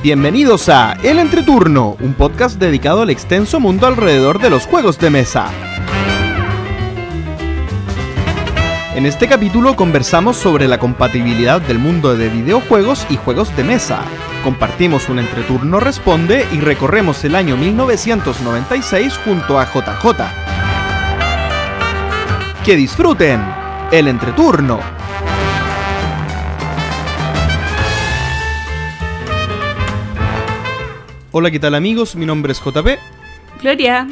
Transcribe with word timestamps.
Bienvenidos 0.00 0.68
a 0.68 0.92
El 1.02 1.18
Entreturno, 1.18 1.96
un 1.98 2.14
podcast 2.14 2.60
dedicado 2.60 3.02
al 3.02 3.10
extenso 3.10 3.58
mundo 3.58 3.88
alrededor 3.88 4.40
de 4.40 4.48
los 4.48 4.64
juegos 4.64 4.96
de 5.00 5.10
mesa. 5.10 5.50
En 8.94 9.06
este 9.06 9.26
capítulo 9.26 9.74
conversamos 9.74 10.36
sobre 10.36 10.68
la 10.68 10.78
compatibilidad 10.78 11.60
del 11.60 11.80
mundo 11.80 12.16
de 12.16 12.28
videojuegos 12.28 13.06
y 13.10 13.16
juegos 13.16 13.54
de 13.56 13.64
mesa. 13.64 14.02
Compartimos 14.44 15.08
un 15.08 15.18
entreturno 15.18 15.80
responde 15.80 16.46
y 16.52 16.60
recorremos 16.60 17.24
el 17.24 17.34
año 17.34 17.56
1996 17.56 19.18
junto 19.24 19.58
a 19.58 19.64
JJ. 19.64 20.06
Que 22.64 22.76
disfruten 22.76 23.40
el 23.90 24.06
entreturno. 24.06 24.97
Hola, 31.30 31.50
¿qué 31.50 31.58
tal 31.58 31.74
amigos? 31.74 32.16
Mi 32.16 32.24
nombre 32.24 32.52
es 32.52 32.58
JP 32.58 32.88
Gloria. 33.60 34.08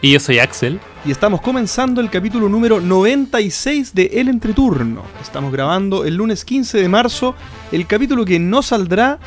Y 0.00 0.12
yo 0.12 0.20
soy 0.20 0.38
Axel. 0.38 0.78
y 1.04 1.10
estamos 1.10 1.40
comenzando 1.40 2.00
el 2.00 2.08
capítulo 2.08 2.48
número 2.48 2.80
96 2.80 3.92
de 3.96 4.04
El 4.14 4.28
Entreturno. 4.28 5.02
Estamos 5.20 5.50
grabando 5.52 6.04
el 6.04 6.14
lunes 6.14 6.44
15 6.44 6.78
de 6.78 6.88
marzo, 6.88 7.34
el 7.72 7.84
capítulo 7.88 8.24
que 8.24 8.38
no 8.38 8.62
saldrá 8.62 9.18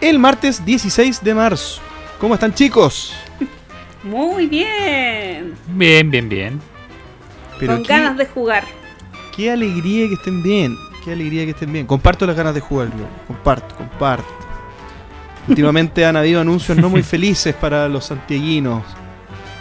el 0.00 0.18
martes 0.18 0.64
16 0.64 1.22
de 1.22 1.34
marzo. 1.34 1.82
¿Cómo 2.18 2.32
están 2.32 2.54
chicos? 2.54 3.12
Muy 4.02 4.46
bien. 4.46 5.54
Bien, 5.74 6.10
bien, 6.10 6.30
bien. 6.30 6.60
Con 7.58 7.82
qué, 7.82 7.92
ganas 7.92 8.16
de 8.16 8.24
jugar. 8.24 8.64
qué 9.36 9.50
alegría 9.50 10.08
que 10.08 10.14
estén 10.14 10.42
bien. 10.42 10.74
Qué 11.04 11.12
alegría 11.12 11.44
que 11.44 11.50
estén 11.50 11.74
bien. 11.74 11.86
Comparto 11.86 12.26
las 12.26 12.36
ganas 12.36 12.54
de 12.54 12.60
jugar, 12.60 12.88
yo. 12.88 13.04
Comparto, 13.26 13.74
comparto. 13.76 14.39
Últimamente 15.48 16.04
han 16.04 16.16
habido 16.16 16.40
anuncios 16.40 16.76
no 16.78 16.88
muy 16.88 17.02
felices 17.04 17.54
para 17.54 17.88
los 17.88 18.04
santiaguinos. 18.06 18.82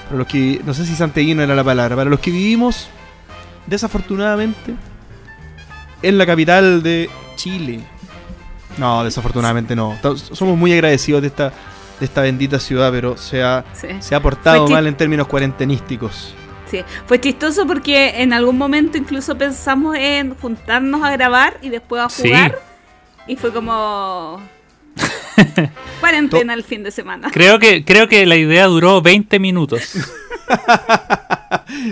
Para 0.06 0.18
los 0.20 0.28
que. 0.28 0.62
No 0.66 0.74
sé 0.74 0.86
si 0.86 0.96
santiaguino 0.96 1.42
era 1.42 1.56
la 1.56 1.64
palabra. 1.64 1.96
Para 1.96 2.10
los 2.10 2.20
que 2.20 2.32
vivimos, 2.32 2.90
desafortunadamente, 3.68 4.76
en 6.02 6.18
la 6.18 6.26
capital 6.26 6.82
de 6.84 7.10
Chile. 7.36 7.80
No, 8.78 9.04
desafortunadamente 9.04 9.76
no. 9.76 9.98
Somos 10.16 10.58
muy 10.58 10.72
agradecidos 10.74 11.22
de 11.22 11.28
esta, 11.28 11.50
de 12.00 12.06
esta 12.06 12.22
bendita 12.22 12.60
ciudad, 12.60 12.92
pero 12.92 13.18
se 13.18 13.44
ha, 13.44 13.66
Sí. 13.74 13.88
se 14.00 14.16
ha 14.16 14.22
portado 14.22 14.68
mal 14.68 14.88
en 14.88 14.96
términos 14.96 15.28
cuarentenísticos. 15.28 16.34
sí. 16.70 16.82
Fue 17.08 17.20
chistoso 17.20 17.66
porque 17.68 18.22
en 18.22 18.32
algún 18.32 18.58
momento 18.58 18.98
incluso 18.98 19.36
pensamos 19.38 19.96
en 19.98 20.36
juntarnos 20.36 21.04
a 21.04 21.12
grabar 21.12 21.58
y 21.62 21.70
después 21.70 22.02
a 22.02 22.10
Sí. 22.10 22.28
jugar. 22.30 22.60
Y 23.28 23.36
fue 23.36 23.52
como. 23.52 24.40
Cuarentena 26.00 26.54
el 26.54 26.64
fin 26.64 26.84
de 26.84 26.92
semana. 26.92 27.30
Creo 27.32 27.60
que, 27.60 27.84
creo 27.84 28.08
que 28.08 28.26
la 28.26 28.36
idea 28.36 28.66
duró 28.66 29.02
20 29.02 29.40
minutos. 29.40 29.98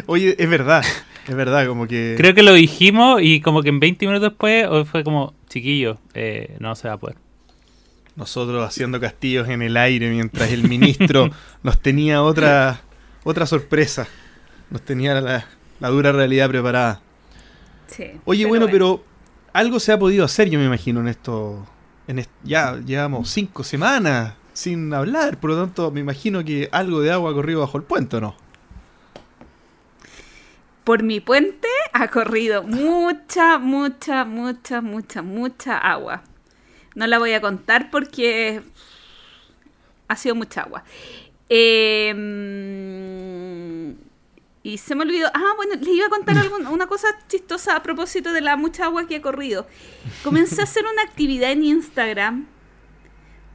Oye, 0.05 0.35
es 0.37 0.49
verdad. 0.49 0.83
Es 1.27 1.35
verdad, 1.35 1.67
como 1.67 1.87
que. 1.87 2.15
Creo 2.17 2.33
que 2.33 2.43
lo 2.43 2.53
dijimos 2.53 3.21
y 3.21 3.41
como 3.41 3.61
que 3.61 3.69
en 3.69 3.79
20 3.79 4.07
minutos 4.07 4.31
después 4.31 4.67
fue 4.89 5.03
como, 5.03 5.33
chiquillo, 5.49 5.97
eh, 6.13 6.55
no 6.59 6.75
se 6.75 6.87
va 6.87 6.95
a 6.95 6.97
poder. 6.97 7.17
Nosotros 8.15 8.67
haciendo 8.67 8.99
castillos 8.99 9.47
en 9.49 9.61
el 9.61 9.77
aire 9.77 10.09
mientras 10.09 10.51
el 10.51 10.67
ministro 10.67 11.29
nos 11.63 11.79
tenía 11.79 12.23
otra, 12.23 12.81
otra 13.23 13.45
sorpresa. 13.45 14.07
Nos 14.69 14.81
tenía 14.81 15.19
la, 15.21 15.45
la 15.79 15.89
dura 15.89 16.11
realidad 16.11 16.49
preparada. 16.49 17.01
Sí, 17.87 18.05
Oye, 18.25 18.45
bueno, 18.45 18.67
pero 18.69 19.03
algo 19.53 19.79
se 19.79 19.91
ha 19.91 19.99
podido 19.99 20.25
hacer, 20.25 20.49
yo 20.49 20.59
me 20.59 20.65
imagino, 20.65 20.99
en 21.01 21.07
esto. 21.07 21.65
Ya 22.43 22.77
llevamos 22.77 23.29
cinco 23.29 23.63
semanas 23.63 24.33
sin 24.53 24.93
hablar, 24.93 25.39
por 25.39 25.51
lo 25.51 25.57
tanto, 25.57 25.91
me 25.91 25.99
imagino 25.99 26.43
que 26.43 26.69
algo 26.71 27.01
de 27.01 27.11
agua 27.11 27.31
ha 27.31 27.33
corrido 27.33 27.59
bajo 27.59 27.77
el 27.77 27.83
puente, 27.83 28.17
¿o 28.17 28.21
no? 28.21 28.35
Por 30.83 31.03
mi 31.03 31.19
puente 31.19 31.67
ha 31.93 32.07
corrido 32.07 32.63
mucha, 32.63 33.59
mucha, 33.59 34.23
mucha, 34.23 34.81
mucha, 34.81 35.21
mucha 35.21 35.77
agua. 35.77 36.23
No 36.95 37.05
la 37.07 37.19
voy 37.19 37.33
a 37.33 37.41
contar 37.41 37.91
porque 37.91 38.63
ha 40.07 40.15
sido 40.15 40.33
mucha 40.33 40.61
agua. 40.61 40.83
Eh, 41.49 42.13
y 44.67 44.77
se 44.79 44.95
me 44.95 45.03
olvidó. 45.03 45.27
Ah, 45.33 45.53
bueno, 45.55 45.75
les 45.75 45.87
iba 45.87 46.07
a 46.07 46.09
contar 46.09 46.37
algo- 46.43 46.57
una 46.71 46.87
cosa 46.87 47.07
chistosa 47.29 47.75
a 47.75 47.83
propósito 47.83 48.33
de 48.33 48.41
la 48.41 48.55
mucha 48.57 48.85
agua 48.85 49.07
que 49.07 49.15
ha 49.17 49.21
corrido. 49.21 49.65
Comencé 50.23 50.61
a 50.61 50.65
hacer 50.65 50.83
una 50.91 51.03
actividad 51.03 51.51
en 51.51 51.63
Instagram 51.63 52.47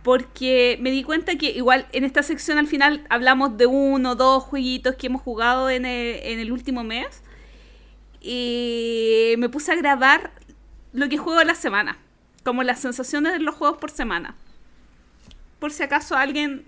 porque 0.03 0.78
me 0.81 0.91
di 0.91 1.05
cuenta 1.05 1.37
que 1.37 1.51
igual 1.51 1.87
en 1.93 2.05
esta 2.05 2.22
sección 2.22 2.59
al 2.59 2.67
final 2.67 3.05
hablamos 3.11 3.56
de 3.56 3.67
uno 3.67 4.12
o 4.12 4.15
dos 4.17 4.43
jueguitos 4.45 4.97
que 4.97 5.06
hemos 5.09 5.22
jugado 5.22 5.69
en 5.71 5.84
el, 5.84 6.17
en 6.22 6.39
el 6.41 6.51
último 6.51 6.83
mes. 6.83 7.22
Y 8.21 9.34
me 9.39 9.49
puse 9.49 9.72
a 9.72 9.77
grabar 9.77 10.33
lo 10.93 11.09
que 11.09 11.19
juego 11.19 11.41
en 11.41 11.47
la 11.49 11.55
semana. 11.55 11.99
Como 12.45 12.62
las 12.62 12.81
sensaciones 12.81 13.33
de 13.33 13.39
los 13.41 13.55
juegos 13.55 13.78
por 13.78 13.91
semana. 13.91 14.34
Por 15.59 15.72
si 15.72 15.83
acaso 15.83 16.17
alguien 16.17 16.65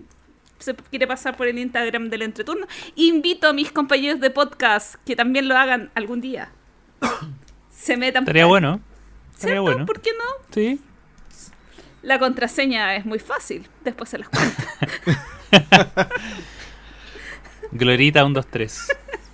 se 0.65 0.75
quiere 0.75 1.07
pasar 1.07 1.37
por 1.37 1.47
el 1.47 1.57
Instagram 1.57 2.09
del 2.09 2.23
entreturno. 2.23 2.67
Invito 2.95 3.47
a 3.47 3.53
mis 3.53 3.71
compañeros 3.71 4.19
de 4.19 4.29
podcast 4.31 4.95
que 5.05 5.15
también 5.15 5.47
lo 5.47 5.55
hagan 5.57 5.91
algún 5.95 6.19
día. 6.21 6.51
Se 7.71 7.97
metan 7.97 8.23
por 8.25 8.29
Estaría 8.31 8.43
ahí. 8.43 8.49
bueno. 8.49 8.81
Estaría 9.33 9.53
¿Cierto? 9.55 9.61
bueno. 9.63 9.85
¿Por 9.85 10.01
qué 10.01 10.11
no? 10.17 10.45
Sí. 10.53 10.79
La 12.01 12.19
contraseña 12.19 12.95
es 12.95 13.05
muy 13.05 13.19
fácil. 13.19 13.67
Después 13.83 14.09
se 14.09 14.17
las 14.19 14.29
cuento. 14.29 14.63
Glorita 17.71 18.21
123. 18.21 18.87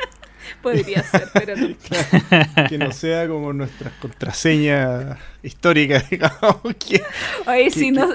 Podría 0.61 1.01
ser, 1.03 1.27
pero 1.33 1.55
no. 1.55 1.67
Que 2.69 2.77
no 2.77 2.91
sea 2.91 3.27
como 3.27 3.51
nuestras 3.53 3.93
contraseñas 3.93 5.17
históricas, 5.43 6.09
digamos. 6.09 6.61
Que, 6.79 7.01
Oye, 7.47 7.63
¿Qué- 7.65 7.71
si 7.71 7.91
no... 7.91 8.09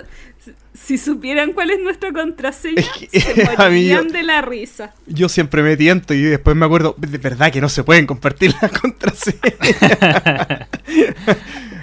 Si 0.78 0.98
supieran 0.98 1.52
cuál 1.52 1.70
es 1.70 1.80
nuestra 1.80 2.12
contraseña, 2.12 2.82
Es 2.82 2.88
que, 3.08 3.20
se 3.20 3.44
morirían 3.58 4.08
de 4.08 4.22
la 4.22 4.42
risa. 4.42 4.94
Yo 5.06 5.28
siempre 5.28 5.62
me 5.62 5.76
tiento 5.76 6.14
y 6.14 6.22
después 6.22 6.56
me 6.56 6.66
acuerdo, 6.66 6.94
de 6.98 7.18
verdad 7.18 7.50
que 7.50 7.60
no 7.60 7.68
se 7.68 7.82
pueden 7.82 8.06
compartir 8.06 8.54
las 8.60 8.70
contraseñas. 8.80 9.54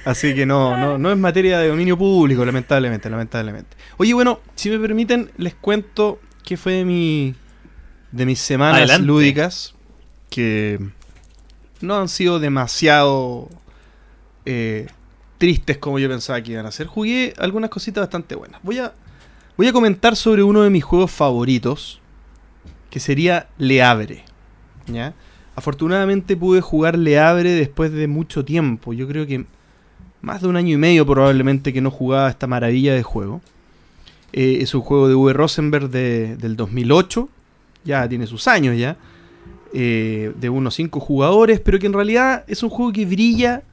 Así 0.06 0.36
que 0.36 0.46
no, 0.46 0.78
no, 0.78 0.98
no 0.98 1.12
es 1.12 1.18
materia 1.18 1.60
de 1.60 1.70
dominio 1.70 1.98
público, 1.98 2.44
lamentablemente, 2.46 3.10
lamentablemente. 3.10 3.78
Oye, 3.98 4.14
bueno, 4.14 4.42
si 4.56 4.70
me 4.70 4.78
permiten, 4.80 5.32
les 5.38 5.56
cuento 5.56 6.20
qué 6.44 6.58
fue 6.58 6.74
de 6.74 6.86
mi 6.86 7.36
de 8.12 8.26
mis 8.26 8.40
semanas 8.40 8.78
Adelante. 8.78 9.08
lúdicas 9.08 9.74
que 10.30 10.80
no 11.82 12.00
han 12.00 12.10
sido 12.10 12.40
demasiado 12.40 13.50
eh, 14.46 14.88
tristes 15.44 15.78
como 15.78 16.00
yo 16.00 16.08
pensaba 16.08 16.42
que 16.42 16.54
iban 16.54 16.66
a 16.66 16.72
ser. 16.72 16.88
Jugué 16.88 17.34
algunas 17.38 17.70
cositas 17.70 18.02
bastante 18.04 18.34
buenas. 18.36 18.62
Voy 18.64 18.78
a 18.80 18.94
voy 19.58 19.68
a 19.68 19.74
comentar 19.74 20.16
sobre 20.16 20.42
uno 20.42 20.62
de 20.62 20.70
mis 20.70 20.86
juegos 20.86 21.12
favoritos 21.12 22.00
que 22.90 23.02
sería 23.02 23.48
Le 23.58 23.84
Abre. 23.84 24.24
¿ya? 24.88 25.14
Afortunadamente 25.54 26.38
pude 26.38 26.62
jugar 26.62 26.98
Le 26.98 27.20
Abre 27.20 27.52
después 27.52 27.92
de 27.92 28.08
mucho 28.08 28.46
tiempo. 28.46 28.94
Yo 28.94 29.06
creo 29.06 29.28
que 29.28 29.46
más 30.22 30.42
de 30.42 30.48
un 30.48 30.56
año 30.56 30.74
y 30.76 30.78
medio 30.78 31.06
probablemente 31.06 31.74
que 31.74 31.82
no 31.82 31.92
jugaba 31.92 32.30
esta 32.30 32.48
maravilla 32.48 32.94
de 32.94 33.04
juego. 33.04 33.42
Eh, 34.32 34.60
es 34.62 34.74
un 34.74 34.80
juego 34.82 35.10
de 35.10 35.16
V. 35.16 35.34
Rosenberg 35.34 35.90
de- 35.90 36.38
del 36.38 36.56
2008. 36.56 37.28
Ya 37.84 38.08
tiene 38.08 38.28
sus 38.28 38.48
años 38.48 38.78
ya. 38.78 38.96
eh, 39.76 40.32
de 40.40 40.50
unos 40.50 40.76
5 40.76 41.00
jugadores, 41.02 41.60
pero 41.60 41.80
que 41.80 41.88
en 41.88 41.94
realidad 41.94 42.46
es 42.48 42.64
un 42.64 42.70
juego 42.70 42.94
que 42.94 43.06
brilla. 43.06 43.64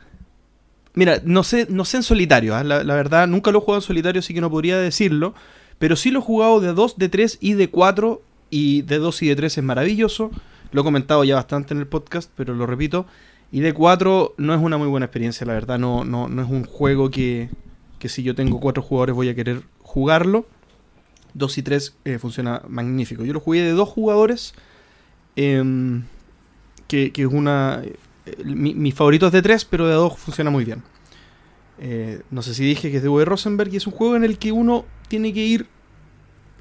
Mira, 0.95 1.21
no 1.25 1.45
sé, 1.45 1.67
no 1.71 1.85
sé 1.85 1.99
en 1.99 2.03
solitario, 2.03 2.57
¿ah? 2.57 2.65
la, 2.65 2.83
la 2.83 2.95
verdad 2.95 3.29
nunca 3.29 3.53
lo 3.53 3.59
he 3.59 3.61
jugado 3.61 3.79
en 3.79 3.87
solitario, 3.87 4.21
así 4.21 4.35
que 4.35 4.41
no 4.41 4.51
podría 4.51 4.79
decirlo. 4.79 5.35
Pero 5.81 5.97
sí 5.97 6.11
lo 6.11 6.19
he 6.19 6.23
jugado 6.23 6.61
de 6.61 6.75
2, 6.75 6.99
de 6.99 7.09
3 7.09 7.39
y 7.41 7.55
de 7.55 7.71
4. 7.71 8.23
Y 8.51 8.83
de 8.83 8.99
2 8.99 9.23
y 9.23 9.29
de 9.29 9.37
3 9.37 9.59
es 9.59 9.65
maravilloso. 9.65 10.31
Lo 10.73 10.83
he 10.83 10.85
comentado 10.85 11.25
ya 11.25 11.37
bastante 11.37 11.73
en 11.73 11.81
el 11.81 11.87
podcast, 11.87 12.31
pero 12.37 12.55
lo 12.55 12.67
repito. 12.67 13.07
Y 13.51 13.61
de 13.61 13.73
4 13.73 14.35
no 14.37 14.55
es 14.55 14.61
una 14.61 14.77
muy 14.77 14.89
buena 14.89 15.07
experiencia, 15.07 15.47
la 15.47 15.55
verdad. 15.55 15.79
No, 15.79 16.05
no, 16.05 16.29
no 16.29 16.43
es 16.43 16.51
un 16.51 16.65
juego 16.65 17.11
que, 17.11 17.49
que 17.99 18.11
si 18.11 18.23
yo 18.23 18.35
tengo 18.35 18.61
4 18.61 18.83
jugadores 18.83 19.15
voy 19.15 19.31
a 19.31 19.35
querer 19.35 19.63
jugarlo. 19.83 20.45
2 21.33 21.59
y 21.59 21.63
3 21.63 21.97
eh, 22.05 22.19
funciona 22.19 22.61
magnífico. 22.69 23.25
Yo 23.25 23.33
lo 23.33 23.41
jugué 23.41 23.63
de 23.63 23.71
2 23.71 23.89
jugadores. 23.89 24.53
em, 25.37 26.03
que, 26.89 27.11
que 27.11 27.23
es 27.23 27.29
una... 27.29 27.83
eh, 28.27 28.37
mi, 28.45 28.75
mi 28.75 28.93
favorito 28.93 29.27
es 29.27 29.33
de 29.33 29.43
3, 29.43 29.65
pero 29.65 29.87
de 29.87 29.95
2 29.95 30.19
funciona 30.19 30.51
muy 30.51 30.65
bien. 30.65 30.83
Eh, 31.83 32.21
no 32.31 32.43
sé 32.43 32.55
si 32.55 32.63
dije 32.63 32.91
que 32.91 32.99
es 32.99 33.03
de 33.03 33.09
V. 33.09 33.25
Rosenberg 33.25 33.73
y 33.73 33.79
es 33.79 33.87
un 33.87 33.95
juego 33.95 34.15
en 34.15 34.23
el 34.23 34.39
que 34.39 34.53
uno 34.53 34.85
tiene 35.09 35.33
que 35.33 35.45
ir 35.45 35.67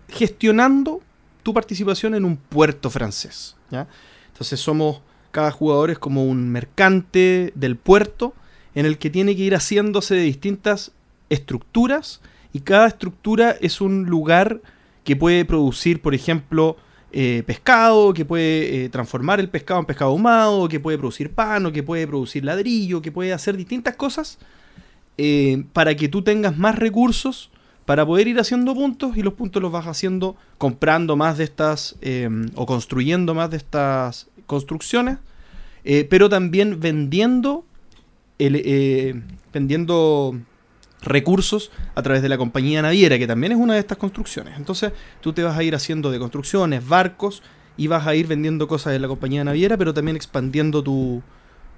gestionando 0.07 1.01
tu 1.43 1.53
participación 1.53 2.15
en 2.15 2.23
un 2.23 2.37
puerto 2.37 2.89
francés. 2.89 3.57
¿ya? 3.69 3.87
Entonces 4.31 4.61
somos, 4.61 5.01
cada 5.31 5.51
jugador 5.51 5.91
es 5.91 5.99
como 5.99 6.25
un 6.25 6.49
mercante 6.49 7.51
del 7.53 7.75
puerto 7.75 8.33
en 8.75 8.85
el 8.85 8.97
que 8.97 9.09
tiene 9.09 9.35
que 9.35 9.43
ir 9.43 9.55
haciéndose 9.55 10.15
de 10.15 10.21
distintas 10.21 10.93
estructuras 11.29 12.21
y 12.53 12.61
cada 12.61 12.87
estructura 12.87 13.55
es 13.59 13.81
un 13.81 14.05
lugar 14.05 14.61
que 15.03 15.17
puede 15.17 15.43
producir, 15.43 16.01
por 16.01 16.15
ejemplo, 16.15 16.77
eh, 17.11 17.41
pescado, 17.45 18.13
que 18.13 18.23
puede 18.23 18.85
eh, 18.85 18.89
transformar 18.89 19.39
el 19.39 19.49
pescado 19.49 19.79
en 19.79 19.87
pescado 19.87 20.11
ahumado, 20.11 20.69
que 20.69 20.79
puede 20.79 20.97
producir 20.97 21.31
pan, 21.31 21.65
o 21.65 21.71
que 21.71 21.81
puede 21.81 22.05
producir 22.05 22.45
ladrillo, 22.45 23.01
que 23.01 23.11
puede 23.11 23.33
hacer 23.33 23.57
distintas 23.57 23.95
cosas 23.95 24.37
eh, 25.17 25.63
para 25.73 25.95
que 25.95 26.07
tú 26.07 26.21
tengas 26.21 26.57
más 26.57 26.77
recursos 26.77 27.49
para 27.85 28.05
poder 28.05 28.27
ir 28.27 28.39
haciendo 28.39 28.75
puntos 28.75 29.17
y 29.17 29.23
los 29.23 29.33
puntos 29.33 29.59
los 29.59 29.71
vas 29.71 29.87
haciendo 29.87 30.35
comprando 30.59 31.15
más 31.15 31.39
de 31.39 31.43
estas 31.43 31.95
o 32.53 32.65
construyendo 32.67 33.33
más 33.33 33.49
de 33.49 33.57
estas 33.57 34.27
construcciones, 34.45 35.17
pero 36.07 36.29
también 36.29 36.79
vendiendo, 36.79 37.65
el, 38.37 39.23
vendiendo 39.51 40.39
recursos 41.01 41.71
a 41.95 42.01
través 42.01 42.21
de 42.21 42.29
la 42.29 42.37
compañía 42.37 42.81
naviera, 42.81 43.17
que 43.17 43.27
también 43.27 43.53
es 43.53 43.57
una 43.57 43.73
de 43.73 43.79
estas 43.79 43.97
construcciones. 43.97 44.57
Entonces 44.57 44.91
tú 45.21 45.33
te 45.33 45.43
vas 45.43 45.57
a 45.57 45.63
ir 45.63 45.75
haciendo 45.75 46.11
de 46.11 46.19
construcciones, 46.19 46.87
barcos, 46.87 47.41
y 47.77 47.87
vas 47.87 48.05
a 48.05 48.13
ir 48.13 48.27
vendiendo 48.27 48.67
cosas 48.67 48.91
de 48.91 48.99
la 48.99 49.07
compañía 49.07 49.43
naviera, 49.43 49.77
pero 49.77 49.93
también 49.93 50.17
expandiendo 50.17 50.83
tu, 50.83 51.23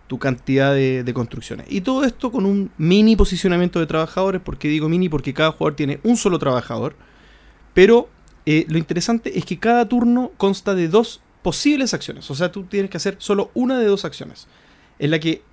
tu 0.08 0.18
cantidad 0.18 0.74
de, 0.74 1.10
construcciones. 1.14 1.68
Y 1.70 1.82
todo 1.82 2.04
esto 2.04 2.32
con 2.32 2.46
un 2.46 2.72
mini 2.78 3.16
posicionamiento 3.16 3.80
de 3.80 3.86
trabajadores, 3.86 4.42
porque 4.44 4.68
digo 4.68 4.90
mini 4.90 5.10
porque 5.10 5.34
cada 5.34 5.52
jugador 5.52 5.76
tiene 5.76 6.00
un 6.04 6.18
solo 6.18 6.40
trabajador, 6.40 6.96
pero 7.76 8.10
eh, 8.46 8.66
lo 8.68 8.78
interesante 8.78 9.38
es 9.38 9.46
que 9.46 9.60
cada 9.60 9.88
turno 9.88 10.32
consta 10.38 10.74
de 10.74 10.88
dos 10.88 11.22
posibles 11.44 11.94
acciones, 11.94 12.30
o 12.30 12.36
sea, 12.36 12.52
tú 12.52 12.64
tienes 12.64 12.90
que 12.90 12.98
hacer 12.98 13.16
solo 13.20 13.52
una 13.54 13.80
de 13.80 13.86
dos 13.86 14.04
acciones, 14.04 14.48
en 15.00 15.12
la 15.12 15.20
que 15.20 15.44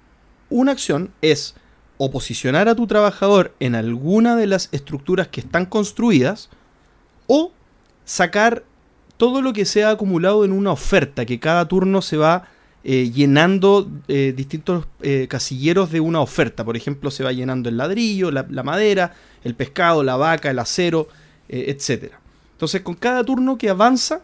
una 0.48 0.72
acción 0.72 1.10
es 1.20 1.54
o 1.98 2.10
posicionar 2.10 2.68
a 2.68 2.76
tu 2.76 2.86
trabajador 2.86 3.54
en 3.60 3.74
alguna 3.74 4.36
de 4.36 4.46
las 4.46 4.68
estructuras 4.72 5.28
que 5.28 5.40
están 5.40 5.66
construidas 5.66 6.48
o 7.26 7.52
sacar 8.04 8.64
todo 9.16 9.42
lo 9.42 9.52
que 9.52 9.64
se 9.64 9.84
ha 9.84 9.90
acumulado 9.90 10.44
en 10.44 10.52
una 10.52 10.70
oferta, 10.70 11.26
que 11.26 11.40
cada 11.40 11.66
turno 11.66 12.00
se 12.00 12.16
va 12.16 12.44
eh, 12.84 13.10
llenando 13.10 13.90
eh, 14.06 14.32
distintos 14.34 14.86
eh, 15.02 15.26
casilleros 15.28 15.90
de 15.90 15.98
una 15.98 16.20
oferta. 16.20 16.64
Por 16.64 16.76
ejemplo, 16.76 17.10
se 17.10 17.24
va 17.24 17.32
llenando 17.32 17.68
el 17.68 17.76
ladrillo, 17.76 18.30
la, 18.30 18.62
madera, 18.62 19.12
el 19.42 19.56
pescado, 19.56 20.04
la 20.04 20.16
vaca, 20.16 20.50
el 20.50 20.58
acero, 20.60 21.08
etc. 21.48 22.12
Entonces, 22.52 22.82
con 22.82 22.94
cada 22.94 23.24
turno 23.24 23.58
que 23.58 23.70
avanza, 23.70 24.22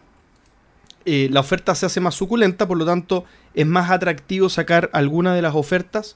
la 1.05 1.39
oferta 1.39 1.75
se 1.75 1.85
hace 1.85 1.99
más 1.99 2.15
suculenta, 2.15 2.67
por 2.67 2.77
lo 2.77 2.85
tanto, 2.85 3.25
es 3.53 3.67
más 3.67 3.91
atractivo 3.91 4.49
sacar 4.49 4.89
alguna 4.93 5.35
de 5.35 5.41
las 5.41 5.53
ofertas 5.53 6.15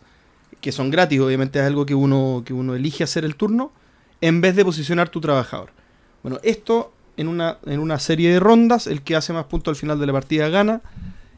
que 0.61 0.71
son 0.71 0.91
gratis, 0.91 1.19
obviamente 1.19 1.59
es 1.59 1.65
algo 1.65 1.85
que 1.85 1.95
uno, 1.95 2.44
que 2.45 2.53
uno 2.53 2.75
elige 2.75 3.03
hacer 3.03 3.25
el 3.25 3.35
turno, 3.35 3.71
en 4.21 4.41
vez 4.41 4.56
de 4.56 4.65
posicionar 4.65 5.09
tu 5.09 5.21
trabajador. 5.21 5.71
Bueno, 6.23 6.39
esto 6.44 6.91
en 7.19 7.27
una, 7.27 7.57
en 7.65 7.79
una 7.79 8.00
serie 8.00 8.31
de 8.31 8.39
rondas, 8.39 8.88
el 8.88 9.01
que 9.01 9.15
hace 9.15 9.33
más 9.33 9.45
puntos 9.45 9.73
al 9.73 9.75
final 9.75 10.00
de 10.00 10.06
la 10.06 10.13
partida 10.13 10.47
gana. 10.47 10.81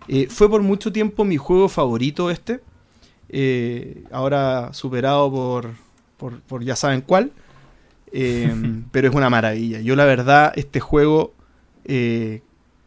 Eh, 0.07 0.27
fue 0.29 0.47
por 0.47 0.61
mucho 0.61 0.91
tiempo 0.91 1.25
mi 1.25 1.37
juego 1.37 1.69
favorito 1.69 2.29
este, 2.29 2.59
eh, 3.29 4.03
ahora 4.11 4.73
superado 4.73 5.31
por, 5.31 5.71
por, 6.47 6.63
ya 6.63 6.75
saben 6.75 7.01
cuál, 7.01 7.31
eh, 8.11 8.53
pero 8.91 9.09
es 9.09 9.15
una 9.15 9.31
maravilla. 9.31 9.81
Yo 9.81 9.95
la 9.95 10.05
verdad, 10.05 10.53
este 10.55 10.79
juego 10.79 11.33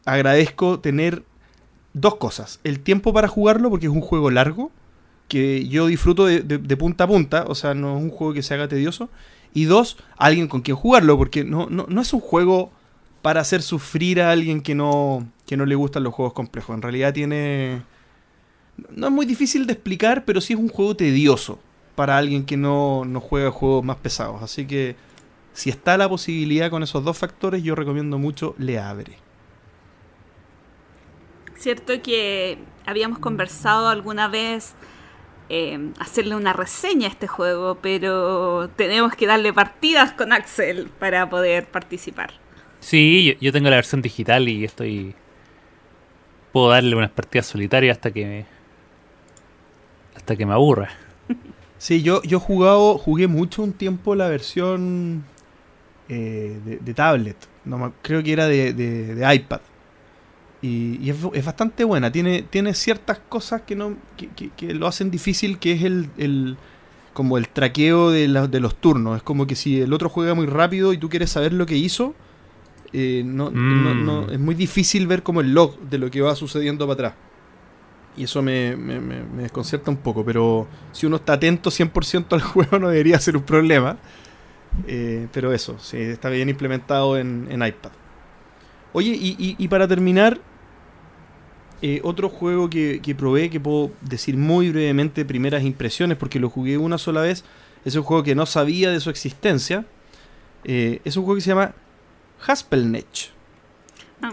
agradezco 0.04 0.78
tener 0.78 1.24
dos 1.94 2.14
cosas. 2.14 2.60
El 2.62 2.78
tiempo 2.78 3.12
para 3.12 3.26
jugarlo, 3.26 3.70
porque 3.70 3.86
es 3.86 3.92
un 3.92 4.00
juego 4.00 4.30
largo 4.30 4.70
que 5.34 5.66
yo 5.66 5.88
disfruto 5.88 6.26
de, 6.26 6.76
punta 6.76 7.02
a 7.02 7.06
punta, 7.08 7.44
o 7.48 7.56
sea, 7.56 7.74
no 7.74 7.96
es 7.96 8.04
un 8.04 8.10
juego 8.10 8.32
que 8.32 8.42
se 8.44 8.54
haga 8.54 8.68
tedioso. 8.68 9.10
Y 9.52 9.64
dos, 9.64 9.96
alguien 10.16 10.46
con 10.46 10.60
quien 10.60 10.76
jugarlo, 10.76 11.18
porque 11.18 11.42
no, 11.42 11.66
no, 11.68 12.00
es 12.00 12.12
un 12.12 12.20
juego 12.20 12.70
para 13.20 13.40
hacer 13.40 13.60
sufrir 13.60 14.20
a 14.20 14.30
alguien 14.30 14.60
que 14.60 14.76
no, 14.76 15.26
que 15.44 15.56
no 15.56 15.66
le 15.66 15.74
gustan 15.74 16.04
los 16.04 16.14
juegos 16.14 16.34
complejos. 16.34 16.76
En 16.76 16.82
realidad 16.82 17.12
tiene... 17.12 17.82
No 18.90 19.08
es 19.08 19.12
muy 19.12 19.26
difícil 19.26 19.66
de 19.66 19.72
explicar, 19.72 20.24
pero 20.24 20.40
sí 20.40 20.52
es 20.52 20.58
un 20.60 20.68
juego 20.68 20.94
tedioso 20.94 21.58
para 21.96 22.16
alguien 22.16 22.46
que 22.46 22.56
no, 22.56 23.04
no 23.04 23.18
juega 23.18 23.50
juegos 23.50 23.84
más 23.84 23.96
pesados. 23.96 24.40
Así 24.40 24.68
que 24.68 24.94
si 25.52 25.68
está 25.68 25.98
la 25.98 26.08
posibilidad 26.08 26.70
con 26.70 26.84
esos 26.84 27.02
dos 27.02 27.18
factores, 27.18 27.64
yo 27.64 27.74
recomiendo 27.74 28.18
mucho 28.18 28.54
Le 28.56 28.78
Abre. 28.78 29.18
Cierto 31.56 32.00
que 32.02 32.58
habíamos 32.86 33.18
conversado 33.18 33.88
alguna 33.88 34.28
vez 34.28 34.76
eh, 35.48 35.90
hacerle 35.98 36.36
una 36.36 36.52
reseña 36.52 37.08
a 37.08 37.10
este 37.10 37.26
juego, 37.26 37.78
pero 37.80 38.70
tenemos 38.76 39.14
que 39.14 39.26
darle 39.26 39.52
partidas 39.52 40.12
con 40.12 40.32
Axel 40.32 40.88
para 40.98 41.28
poder 41.28 41.66
participar. 41.66 42.32
Sí, 42.80 43.36
yo, 43.40 43.52
tengo 43.52 43.70
la 43.70 43.76
versión 43.76 44.02
digital 44.02 44.48
y 44.48 44.64
estoy. 44.64 45.14
Puedo 46.52 46.70
darle 46.70 46.94
unas 46.96 47.10
partidas 47.10 47.46
solitarias 47.46 47.96
hasta 47.96 48.10
que 48.10 48.24
me. 48.24 48.46
hasta 50.16 50.36
que 50.36 50.46
me 50.46 50.52
aburra. 50.52 50.90
Sí, 51.76 52.02
yo, 52.02 52.22
yo 52.22 52.40
jugado, 52.40 52.96
jugué 52.96 53.26
mucho 53.26 53.62
un 53.62 53.74
tiempo 53.74 54.14
la 54.14 54.28
versión 54.28 55.22
eh, 56.08 56.58
de, 56.64 56.94
tablet. 56.94 57.36
No, 57.66 57.92
creo 58.00 58.22
que 58.22 58.32
era 58.32 58.46
de 58.46 59.34
iPad. 59.34 59.60
Y, 60.66 61.10
es, 61.10 61.44
bastante 61.44 61.84
buena. 61.84 62.10
Tiene, 62.10 62.40
tiene 62.40 62.72
ciertas 62.72 63.18
cosas 63.18 63.60
que 63.62 63.76
no 63.76 63.96
que, 64.16 64.72
lo 64.72 64.86
hacen 64.86 65.10
difícil, 65.10 65.58
que 65.58 65.72
es 65.72 65.82
el, 65.82 66.56
como 67.12 67.36
el 67.36 67.48
traqueo 67.48 68.10
de, 68.10 68.28
de, 68.48 68.60
los 68.60 68.74
turnos. 68.76 69.18
Es 69.18 69.22
como 69.22 69.46
que 69.46 69.56
si 69.56 69.82
el 69.82 69.92
otro 69.92 70.08
juega 70.08 70.32
muy 70.32 70.46
rápido 70.46 70.94
y 70.94 70.96
tú 70.96 71.10
quieres 71.10 71.28
saber 71.28 71.52
lo 71.52 71.66
que 71.66 71.76
hizo, 71.76 72.14
eh, 72.94 73.22
no, 73.26 73.50
mm. 73.50 74.30
es 74.32 74.40
muy 74.40 74.54
difícil 74.54 75.06
ver 75.06 75.22
como 75.22 75.42
el 75.42 75.52
log 75.52 75.78
de 75.80 75.98
lo 75.98 76.10
que 76.10 76.22
va 76.22 76.34
sucediendo 76.34 76.86
para 76.86 77.08
atrás. 77.08 77.14
Y 78.16 78.24
eso 78.24 78.40
me, 78.40 78.74
desconcierta 79.36 79.90
un 79.90 79.98
poco, 79.98 80.24
pero 80.24 80.66
si 80.92 81.04
uno 81.04 81.16
está 81.16 81.34
atento 81.34 81.68
100% 81.68 82.32
al 82.32 82.40
juego 82.42 82.78
no 82.78 82.88
debería 82.88 83.20
ser 83.20 83.36
un 83.36 83.42
problema. 83.42 83.98
Eh, 84.86 85.28
pero 85.30 85.52
eso, 85.52 85.78
sí, 85.78 85.98
está 85.98 86.30
bien 86.30 86.48
implementado 86.48 87.18
en, 87.18 87.52
iPad. 87.52 87.90
Oye, 88.94 89.10
y, 89.10 89.56
y 89.58 89.68
para 89.68 89.86
terminar, 89.86 90.40
eh, 91.86 92.00
otro 92.02 92.30
juego 92.30 92.70
que, 92.70 93.14
probé, 93.14 93.50
que 93.50 93.60
puedo 93.60 93.90
decir 94.00 94.38
muy 94.38 94.70
brevemente 94.70 95.22
primeras 95.26 95.62
impresiones, 95.64 96.16
porque 96.16 96.40
lo 96.40 96.48
jugué 96.48 96.78
una 96.78 96.96
sola 96.96 97.20
vez, 97.20 97.44
es 97.84 97.94
un 97.94 98.02
juego 98.02 98.22
que 98.22 98.34
no 98.34 98.46
sabía 98.46 98.90
de 98.90 99.00
su 99.00 99.10
existencia. 99.10 99.84
Eh, 100.64 101.02
es 101.04 101.14
un 101.18 101.24
juego 101.24 101.36
que 101.36 101.42
se 101.42 101.50
llama 101.50 101.74
Haspelnech. 102.46 103.30
Ah. 104.22 104.32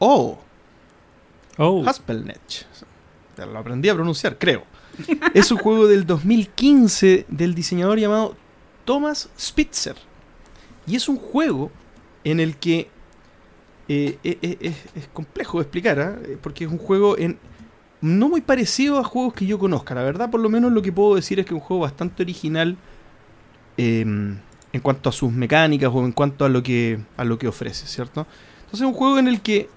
Oh. 0.00 0.38
Oh. 1.56 1.82
Haspelnech. 1.88 2.66
Lo 3.38 3.58
aprendí 3.58 3.88
a 3.88 3.94
pronunciar, 3.94 4.36
creo. 4.36 4.64
es 5.32 5.50
un 5.50 5.56
juego 5.56 5.86
del 5.86 6.04
2015 6.04 7.24
del 7.26 7.54
diseñador 7.54 7.98
llamado 7.98 8.36
Thomas 8.84 9.30
Spitzer. 9.40 9.96
Y 10.86 10.94
es 10.94 11.08
un 11.08 11.16
juego 11.16 11.70
en 12.22 12.38
el 12.38 12.58
que 12.58 12.90
eh, 13.92 14.18
eh, 14.22 14.38
eh, 14.40 14.72
es, 14.94 15.08
complejo 15.12 15.58
de 15.58 15.62
explicar, 15.62 15.98
¿ah? 15.98 16.16
porque 16.40 16.62
es 16.62 16.70
un 16.70 16.78
juego 16.78 17.18
en, 17.18 17.40
no 18.00 18.28
muy 18.28 18.40
parecido 18.40 18.98
a 18.98 19.02
juegos 19.02 19.34
que 19.34 19.46
yo 19.46 19.58
conozca. 19.58 19.96
La 19.96 20.04
verdad, 20.04 20.30
por 20.30 20.38
lo 20.38 20.48
menos 20.48 20.70
lo 20.70 20.80
que 20.80 20.92
puedo 20.92 21.16
decir 21.16 21.40
es 21.40 21.44
que 21.44 21.54
es 21.54 21.60
un 21.60 21.66
juego 21.66 21.82
bastante 21.82 22.22
original 22.22 22.76
em, 23.76 24.38
en 24.72 24.80
cuanto 24.80 25.08
a 25.08 25.12
sus 25.12 25.32
mecánicas 25.32 25.90
o 25.92 26.04
en 26.04 26.12
cuanto 26.12 26.44
a 26.44 26.48
lo 26.48 26.62
que, 26.62 27.00
a 27.16 27.24
lo 27.24 27.36
que 27.36 27.48
ofrece, 27.48 27.88
¿cierto? 27.88 28.28
Entonces 28.58 28.82
es 28.82 28.86
un 28.86 28.92
juego 28.92 29.18
en 29.18 29.26
el 29.26 29.40
que 29.40 29.68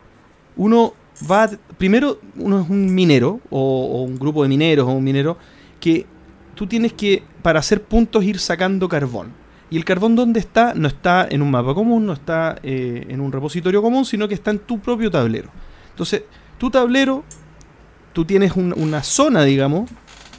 uno 0.57 0.93
va, 1.27 1.49
primero 1.79 2.19
uno 2.35 2.61
es 2.61 2.69
un 2.69 2.93
minero 2.93 3.39
o, 3.49 3.59
o 3.93 4.03
un 4.03 4.19
grupo 4.19 4.43
de 4.43 4.49
mineros 4.49 4.87
o 4.87 4.91
un 4.91 5.03
minero 5.03 5.39
que 5.79 6.05
tú 6.53 6.67
tienes 6.67 6.93
que, 6.93 7.23
para 7.41 7.57
hacer 7.57 7.81
puntos, 7.81 8.23
ir 8.23 8.37
sacando 8.37 8.87
carbón. 8.87 9.42
Y 9.73 9.77
el 9.77 9.85
carbón 9.85 10.15
donde 10.15 10.39
está 10.39 10.75
no 10.75 10.87
está 10.87 11.27
en 11.27 11.41
un 11.41 11.49
mapa 11.49 11.73
común, 11.73 12.05
no 12.05 12.13
está 12.13 12.59
eh, 12.61 13.07
en 13.09 13.19
un 13.19 13.31
repositorio 13.31 13.81
común, 13.81 14.05
sino 14.05 14.27
que 14.27 14.35
está 14.35 14.51
en 14.51 14.59
tu 14.59 14.77
propio 14.77 15.09
tablero. 15.09 15.49
Entonces, 15.89 16.25
tu 16.59 16.69
tablero, 16.69 17.23
tú 18.13 18.23
tienes 18.23 18.55
una 18.55 19.01
zona, 19.01 19.43
digamos, 19.43 19.89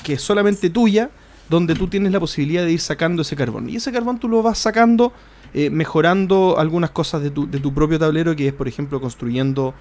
que 0.05 0.13
es 0.13 0.23
solamente 0.23 0.71
tuya, 0.71 1.11
donde 1.51 1.75
tú 1.75 1.89
tienes 1.89 2.13
la 2.13 2.21
posibilidad 2.21 2.65
de 2.65 2.71
ir 2.71 2.79
sacando 2.79 3.23
ese 3.23 3.35
carbón. 3.35 3.69
Y 3.69 3.75
ese 3.75 3.91
carbón 3.91 4.21
tú 4.21 4.29
lo 4.29 4.41
vas 4.41 4.57
sacando 4.57 5.13
eh, 5.53 5.69
mejorando 5.69 6.55
algunas 6.57 6.91
cosas 6.91 7.21
de 7.21 7.31
tu, 7.31 7.51
de 7.51 7.59
tu, 7.59 7.75
propio 7.75 7.99
tablero, 7.99 8.37
que 8.37 8.47
es, 8.47 8.55
por 8.55 8.69
ejemplo, 8.69 9.01
construyendo 9.01 9.75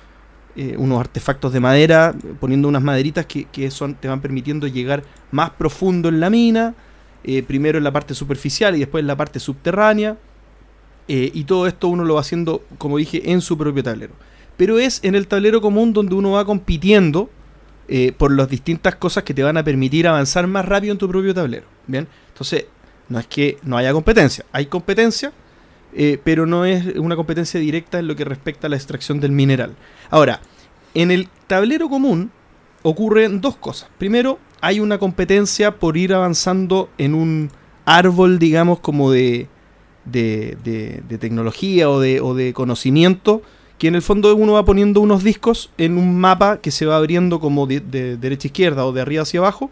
eh, 0.55 0.73
unos 0.79 0.99
artefactos 0.99 1.53
de 1.53 1.59
madera, 1.59 2.15
poniendo 2.39 2.67
unas 2.67 2.81
maderitas 2.81 3.27
que, 3.27 3.43
que 3.45 3.69
son, 3.69 3.93
te 3.93 4.07
van 4.07 4.19
permitiendo 4.19 4.65
llegar 4.65 5.03
más 5.29 5.51
profundo 5.51 6.09
en 6.09 6.19
la 6.19 6.31
mina 6.31 6.73
eh, 7.23 7.43
primero 7.43 7.77
en 7.77 7.83
la 7.83 7.91
parte 7.91 8.13
superficial 8.13 8.75
y 8.75 8.79
después 8.79 9.01
en 9.01 9.07
la 9.07 9.15
parte 9.15 9.39
subterránea. 9.39 10.17
Eh, 11.07 11.31
y 11.33 11.43
todo 11.43 11.67
esto 11.67 11.89
uno 11.89 12.05
lo 12.05 12.15
va 12.15 12.21
haciendo, 12.21 12.63
como 12.77 12.97
dije, 12.97 13.31
en 13.31 13.41
su 13.41 13.57
propio 13.57 13.83
tablero. 13.83 14.13
Pero 14.55 14.79
es 14.79 14.99
en 15.03 15.15
el 15.15 15.27
tablero 15.27 15.61
común 15.61 15.93
donde 15.93 16.15
uno 16.15 16.31
va 16.31 16.45
compitiendo 16.45 17.29
eh, 17.87 18.13
por 18.17 18.31
las 18.31 18.47
distintas 18.47 18.95
cosas 18.95 19.23
que 19.23 19.33
te 19.33 19.43
van 19.43 19.57
a 19.57 19.63
permitir 19.63 20.07
avanzar 20.07 20.47
más 20.47 20.65
rápido 20.65 20.93
en 20.93 20.97
tu 20.97 21.09
propio 21.09 21.33
tablero. 21.33 21.65
Bien, 21.87 22.07
entonces 22.29 22.67
No 23.09 23.19
es 23.19 23.27
que 23.27 23.57
no 23.63 23.77
haya 23.77 23.91
competencia, 23.91 24.45
hay 24.53 24.67
competencia, 24.67 25.33
pero 26.23 26.45
no 26.45 26.65
es 26.65 26.95
una 26.95 27.15
competencia 27.17 27.59
directa 27.59 27.99
en 27.99 28.07
lo 28.07 28.15
que 28.15 28.23
respecta 28.23 28.67
a 28.67 28.69
la 28.69 28.77
extracción 28.77 29.19
del 29.19 29.31
mineral. 29.31 29.75
Ahora, 30.09 30.39
en 30.93 31.11
el 31.11 31.27
tablero 31.45 31.89
común 31.89 32.31
ocurren 32.81 33.41
dos 33.41 33.55
cosas. 33.57 33.89
Primero, 33.97 34.39
hay 34.63 34.79
una 34.79 34.97
competencia 34.97 35.77
por 35.77 35.97
ir 35.97 36.13
avanzando 36.13 36.89
en 36.97 37.15
un 37.15 37.51
árbol, 37.83 38.39
digamos, 38.39 38.79
como 38.79 39.11
de, 39.11 39.49
de, 40.05 40.57
de- 40.63 41.17
tecnología 41.17 41.89
o 41.89 41.99
de, 41.99 42.21
o 42.21 42.33
de 42.33 42.53
conocimiento, 42.53 43.41
que 43.77 43.89
en 43.89 43.95
el 43.95 44.01
fondo 44.01 44.33
uno 44.33 44.53
va 44.53 44.63
poniendo 44.63 45.01
unos 45.01 45.21
discos 45.21 45.69
en 45.77 45.97
un 45.97 46.17
mapa 46.17 46.61
que 46.61 46.71
se 46.71 46.85
va 46.85 46.95
abriendo 46.95 47.41
como 47.41 47.67
de, 47.67 47.81
de 47.81 48.15
derecha 48.15 48.47
a 48.47 48.51
izquierda 48.51 48.85
o 48.85 48.93
de 48.93 49.01
arriba 49.01 49.23
hacia 49.23 49.41
abajo, 49.41 49.69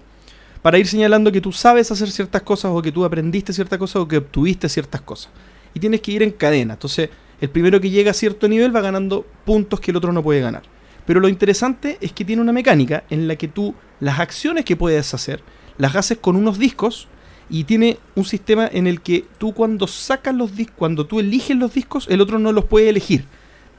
para 0.61 0.77
ir 0.77 0.87
señalando 0.87 1.31
que 1.31 1.39
tú 1.39 1.53
sabes 1.53 1.89
hacer 1.89 2.11
ciertas 2.11 2.41
cosas 2.41 2.73
o 2.75 2.81
que 2.81 2.91
tú 2.91 3.05
aprendiste 3.05 3.53
ciertas 3.53 3.79
cosas 3.79 3.95
o 3.95 4.07
que 4.09 4.17
obtuviste 4.17 4.67
ciertas 4.67 4.99
cosas. 4.99 5.31
Y 5.73 5.79
tienes 5.79 6.01
que 6.01 6.11
ir 6.11 6.21
en 6.21 6.31
cadena. 6.31 6.73
Entonces, 6.73 7.09
el 7.39 7.49
primero 7.49 7.79
que 7.79 7.89
llega 7.89 8.11
a 8.11 8.13
cierto 8.13 8.49
nivel 8.49 8.75
va 8.75 8.81
ganando 8.81 9.25
puntos 9.45 9.79
que 9.79 9.91
el 9.91 9.97
otro 9.97 10.11
no 10.11 10.21
puede 10.21 10.41
ganar. 10.41 10.63
Pero 11.11 11.19
lo 11.19 11.27
interesante 11.27 11.97
es 11.99 12.13
que 12.13 12.23
tiene 12.23 12.41
una 12.41 12.53
mecánica 12.53 13.03
en 13.09 13.27
la 13.27 13.35
que 13.35 13.49
tú 13.49 13.75
las 13.99 14.21
acciones 14.21 14.63
que 14.63 14.77
puedes 14.77 15.13
hacer 15.13 15.43
las 15.77 15.93
haces 15.97 16.17
con 16.19 16.37
unos 16.37 16.57
discos 16.57 17.09
y 17.49 17.65
tiene 17.65 17.97
un 18.15 18.23
sistema 18.23 18.65
en 18.71 18.87
el 18.87 19.01
que 19.01 19.25
tú 19.37 19.53
cuando 19.53 19.87
sacas 19.87 20.33
los 20.33 20.55
discos, 20.55 20.77
cuando 20.77 21.05
tú 21.05 21.19
eliges 21.19 21.57
los 21.57 21.73
discos, 21.73 22.07
el 22.09 22.21
otro 22.21 22.39
no 22.39 22.53
los 22.53 22.63
puede 22.63 22.87
elegir. 22.87 23.25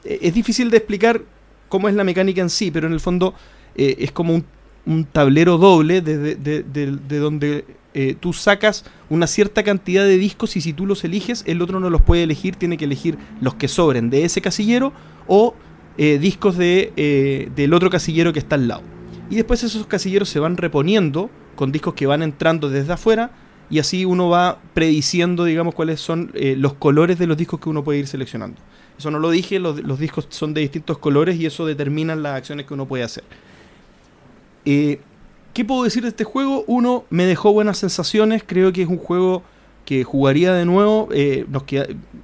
Eh, 0.03 0.19
Es 0.21 0.35
difícil 0.35 0.69
de 0.69 0.77
explicar 0.77 1.23
cómo 1.69 1.89
es 1.89 1.95
la 1.95 2.03
mecánica 2.03 2.39
en 2.39 2.51
sí, 2.51 2.69
pero 2.69 2.85
en 2.85 2.93
el 2.93 2.99
fondo 2.99 3.33
eh, 3.75 3.95
es 3.97 4.11
como 4.11 4.35
un, 4.35 4.45
un 4.85 5.03
tablero 5.05 5.57
doble 5.57 6.01
de, 6.01 6.19
de- 6.19 6.35
de- 6.35 6.61
de- 6.61 6.97
de 6.97 7.17
donde 7.17 7.65
eh, 7.95 8.15
tú 8.19 8.33
sacas 8.33 8.85
una 9.09 9.25
cierta 9.25 9.63
cantidad 9.63 10.03
de 10.03 10.19
discos 10.19 10.55
y 10.55 10.61
si 10.61 10.71
tú 10.73 10.85
los 10.85 11.03
eliges, 11.03 11.43
el 11.47 11.63
otro 11.63 11.79
no 11.79 11.89
los 11.89 12.01
puede 12.03 12.21
elegir, 12.21 12.57
tiene 12.57 12.77
que 12.77 12.85
elegir 12.85 13.17
los 13.41 13.55
que 13.55 13.67
sobren 13.67 14.11
de 14.11 14.23
ese 14.23 14.39
casillero 14.39 14.93
o 15.25 15.55
eh, 15.97 16.17
discos 16.17 16.57
de, 16.57 16.91
eh, 16.95 17.49
del 17.55 17.73
otro 17.73 17.89
casillero 17.89 18.33
que 18.33 18.39
está 18.39 18.55
al 18.55 18.67
lado. 18.67 18.81
Y 19.29 19.35
después 19.35 19.63
esos 19.63 19.85
casilleros 19.87 20.29
se 20.29 20.39
van 20.39 20.57
reponiendo 20.57 21.29
con 21.55 21.71
discos 21.71 21.93
que 21.93 22.05
van 22.05 22.23
entrando 22.23 22.69
desde 22.69 22.93
afuera 22.93 23.31
y 23.69 23.79
así 23.79 24.05
uno 24.05 24.29
va 24.29 24.59
prediciendo, 24.73 25.45
digamos, 25.45 25.75
cuáles 25.75 25.99
son 26.01 26.31
eh, 26.33 26.55
los 26.57 26.73
colores 26.73 27.17
de 27.19 27.27
los 27.27 27.37
discos 27.37 27.59
que 27.59 27.69
uno 27.69 27.83
puede 27.83 27.99
ir 27.99 28.07
seleccionando. 28.07 28.59
Eso 28.97 29.09
no 29.11 29.19
lo 29.19 29.29
dije, 29.31 29.59
los, 29.59 29.99
discos 29.99 30.27
son 30.29 30.53
de 30.53 30.61
distintos 30.61 30.97
colores 30.97 31.39
y 31.39 31.45
eso 31.45 31.65
determina 31.65 32.15
las 32.15 32.37
acciones 32.37 32.65
que 32.65 32.73
uno 32.73 32.87
puede 32.87 33.03
hacer. 33.03 33.23
¿Qué 35.53 35.65
puedo 35.65 35.83
decir 35.83 36.03
de 36.03 36.09
este 36.09 36.23
juego? 36.23 36.63
Uno, 36.67 37.05
me 37.09 37.25
dejó 37.25 37.53
buenas 37.53 37.77
sensaciones, 37.77 38.43
creo 38.45 38.73
que 38.73 38.83
es 38.83 38.87
un 38.87 38.97
juego 38.97 39.43
que 39.85 40.03
jugaría 40.03 40.53
de 40.53 40.65
nuevo. 40.65 41.09
eh, 41.11 41.45
nos 41.49 41.63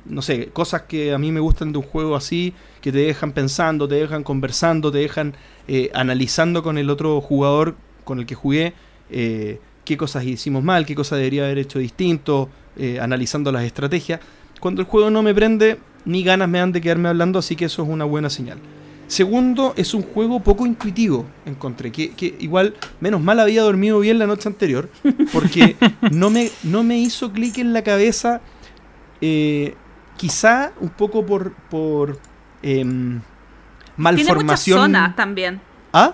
no 0.05 0.21
sé, 0.21 0.47
cosas 0.47 0.83
que 0.83 1.13
a 1.13 1.17
mí 1.17 1.31
me 1.31 1.39
gustan 1.39 1.71
de 1.71 1.79
un 1.79 1.83
juego 1.83 2.15
así, 2.15 2.53
que 2.81 2.91
te 2.91 2.99
dejan 2.99 3.31
pensando, 3.31 3.87
te 3.87 3.95
dejan 3.95 4.23
conversando, 4.23 4.91
te 4.91 4.99
dejan 4.99 5.33
eh, 5.67 5.91
analizando 5.93 6.63
con 6.63 6.77
el 6.77 6.89
otro 6.89 7.21
jugador 7.21 7.75
con 8.03 8.19
el 8.19 8.25
que 8.25 8.35
jugué 8.35 8.73
eh, 9.11 9.59
qué 9.85 9.97
cosas 9.97 10.23
hicimos 10.23 10.63
mal, 10.63 10.85
qué 10.85 10.95
cosas 10.95 11.17
debería 11.17 11.45
haber 11.45 11.57
hecho 11.57 11.79
distinto, 11.79 12.49
eh, 12.77 12.99
analizando 12.99 13.51
las 13.51 13.63
estrategias. 13.63 14.19
Cuando 14.59 14.81
el 14.81 14.87
juego 14.87 15.09
no 15.09 15.23
me 15.23 15.33
prende, 15.33 15.79
ni 16.05 16.23
ganas 16.23 16.47
me 16.47 16.59
dan 16.59 16.71
de 16.71 16.81
quedarme 16.81 17.09
hablando, 17.09 17.39
así 17.39 17.55
que 17.55 17.65
eso 17.65 17.83
es 17.83 17.89
una 17.89 18.05
buena 18.05 18.29
señal. 18.29 18.59
Segundo, 19.09 19.73
es 19.75 19.95
un 19.95 20.03
juego 20.03 20.39
poco 20.39 20.67
intuitivo, 20.67 21.25
encontré, 21.47 21.91
que, 21.91 22.11
que 22.11 22.35
igual, 22.39 22.75
menos 23.01 23.19
mal 23.21 23.39
había 23.39 23.63
dormido 23.63 23.99
bien 23.99 24.19
la 24.19 24.27
noche 24.27 24.47
anterior, 24.47 24.87
porque 25.33 25.75
no 26.11 26.29
me, 26.29 26.51
no 26.61 26.83
me 26.83 26.99
hizo 26.99 27.31
clic 27.33 27.57
en 27.57 27.73
la 27.73 27.83
cabeza, 27.83 28.39
eh, 29.19 29.73
quizá 30.15 30.73
un 30.79 30.89
poco 30.89 31.25
por, 31.25 31.53
por 31.71 32.19
em, 32.61 33.19
Tiene 33.19 33.23
muchas 33.97 33.97
malformación. 33.97 34.77
zonas 34.79 35.15
también. 35.15 35.59
¿Ah? 35.91 36.13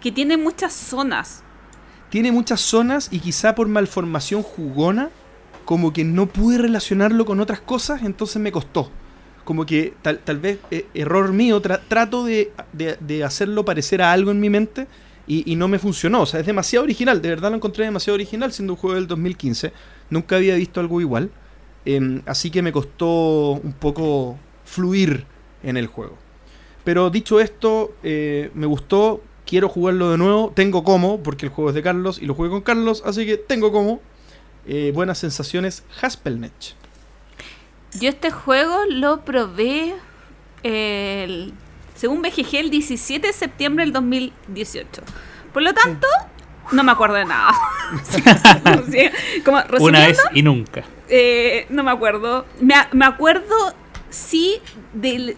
Que 0.00 0.10
tiene 0.10 0.36
muchas 0.36 0.72
zonas. 0.72 1.44
tiene 2.08 2.32
muchas 2.32 2.60
zonas 2.60 3.08
y 3.12 3.20
quizá 3.20 3.54
por 3.54 3.68
malformación 3.68 4.42
jugona, 4.42 5.10
como 5.64 5.92
que 5.92 6.02
no 6.02 6.26
pude 6.26 6.58
relacionarlo 6.58 7.24
con 7.24 7.38
otras 7.38 7.60
cosas, 7.60 8.02
entonces 8.02 8.42
me 8.42 8.50
costó. 8.50 8.90
Como 9.50 9.66
que 9.66 9.94
tal, 10.00 10.20
tal 10.20 10.38
vez 10.38 10.58
eh, 10.70 10.86
error 10.94 11.32
mío, 11.32 11.60
tra- 11.60 11.80
trato 11.88 12.24
de, 12.24 12.52
de- 12.72 13.24
hacerlo 13.24 13.64
parecer 13.64 14.00
a 14.00 14.12
algo 14.12 14.30
en 14.30 14.38
mi 14.38 14.48
mente 14.48 14.86
y, 15.26 15.42
y 15.50 15.56
no 15.56 15.66
me 15.66 15.80
funcionó. 15.80 16.20
O 16.22 16.26
sea, 16.26 16.38
es 16.38 16.46
demasiado 16.46 16.84
original, 16.84 17.20
de 17.20 17.30
verdad 17.30 17.50
lo 17.50 17.56
encontré 17.56 17.84
demasiado 17.84 18.14
original 18.14 18.52
siendo 18.52 18.74
un 18.74 18.76
juego 18.78 18.94
del 18.94 19.08
2015. 19.08 19.72
Nunca 20.08 20.36
había 20.36 20.54
visto 20.54 20.78
algo 20.78 21.00
igual. 21.00 21.32
Em, 21.84 22.22
así 22.26 22.52
que 22.52 22.62
me 22.62 22.70
costó 22.70 23.54
un 23.54 23.72
poco 23.72 24.38
fluir 24.64 25.24
en 25.64 25.76
el 25.76 25.88
juego. 25.88 26.16
Pero 26.84 27.10
dicho 27.10 27.40
esto, 27.40 27.92
eh, 28.04 28.52
me 28.54 28.66
gustó, 28.66 29.20
quiero 29.44 29.68
jugarlo 29.68 30.12
de 30.12 30.18
nuevo, 30.18 30.52
tengo 30.54 30.84
como, 30.84 31.24
porque 31.24 31.44
el 31.46 31.50
juego 31.50 31.70
es 31.70 31.74
de 31.74 31.82
Carlos 31.82 32.22
y 32.22 32.26
lo 32.26 32.34
jugué 32.34 32.50
con 32.50 32.60
Carlos, 32.60 33.02
así 33.04 33.26
que 33.26 33.36
tengo 33.36 33.72
como. 33.72 34.00
Eh, 34.64 34.92
buenas 34.94 35.18
sensaciones, 35.18 35.82
Haspelnech. 36.00 36.76
Yo 37.98 38.08
este 38.08 38.30
juego 38.30 38.84
lo 38.88 39.22
probé 39.22 39.94
el, 40.62 41.52
según 41.94 42.22
BGG 42.22 42.56
el 42.56 42.70
17 42.70 43.26
de 43.26 43.32
septiembre 43.32 43.84
del 43.84 43.92
2018. 43.92 45.02
Por 45.52 45.62
lo 45.62 45.74
tanto, 45.74 46.06
no 46.72 46.84
me 46.84 46.92
acuerdo 46.92 47.16
de 47.16 47.24
nada. 47.24 47.52
Como 49.44 49.62
Una 49.80 50.06
vez 50.06 50.20
y 50.32 50.42
nunca. 50.42 50.84
eh, 51.08 51.66
no 51.70 51.82
me 51.82 51.90
acuerdo. 51.90 52.46
Me, 52.60 52.74
me 52.92 53.04
acuerdo, 53.04 53.74
sí, 54.08 54.60
del 54.92 55.36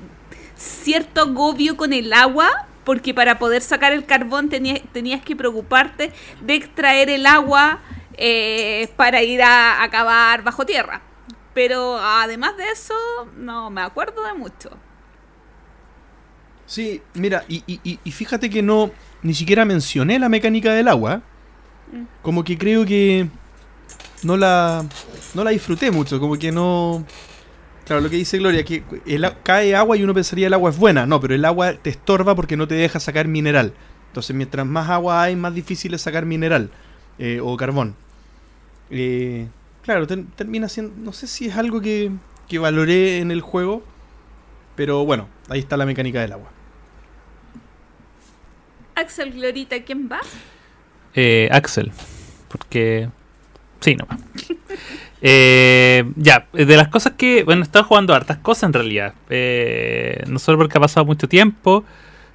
cierto 0.54 1.22
agobio 1.22 1.76
con 1.76 1.92
el 1.94 2.12
agua, 2.12 2.50
porque 2.84 3.14
para 3.14 3.38
poder 3.38 3.62
sacar 3.62 3.92
el 3.92 4.04
carbón 4.04 4.50
tenías, 4.50 4.80
tenías 4.92 5.22
que 5.22 5.34
preocuparte 5.36 6.12
de 6.42 6.54
extraer 6.54 7.08
el 7.08 7.24
agua 7.26 7.80
eh, 8.18 8.88
para 8.96 9.22
ir 9.22 9.42
a, 9.42 9.82
a 9.82 9.88
cavar 9.90 10.42
bajo 10.42 10.66
tierra. 10.66 11.00
Pero 11.54 11.98
además 11.98 12.56
de 12.56 12.70
eso, 12.70 12.94
no 13.36 13.70
me 13.70 13.82
acuerdo 13.82 14.24
de 14.24 14.34
mucho. 14.34 14.70
Sí, 16.66 17.02
mira, 17.14 17.44
y, 17.48 17.62
y- 17.66 18.10
fíjate 18.10 18.48
que 18.48 18.62
no, 18.62 18.90
ni 19.22 19.34
siquiera 19.34 19.64
mencioné 19.64 20.18
la 20.18 20.28
mecánica 20.30 20.72
del 20.72 20.88
agua. 20.88 21.20
Mm. 21.92 22.04
Como 22.22 22.44
que 22.44 22.56
creo 22.56 22.86
que 22.86 23.28
no 24.22 24.36
la, 24.36 24.84
no 25.34 25.44
la 25.44 25.50
disfruté 25.50 25.90
mucho, 25.90 26.18
como 26.18 26.38
que 26.38 26.50
no... 26.52 27.04
Claro, 27.84 28.00
lo 28.00 28.08
que 28.08 28.16
dice 28.16 28.38
Gloria, 28.38 28.64
que 28.64 28.84
el 29.06 29.26
cae 29.42 29.74
agua 29.74 29.96
y 29.96 30.04
uno 30.04 30.14
pensaría 30.14 30.46
el 30.46 30.54
agua 30.54 30.70
es 30.70 30.78
buena. 30.78 31.04
No, 31.04 31.20
pero 31.20 31.34
el 31.34 31.44
agua 31.44 31.74
te 31.74 31.90
estorba 31.90 32.34
porque 32.34 32.56
no 32.56 32.68
te 32.68 32.76
deja 32.76 33.00
sacar 33.00 33.26
mineral. 33.26 33.74
Entonces, 34.06 34.34
mientras 34.36 34.64
más 34.66 34.88
agua 34.88 35.22
hay, 35.22 35.34
más 35.36 35.52
difícil 35.52 35.92
es 35.92 36.00
sacar 36.02 36.24
mineral 36.24 36.70
eh, 37.18 37.40
o 37.42 37.56
carbón. 37.56 37.96
Eh, 38.88 39.48
claro, 39.82 40.06
ter- 40.06 40.24
termina 40.36 40.68
siendo... 40.68 40.94
No 40.96 41.12
sé 41.12 41.26
si 41.26 41.46
es 41.46 41.56
algo 41.56 41.80
que, 41.80 42.10
que 42.48 42.58
valoré 42.58 43.18
en 43.18 43.30
el 43.30 43.40
juego, 43.40 43.82
pero 44.76 45.04
bueno, 45.04 45.28
ahí 45.48 45.58
está 45.60 45.76
la 45.76 45.86
mecánica 45.86 46.20
del 46.20 46.32
agua. 46.32 46.50
Axel 48.94 49.32
Glorita, 49.32 49.82
¿quién 49.82 50.08
va? 50.10 50.20
Eh, 51.14 51.48
Axel. 51.50 51.92
Porque. 52.48 53.08
Sí, 53.80 53.96
no. 53.96 54.06
Eh, 55.24 56.02
ya, 56.16 56.48
de 56.52 56.76
las 56.76 56.88
cosas 56.88 57.12
que. 57.16 57.44
Bueno, 57.44 57.62
he 57.62 57.64
estado 57.64 57.84
jugando 57.84 58.12
hartas 58.12 58.38
cosas 58.38 58.64
en 58.64 58.72
realidad. 58.72 59.14
Eh, 59.30 60.20
no 60.26 60.40
solo 60.40 60.58
porque 60.58 60.78
ha 60.78 60.80
pasado 60.80 61.06
mucho 61.06 61.28
tiempo, 61.28 61.84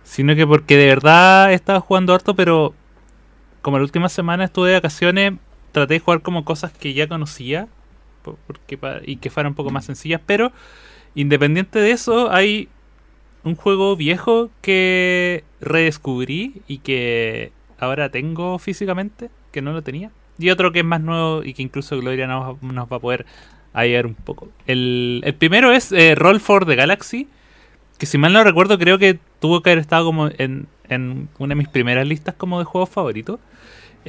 sino 0.06 0.34
que 0.36 0.48
porque 0.48 0.78
de 0.78 0.86
verdad 0.86 1.52
he 1.52 1.54
estado 1.54 1.82
jugando 1.82 2.14
harto, 2.14 2.34
pero 2.34 2.74
como 3.62 3.78
la 3.78 3.84
última 3.84 4.08
semana 4.08 4.46
estuve 4.46 4.70
de 4.70 4.76
vacaciones, 4.76 5.34
traté 5.78 5.96
de 5.96 6.00
jugar 6.00 6.22
como 6.22 6.44
cosas 6.46 6.72
que 6.72 6.94
ya 6.94 7.08
conocía 7.08 7.68
po- 8.24 8.38
porque 8.48 8.78
y 9.06 9.18
que 9.18 9.30
fueran 9.30 9.52
un 9.52 9.56
poco 9.56 9.70
más 9.70 9.86
sencillas, 9.86 10.22
pero 10.26 10.52
independiente 11.16 11.80
de 11.80 11.92
eso, 11.92 12.32
hay 12.32 12.70
un 13.44 13.56
juego 13.56 13.96
viejo 13.96 14.50
que 14.62 15.44
redescubrí 15.62 16.62
y 16.68 16.80
que 16.80 17.52
ahora 17.80 18.10
tengo 18.10 18.60
físicamente, 18.60 19.30
que 19.52 19.62
no 19.62 19.72
lo 19.72 19.82
tenía. 19.82 20.12
Y 20.40 20.50
otro 20.50 20.72
que 20.72 20.80
es 20.80 20.86
más 20.86 21.02
nuevo 21.02 21.44
y 21.44 21.54
que 21.54 21.64
incluso 21.64 21.98
Gloria 21.98 22.28
nos, 22.28 22.62
nos 22.62 22.92
va 22.92 22.98
a 22.98 23.00
poder 23.00 23.26
ayudar 23.74 24.06
un 24.06 24.16
poco. 24.16 24.50
El, 24.68 25.22
el 25.24 25.34
primero 25.34 25.72
es 25.72 25.92
eh, 25.92 26.14
Roll 26.16 26.40
for 26.40 26.66
the 26.66 26.76
Galaxy, 26.76 27.28
que 27.98 28.06
si 28.06 28.18
mal 28.18 28.34
no 28.34 28.44
recuerdo 28.44 28.78
creo 28.78 28.98
que 29.00 29.18
tuvo 29.40 29.62
que 29.62 29.72
haber 29.72 29.80
estado 29.80 30.06
como 30.06 30.30
en, 30.38 30.68
en 30.90 31.30
una 31.40 31.54
de 31.54 31.56
mis 31.56 31.70
primeras 31.70 32.08
listas 32.08 32.36
como 32.36 32.60
de 32.60 32.66
juegos 32.66 32.90
favoritos. 32.90 33.40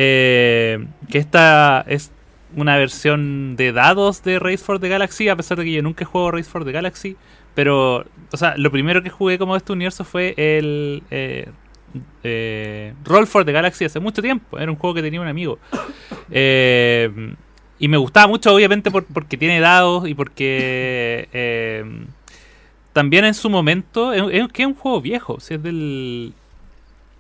Eh, 0.01 0.87
que 1.11 1.19
esta 1.19 1.85
es 1.89 2.13
una 2.57 2.77
versión 2.79 3.57
de 3.57 3.73
dados 3.73 4.23
de 4.23 4.39
Race 4.39 4.59
for 4.59 4.79
the 4.79 4.89
Galaxy, 4.89 5.29
a 5.29 5.37
pesar 5.37 5.59
de 5.59 5.65
que 5.65 5.73
yo 5.73 5.83
nunca 5.83 6.05
he 6.05 6.07
jugado 6.07 6.31
Race 6.31 6.49
for 6.49 6.65
the 6.65 6.73
Galaxy. 6.73 7.17
Pero, 7.55 8.05
o 8.33 8.37
sea, 8.37 8.55
lo 8.57 8.71
primero 8.71 9.03
que 9.03 9.11
jugué 9.11 9.37
como 9.39 9.55
de 9.55 9.59
este 9.59 9.73
universo 9.73 10.05
fue 10.05 10.35
el 10.37 11.03
eh, 11.11 11.49
eh, 12.23 12.95
Roll 13.05 13.27
for 13.27 13.45
the 13.45 13.51
Galaxy 13.53 13.85
hace 13.85 13.99
mucho 13.99 14.23
tiempo. 14.23 14.59
Era 14.59 14.71
un 14.71 14.77
juego 14.79 14.95
que 14.95 15.03
tenía 15.03 15.21
un 15.21 15.27
amigo. 15.27 15.59
Eh, 16.31 17.35
y 17.81 17.89
me 17.89 17.97
gustaba 17.97 18.29
mucho, 18.29 18.55
obviamente, 18.55 18.91
por- 18.91 19.05
porque 19.07 19.37
tiene 19.37 19.59
dados 19.61 20.09
y 20.09 20.15
porque 20.15 21.29
eh, 21.33 21.85
también 22.93 23.25
en 23.25 23.35
su 23.35 23.51
momento 23.51 24.13
es, 24.13 24.49
que 24.53 24.63
es 24.63 24.69
un 24.69 24.75
juego 24.75 25.01
viejo, 25.01 25.41
si 25.41 25.55
es 25.55 25.63
del 25.63 26.33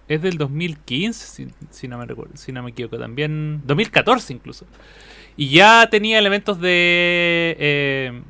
es 0.09 0.23
del 0.23 0.38
2015, 0.38 1.27
si, 1.27 1.49
si 1.71 1.88
no 1.88 1.99
me 1.99 2.07
recuerdo, 2.07 2.37
si 2.37 2.53
no 2.53 2.62
me 2.62 2.71
equivoco, 2.71 2.99
también 2.99 3.62
2014 3.67 4.33
incluso. 4.33 4.67
Y 5.37 5.50
ya 5.50 5.88
tenía 5.91 6.19
elementos 6.19 6.61
de 6.61 7.57
eh, 7.59 8.23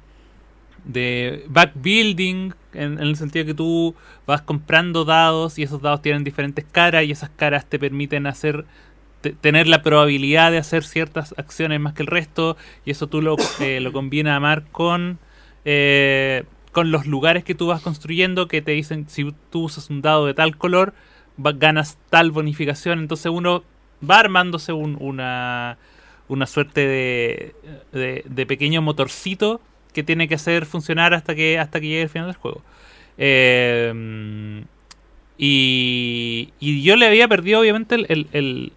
de 0.84 1.44
backbuilding 1.48 2.54
en, 2.72 2.92
en 2.94 2.98
el 3.00 3.16
sentido 3.16 3.44
que 3.44 3.54
tú 3.54 3.94
vas 4.26 4.42
comprando 4.42 5.04
dados 5.04 5.58
y 5.58 5.62
esos 5.62 5.82
dados 5.82 6.02
tienen 6.02 6.24
diferentes 6.24 6.64
caras 6.70 7.04
y 7.04 7.10
esas 7.10 7.30
caras 7.30 7.66
te 7.66 7.78
permiten 7.78 8.26
hacer 8.26 8.64
te- 9.20 9.32
tener 9.32 9.66
la 9.66 9.82
probabilidad 9.82 10.50
de 10.52 10.58
hacer 10.58 10.84
ciertas 10.84 11.34
acciones 11.36 11.80
más 11.80 11.92
que 11.94 12.02
el 12.02 12.06
resto 12.06 12.56
y 12.84 12.92
eso 12.92 13.06
tú 13.08 13.20
lo, 13.20 13.36
eh, 13.60 13.80
lo 13.80 13.92
combinas 13.92 14.36
a 14.36 14.40
mar 14.40 14.64
con 14.70 15.18
eh, 15.64 16.44
con 16.72 16.90
los 16.92 17.06
lugares 17.06 17.44
que 17.44 17.54
tú 17.54 17.66
vas 17.66 17.82
construyendo 17.82 18.46
que 18.46 18.62
te 18.62 18.72
dicen 18.72 19.06
si 19.08 19.34
tú 19.50 19.64
usas 19.64 19.90
un 19.90 20.00
dado 20.00 20.26
de 20.26 20.34
tal 20.34 20.56
color 20.56 20.94
ganas 21.38 21.98
tal 22.10 22.30
bonificación 22.32 22.98
entonces 23.00 23.30
uno 23.32 23.62
va 24.08 24.18
armándose 24.20 24.72
un- 24.72 24.96
una 25.00 25.78
una 26.28 26.46
suerte 26.46 26.86
de, 26.86 27.54
de, 27.92 28.24
de 28.28 28.46
pequeño 28.46 28.82
motorcito 28.82 29.60
que 29.94 30.02
tiene 30.02 30.28
que 30.28 30.34
hacer 30.34 30.66
funcionar 30.66 31.14
hasta 31.14 31.34
que 31.34 31.58
hasta 31.58 31.80
que 31.80 31.86
llegue 31.88 32.02
el 32.02 32.08
final 32.10 32.28
del 32.28 32.36
juego 32.36 32.62
Eh, 33.18 34.62
y, 35.38 36.52
y 36.60 36.82
yo 36.82 36.96
le 36.96 37.06
había 37.06 37.28
perdido 37.28 37.60
obviamente 37.60 37.94
el, 37.94 38.06
el, 38.08 38.26
el- 38.32 38.72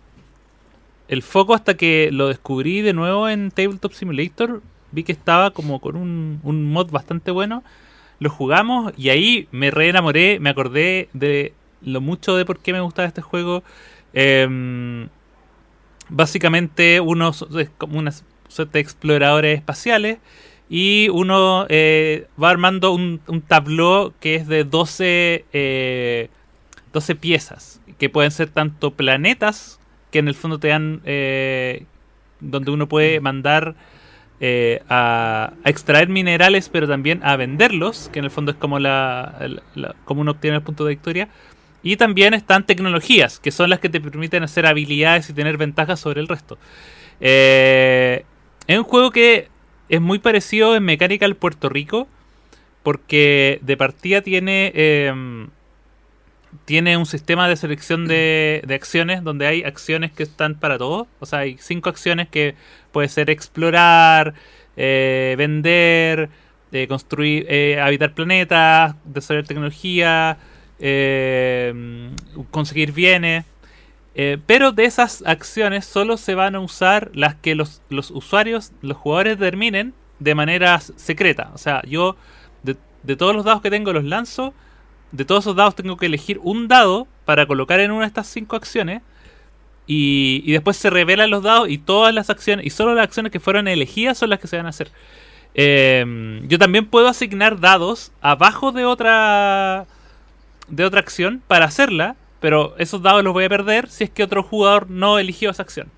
el 1.08 1.22
foco 1.24 1.54
hasta 1.54 1.76
que 1.76 2.10
lo 2.12 2.28
descubrí 2.30 2.82
de 2.82 2.94
nuevo 2.94 3.28
en 3.28 3.52
Tabletop 3.52 3.92
Simulator. 3.94 4.62
Vi 4.92 5.04
que 5.04 5.12
estaba 5.12 5.52
como 5.52 5.80
con 5.82 5.96
un, 5.96 6.40
un 6.44 6.72
mod 6.72 6.90
bastante 6.92 7.32
bueno. 7.32 7.64
Lo 8.20 8.30
jugamos 8.30 8.94
y 8.98 9.10
ahí 9.10 9.48
me 9.52 9.72
re 9.72 9.90
enamoré. 9.90 10.40
Me 10.40 10.50
acordé 10.50 11.10
de 11.14 11.54
lo 11.84 12.02
mucho 12.02 12.36
de 12.36 12.46
por 12.46 12.60
qué 12.60 12.74
me 12.74 12.82
gustaba 12.82 13.08
este 13.08 13.22
juego. 13.22 13.64
Em, 14.14 15.08
básicamente 16.10 17.00
uno 17.00 17.30
es 17.30 17.70
como 17.78 18.00
una 18.00 18.12
suerte 18.48 18.74
de 18.74 18.80
exploradores 18.82 19.58
espaciales 19.58 20.18
y 20.70 21.10
uno 21.10 21.66
eh, 21.70 22.28
va 22.42 22.50
armando 22.50 22.92
un, 22.94 23.22
un 23.28 23.42
tabló 23.42 24.14
que 24.20 24.36
es 24.36 24.48
de 24.48 24.64
12, 24.64 25.46
eh, 25.54 26.30
12 26.94 27.16
piezas, 27.16 27.82
que 27.98 28.10
pueden 28.10 28.32
ser 28.32 28.50
tanto 28.50 28.92
planetas, 28.92 29.80
que 30.12 30.20
en 30.20 30.28
el 30.28 30.36
fondo 30.36 30.60
te 30.60 30.70
dan, 30.70 31.02
eh, 31.06 31.86
donde 32.40 32.72
uno 32.72 32.88
puede 32.88 33.20
mandar 33.20 33.76
eh, 34.40 34.82
a, 34.90 35.54
extraer 35.66 36.10
minerales, 36.10 36.68
pero 36.70 36.88
también 36.88 37.22
a 37.24 37.36
venderlos, 37.36 38.10
que 38.12 38.20
en 38.20 38.26
el 38.26 38.32
fondo 38.32 38.52
es 38.52 38.58
como, 38.58 38.80
la- 38.80 39.36
la- 39.76 39.96
como 40.06 40.22
uno 40.22 40.32
obtiene 40.32 40.58
el 40.58 40.64
punto 40.64 40.84
de 40.86 40.90
victoria. 40.92 41.30
Y 41.84 41.98
también 41.98 42.34
están 42.34 42.66
tecnologías, 42.66 43.40
que 43.40 43.52
son 43.52 43.70
las 43.70 43.80
que 43.80 43.90
te 43.90 44.00
permiten 44.00 44.44
hacer 44.44 44.66
habilidades 44.66 45.30
y 45.30 45.34
tener 45.34 45.58
ventajas 45.58 46.00
sobre 46.00 46.22
el 46.22 46.28
resto. 46.28 46.58
Eh, 47.20 48.24
es 48.68 48.78
un 48.78 48.84
juego 48.84 49.12
que 49.12 49.48
es 49.90 50.02
muy 50.02 50.20
parecido 50.20 50.76
en 50.76 50.84
mecánica 50.84 51.26
al 51.26 51.36
Puerto 51.36 51.70
Rico, 51.70 52.08
porque 52.84 53.60
de 53.62 53.78
partida 53.78 54.22
tiene, 54.22 54.72
eh, 54.76 55.48
tiene 56.66 56.98
un 56.98 57.06
sistema 57.06 57.48
de 57.48 57.56
selección 57.56 58.08
de, 58.08 58.62
de 58.66 58.76
acciones, 58.76 59.24
donde 59.24 59.48
hay 59.48 59.64
acciones 59.64 60.12
que 60.12 60.24
están 60.24 60.56
para 60.56 60.78
todo. 60.78 61.08
O 61.20 61.26
sea, 61.26 61.40
hay 61.40 61.58
cinco 61.60 61.90
acciones 61.90 62.30
que 62.30 62.56
puede 62.92 63.10
ser 63.10 63.30
explorar, 63.30 64.34
eh, 64.78 65.36
vender, 65.38 66.30
eh, 66.72 66.88
construir, 66.88 67.46
eh, 67.50 67.80
habitar 67.82 68.14
planetas, 68.14 68.96
desarrollar 69.06 69.48
tecnología, 69.48 70.38
eh, 70.82 72.12
conseguir 72.52 72.92
bienes. 72.92 73.46
Eh, 74.14 74.38
pero 74.46 74.74
de 74.74 74.84
esas 74.84 75.24
acciones 75.26 75.86
solo 75.86 76.18
se 76.18 76.36
van 76.36 76.56
a 76.56 76.60
usar 76.60 77.10
las 77.14 77.36
que 77.36 77.56
los, 77.56 77.82
los 77.88 78.12
usuarios, 78.12 78.74
los 78.82 78.98
jugadores 78.98 79.40
determinen 79.40 79.94
de 80.20 80.36
manera 80.36 80.80
secreta. 80.82 81.52
O 81.54 81.58
sea, 81.58 81.82
yo 81.88 82.18
de, 82.64 82.76
de 83.04 83.16
todos 83.16 83.34
los 83.34 83.46
dados 83.46 83.62
que 83.62 83.70
tengo 83.70 83.94
los 83.94 84.04
lanzo. 84.04 84.54
De 85.14 85.24
todos 85.24 85.46
esos 85.46 85.56
dados 85.56 85.76
tengo 85.76 85.96
que 85.96 86.08
elegir 86.08 86.40
un 86.44 86.68
dado 86.68 87.08
para 87.24 87.46
colocar 87.46 87.80
en 87.80 87.92
una 87.92 88.02
de 88.02 88.08
estas 88.08 88.28
cinco 88.28 88.58
acciones. 88.58 89.02
Y, 89.88 90.44
y 90.46 90.52
después 90.54 90.78
se 90.78 90.90
revelan 90.90 91.30
los 91.30 91.44
dados 91.44 91.68
y 91.68 91.78
todas 91.78 92.14
las 92.14 92.30
acciones, 92.30 92.66
y 92.66 92.70
solo 92.70 92.94
las 92.94 93.04
acciones 93.04 93.32
que 93.32 93.42
fueron 93.42 93.68
elegidas 93.68 94.18
son 94.18 94.30
las 94.30 94.40
que 94.40 94.48
se 94.48 94.56
van 94.56 94.68
a 94.68 94.70
hacer. 94.70 94.90
Eh, 95.54 96.40
yo 96.48 96.58
también 96.60 96.86
puedo 96.86 97.10
asignar 97.10 97.60
dados 97.60 98.14
abajo 98.22 98.72
de 98.72 98.86
otra 98.86 99.88
de 100.72 100.86
otra 100.86 101.00
acción 101.00 101.44
para 101.48 101.66
hacerla, 101.66 102.16
pero 102.40 102.76
esos 102.78 103.02
dados 103.02 103.24
los 103.24 103.34
voy 103.34 103.44
a 103.44 103.50
perder 103.50 103.88
si 103.90 104.04
es 104.06 104.10
que 104.10 104.24
otro 104.24 104.42
jugador 104.42 104.90
no 104.90 105.20
eligió 105.20 105.52
esa 105.52 105.62
acción. 105.62 105.90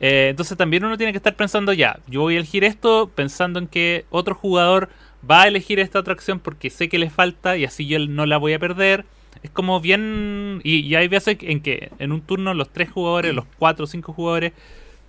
Eh, 0.00 0.28
entonces 0.30 0.56
también 0.56 0.84
uno 0.84 0.96
tiene 0.96 1.12
que 1.12 1.18
estar 1.18 1.34
pensando 1.34 1.72
ya, 1.72 1.98
yo 2.06 2.20
voy 2.20 2.34
a 2.34 2.38
elegir 2.38 2.64
esto 2.64 3.10
pensando 3.14 3.58
en 3.58 3.66
que 3.66 4.04
otro 4.10 4.34
jugador 4.34 4.90
va 5.28 5.42
a 5.42 5.48
elegir 5.48 5.78
esta 5.78 5.98
otra 5.98 6.12
acción 6.12 6.40
porque 6.40 6.70
sé 6.70 6.88
que 6.88 6.98
le 6.98 7.10
falta 7.10 7.56
y 7.56 7.64
así 7.64 7.86
yo 7.86 7.98
no 7.98 8.26
la 8.26 8.36
voy 8.36 8.52
a 8.52 8.58
perder. 8.58 9.04
Es 9.42 9.50
como 9.50 9.80
bien... 9.80 10.60
Y, 10.64 10.80
y 10.80 10.94
hay 10.94 11.08
veces 11.08 11.38
en 11.40 11.60
que 11.60 11.90
en 11.98 12.12
un 12.12 12.22
turno 12.22 12.54
los 12.54 12.70
tres 12.70 12.90
jugadores, 12.90 13.34
los 13.34 13.44
cuatro 13.58 13.84
o 13.84 13.86
cinco 13.86 14.12
jugadores 14.12 14.52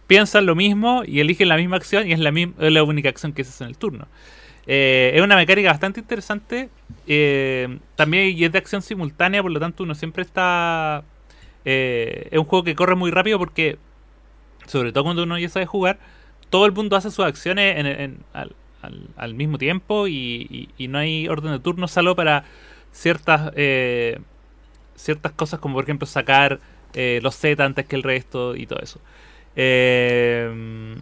piensan 0.07 0.45
lo 0.45 0.55
mismo 0.55 1.03
y 1.05 1.19
eligen 1.19 1.49
la 1.49 1.57
misma 1.57 1.77
acción 1.77 2.07
y 2.07 2.13
es 2.13 2.19
la, 2.19 2.29
es 2.29 2.71
la 2.71 2.83
única 2.83 3.09
acción 3.09 3.33
que 3.33 3.43
se 3.43 3.49
hace 3.49 3.63
en 3.63 3.69
el 3.69 3.77
turno. 3.77 4.07
Eh, 4.67 5.11
es 5.15 5.21
una 5.21 5.35
mecánica 5.35 5.69
bastante 5.69 5.99
interesante. 5.99 6.69
eh, 7.07 7.79
también 7.95 8.35
es 8.43 8.51
de 8.51 8.57
acción 8.57 8.81
simultánea, 8.81 9.41
por 9.41 9.51
lo 9.51 9.59
tanto 9.59 9.83
uno 9.83 9.95
siempre 9.95 10.23
está... 10.23 11.03
eh, 11.65 12.27
es 12.31 12.39
un 12.39 12.45
juego 12.45 12.63
que 12.63 12.75
corre 12.75 12.95
muy 12.95 13.11
rápido 13.11 13.39
porque, 13.39 13.77
sobre 14.67 14.91
todo 14.91 15.03
cuando 15.05 15.23
uno 15.23 15.37
ya 15.39 15.49
sabe 15.49 15.65
jugar, 15.65 15.99
todo 16.49 16.65
el 16.65 16.71
mundo 16.73 16.95
hace 16.97 17.11
sus 17.11 17.25
acciones 17.25 17.77
al, 19.17 19.33
mismo 19.35 19.57
tiempo 19.57 20.07
y, 20.07 20.47
y- 20.49 20.69
y 20.77 20.87
no 20.87 20.99
hay 20.99 21.27
orden 21.27 21.51
de 21.53 21.59
turno, 21.59 21.87
salvo 21.87 22.15
para 22.15 22.45
ciertas 22.91 23.51
ciertas 24.95 25.31
cosas 25.33 25.59
como 25.59 25.75
por 25.75 25.83
ejemplo 25.83 26.07
sacar 26.07 26.59
los 26.95 27.35
Z 27.35 27.63
antes 27.63 27.85
que 27.85 27.95
el 27.95 28.03
resto 28.03 28.55
y 28.55 28.65
todo 28.67 28.79
eso. 28.81 28.99
Eh, 29.55 30.95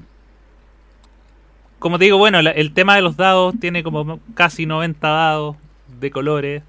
como 1.83 1.99
te 1.99 2.05
digo, 2.05 2.17
bueno, 2.17 2.41
la- 2.41 2.51
el 2.51 2.71
tema 2.71 2.95
de 2.95 3.01
los 3.01 3.17
dados 3.17 3.55
tiene 3.59 3.83
como 3.83 4.21
casi 4.35 4.65
90 4.65 5.05
dados 5.05 5.57
de 5.99 6.11
colores. 6.11 6.63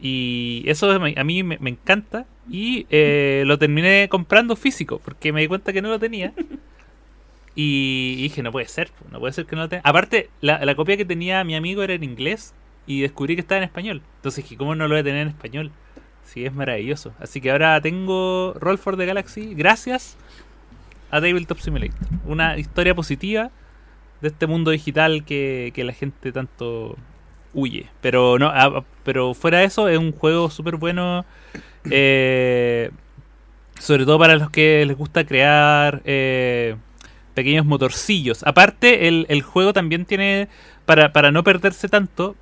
Y 0.00 0.62
eso 0.64 0.90
a 0.90 1.24
mí 1.24 1.42
me, 1.42 1.58
encanta. 1.68 2.24
Y 2.50 2.86
eh, 2.88 3.42
lo 3.44 3.58
terminé 3.58 4.08
comprando 4.08 4.56
físico, 4.56 4.98
porque 5.04 5.30
me 5.30 5.42
di 5.42 5.46
cuenta 5.46 5.74
que 5.74 5.82
no 5.82 5.90
lo 5.90 5.98
tenía. 5.98 6.32
Y 7.54 8.16
dije, 8.22 8.42
no 8.42 8.50
puede 8.50 8.66
ser, 8.66 8.90
no 9.12 9.20
puede 9.20 9.34
ser 9.34 9.44
que 9.44 9.56
no 9.56 9.62
lo 9.62 9.68
tenga. 9.68 9.82
Aparte, 9.84 10.30
la, 10.40 10.64
la 10.64 10.74
copia 10.74 10.96
que 10.96 11.04
tenía 11.04 11.44
mi 11.44 11.54
amigo 11.54 11.82
era 11.82 11.92
en 11.92 12.02
inglés 12.02 12.54
y 12.86 13.02
descubrí 13.02 13.34
que 13.34 13.42
estaba 13.42 13.58
en 13.58 13.64
español. 13.64 14.00
Entonces 14.16 14.42
dije, 14.42 14.56
¿cómo 14.56 14.74
no 14.74 14.84
lo 14.88 14.94
voy 14.94 15.00
a 15.00 15.04
tener 15.04 15.20
en 15.20 15.28
español? 15.28 15.70
Sí, 16.24 16.46
es 16.46 16.54
maravilloso. 16.54 17.12
Así 17.20 17.42
que 17.42 17.50
ahora 17.50 17.78
tengo 17.82 18.54
Roll 18.58 18.78
for 18.78 18.96
the 18.96 19.04
Galaxy 19.04 19.52
gracias 19.54 20.16
a 21.10 21.20
Tabletop 21.20 21.58
Simulator. 21.58 21.98
Una 22.24 22.56
historia 22.56 22.94
positiva 22.94 23.50
de 24.20 24.28
este 24.28 24.46
mundo 24.46 24.70
digital 24.70 25.24
que, 25.24 25.72
que 25.74 25.84
la 25.84 25.92
gente 25.92 26.32
tanto 26.32 26.96
huye. 27.54 27.88
Pero 28.00 28.38
no, 28.38 28.48
a- 28.48 28.84
pero 29.04 29.34
fuera 29.34 29.58
de 29.60 29.64
eso, 29.66 29.88
es 29.88 29.98
un 29.98 30.12
juego 30.12 30.50
súper 30.50 30.76
bueno. 30.76 31.24
eh, 31.90 32.90
sobre 33.78 34.04
todo 34.04 34.18
para 34.18 34.36
los 34.36 34.50
que 34.50 34.84
les 34.86 34.96
gusta 34.96 35.24
crear 35.24 36.02
eh, 36.04 36.76
pequeños 37.34 37.64
motorcillos. 37.66 38.42
Aparte, 38.44 39.08
el, 39.08 39.26
el 39.28 39.42
juego 39.42 39.72
también 39.72 40.04
tiene, 40.06 40.48
para, 40.86 41.12
para 41.12 41.30
no 41.32 41.44
perderse 41.44 41.88
tanto, 41.88 42.36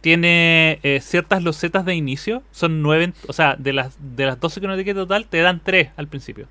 tiene 0.00 0.78
eh, 0.82 1.00
ciertas 1.02 1.42
losetas 1.42 1.84
de 1.84 1.94
inicio. 1.94 2.42
Son 2.52 2.82
nueve, 2.82 3.12
o 3.28 3.32
sea, 3.32 3.56
de 3.56 3.72
las, 3.72 3.96
de 4.16 4.26
las 4.26 4.40
12 4.40 4.60
que 4.60 4.66
uno 4.66 4.76
tiene 4.76 4.94
total, 4.94 5.26
te 5.26 5.40
dan 5.40 5.60
tres 5.64 5.90
al 5.96 6.08
principio. 6.08 6.46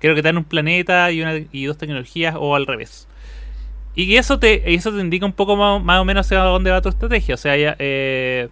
Creo 0.00 0.14
que 0.14 0.22
te 0.22 0.28
dan 0.28 0.38
un 0.38 0.44
planeta 0.44 1.10
y, 1.12 1.22
una, 1.22 1.36
y 1.52 1.64
dos 1.66 1.78
tecnologías 1.78 2.34
o 2.38 2.56
al 2.56 2.66
revés. 2.66 3.08
Y 3.94 4.16
eso 4.16 4.38
te, 4.38 4.72
eso 4.74 4.92
te 4.92 5.00
indica 5.00 5.26
un 5.26 5.32
poco 5.32 5.56
más, 5.56 5.82
más 5.82 6.00
o 6.00 6.04
menos 6.04 6.26
hacia 6.26 6.38
dónde 6.40 6.70
va 6.70 6.80
tu 6.80 6.88
estrategia. 6.88 7.34
O 7.34 7.38
sea, 7.38 7.56
ya, 7.56 7.76
eh, 7.78 8.48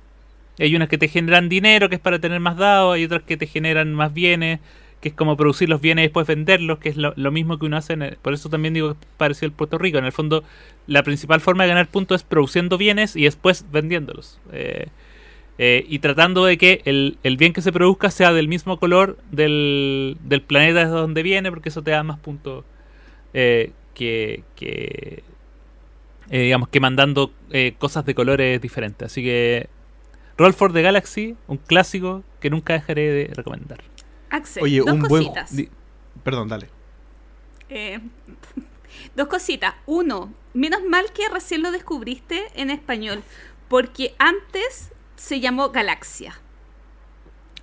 hay 0.59 0.75
unas 0.77 0.89
que 0.89 0.99
te 0.99 1.09
generan 1.09 1.49
dinero, 1.49 1.89
que 1.89 1.97
es 1.97 2.01
para 2.01 2.19
tener 2.19 2.41
más 2.41 2.57
dados, 2.57 2.95
hay 2.97 3.05
otras 3.05 3.23
que 3.23 3.37
te 3.37 3.47
generan 3.47 3.95
más 3.95 4.13
bienes, 4.15 4.61
que 5.01 5.11
es 5.11 5.15
como 5.15 5.37
producir 5.37 5.69
los 5.69 5.81
bienes 5.81 6.05
y 6.05 6.07
después 6.09 6.27
venderlos, 6.27 6.79
que 6.81 6.89
es 6.91 6.97
lo, 6.97 7.13
lo 7.17 7.31
mismo 7.33 7.59
que 7.59 7.67
uno 7.67 7.77
hace. 7.77 7.93
En 7.95 8.03
el- 8.03 8.17
por 8.17 8.35
eso 8.35 8.49
también 8.51 8.75
digo 8.75 8.95
que 8.95 9.01
es 9.01 9.09
parecido 9.17 9.47
al 9.51 9.53
Puerto 9.57 9.79
Rico. 9.79 9.99
En 9.99 10.05
el 10.07 10.13
fondo, 10.13 10.45
la 10.89 11.03
principal 11.05 11.41
forma 11.41 11.65
de 11.65 11.71
ganar 11.71 11.89
puntos 11.89 12.23
es 12.23 12.25
produciendo 12.25 12.77
bienes 12.79 13.15
y 13.17 13.25
después 13.25 13.65
vendiéndolos. 13.73 14.41
Eh, 14.53 14.89
eh, 15.59 15.85
y 15.89 15.99
tratando 16.01 16.45
de 16.45 16.57
que 16.59 16.83
el, 16.85 17.19
el 17.25 17.37
bien 17.37 17.53
que 17.53 17.63
se 17.63 17.73
produzca 17.73 18.11
sea 18.11 18.33
del 18.33 18.49
mismo 18.49 18.79
color 18.79 19.19
del, 19.33 20.17
del 20.25 20.43
planeta 20.43 20.81
desde 20.81 20.93
donde 20.93 21.23
viene, 21.23 21.51
porque 21.51 21.69
eso 21.71 21.83
te 21.83 21.91
da 21.93 22.03
más 22.05 22.19
puntos 22.21 22.65
eh, 23.35 23.73
que, 23.99 24.45
que 24.57 25.23
eh, 26.31 26.43
digamos 26.43 26.69
que 26.69 26.81
mandando 26.81 27.33
eh, 27.51 27.75
cosas 27.79 28.05
de 28.07 28.15
colores 28.15 28.61
diferentes. 28.61 29.07
Así 29.13 29.23
que 29.23 29.69
Roll 30.39 30.55
for 30.55 30.73
the 30.73 30.83
Galaxy, 30.83 31.37
un 31.49 31.57
clásico 31.59 32.23
que 32.41 32.49
nunca 32.49 32.73
dejaré 32.75 33.11
de 33.11 33.35
recomendar. 33.35 33.81
Axel, 34.31 34.63
Oye, 34.63 34.79
dos 34.79 34.91
un 34.93 35.03
buen. 35.03 35.25
cositas. 35.25 35.55
di- 35.57 35.69
Perdón, 36.23 36.49
dale. 36.49 36.69
Eh, 37.69 37.99
dos 39.17 39.27
cositas. 39.29 39.75
Uno, 39.87 40.33
menos 40.55 40.83
mal 40.85 41.13
que 41.13 41.29
recién 41.29 41.63
lo 41.63 41.71
descubriste 41.73 42.47
en 42.55 42.71
español, 42.71 43.23
porque 43.69 44.15
antes 44.19 44.93
se 45.17 45.41
llamó 45.41 45.71
Galaxia. 45.71 46.41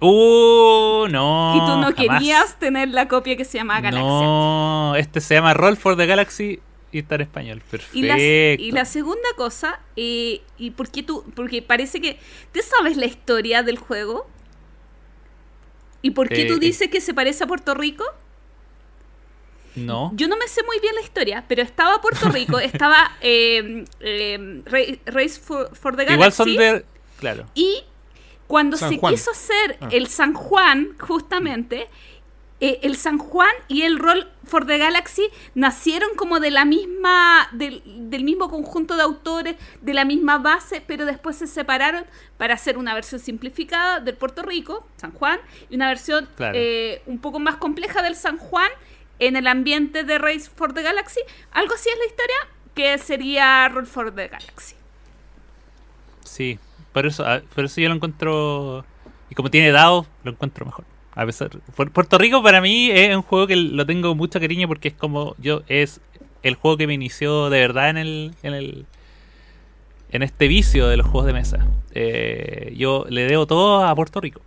Uh, 0.01 1.07
no. 1.09 1.55
y 1.55 1.59
tú 1.59 1.77
no 1.77 1.83
jamás. 1.83 1.95
querías 1.95 2.59
tener 2.59 2.89
la 2.89 3.07
copia 3.07 3.35
que 3.37 3.45
se 3.45 3.57
llama 3.57 3.79
Galaxia. 3.81 4.01
No, 4.09 4.93
este 4.97 5.21
se 5.21 5.35
llama 5.35 5.53
Roll 5.53 5.77
for 5.77 5.95
the 5.95 6.05
Galaxy 6.05 6.59
y 6.91 6.99
está 6.99 7.15
en 7.15 7.21
español. 7.21 7.61
Perfecto. 7.69 7.97
Y 7.97 8.01
la, 8.03 8.17
y 8.19 8.71
la 8.71 8.85
segunda 8.85 9.27
cosa, 9.37 9.79
eh, 9.95 10.41
¿y 10.57 10.71
por 10.71 10.89
qué 10.91 11.03
tú? 11.03 11.23
Porque 11.35 11.61
parece 11.61 12.01
que. 12.01 12.19
¿Tú 12.53 12.59
sabes 12.61 12.97
la 12.97 13.05
historia 13.05 13.63
del 13.63 13.77
juego? 13.77 14.27
¿Y 16.01 16.11
por 16.11 16.29
qué 16.29 16.43
Eh, 16.43 16.45
tú 16.45 16.53
eh. 16.55 16.59
dices 16.59 16.89
que 16.89 17.01
se 17.01 17.13
parece 17.13 17.43
a 17.45 17.47
Puerto 17.47 17.73
Rico? 17.73 18.03
No. 19.75 20.11
Yo 20.15 20.27
no 20.27 20.37
me 20.37 20.47
sé 20.47 20.61
muy 20.63 20.79
bien 20.79 20.95
la 20.95 21.01
historia, 21.01 21.43
pero 21.49 21.61
estaba 21.61 21.99
Puerto 21.99 22.29
Rico, 22.29 22.59
estaba 22.59 23.11
eh, 23.21 23.83
eh, 23.99 24.61
Ra- 24.65 24.79
Race 25.13 25.39
for, 25.41 25.75
for 25.75 25.95
the 25.97 26.05
Galaxy. 26.05 26.13
Igual 26.13 26.31
son 26.31 26.55
de. 26.55 26.85
Claro. 27.19 27.45
Y 27.55 27.83
cuando 28.47 28.77
San 28.77 28.89
se 28.91 28.97
Juan. 28.97 29.13
quiso 29.13 29.31
hacer 29.31 29.77
Ah. 29.81 29.87
el 29.91 30.07
San 30.07 30.33
Juan, 30.33 30.95
justamente, 30.99 31.87
eh, 32.61 32.79
el 32.83 32.95
San 32.95 33.17
Juan 33.17 33.51
y 33.67 33.81
el 33.81 33.99
Roll 33.99 34.31
for 34.45 34.65
the 34.65 34.77
Galaxy 34.77 35.23
nacieron 35.55 36.09
como 36.15 36.39
de 36.39 36.51
la 36.51 36.63
misma, 36.63 37.49
del, 37.51 37.81
del 38.09 38.23
mismo 38.23 38.49
conjunto 38.49 38.95
de 38.95 39.01
autores, 39.03 39.55
de 39.81 39.93
la 39.93 40.05
misma 40.05 40.37
base, 40.37 40.81
pero 40.85 41.05
después 41.05 41.35
se 41.35 41.47
separaron 41.47 42.05
para 42.37 42.53
hacer 42.53 42.77
una 42.77 42.93
versión 42.93 43.19
simplificada 43.19 43.99
del 43.99 44.15
Puerto 44.15 44.41
Rico, 44.41 44.87
San 44.95 45.11
Juan, 45.11 45.39
y 45.69 45.75
una 45.75 45.87
versión 45.89 46.29
Claro. 46.37 46.57
eh, 46.57 47.01
un 47.07 47.19
poco 47.19 47.39
más 47.39 47.57
compleja 47.57 48.01
del 48.03 48.15
San 48.15 48.37
Juan 48.37 48.69
en 49.19 49.35
el 49.35 49.47
ambiente 49.47 50.03
de 50.03 50.17
Race 50.17 50.49
for 50.55 50.73
the 50.73 50.81
Galaxy. 50.81 51.19
Algo 51.51 51.73
así 51.75 51.89
es 51.89 51.97
la 51.97 52.05
historia, 52.05 52.35
que 52.73 52.97
sería 52.99 53.67
Roll 53.69 53.85
for 53.87 54.13
the 54.15 54.27
Galaxy. 54.29 54.75
Sí. 56.23 56.59
Por 56.95 57.05
eso, 57.05 57.23
ah, 57.27 57.41
por 57.53 57.65
eso 57.65 57.81
yo 57.81 57.89
lo 57.89 57.95
encuentro. 57.95 58.85
Y 59.29 59.35
como 59.35 59.51
tiene 59.51 59.71
dados, 59.71 60.07
lo 60.23 60.31
encuentro 60.31 60.65
mejor. 60.65 60.85
A 61.13 61.25
pesar. 61.25 61.49
Pu- 61.75 61.91
Puerto 61.91 62.17
Rico 62.17 62.41
para 62.41 62.61
mí 62.61 62.89
es 62.89 63.15
un 63.15 63.21
juego 63.21 63.47
que 63.47 63.55
lo 63.57 63.85
tengo 63.85 64.15
mucho 64.15 64.39
cariño 64.39 64.67
porque 64.67 64.87
es 64.87 64.93
como. 64.93 65.35
yo 65.37 65.61
Es 65.67 65.99
el 66.41 66.55
juego 66.55 66.77
que 66.77 66.87
me 66.87 66.93
inició 66.93 67.49
de 67.49 67.59
verdad 67.59 67.89
en 67.89 67.97
el. 67.97 68.31
En 68.43 68.53
el 68.53 68.85
en 70.11 70.23
este 70.23 70.47
vicio 70.47 70.87
de 70.87 70.95
los 70.95 71.05
juegos 71.07 71.25
de 71.27 71.33
mesa. 71.33 71.67
Eh, 71.93 72.73
yo 72.77 73.05
le 73.09 73.23
debo 73.27 73.45
todo 73.45 73.83
a 73.83 73.93
Puerto 73.93 74.21
Rico. 74.21 74.39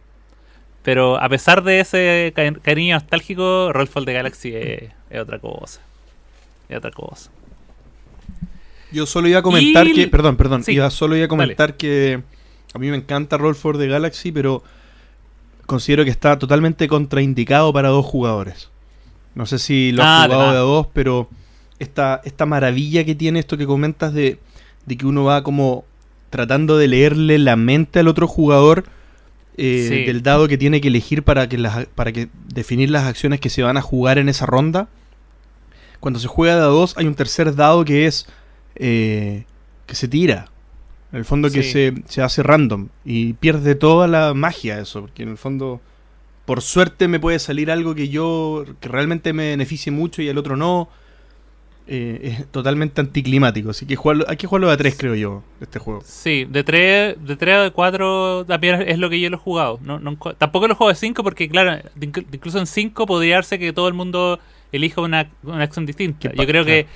Pero 0.82 1.20
a 1.20 1.28
pesar 1.28 1.62
de 1.62 1.80
ese 1.80 2.32
ca- 2.34 2.54
cariño 2.62 2.94
nostálgico, 2.94 3.72
Rollfall 3.74 4.06
de 4.06 4.12
Galaxy 4.14 4.54
es, 4.54 4.90
es 5.10 5.20
otra 5.20 5.38
cosa. 5.38 5.82
Es 6.70 6.78
otra 6.78 6.90
cosa. 6.92 7.30
Yo 8.90 9.04
solo 9.04 9.28
iba 9.28 9.40
a 9.40 9.42
comentar 9.42 9.86
Y- 9.86 9.92
que. 9.94 10.08
Perdón, 10.08 10.36
perdón. 10.36 10.64
Sí, 10.64 10.72
iba 10.72 10.88
solo 10.90 11.16
iba 11.16 11.26
a 11.26 11.28
comentar 11.28 11.76
que. 11.76 12.22
A 12.74 12.78
mí 12.78 12.90
me 12.90 12.96
encanta 12.96 13.36
Roll 13.38 13.54
for 13.54 13.78
the 13.78 13.86
Galaxy, 13.88 14.30
pero 14.32 14.62
considero 15.66 16.04
que 16.04 16.10
está 16.10 16.38
totalmente 16.38 16.88
contraindicado 16.88 17.72
para 17.72 17.88
dos 17.88 18.04
jugadores. 18.06 18.70
No 19.34 19.46
sé 19.46 19.58
si 19.58 19.92
lo 19.92 20.02
Ah, 20.02 20.22
has 20.22 20.26
jugado 20.26 20.42
además. 20.42 20.54
de 20.54 20.58
a 20.60 20.62
dos, 20.62 20.86
pero 20.92 21.28
esta, 21.78 22.20
esta 22.24 22.46
maravilla 22.46 23.04
que 23.04 23.14
tiene 23.14 23.38
esto 23.40 23.56
que 23.56 23.66
comentas 23.66 24.12
de, 24.12 24.38
de 24.86 24.96
que 24.96 25.06
uno 25.06 25.24
va 25.24 25.42
como 25.42 25.84
tratando 26.30 26.76
de 26.76 26.88
leerle 26.88 27.38
la 27.38 27.56
mente 27.56 28.00
al 28.00 28.08
otro 28.08 28.26
jugador 28.26 28.84
eh, 29.56 29.86
Sí. 29.88 30.04
del 30.04 30.22
dado 30.22 30.46
que 30.46 30.58
tiene 30.58 30.80
que 30.80 30.88
elegir 30.88 31.22
para 31.22 31.48
que, 31.48 31.58
las, 31.58 31.86
para 31.94 32.12
que 32.12 32.28
definir 32.52 32.90
las 32.90 33.04
acciones 33.04 33.40
que 33.40 33.50
se 33.50 33.62
van 33.62 33.76
a 33.76 33.82
jugar 33.82 34.18
en 34.18 34.28
esa 34.28 34.46
ronda. 34.46 34.88
Cuando 36.00 36.20
se 36.20 36.28
juega 36.28 36.54
de 36.56 36.60
a 36.62 36.64
dos 36.66 36.96
hay 36.96 37.06
un 37.06 37.14
tercer 37.14 37.54
dado 37.56 37.84
que 37.84 38.06
es 38.06 38.26
eh, 38.76 39.44
que 39.86 39.94
se 39.96 40.06
tira. 40.06 40.46
En 41.12 41.18
el 41.18 41.24
fondo 41.24 41.50
que 41.50 41.62
Sí. 41.62 41.70
se, 41.72 41.94
se 42.06 42.22
hace 42.22 42.42
random 42.42 42.88
y 43.04 43.32
pierde 43.34 43.74
toda 43.74 44.06
la 44.08 44.34
magia 44.34 44.78
eso, 44.78 45.00
porque 45.02 45.22
en 45.22 45.30
el 45.30 45.38
fondo 45.38 45.80
por 46.44 46.60
suerte 46.62 47.08
me 47.08 47.18
puede 47.20 47.38
salir 47.38 47.70
algo 47.70 47.94
que 47.94 48.08
yo 48.08 48.64
que 48.80 48.88
realmente 48.88 49.32
me 49.32 49.50
beneficie 49.50 49.90
mucho 49.92 50.20
y 50.22 50.28
al 50.28 50.38
otro 50.38 50.56
no. 50.56 50.88
Eh, 51.90 52.36
es 52.40 52.46
totalmente 52.48 53.00
anticlimático, 53.00 53.70
así 53.70 53.86
que 53.86 53.96
jugarlo- 53.96 54.26
hay 54.28 54.36
que 54.36 54.46
jugarlo 54.46 54.66
de 54.68 54.74
a 54.74 54.76
tres 54.76 54.94
creo 54.98 55.14
yo, 55.14 55.42
este 55.62 55.78
juego. 55.78 56.02
Sí, 56.04 56.44
de 56.44 56.62
3 56.62 57.16
de 57.18 57.36
tres 57.36 57.54
a 57.54 57.62
de 57.62 57.70
4 57.70 58.44
también 58.46 58.82
es 58.82 58.98
lo 58.98 59.08
que 59.08 59.18
yo 59.18 59.30
lo 59.30 59.36
he 59.36 59.40
jugado. 59.40 59.80
No, 59.82 59.98
no, 59.98 60.14
tampoco 60.36 60.68
lo 60.68 60.74
juego 60.74 60.90
de 60.90 60.96
5 60.96 61.22
porque, 61.24 61.48
claro, 61.48 61.80
inclu- 61.98 62.26
incluso 62.30 62.58
en 62.58 62.66
5 62.66 63.06
podría 63.06 63.36
darse 63.36 63.58
que 63.58 63.72
todo 63.72 63.88
el 63.88 63.94
mundo 63.94 64.38
elija 64.70 65.00
una, 65.00 65.30
una 65.42 65.62
acción 65.64 65.86
distinta. 65.86 66.30
Yo 66.34 66.44
creo 66.46 66.66
que 66.66 66.86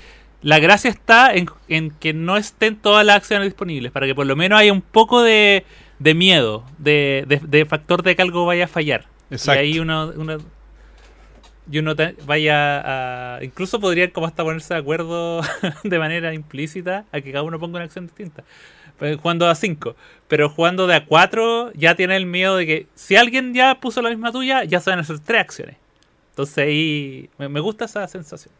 la 0.43 0.59
gracia 0.59 0.89
está 0.89 1.33
en, 1.33 1.47
en 1.67 1.89
que 1.91 2.13
no 2.13 2.37
estén 2.37 2.75
todas 2.75 3.05
las 3.05 3.15
acciones 3.17 3.47
disponibles, 3.47 3.91
para 3.91 4.05
que 4.05 4.13
por 4.15 4.25
lo 4.27 4.35
menos 4.35 4.59
haya 4.59 4.71
un 4.71 4.81
poco 4.81 5.21
de, 5.23 5.65
de 5.99 6.13
miedo, 6.13 6.63
de, 6.77 7.25
de- 7.27 7.41
de 7.43 7.65
factor 7.65 8.03
de 8.03 8.15
que 8.15 8.21
algo 8.21 8.45
vaya 8.45 8.65
a 8.65 8.67
fallar. 8.67 9.05
Exacto. 9.31 9.61
Y 9.63 9.65
ahí 9.65 9.79
uno, 9.79 10.11
uno, 10.15 10.37
y 11.71 11.79
uno 11.79 11.95
te- 11.95 12.15
vaya 12.25 13.35
a... 13.37 13.43
Incluso 13.43 13.79
podrían 13.79 14.11
como 14.11 14.27
hasta 14.27 14.43
ponerse 14.43 14.73
de 14.73 14.79
acuerdo 14.81 15.41
de 15.83 15.99
manera 15.99 16.33
implícita 16.33 17.05
a 17.11 17.21
que 17.21 17.31
cada 17.31 17.43
uno 17.43 17.57
ponga 17.59 17.77
una 17.77 17.85
acción 17.85 18.05
distinta. 18.05 18.43
Pues, 18.99 19.17
jugando 19.17 19.47
a 19.49 19.55
5. 19.55 19.95
Pero 20.27 20.49
jugando 20.49 20.87
de 20.87 20.95
a 20.95 21.05
4 21.05 21.71
ya 21.73 21.95
tiene 21.95 22.15
el 22.17 22.25
miedo 22.25 22.57
de 22.57 22.65
que 22.67 22.87
si 22.95 23.15
alguien 23.15 23.53
ya 23.53 23.75
puso 23.79 24.01
la 24.01 24.09
misma 24.09 24.31
tuya, 24.31 24.65
ya 24.65 24.79
se 24.81 24.89
van 24.89 24.99
a 24.99 25.03
hacer 25.03 25.19
tres 25.19 25.41
acciones. 25.41 25.77
Entonces 26.31 26.57
ahí 26.59 27.29
me, 27.37 27.47
me 27.49 27.59
gusta 27.59 27.85
esa 27.85 28.07
sensación. 28.07 28.53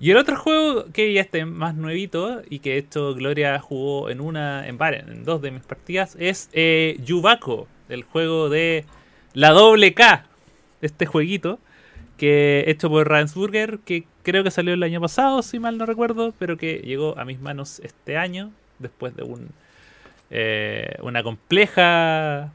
Y 0.00 0.12
el 0.12 0.16
otro 0.16 0.36
juego 0.36 0.86
que 0.92 1.12
ya 1.12 1.20
este 1.20 1.44
más 1.44 1.74
nuevito 1.74 2.42
y 2.48 2.60
que 2.60 2.78
esto 2.78 3.14
Gloria 3.14 3.58
jugó 3.58 4.10
en 4.10 4.20
una, 4.20 4.66
en 4.68 4.78
varias, 4.78 5.08
en 5.08 5.24
dos 5.24 5.42
de 5.42 5.50
mis 5.50 5.64
partidas 5.64 6.16
es 6.20 6.48
eh, 6.52 7.00
el 7.88 8.02
juego 8.04 8.48
de 8.48 8.84
la 9.34 9.50
doble 9.50 9.94
K, 9.94 10.24
este 10.82 11.06
jueguito 11.06 11.58
que 12.18 12.64
hecho 12.66 12.90
por 12.90 13.08
Ravensburger, 13.08 13.78
que 13.78 14.04
creo 14.22 14.44
que 14.44 14.50
salió 14.50 14.74
el 14.74 14.82
año 14.82 15.00
pasado, 15.00 15.40
si 15.42 15.58
mal 15.58 15.78
no 15.78 15.86
recuerdo, 15.86 16.34
pero 16.38 16.56
que 16.58 16.78
llegó 16.78 17.16
a 17.18 17.24
mis 17.24 17.40
manos 17.40 17.80
este 17.82 18.16
año, 18.18 18.50
después 18.80 19.16
de 19.16 19.22
un, 19.22 19.50
eh, 20.30 20.96
una 21.02 21.22
compleja 21.22 22.52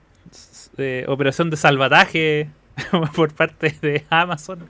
eh, 0.77 1.05
operación 1.07 1.49
de 1.49 1.57
salvataje 1.57 2.49
por 3.15 3.33
parte 3.33 3.75
de 3.81 4.05
Amazon. 4.09 4.67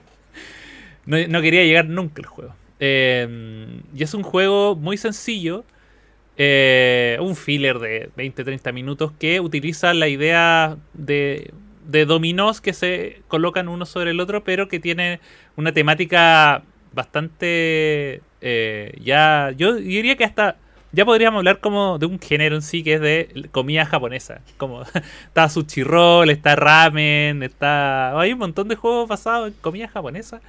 No, 1.06 1.16
no 1.28 1.42
quería 1.42 1.64
llegar 1.64 1.86
nunca 1.86 2.22
el 2.22 2.26
juego. 2.26 2.54
Eh, 2.80 3.80
y 3.94 4.02
es 4.02 4.14
un 4.14 4.22
juego 4.22 4.76
muy 4.76 4.96
sencillo, 4.96 5.64
eh, 6.36 7.18
un 7.20 7.36
filler 7.36 7.78
de 7.78 8.10
20-30 8.16 8.72
minutos 8.72 9.12
que 9.18 9.40
utiliza 9.40 9.94
la 9.94 10.08
idea 10.08 10.76
de, 10.92 11.52
de 11.86 12.06
dominós 12.06 12.60
que 12.60 12.72
se 12.72 13.22
colocan 13.28 13.68
uno 13.68 13.86
sobre 13.86 14.10
el 14.10 14.20
otro, 14.20 14.44
pero 14.44 14.68
que 14.68 14.80
tiene 14.80 15.20
una 15.56 15.72
temática 15.72 16.64
bastante 16.92 18.22
eh, 18.46 18.92
ya, 19.02 19.52
yo 19.56 19.74
diría 19.76 20.16
que 20.16 20.24
hasta 20.24 20.56
ya 20.92 21.06
podríamos 21.06 21.38
hablar 21.38 21.60
como 21.60 21.98
de 21.98 22.04
un 22.06 22.20
género 22.20 22.54
en 22.56 22.62
sí 22.62 22.84
que 22.84 22.94
es 22.94 23.00
de 23.00 23.48
comida 23.50 23.86
japonesa. 23.86 24.42
Como 24.58 24.82
está 25.26 25.48
sushi 25.48 25.82
roll, 25.82 26.28
está 26.30 26.54
ramen, 26.54 27.42
está 27.42 28.18
hay 28.20 28.34
un 28.34 28.38
montón 28.38 28.68
de 28.68 28.76
juegos 28.76 29.08
basados 29.08 29.48
en 29.48 29.54
comida 29.54 29.88
japonesa. 29.88 30.42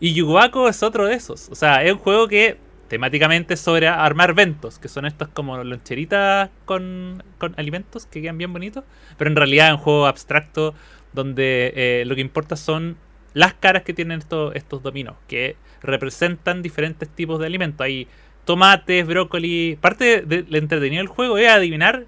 Y 0.00 0.14
Yubako 0.14 0.68
es 0.68 0.82
otro 0.82 1.06
de 1.06 1.14
esos. 1.14 1.48
O 1.50 1.54
sea, 1.54 1.82
es 1.84 1.92
un 1.92 1.98
juego 1.98 2.28
que 2.28 2.58
temáticamente 2.88 3.56
sobre 3.56 3.88
armar 3.88 4.34
ventos, 4.34 4.78
que 4.78 4.88
son 4.88 5.06
estos 5.06 5.28
como 5.28 5.62
loncheritas 5.64 6.50
con, 6.64 7.22
con 7.38 7.54
alimentos 7.56 8.06
que 8.06 8.20
quedan 8.22 8.38
bien 8.38 8.52
bonitos. 8.52 8.84
Pero 9.16 9.30
en 9.30 9.36
realidad 9.36 9.68
es 9.68 9.72
un 9.74 9.78
juego 9.78 10.06
abstracto 10.06 10.74
donde 11.12 11.72
eh, 11.74 12.04
lo 12.06 12.14
que 12.14 12.20
importa 12.20 12.56
son 12.56 12.96
las 13.32 13.54
caras 13.54 13.82
que 13.82 13.94
tienen 13.94 14.18
estos, 14.20 14.54
estos 14.54 14.82
dominos, 14.82 15.16
que 15.28 15.56
representan 15.82 16.62
diferentes 16.62 17.08
tipos 17.08 17.40
de 17.40 17.46
alimentos. 17.46 17.84
Hay 17.84 18.06
tomates, 18.44 19.06
brócoli. 19.06 19.76
Parte 19.80 20.22
del 20.22 20.54
entretenido 20.54 21.00
del 21.00 21.08
juego 21.08 21.38
es 21.38 21.48
adivinar 21.48 22.04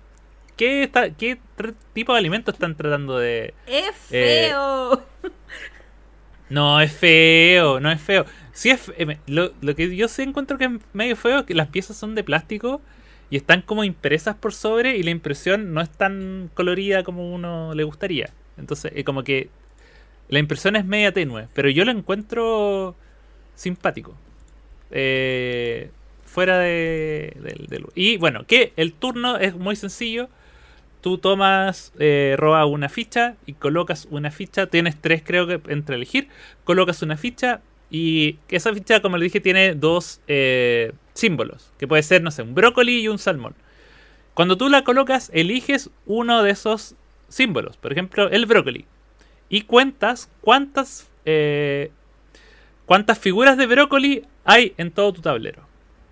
qué, 0.56 0.82
está, 0.84 1.10
qué 1.10 1.38
tr- 1.56 1.74
tipo 1.94 2.12
de 2.12 2.18
alimentos 2.18 2.54
están 2.54 2.76
tratando 2.76 3.18
de, 3.18 3.54
¡Es 3.66 3.94
feo! 3.96 5.02
no 6.48 6.80
es 6.80 6.92
feo, 6.92 7.80
no 7.80 7.90
es 7.90 8.00
feo. 8.00 8.24
Sí 8.52 8.70
es 8.70 8.92
eh, 8.98 9.18
lo, 9.26 9.52
que 9.76 9.94
yo 9.96 10.08
sí 10.08 10.22
encuentro 10.22 10.58
que 10.58 10.64
es 10.66 10.70
medio 10.92 11.16
feo 11.16 11.40
es 11.40 11.44
que 11.46 11.54
las 11.54 11.68
piezas 11.68 11.96
son 11.96 12.14
de 12.14 12.24
plástico 12.24 12.80
y 13.30 13.36
están 13.36 13.62
como 13.62 13.84
impresas 13.84 14.36
por 14.36 14.52
sobre 14.54 14.96
y 14.96 15.02
la 15.02 15.10
impresión 15.10 15.74
no 15.74 15.80
es 15.80 15.90
tan 15.90 16.50
colorida 16.54 17.02
como 17.04 17.34
uno 17.34 17.74
le 17.74 17.84
gustaría. 17.84 18.30
Entonces, 18.58 18.92
eh, 18.94 19.04
como 19.04 19.24
que 19.24 19.50
la 20.28 20.38
impresión 20.40 20.76
es 20.76 20.84
media 20.84 21.12
tenue, 21.12 21.48
pero 21.54 21.68
yo 21.70 21.84
lo 21.84 21.92
encuentro 21.92 22.96
simpático. 23.54 24.14
eh, 24.90 25.90
fuera 26.24 26.58
de, 26.58 27.36
del- 27.68 27.86
Y 27.94 28.16
bueno, 28.18 28.46
que 28.46 28.72
el 28.76 28.92
turno 28.92 29.38
es 29.38 29.54
muy 29.56 29.76
sencillo. 29.76 30.28
Tú 31.06 31.18
tomas, 31.18 31.92
eh, 32.00 32.36
una 32.66 32.88
ficha 32.88 33.36
y 33.46 33.52
colocas 33.52 34.08
una 34.10 34.32
ficha. 34.32 34.66
Tienes 34.66 35.00
tres, 35.00 35.22
creo 35.24 35.46
que, 35.46 35.60
entre 35.68 35.94
elegir. 35.94 36.26
Colocas 36.64 37.00
una 37.00 37.16
ficha 37.16 37.60
y 37.92 38.40
esa 38.48 38.74
ficha, 38.74 39.00
como 39.00 39.16
le 39.16 39.22
dije, 39.22 39.40
tiene 39.40 39.76
dos 39.76 40.20
eh, 40.26 40.90
símbolos. 41.14 41.72
Que 41.78 41.86
puede 41.86 42.02
ser, 42.02 42.22
no 42.22 42.32
sé, 42.32 42.42
un 42.42 42.56
brócoli 42.56 43.02
y 43.02 43.06
un 43.06 43.20
salmón. 43.20 43.54
Cuando 44.34 44.56
tú 44.56 44.68
la 44.68 44.82
colocas, 44.82 45.30
eliges 45.32 45.90
uno 46.06 46.42
de 46.42 46.50
esos 46.50 46.96
símbolos. 47.28 47.76
Por 47.76 47.92
ejemplo, 47.92 48.28
el 48.28 48.44
brócoli. 48.46 48.84
Y 49.48 49.60
cuentas 49.60 50.28
cuántas, 50.40 51.08
eh, 51.24 51.92
cuántas 52.84 53.20
figuras 53.20 53.56
de 53.56 53.66
brócoli 53.66 54.24
hay 54.44 54.74
en 54.76 54.90
todo 54.90 55.12
tu 55.12 55.20
tablero. 55.20 55.65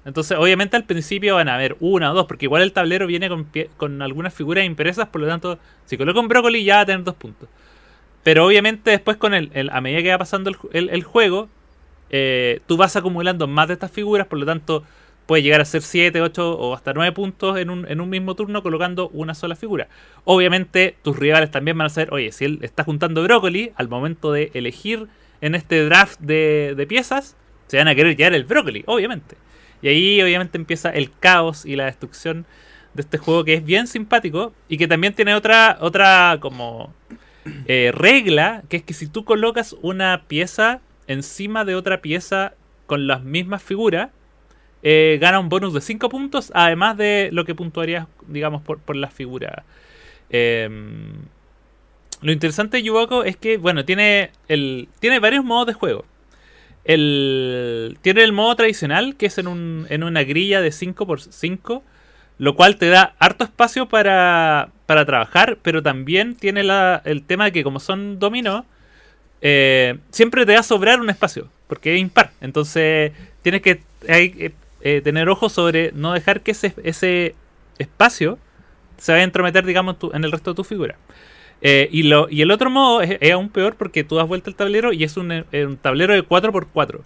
Entonces, 0.05 0.37
obviamente 0.38 0.77
al 0.77 0.85
principio 0.85 1.37
van 1.37 1.49
a 1.49 1.55
haber 1.55 1.77
una 1.81 2.12
o 2.12 2.14
dos, 2.14 2.27
porque 2.27 2.47
igual 2.47 2.62
el 2.62 2.73
tablero 2.73 3.07
viene 3.07 3.29
con, 3.29 3.47
pie- 3.51 3.71
con 3.77 4.03
algunas 4.03 4.35
figuras 4.35 4.64
impresas, 4.64 5.09
por 5.09 5.21
lo 5.23 5.27
tanto, 5.29 5.59
si 5.87 5.97
coloco 5.97 6.21
un 6.21 6.29
brócoli 6.29 6.64
ya 6.64 6.77
va 6.77 6.81
a 6.83 6.87
tener 6.87 7.05
dos 7.05 7.14
puntos. 7.14 7.49
Pero 8.23 8.47
obviamente 8.47 8.90
después, 8.90 9.17
con 9.19 9.35
el, 9.35 9.71
a 9.71 9.81
medida 9.81 10.03
que 10.03 10.11
va 10.11 10.19
pasando 10.19 10.51
el, 10.51 10.57
el- 10.73 10.90
el 10.90 11.03
juego, 11.05 11.49
eh, 12.11 12.61
tú 12.67 12.77
vas 12.77 12.97
acumulando 12.97 13.47
más 13.49 13.69
de 13.69 13.75
estas 13.75 13.90
figuras, 13.90 14.27
por 14.27 14.38
lo 14.38 14.47
tanto, 14.47 14.85
puede 15.27 15.43
llegar 15.43 15.61
a 15.61 15.64
ser 15.64 15.83
7, 15.83 16.21
8 16.23 16.53
o 16.59 16.75
hasta 16.75 16.93
9 16.95 17.12
puntos 17.12 17.59
en 17.59 17.71
un, 17.71 17.87
en 17.90 18.01
un 18.01 18.11
mismo 18.11 18.35
turno 18.37 18.62
colocando 18.62 19.09
una 19.11 19.35
sola 19.35 19.57
figura. 19.57 19.88
Obviamente, 20.25 20.97
tus 21.03 21.19
rivales 21.19 21.51
también 21.51 21.79
van 21.79 21.87
a 21.87 21.90
saber, 21.90 22.12
oye, 22.12 22.33
si 22.33 22.45
él 22.45 22.59
está 22.62 22.85
juntando 22.85 23.23
brócoli, 23.23 23.73
al 23.77 23.88
momento 23.88 24.33
de 24.33 24.51
elegir 24.55 25.09
en 25.40 25.55
este 25.55 25.85
draft 25.85 26.21
de, 26.21 26.75
de 26.77 26.87
piezas, 26.87 27.37
se 27.69 27.79
van 27.79 27.88
a 27.88 27.95
querer 27.95 28.17
llevar 28.17 28.35
el 28.35 28.45
brócoli, 28.45 28.85
obviamente. 28.87 29.37
Y 29.85 29.88
ahí 29.88 30.23
obviamente 30.23 30.57
empieza 30.57 30.88
el 30.88 31.11
caos 31.11 31.66
y 31.66 31.77
la 31.77 31.85
destrucción 31.85 32.47
de 32.94 33.03
este 33.03 33.18
juego 33.18 33.44
que 33.44 33.53
es 33.53 33.62
bien 33.62 33.87
simpático 33.87 34.55
y 34.66 34.79
que 34.79 34.88
también 34.88 35.12
tiene 35.12 35.35
otra, 35.35 35.77
otra 35.79 36.38
como 36.40 36.94
eh, 37.66 37.92
regla, 37.92 38.62
que 38.70 38.79
es 38.79 38.83
que 38.83 38.94
si 38.94 39.09
tú 39.09 39.27
colocas 39.27 39.77
una 39.83 40.23
pieza 40.27 40.81
encima 41.07 41.66
de 41.66 41.75
otra 41.75 42.01
pieza 42.01 42.55
con 42.87 43.07
las 43.07 43.25
mismas 43.25 43.62
figuras, 43.62 44.09
eh, 44.83 45.18
gana 45.20 45.38
un 45.38 45.51
bonus 45.51 45.75
de 45.75 45.83
5 45.83 46.09
puntos, 46.09 46.51
además 46.55 46.97
de 46.97 47.29
lo 47.31 47.44
que 47.44 47.55
puntuarías, 47.55 48.07
digamos, 48.27 48.62
por, 48.62 48.79
por 48.79 48.97
las 48.97 49.12
figuras. 49.12 49.64
Em, 50.31 51.12
lo 52.23 52.33
interesante 52.33 52.79
de 52.79 52.85
Yuboko 52.85 53.23
es 53.23 53.37
que, 53.37 53.59
bueno, 53.59 53.85
tiene, 53.85 54.31
el, 54.49 54.88
tiene 54.99 55.18
varios 55.18 55.44
modos 55.44 55.66
de 55.66 55.75
juego. 55.75 56.07
El, 56.85 57.99
tiene 58.03 58.23
el 58.25 58.33
modo 58.33 58.55
tradicional, 58.57 59.16
que 59.16 59.27
es 59.27 59.38
en, 59.38 59.47
un, 59.49 59.87
en 59.88 60.03
una 60.05 60.23
grilla 60.25 60.61
de 60.61 60.70
5x5, 60.73 61.83
lo 62.38 62.55
cual 62.57 62.77
te 62.77 62.88
da 62.88 63.14
harto 63.18 63.44
espacio 63.44 63.87
para, 63.88 64.70
para 64.87 65.05
trabajar, 65.07 65.59
pero 65.62 65.83
también 65.83 66.35
tiene 66.35 66.62
el 67.05 67.23
tema 67.25 67.47
de 67.47 67.53
que 67.53 67.64
como 67.64 67.81
son 67.81 68.18
dominó, 68.18 68.66
eh, 69.40 69.99
siempre 70.11 70.47
te 70.47 70.55
va 70.55 70.61
a 70.61 70.64
sobrar 70.64 71.01
un 71.01 71.11
espacio, 71.11 71.49
porque 71.68 71.94
es 71.94 72.01
impar. 72.01 72.33
Entonces 72.40 73.12
tienes 73.42 73.62
que, 73.62 73.83
eh, 74.07 75.01
tener 75.03 75.29
ojo 75.29 75.49
sobre 75.49 75.92
no 75.92 76.12
dejar 76.12 76.40
que 76.42 76.53
ese, 76.53 76.75
ese 76.83 77.35
espacio 77.79 78.38
se 78.99 79.12
vaya 79.12 79.23
a 79.23 79.25
entrometer, 79.25 79.64
digamos, 79.64 79.99
tu- 79.99 80.12
en 80.12 80.25
el 80.25 80.33
resto 80.33 80.51
de 80.53 80.57
tu 80.57 80.64
figura. 80.64 80.97
Eh, 81.67 81.88
y, 81.90 82.05
lo, 82.05 82.29
y 82.29 82.43
el 82.43 82.51
otro 82.51 82.69
modo 82.69 83.01
es, 83.01 83.33
aún 83.33 83.49
peor 83.49 83.77
porque 83.77 84.05
tú 84.05 84.17
das 84.17 84.29
vuelta 84.29 84.51
el 84.51 84.57
tablero 84.57 84.93
y 84.93 85.03
es 85.05 85.17
un, 85.17 85.33
eh, 85.33 85.67
un 85.67 85.79
tablero 85.79 86.12
de 86.12 86.23
4x4, 86.23 87.01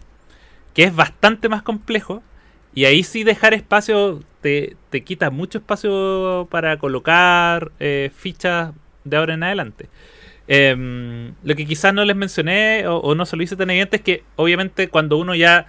que 0.75 0.83
es 0.85 0.95
bastante 0.95 1.49
más 1.49 1.63
complejo. 1.63 2.23
Y 2.75 2.85
ahí 2.85 3.03
sí 3.03 3.25
dejar 3.25 3.55
espacio 3.55 4.21
te, 4.41 4.77
te 4.91 5.03
quita 5.03 5.31
mucho 5.31 5.59
espacio 5.59 6.49
para 6.51 6.77
colocar 6.79 7.73
eh, 7.81 8.11
fichas 8.15 8.73
de 9.05 9.17
ahora 9.17 9.35
en 9.35 9.43
adelante. 9.45 9.89
Em, 10.49 11.35
lo 11.45 11.55
que 11.55 11.67
quizás 11.67 11.95
no 11.95 12.05
les 12.05 12.17
mencioné 12.17 12.85
o, 12.89 13.15
no 13.15 13.27
se 13.27 13.37
lo 13.37 13.43
hice 13.43 13.57
tan 13.57 13.71
evidente 13.71 13.97
es 13.97 14.03
que 14.03 14.25
obviamente 14.37 14.89
cuando 14.89 15.19
uno 15.19 15.35
ya 15.35 15.67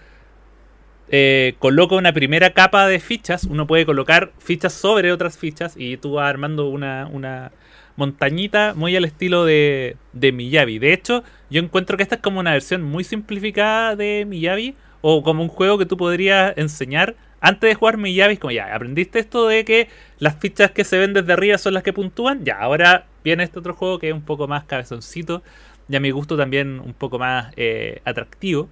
coloca 1.57 1.95
una 1.95 2.13
primera 2.13 2.51
capa 2.51 2.87
de 2.87 2.99
fichas, 2.99 3.43
uno 3.45 3.65
puede 3.67 3.85
colocar 3.85 4.31
fichas 4.39 4.73
sobre 4.73 5.11
otras 5.11 5.37
fichas 5.37 5.73
y 5.75 5.97
tú 5.97 6.13
vas 6.13 6.29
armando 6.29 6.69
una, 6.69 7.07
una 7.11 7.51
montañita 7.99 8.73
muy 8.73 8.95
al 8.95 9.05
estilo 9.05 9.45
de, 9.45 9.97
de 10.13 10.31
Miyabi. 10.31 10.79
De 10.79 10.93
hecho, 10.93 11.23
yo 11.51 11.61
encuentro 11.61 11.97
que 11.97 12.03
esta 12.03 12.15
es 12.15 12.21
como 12.21 12.39
una 12.39 12.53
versión 12.53 12.81
muy 12.81 13.03
simplificada 13.03 13.95
de 13.95 14.25
Miyabi 14.27 14.75
o 15.01 15.21
como 15.21 15.43
un 15.43 15.49
juego 15.49 15.77
que 15.77 15.85
tú 15.85 15.97
podrías 15.97 16.57
enseñar 16.57 17.15
antes 17.41 17.69
de 17.69 17.75
jugar 17.75 17.97
Miyabi. 17.97 18.33
Es 18.33 18.39
como 18.39 18.51
ya, 18.51 18.73
aprendiste 18.73 19.19
esto 19.19 19.47
de 19.47 19.65
que 19.65 19.89
las 20.17 20.37
fichas 20.37 20.71
que 20.71 20.83
se 20.83 20.97
ven 20.97 21.13
desde 21.13 21.33
arriba 21.33 21.57
son 21.57 21.75
las 21.75 21.83
que 21.83 21.93
puntúan. 21.93 22.43
Ya, 22.45 22.57
ahora 22.57 23.05
viene 23.23 23.43
este 23.43 23.59
otro 23.59 23.75
juego 23.75 23.99
que 23.99 24.07
es 24.09 24.13
un 24.13 24.23
poco 24.23 24.47
más 24.47 24.63
cabezoncito 24.63 25.43
y 25.89 25.95
a 25.95 25.99
mi 25.99 26.11
gusto 26.11 26.37
también 26.37 26.79
un 26.79 26.93
poco 26.93 27.19
más 27.19 27.53
eh, 27.57 28.01
atractivo 28.05 28.69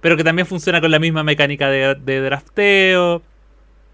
pero 0.00 0.16
que 0.16 0.24
también 0.24 0.46
funciona 0.46 0.80
con 0.80 0.90
la 0.90 0.98
misma 0.98 1.22
mecánica 1.22 1.68
de, 1.68 2.20
drafteo, 2.22 3.22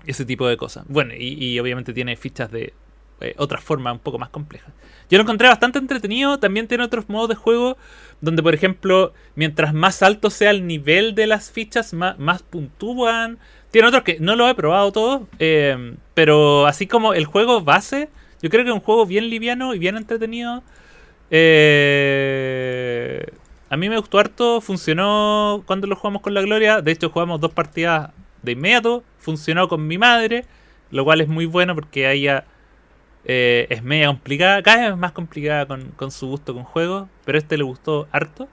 ese 0.06 0.24
tipo 0.24 0.46
de 0.46 0.56
cosas. 0.56 0.84
Bueno, 0.88 1.14
y 1.16 1.58
obviamente 1.58 1.92
tiene 1.92 2.14
fichas 2.16 2.50
de 2.52 2.72
eh, 3.20 3.34
otra 3.38 3.60
forma 3.60 3.92
un 3.92 3.98
poco 3.98 4.18
más 4.18 4.28
complejas. 4.28 4.72
Yo 5.08 5.18
lo 5.18 5.22
encontré 5.22 5.48
bastante 5.48 5.78
entretenido, 5.78 6.38
también 6.38 6.68
tiene 6.68 6.84
otros 6.84 7.08
modos 7.08 7.28
de 7.28 7.34
juego 7.34 7.76
donde, 8.20 8.42
por 8.42 8.54
ejemplo, 8.54 9.12
mientras 9.34 9.72
más 9.72 10.02
alto 10.02 10.30
sea 10.30 10.50
el 10.50 10.66
nivel 10.66 11.14
de 11.14 11.26
las 11.26 11.50
fichas, 11.50 11.92
más, 11.92 12.42
puntúan. 12.42 13.38
Tiene 13.70 13.88
otros 13.88 14.02
que 14.04 14.18
no 14.20 14.36
lo 14.36 14.48
he 14.48 14.54
probado 14.54 14.90
todo, 14.92 15.28
eh, 15.38 15.96
pero 16.14 16.66
así 16.66 16.86
como 16.86 17.14
el 17.14 17.26
juego 17.26 17.60
base, 17.60 18.08
yo 18.42 18.50
creo 18.50 18.64
que 18.64 18.70
es 18.70 18.74
un 18.74 18.80
juego 18.80 19.06
bien 19.06 19.28
liviano 19.30 19.74
y 19.74 19.78
bien 19.78 19.96
entretenido. 19.96 20.62
Eh, 21.30 23.26
a 23.68 23.76
mí 23.76 23.88
me 23.88 23.98
gustó 23.98 24.18
harto, 24.18 24.60
funcionó 24.60 25.62
cuando 25.66 25.86
lo 25.86 25.96
jugamos 25.96 26.22
con 26.22 26.34
la 26.34 26.42
Gloria. 26.42 26.80
De 26.80 26.92
hecho, 26.92 27.10
jugamos 27.10 27.40
dos 27.40 27.52
partidas 27.52 28.10
de 28.42 28.52
inmediato. 28.52 29.02
Funcionó 29.18 29.68
con 29.68 29.86
mi 29.86 29.98
madre, 29.98 30.44
lo 30.90 31.04
cual 31.04 31.20
es 31.20 31.28
muy 31.28 31.46
bueno 31.46 31.74
porque 31.74 32.10
ella 32.10 32.44
eh, 33.26 33.66
es 33.70 33.82
media 33.82 34.06
complicada. 34.06 34.62
Cada 34.62 34.88
vez 34.90 34.96
más 34.96 35.12
complicada 35.12 35.66
con, 35.66 35.90
con 35.96 36.10
su 36.10 36.28
gusto 36.28 36.54
con 36.54 36.64
juegos, 36.64 37.08
pero 37.24 37.36
este 37.38 37.56
le 37.58 37.64
gustó 37.64 38.08
harto. 38.12 38.48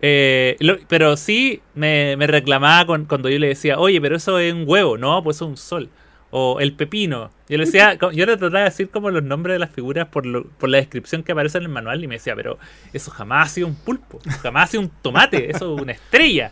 Eh, 0.00 0.56
lo- 0.60 0.78
pero 0.88 1.16
sí 1.16 1.62
me, 1.74 2.16
me 2.16 2.26
reclamaba 2.26 2.86
con- 2.86 3.06
cuando 3.06 3.28
yo 3.28 3.38
le 3.38 3.48
decía, 3.48 3.78
oye, 3.78 4.00
pero 4.00 4.16
eso 4.16 4.38
es 4.38 4.52
un 4.52 4.64
huevo, 4.66 4.98
no, 4.98 5.22
pues 5.22 5.36
es 5.36 5.42
un 5.42 5.56
sol. 5.56 5.88
O 6.36 6.58
el 6.60 6.72
pepino. 6.74 7.30
Yo 7.48 7.58
le 7.58 7.64
decía, 7.64 7.94
yo 8.12 8.26
le 8.26 8.36
trataba 8.36 8.58
de 8.60 8.64
decir 8.64 8.88
como 8.90 9.10
los 9.10 9.22
nombres 9.22 9.54
de 9.54 9.58
las 9.60 9.70
figuras 9.70 10.08
por, 10.08 10.26
lo- 10.26 10.44
por 10.44 10.68
la 10.68 10.78
descripción 10.78 11.22
que 11.22 11.32
aparece 11.32 11.58
en 11.58 11.64
el 11.64 11.68
manual 11.70 12.02
y 12.02 12.08
me 12.08 12.16
decía, 12.16 12.34
pero 12.34 12.58
eso 12.92 13.10
jamás 13.12 13.46
ha 13.46 13.54
sido 13.54 13.66
un 13.68 13.76
pulpo, 13.76 14.18
jamás 14.42 14.64
ha 14.64 14.66
sido 14.72 14.82
un 14.82 14.90
tomate, 15.02 15.50
eso 15.50 15.74
es 15.76 15.80
una 15.82 15.92
estrella. 15.92 16.50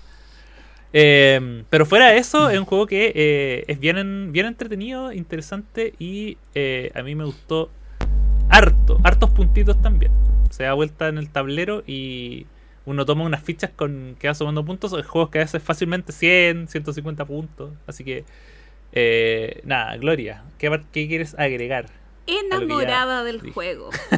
Eh, 0.93 1.65
pero 1.71 1.87
fuera 1.87 2.09
de 2.09 2.19
eso, 2.19 2.51
es 2.51 2.59
un 2.59 2.65
juego 2.65 2.87
que 2.87 3.13
eh, 3.15 3.65
es 3.69 3.79
bien, 3.79 4.33
bien 4.33 4.47
entretenido, 4.47 5.13
interesante 5.13 5.95
y 5.99 6.37
eh, 6.55 6.93
a 6.95 7.03
mí 7.03 7.15
me 7.15 7.25
gustó 7.25 7.71
harto, 8.49 8.99
hartos 9.03 9.31
puntitos 9.31 9.81
también. 9.81 10.13
Se 10.51 10.65
da 10.65 10.75
vuelta 10.75 11.09
en 11.09 11.19
el 11.19 11.31
tablero 11.31 11.83
y 11.87 12.47
uno 12.85 13.07
toma 13.07 13.25
unas 13.25 13.43
fichas 13.43 13.71
con 13.71 14.17
que 14.19 14.29
va 14.29 14.35
sumando 14.35 14.65
puntos. 14.65 14.93
Hay 14.93 15.03
juegos 15.03 15.31
que 15.31 15.39
a 15.39 15.43
veces 15.43 15.63
fácilmente 15.63 16.13
100, 16.13 16.69
150 16.69 17.25
puntos. 17.25 17.71
Así 17.87 18.05
que, 18.05 18.25
eh, 18.93 19.63
nada, 19.65 19.97
Gloria, 19.97 20.45
¿qué, 20.59 20.69
qué 20.93 21.09
quieres 21.09 21.35
agregar? 21.39 21.87
enamorada 22.27 23.25
del 23.25 23.41
dije. 23.41 23.53
juego. 23.53 23.89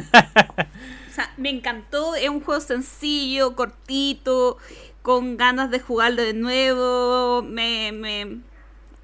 o 1.11 1.13
sea, 1.13 1.33
me 1.37 1.49
encantó. 1.49 2.15
Es 2.15 2.29
un 2.29 2.41
juego 2.41 2.61
sencillo, 2.61 3.55
cortito, 3.55 4.57
con 5.05 5.37
ganas 5.37 5.69
de 5.69 5.79
jugarlo 5.79 6.23
de 6.23 6.33
nuevo. 6.33 7.43
Me, 7.43 7.91
me, 7.91 8.39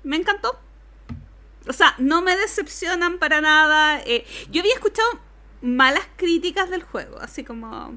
me 0.04 0.16
encantó. 0.16 0.60
O 1.68 1.74
sea, 1.74 1.94
no 2.00 2.24
me 2.24 2.36
decepcionan 2.36 3.20
para 3.20 3.40
nada. 3.40 4.02
Eh, 4.08 4.26
yo 4.50 4.62
había 4.62 4.74
escuchado 4.74 5.08
malas 5.62 6.04
críticas 6.18 6.72
del 6.72 6.82
juego, 6.82 7.20
así 7.22 7.44
como... 7.44 7.96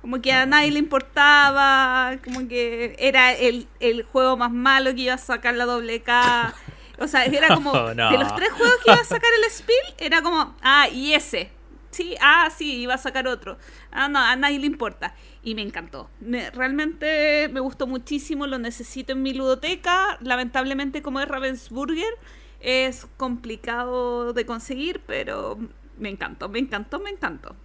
Como 0.00 0.22
que 0.22 0.32
a 0.32 0.46
nadie 0.46 0.70
le 0.70 0.78
importaba, 0.78 2.16
como 2.24 2.48
que 2.48 2.94
era 2.98 3.32
el, 3.32 3.66
el 3.80 4.02
juego 4.04 4.38
más 4.38 4.50
malo 4.50 4.94
que 4.94 5.00
iba 5.02 5.14
a 5.14 5.18
sacar 5.18 5.54
la 5.56 5.66
doble 5.66 6.00
K. 6.00 6.54
O 7.00 7.06
sea, 7.08 7.24
era 7.26 7.48
como 7.54 7.72
Oh, 7.72 7.92
no. 7.92 8.10
de 8.10 8.18
los 8.18 8.34
tres 8.36 8.50
juegos 8.52 8.76
que 8.84 8.92
iba 8.92 9.00
a 9.00 9.04
sacar 9.04 9.30
el 9.44 9.50
Spiel, 9.50 9.94
era 9.98 10.22
como, 10.22 10.54
ah, 10.62 10.88
y 10.88 11.12
ese. 11.12 11.50
Sí, 11.90 12.14
ah, 12.20 12.48
sí, 12.56 12.76
iba 12.76 12.94
a 12.94 12.98
sacar 12.98 13.26
otro. 13.26 13.58
Ah, 13.90 14.08
no, 14.08 14.20
a 14.20 14.36
nadie 14.36 14.58
le 14.60 14.66
importa. 14.66 15.12
Y 15.42 15.54
me 15.54 15.62
encantó. 15.62 16.10
Me- 16.20 16.50
realmente 16.50 17.48
me 17.50 17.60
gustó 17.60 17.86
muchísimo, 17.86 18.46
lo 18.46 18.58
necesito 18.58 19.12
en 19.12 19.22
mi 19.22 19.32
ludoteca. 19.32 20.18
Lamentablemente, 20.20 21.00
como 21.02 21.20
es 21.20 21.28
Ravensburger, 21.28 22.12
es 22.60 23.06
complicado 23.16 24.32
de 24.34 24.44
conseguir, 24.44 25.00
pero 25.06 25.58
me 25.98 26.10
encantó, 26.10 26.48
me 26.48 26.58
encantó, 26.58 27.00
me 27.00 27.10
encantó. 27.10 27.56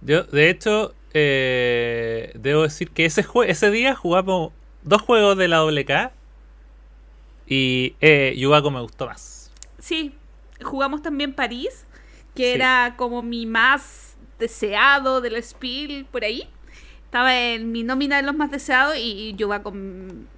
Yo, 0.00 0.22
de 0.24 0.48
hecho, 0.48 0.94
eh, 1.12 2.32
debo 2.36 2.62
decir 2.62 2.90
que 2.90 3.04
ese, 3.04 3.22
jue- 3.22 3.48
ese 3.48 3.70
día 3.70 3.94
jugamos 3.94 4.52
dos 4.82 5.02
juegos 5.02 5.36
de 5.36 5.48
la 5.48 5.62
WK 5.62 6.12
Y 7.46 7.96
eh, 8.00 8.34
me 8.38 8.80
gustó 8.80 9.06
más. 9.06 9.50
Sí, 9.78 10.14
jugamos 10.62 11.02
también 11.02 11.34
París, 11.34 11.84
que 12.34 12.44
Sí. 12.44 12.54
era 12.54 12.94
como 12.96 13.22
mi 13.22 13.44
más 13.44 14.16
deseado 14.38 15.20
del 15.20 15.42
Spiel 15.42 16.06
por 16.10 16.24
ahí. 16.24 16.48
Estaba 17.10 17.36
en 17.36 17.72
mi 17.72 17.82
nómina 17.82 18.18
de 18.18 18.22
los 18.22 18.36
más 18.36 18.52
deseados 18.52 18.94
y 18.96 19.34
yo 19.36 19.48
va 19.48 19.64
con... 19.64 20.28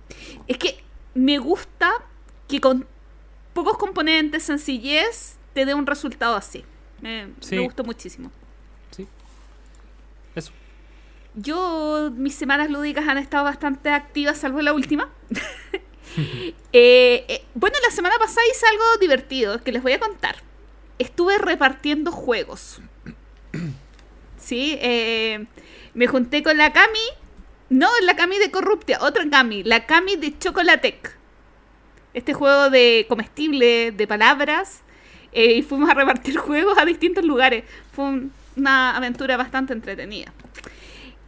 Es 0.48 0.56
que 0.56 0.82
me 1.12 1.36
gusta 1.36 1.92
que 2.48 2.62
con 2.62 2.86
pocos 3.52 3.76
componentes, 3.76 4.44
sencillez, 4.44 5.36
te 5.52 5.66
dé 5.66 5.74
un 5.74 5.86
resultado 5.86 6.34
así. 6.34 6.64
Me, 7.02 7.28
Sí. 7.40 7.56
me 7.56 7.60
gustó 7.60 7.84
muchísimo. 7.84 8.32
Sí. 8.90 9.06
Eso. 10.34 10.50
Yo, 11.34 12.10
mis 12.16 12.34
semanas 12.36 12.70
lúdicas 12.70 13.06
han 13.06 13.18
estado 13.18 13.44
bastante 13.44 13.90
activas, 13.90 14.38
salvo 14.38 14.62
la 14.62 14.72
última. 14.72 15.10
Eh, 16.74 17.26
eh, 17.28 17.44
bueno, 17.54 17.76
la 17.86 17.94
semana 17.94 18.16
pasada 18.18 18.40
hice 18.50 18.64
algo 18.66 18.84
divertido 18.98 19.62
que 19.62 19.72
les 19.72 19.82
voy 19.82 19.92
a 19.92 20.00
contar. 20.00 20.36
Estuve 20.98 21.36
repartiendo 21.36 22.12
juegos. 22.12 22.80
Sí, 24.38 24.76
eh, 24.80 25.46
me 25.94 26.06
junté 26.06 26.42
con 26.42 26.56
la 26.56 26.72
Cami. 26.72 26.98
No, 27.70 27.88
la 28.02 28.14
Cami 28.16 28.38
de 28.38 28.50
Corruptia, 28.50 28.98
otra 29.02 29.24
Cami, 29.30 29.62
la 29.64 29.86
Cami 29.86 30.16
de 30.16 30.38
Chocolatec. 30.38 31.16
Este 32.14 32.34
juego 32.34 32.68
de 32.70 33.06
comestible, 33.08 33.92
de 33.92 34.06
palabras. 34.06 34.82
eh, 35.34 35.52
y 35.54 35.62
fuimos 35.62 35.88
a 35.88 35.94
repartir 35.94 36.36
juegos 36.46 36.76
a 36.78 36.84
distintos 36.84 37.24
lugares. 37.24 37.64
Fue 37.92 38.04
un- 38.04 38.32
una 38.56 38.94
aventura 38.96 39.38
bastante 39.38 39.72
entretenida. 39.72 40.30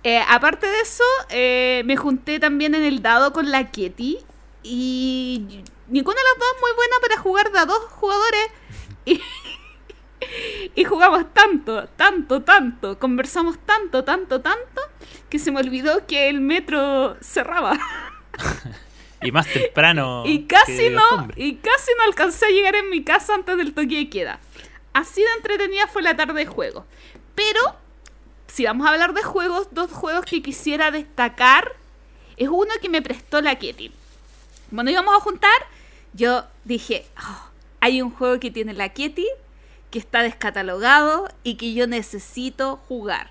Eh, 0.02 0.20
aparte 0.28 0.66
de 0.66 0.80
eso, 0.80 1.04
eh, 1.30 1.82
me 1.86 1.96
junté 1.96 2.38
también 2.38 2.74
en 2.74 2.82
el 2.84 3.00
dado 3.00 3.32
con 3.32 3.50
la 3.50 3.70
Ketty. 3.70 4.18
Y 4.62 5.62
ninguna 5.88 6.16
de 6.16 6.22
las 6.22 6.38
dos 6.38 6.60
muy 6.60 6.70
buena 6.76 6.94
para 7.00 7.16
jugar 7.18 7.50
de 7.52 7.58
a 7.60 7.64
dos 7.64 7.78
jugadores. 7.92 8.46
Y, 9.06 9.20
y 10.74 10.84
jugamos 10.84 11.32
tanto, 11.32 11.88
tanto, 11.96 12.42
tanto. 12.42 12.98
Conversamos 12.98 13.58
tanto, 13.64 14.04
tanto, 14.04 14.40
tanto. 14.40 14.82
Que 15.28 15.38
se 15.38 15.50
me 15.50 15.60
olvidó 15.60 16.06
que 16.06 16.28
el 16.28 16.40
metro 16.40 17.16
cerraba. 17.20 17.78
Y 19.22 19.32
más 19.32 19.46
temprano. 19.46 20.22
Y 20.26 20.44
casi 20.44 20.90
no, 20.90 21.00
costumbre. 21.00 21.42
y 21.42 21.54
casi 21.56 21.90
no 21.96 22.04
alcancé 22.04 22.44
a 22.46 22.50
llegar 22.50 22.76
en 22.76 22.90
mi 22.90 23.02
casa 23.02 23.34
antes 23.34 23.56
del 23.56 23.72
toque 23.72 23.96
de 23.96 24.10
queda. 24.10 24.38
Así 24.92 25.22
de 25.22 25.32
entretenida 25.36 25.86
fue 25.86 26.02
la 26.02 26.14
tarde 26.14 26.34
de 26.34 26.46
juego. 26.46 26.84
Pero, 27.34 27.60
si 28.46 28.64
vamos 28.66 28.86
a 28.86 28.90
hablar 28.90 29.14
de 29.14 29.22
juegos, 29.22 29.68
dos 29.72 29.90
juegos 29.90 30.26
que 30.26 30.42
quisiera 30.42 30.90
destacar. 30.90 31.72
Es 32.36 32.48
uno 32.48 32.70
que 32.82 32.88
me 32.88 33.00
prestó 33.00 33.40
la 33.40 33.58
Ketty. 33.58 33.92
Cuando 34.72 34.92
íbamos 34.92 35.14
a 35.16 35.20
juntar, 35.20 35.56
yo 36.12 36.44
dije, 36.64 37.06
"Oh, 37.18 37.48
hay 37.80 38.02
un 38.02 38.10
juego 38.10 38.38
que 38.40 38.50
tiene 38.50 38.72
la 38.74 38.90
Ketty, 38.90 39.26
que 39.94 40.00
está 40.00 40.24
descatalogado 40.24 41.28
y 41.44 41.54
que 41.54 41.72
yo 41.72 41.86
necesito 41.86 42.78
jugar. 42.88 43.30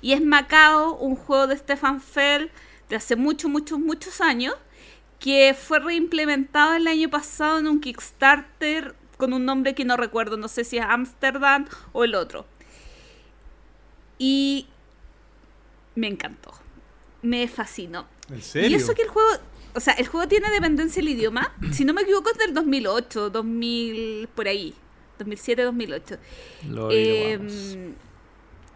Y 0.00 0.12
es 0.12 0.22
Macao, 0.22 0.94
un 0.94 1.16
juego 1.16 1.48
de 1.48 1.56
Stefan 1.56 2.00
Fell 2.00 2.52
de 2.88 2.94
hace 2.94 3.16
muchos, 3.16 3.50
muchos, 3.50 3.80
muchos 3.80 4.20
años, 4.20 4.54
que 5.18 5.56
fue 5.60 5.80
reimplementado 5.80 6.74
el 6.74 6.86
año 6.86 7.10
pasado 7.10 7.58
en 7.58 7.66
un 7.66 7.80
Kickstarter 7.80 8.94
con 9.16 9.32
un 9.32 9.44
nombre 9.44 9.74
que 9.74 9.84
no 9.84 9.96
recuerdo, 9.96 10.36
no 10.36 10.46
sé 10.46 10.62
si 10.62 10.78
es 10.78 10.84
Amsterdam 10.84 11.66
o 11.92 12.04
el 12.04 12.14
otro. 12.14 12.46
Y 14.16 14.68
me 15.96 16.06
encantó, 16.06 16.54
me 17.22 17.48
fascinó. 17.48 18.06
¿En 18.30 18.40
serio? 18.40 18.70
Y 18.70 18.74
eso 18.74 18.94
que 18.94 19.02
el 19.02 19.08
juego, 19.08 19.30
o 19.74 19.80
sea, 19.80 19.94
el 19.94 20.06
juego 20.06 20.28
tiene 20.28 20.48
dependencia 20.50 21.02
del 21.02 21.08
idioma, 21.08 21.52
si 21.72 21.84
no 21.84 21.92
me 21.92 22.02
equivoco 22.02 22.30
es 22.30 22.38
del 22.38 22.54
2008, 22.54 23.30
2000, 23.30 24.28
por 24.28 24.46
ahí, 24.46 24.76
2007, 25.18 25.62
2008. 25.62 26.16
Lo 26.68 26.90
Eh, 26.90 27.34
averiguamos. 27.34 27.78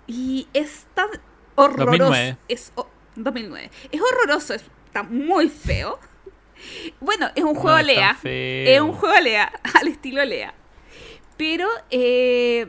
y 0.07 0.49
es 0.55 0.87
tan 0.95 1.09
horroroso. 1.55 1.87
2009. 1.91 2.37
Es, 2.49 2.73
ho- 2.77 2.89
2009. 3.17 3.71
Es 3.93 4.01
horroroso, 4.01 4.55
es- 4.55 4.65
está 4.87 5.03
muy 5.03 5.49
feo. 5.49 5.99
Bueno, 7.01 7.29
es 7.35 7.45
un 7.45 7.55
No 7.55 7.61
juego 7.61 7.79
Lea. 7.79 8.15
feo. 8.15 8.69
Es 8.75 8.81
un 8.81 8.93
juego 8.93 9.21
Lea, 9.21 9.53
al 9.81 9.89
estilo 9.89 10.25
Lea. 10.25 10.55
Pero 11.37 11.69
eh, 11.91 12.67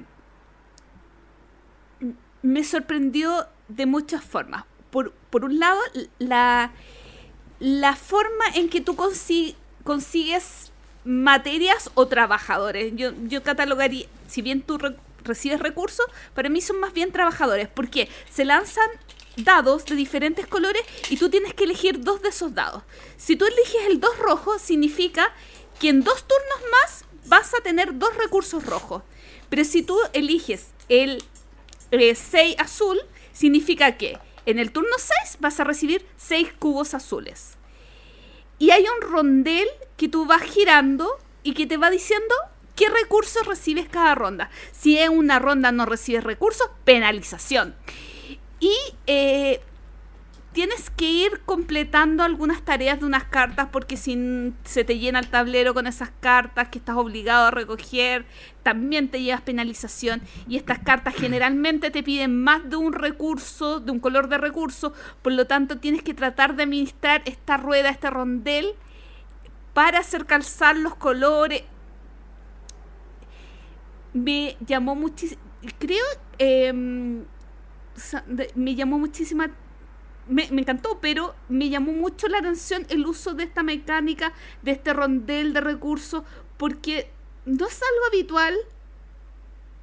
me 2.42 2.64
sorprendió 2.64 3.48
de 3.68 3.86
muchas 3.86 4.24
formas. 4.24 4.66
Por, 4.92 5.14
por 5.30 5.46
un 5.46 5.60
lado, 5.60 5.80
la, 6.20 6.72
la 7.60 7.96
forma 7.96 8.46
en 8.56 8.70
que 8.70 8.82
tú 8.82 8.96
consi- 8.96 9.56
consigues 9.84 10.69
materias 11.10 11.90
o 11.96 12.08
trabajadores. 12.08 12.94
Yo, 12.96 13.12
yo 13.24 13.42
catalogaría, 13.42 14.06
si 14.28 14.42
bien 14.44 14.62
tú 14.62 14.78
re- 14.78 14.96
recibes 15.24 15.60
recursos, 15.60 16.06
para 16.36 16.50
mí 16.50 16.62
son 16.62 16.80
más 16.80 16.94
bien 16.94 17.12
trabajadores, 17.12 17.68
porque 17.68 18.08
se 18.32 18.46
lanzan 18.46 18.88
dados 19.36 19.86
de 19.86 19.96
diferentes 19.96 20.46
colores 20.46 20.84
y 21.10 21.18
tú 21.18 21.30
tienes 21.30 21.54
que 21.54 21.64
elegir 21.64 22.02
dos 22.02 22.22
de 22.22 22.30
esos 22.30 22.54
dados. 22.54 22.84
Si 23.18 23.36
tú 23.36 23.46
eliges 23.46 23.88
el 23.88 24.00
2 24.00 24.18
rojo, 24.20 24.60
significa 24.60 25.34
que 25.80 25.90
en 25.90 26.04
dos 26.04 26.28
turnos 26.28 26.72
más 26.72 27.06
vas 27.26 27.54
a 27.54 27.62
tener 27.62 27.98
dos 27.98 28.16
recursos 28.16 28.66
rojos. 28.66 29.02
Pero 29.50 29.64
si 29.64 29.82
tú 29.82 29.98
eliges 30.14 30.68
el 30.90 31.24
6 31.92 32.56
azul, 32.60 33.00
significa 33.34 33.98
que 33.98 34.18
en 34.46 34.60
el 34.60 34.72
turno 34.72 34.96
6 34.98 35.38
vas 35.40 35.60
a 35.60 35.64
recibir 35.64 36.06
6 36.18 36.50
cubos 36.60 36.94
azules. 36.94 37.56
Y 38.60 38.72
hay 38.72 38.84
un 38.84 39.10
rondel 39.10 39.68
que 39.98 40.10
tú 40.10 40.26
vas 40.26 40.44
girando 40.44 41.18
y 41.44 41.54
que 41.54 41.66
te 41.66 41.78
va 41.78 41.90
diciendo 41.90 42.36
qué 42.76 42.90
recursos 42.90 43.46
recibes 43.48 43.88
cada 43.90 44.16
ronda. 44.16 44.50
Si 44.72 44.98
en 44.98 45.18
una 45.18 45.40
ronda 45.40 45.72
no 45.72 45.86
recibes 45.86 46.24
recursos, 46.24 46.70
penalización. 46.84 47.76
Y 48.60 48.76
eh, 49.08 49.62
tienes 50.52 50.90
que 50.90 51.06
ir 51.06 51.42
completando 51.46 52.24
algunas 52.24 52.64
tareas 52.64 53.00
de 53.00 53.06
unas 53.06 53.24
cartas 53.26 53.70
porque 53.72 53.98
si 53.98 54.54
se 54.64 54.84
te 54.84 54.98
llena 54.98 55.20
el 55.20 55.30
tablero 55.30 55.74
con 55.74 55.86
esas 55.86 56.12
cartas 56.20 56.70
que 56.70 56.80
estás 56.80 56.96
obligado 56.96 57.48
a 57.48 57.52
recoger, 57.52 58.26
también 58.64 59.10
te 59.10 59.22
llevas 59.22 59.42
penalización. 59.42 60.22
Y 60.48 60.58
estas 60.58 60.80
cartas 60.80 61.16
generalmente 61.16 61.92
te 61.92 62.04
piden 62.04 62.42
más 62.42 62.68
de 62.70 62.78
un 62.78 62.94
recurso, 62.94 63.80
de 63.80 63.92
un 63.92 64.00
color 64.00 64.28
de 64.28 64.38
recurso, 64.38 64.94
por 65.22 65.34
lo 65.34 65.46
tanto 65.46 65.78
tienes 65.78 66.02
que 66.02 66.14
tratar 66.14 66.56
de 66.56 66.64
administrar 66.64 67.22
esta 67.26 67.58
rueda, 67.58 67.90
este 67.90 68.10
rondel, 68.10 68.74
para 69.74 70.00
hacer 70.00 70.26
calzar 70.26 70.76
los 70.78 70.96
colores. 70.96 71.64
Me 74.14 74.58
llamó 74.66 74.96
muchísimo, 74.96 75.40
creo, 75.78 76.06
em, 76.40 77.24
me 78.56 78.74
llamó 78.74 78.98
muchísima 78.98 79.52
me, 80.30 80.48
me 80.52 80.62
encantó, 80.62 81.00
pero 81.02 81.36
me 81.50 81.70
llamó 81.70 81.92
mucho 81.92 82.28
la 82.28 82.38
atención 82.40 82.86
el 82.90 83.06
uso 83.06 83.34
de 83.34 83.44
esta 83.44 83.64
mecánica, 83.64 84.34
de 84.62 84.72
este 84.72 84.94
rondel 84.94 85.54
de 85.54 85.62
recursos, 85.62 86.24
porque 86.58 87.10
no 87.46 87.68
es 87.68 87.82
algo 87.82 88.06
habitual 88.08 88.56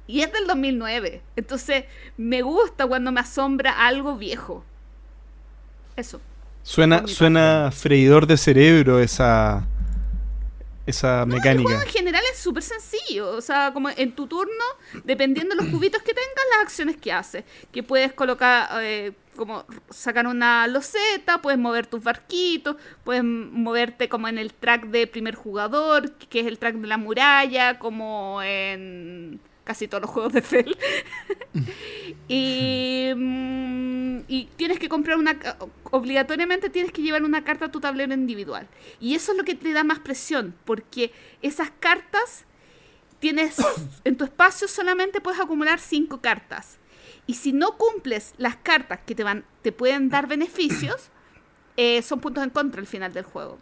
y 0.07 0.21
es 0.21 0.31
del 0.31 0.47
2009. 0.47 1.21
Entonces, 1.35 1.83
me 2.15 2.41
gusta 2.41 2.87
cuando 2.87 3.11
me 3.11 3.19
asombra 3.19 3.85
algo 3.85 4.15
viejo. 4.17 4.63
Eso. 5.95 6.21
Suena, 6.63 7.07
suena 7.07 7.71
freidor 7.71 8.27
de 8.27 8.37
cerebro 8.37 8.99
esa, 8.99 9.65
esa 10.85 11.23
El 11.23 11.27
mecánica. 11.29 11.69
juego 11.69 11.81
en 11.81 11.87
general 11.89 12.23
es 12.31 12.39
súper 12.39 12.63
sencillo. 12.63 13.31
O 13.31 13.41
sea, 13.41 13.71
como 13.73 13.89
en 13.89 14.13
tu 14.13 14.27
turno, 14.27 14.63
dependiendo 15.03 15.55
de 15.55 15.63
los 15.63 15.71
cubitos 15.71 16.01
que 16.01 16.13
tengas, 16.13 16.45
las 16.51 16.61
acciones 16.63 16.97
que 16.97 17.11
haces. 17.11 17.43
Que 17.71 17.83
puedes 17.83 18.13
colocar, 18.13 18.69
eh, 18.81 19.11
como 19.37 19.65
sacar 19.89 20.27
una 20.27 20.67
loseta, 20.67 21.41
puedes 21.41 21.59
mover 21.59 21.87
tus 21.87 22.03
barquitos, 22.03 22.75
puedes 23.03 23.23
moverte 23.23 24.09
como 24.09 24.27
en 24.27 24.37
el 24.37 24.53
track 24.53 24.87
de 24.87 25.07
primer 25.07 25.35
jugador, 25.35 26.11
que 26.13 26.41
es 26.41 26.47
el 26.47 26.59
track 26.59 26.75
de 26.75 26.87
la 26.87 26.97
muralla, 26.97 27.79
como 27.79 28.41
en 28.43 29.39
casi 29.63 29.87
todos 29.87 30.01
los 30.01 30.11
juegos 30.11 30.33
de 30.33 30.41
Fel. 30.41 30.77
y, 32.27 33.11
mm, 33.15 34.19
y 34.27 34.49
tienes 34.55 34.79
que 34.79 34.89
comprar 34.89 35.17
una... 35.17 35.37
Obligatoriamente 35.91 36.69
tienes 36.69 36.91
que 36.91 37.01
llevar 37.01 37.23
una 37.23 37.43
carta 37.43 37.65
a 37.65 37.71
tu 37.71 37.79
tablero 37.79 38.13
individual. 38.13 38.67
Y 38.99 39.15
eso 39.15 39.31
es 39.31 39.37
lo 39.37 39.43
que 39.43 39.55
te 39.55 39.73
da 39.73 39.83
más 39.83 39.99
presión, 39.99 40.55
porque 40.65 41.11
esas 41.41 41.69
cartas 41.79 42.45
tienes 43.19 43.57
en 44.03 44.15
tu 44.15 44.23
espacio 44.23 44.67
solamente 44.67 45.21
puedes 45.21 45.39
acumular 45.39 45.79
cinco 45.79 46.21
cartas. 46.21 46.77
Y 47.27 47.35
si 47.35 47.53
no 47.53 47.77
cumples 47.77 48.33
las 48.37 48.55
cartas 48.57 49.01
que 49.05 49.15
te 49.15 49.23
van, 49.23 49.45
te 49.61 49.71
pueden 49.71 50.09
dar 50.09 50.27
beneficios, 50.27 51.09
eh, 51.77 52.01
son 52.01 52.19
puntos 52.21 52.43
en 52.43 52.49
contra 52.51 52.81
al 52.81 52.87
final 52.87 53.13
del 53.13 53.23
juego. 53.25 53.59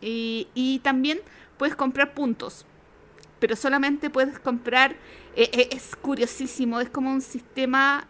Y, 0.00 0.48
y 0.54 0.80
también 0.80 1.20
puedes 1.58 1.76
comprar 1.76 2.14
puntos. 2.14 2.66
Pero 3.38 3.56
solamente 3.56 4.10
puedes 4.10 4.38
comprar. 4.38 4.92
eh, 5.36 5.50
eh, 5.52 5.68
es 5.72 5.96
curiosísimo. 5.96 6.80
Es 6.80 6.90
como 6.90 7.10
un 7.12 7.20
sistema 7.22 8.06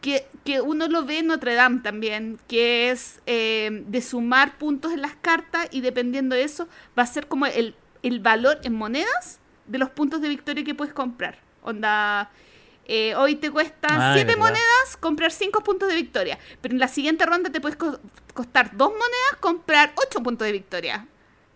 que, 0.00 0.26
que 0.44 0.60
uno 0.60 0.88
lo 0.88 1.04
ve 1.04 1.18
en 1.20 1.28
Notre 1.28 1.54
Dame 1.54 1.80
también, 1.80 2.38
que 2.48 2.90
es 2.90 3.20
eh, 3.26 3.84
de 3.86 4.02
sumar 4.02 4.58
puntos 4.58 4.92
en 4.92 5.02
las 5.02 5.16
cartas 5.16 5.68
y 5.72 5.80
dependiendo 5.80 6.36
de 6.36 6.44
eso 6.44 6.68
va 6.98 7.02
a 7.04 7.06
ser 7.06 7.28
como 7.28 7.46
el, 7.46 7.74
el 8.02 8.20
valor 8.20 8.60
en 8.64 8.74
monedas 8.74 9.40
de 9.66 9.78
los 9.78 9.90
puntos 9.90 10.20
de 10.20 10.28
victoria 10.28 10.64
que 10.64 10.74
puedes 10.74 10.94
comprar. 10.94 11.38
Onda, 11.62 12.30
eh, 12.86 13.14
hoy 13.16 13.36
te 13.36 13.50
cuesta 13.50 13.88
Ah, 13.90 14.12
7 14.14 14.20
es 14.30 14.36
verdad. 14.36 14.50
monedas 14.50 14.96
comprar 15.00 15.30
5 15.32 15.62
puntos 15.62 15.88
de 15.88 15.94
victoria, 15.96 16.38
pero 16.60 16.72
en 16.74 16.80
la 16.80 16.88
siguiente 16.88 17.26
ronda 17.26 17.50
te 17.50 17.60
puedes 17.60 17.76
co- 17.76 17.98
costar 18.34 18.76
2 18.76 18.90
monedas 18.90 19.36
comprar 19.40 19.92
8 19.96 20.22
puntos 20.22 20.46
de 20.46 20.52
victoria. 20.52 21.06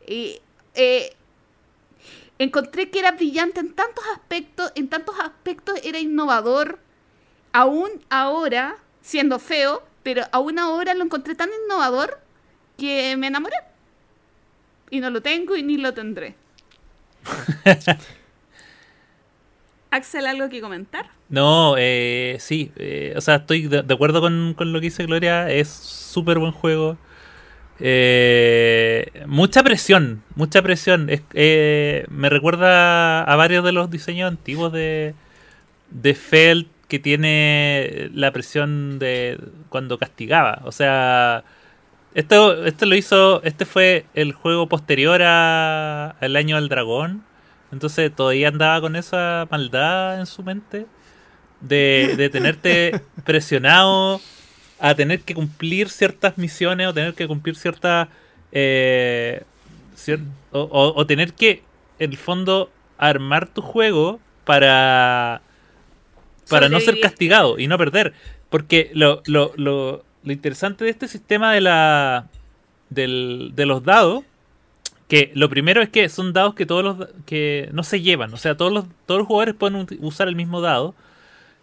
Y 0.07 0.41
eh, 0.75 1.15
encontré 2.39 2.91
que 2.91 2.99
era 2.99 3.13
brillante 3.13 3.61
en 3.61 3.75
tantos 3.75 4.05
aspectos, 4.15 4.73
en 4.75 4.89
tantos 4.89 5.19
aspectos 5.21 5.79
era 5.85 5.99
innovador, 5.99 6.79
aún 7.53 7.91
ahora, 8.09 8.77
siendo 9.03 9.39
feo, 9.39 9.83
pero 10.03 10.23
aún 10.33 10.59
ahora 10.59 10.95
lo 10.95 11.05
encontré 11.05 11.35
tan 11.35 11.51
innovador 11.65 12.19
que 12.79 13.17
me 13.17 13.27
enamoré. 13.29 13.57
Y 14.91 15.01
no 15.01 15.11
lo 15.11 15.21
tengo 15.23 15.55
y 15.57 15.63
ni 15.63 15.77
lo 15.77 15.95
tendré. 15.95 16.35
Axel, 19.91 20.27
¿algo 20.27 20.49
que 20.49 20.61
comentar? 20.61 21.11
No, 21.31 21.77
eh, 21.79 22.37
sí, 22.41 22.73
eh, 22.77 23.15
o 23.17 23.21
sea, 23.21 23.37
estoy 23.37 23.69
de, 23.69 23.79
acuerdo 23.95 24.21
con, 24.21 24.55
con 24.57 24.73
lo 24.73 24.81
que 24.81 24.87
dice 24.87 25.07
Gloria, 25.07 25.49
es 25.51 25.69
súper 25.69 26.39
buen 26.41 26.51
juego. 26.53 26.99
Eh, 27.81 29.25
mucha 29.27 29.63
presión, 29.65 30.23
mucha 30.37 30.63
presión. 30.63 31.11
Es- 31.11 31.23
eh, 31.35 32.07
me 32.11 32.31
recuerda 32.31 33.23
a 33.25 33.37
varios 33.37 33.65
de 33.65 33.73
los 33.73 33.91
diseños 33.91 34.29
antiguos 34.31 34.73
de, 34.73 35.15
de 35.91 36.15
Feld 36.15 36.67
que 36.89 36.99
tiene 37.01 38.11
la 38.15 38.33
presión 38.33 38.99
de 39.01 39.39
cuando 39.71 39.99
castigaba. 39.99 40.63
O 40.65 40.73
sea, 40.73 41.45
esto, 42.15 42.65
esto 42.67 42.87
lo 42.87 42.97
hizo, 42.97 43.43
este 43.45 43.65
fue 43.67 44.07
el 44.15 44.33
juego 44.33 44.69
posterior 44.69 45.23
a- 45.23 46.11
al 46.21 46.37
año 46.37 46.57
del 46.57 46.69
dragón. 46.69 47.25
Entonces 47.73 48.15
todavía 48.15 48.49
andaba 48.49 48.81
con 48.81 48.97
esa 48.97 49.47
maldad 49.51 50.19
en 50.21 50.27
su 50.27 50.43
mente 50.43 50.87
de, 51.61 52.15
de 52.17 52.29
tenerte 52.31 53.01
presionado 53.25 54.21
a 54.79 54.95
tener 54.95 55.21
que 55.21 55.35
cumplir 55.35 55.89
ciertas 55.91 56.39
misiones 56.39 56.89
o 56.89 56.95
tener 56.95 57.15
que 57.15 57.27
cumplir 57.29 57.57
ciertas 57.57 58.09
eh, 58.53 59.43
cier- 59.97 60.25
o, 60.53 60.61
o- 60.61 60.95
o 60.99 61.07
tener 61.07 61.35
que 61.35 61.63
en 61.99 62.11
el 62.13 62.17
fondo 62.17 62.71
armar 62.99 63.49
tu 63.49 63.61
juego 63.63 64.21
para 64.45 65.43
para 66.49 66.69
no 66.69 66.81
ser 66.81 66.95
castigado 67.01 67.59
y 67.59 67.67
no 67.69 67.79
perder. 67.79 68.13
Porque 68.49 68.91
lo, 68.95 69.23
lo, 69.27 69.53
lo, 69.57 70.05
lo 70.25 70.33
interesante 70.33 70.85
de 70.85 70.91
este 70.91 71.07
sistema 71.09 71.53
de 71.53 71.61
la 71.61 72.27
del- 72.89 73.53
de 73.55 73.67
los 73.67 73.85
dados 73.85 74.25
que 75.09 75.31
lo 75.35 75.49
primero 75.49 75.83
es 75.83 75.89
que 75.89 76.09
son 76.09 76.33
dados 76.33 76.55
que 76.55 76.67
todos 76.67 76.85
los 76.85 77.09
que 77.27 77.69
no 77.73 77.83
se 77.83 78.01
llevan, 78.01 78.33
o 78.33 78.37
sea, 78.37 78.57
todos 78.57 78.73
los 78.73 78.85
todos 79.07 79.19
los 79.19 79.27
jugadores 79.27 79.55
pueden 79.57 79.87
usar 80.01 80.29
el 80.29 80.37
mismo 80.37 80.61
dado, 80.61 80.95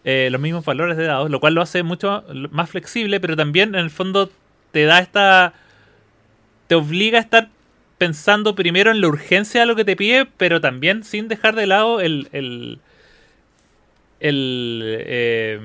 eh, 0.04 0.30
los 0.32 0.40
mismos 0.40 0.66
valores 0.66 0.98
de 0.98 1.06
dados, 1.06 1.30
lo 1.30 1.40
cual 1.40 1.54
lo 1.54 1.62
hace 1.62 1.84
mucho 1.84 2.24
más 2.52 2.70
flexible, 2.70 3.20
pero 3.20 3.36
también 3.36 3.76
en 3.76 3.82
el 3.82 3.90
fondo 3.90 4.30
te 4.72 4.86
da 4.86 5.00
esta 5.00 5.54
te 6.68 6.76
obliga 6.76 7.18
a 7.18 7.22
estar 7.22 7.50
pensando 7.98 8.56
primero 8.56 8.92
en 8.92 9.02
la 9.02 9.08
urgencia 9.08 9.62
de 9.62 9.68
lo 9.68 9.76
que 9.76 9.86
te 9.86 9.96
pide, 9.96 10.26
pero 10.26 10.62
también 10.62 11.04
sin 11.04 11.28
dejar 11.28 11.56
de 11.56 11.68
lado 11.68 12.00
el 12.00 12.30
el 12.32 12.80
el, 14.20 14.82
eh, 14.84 15.60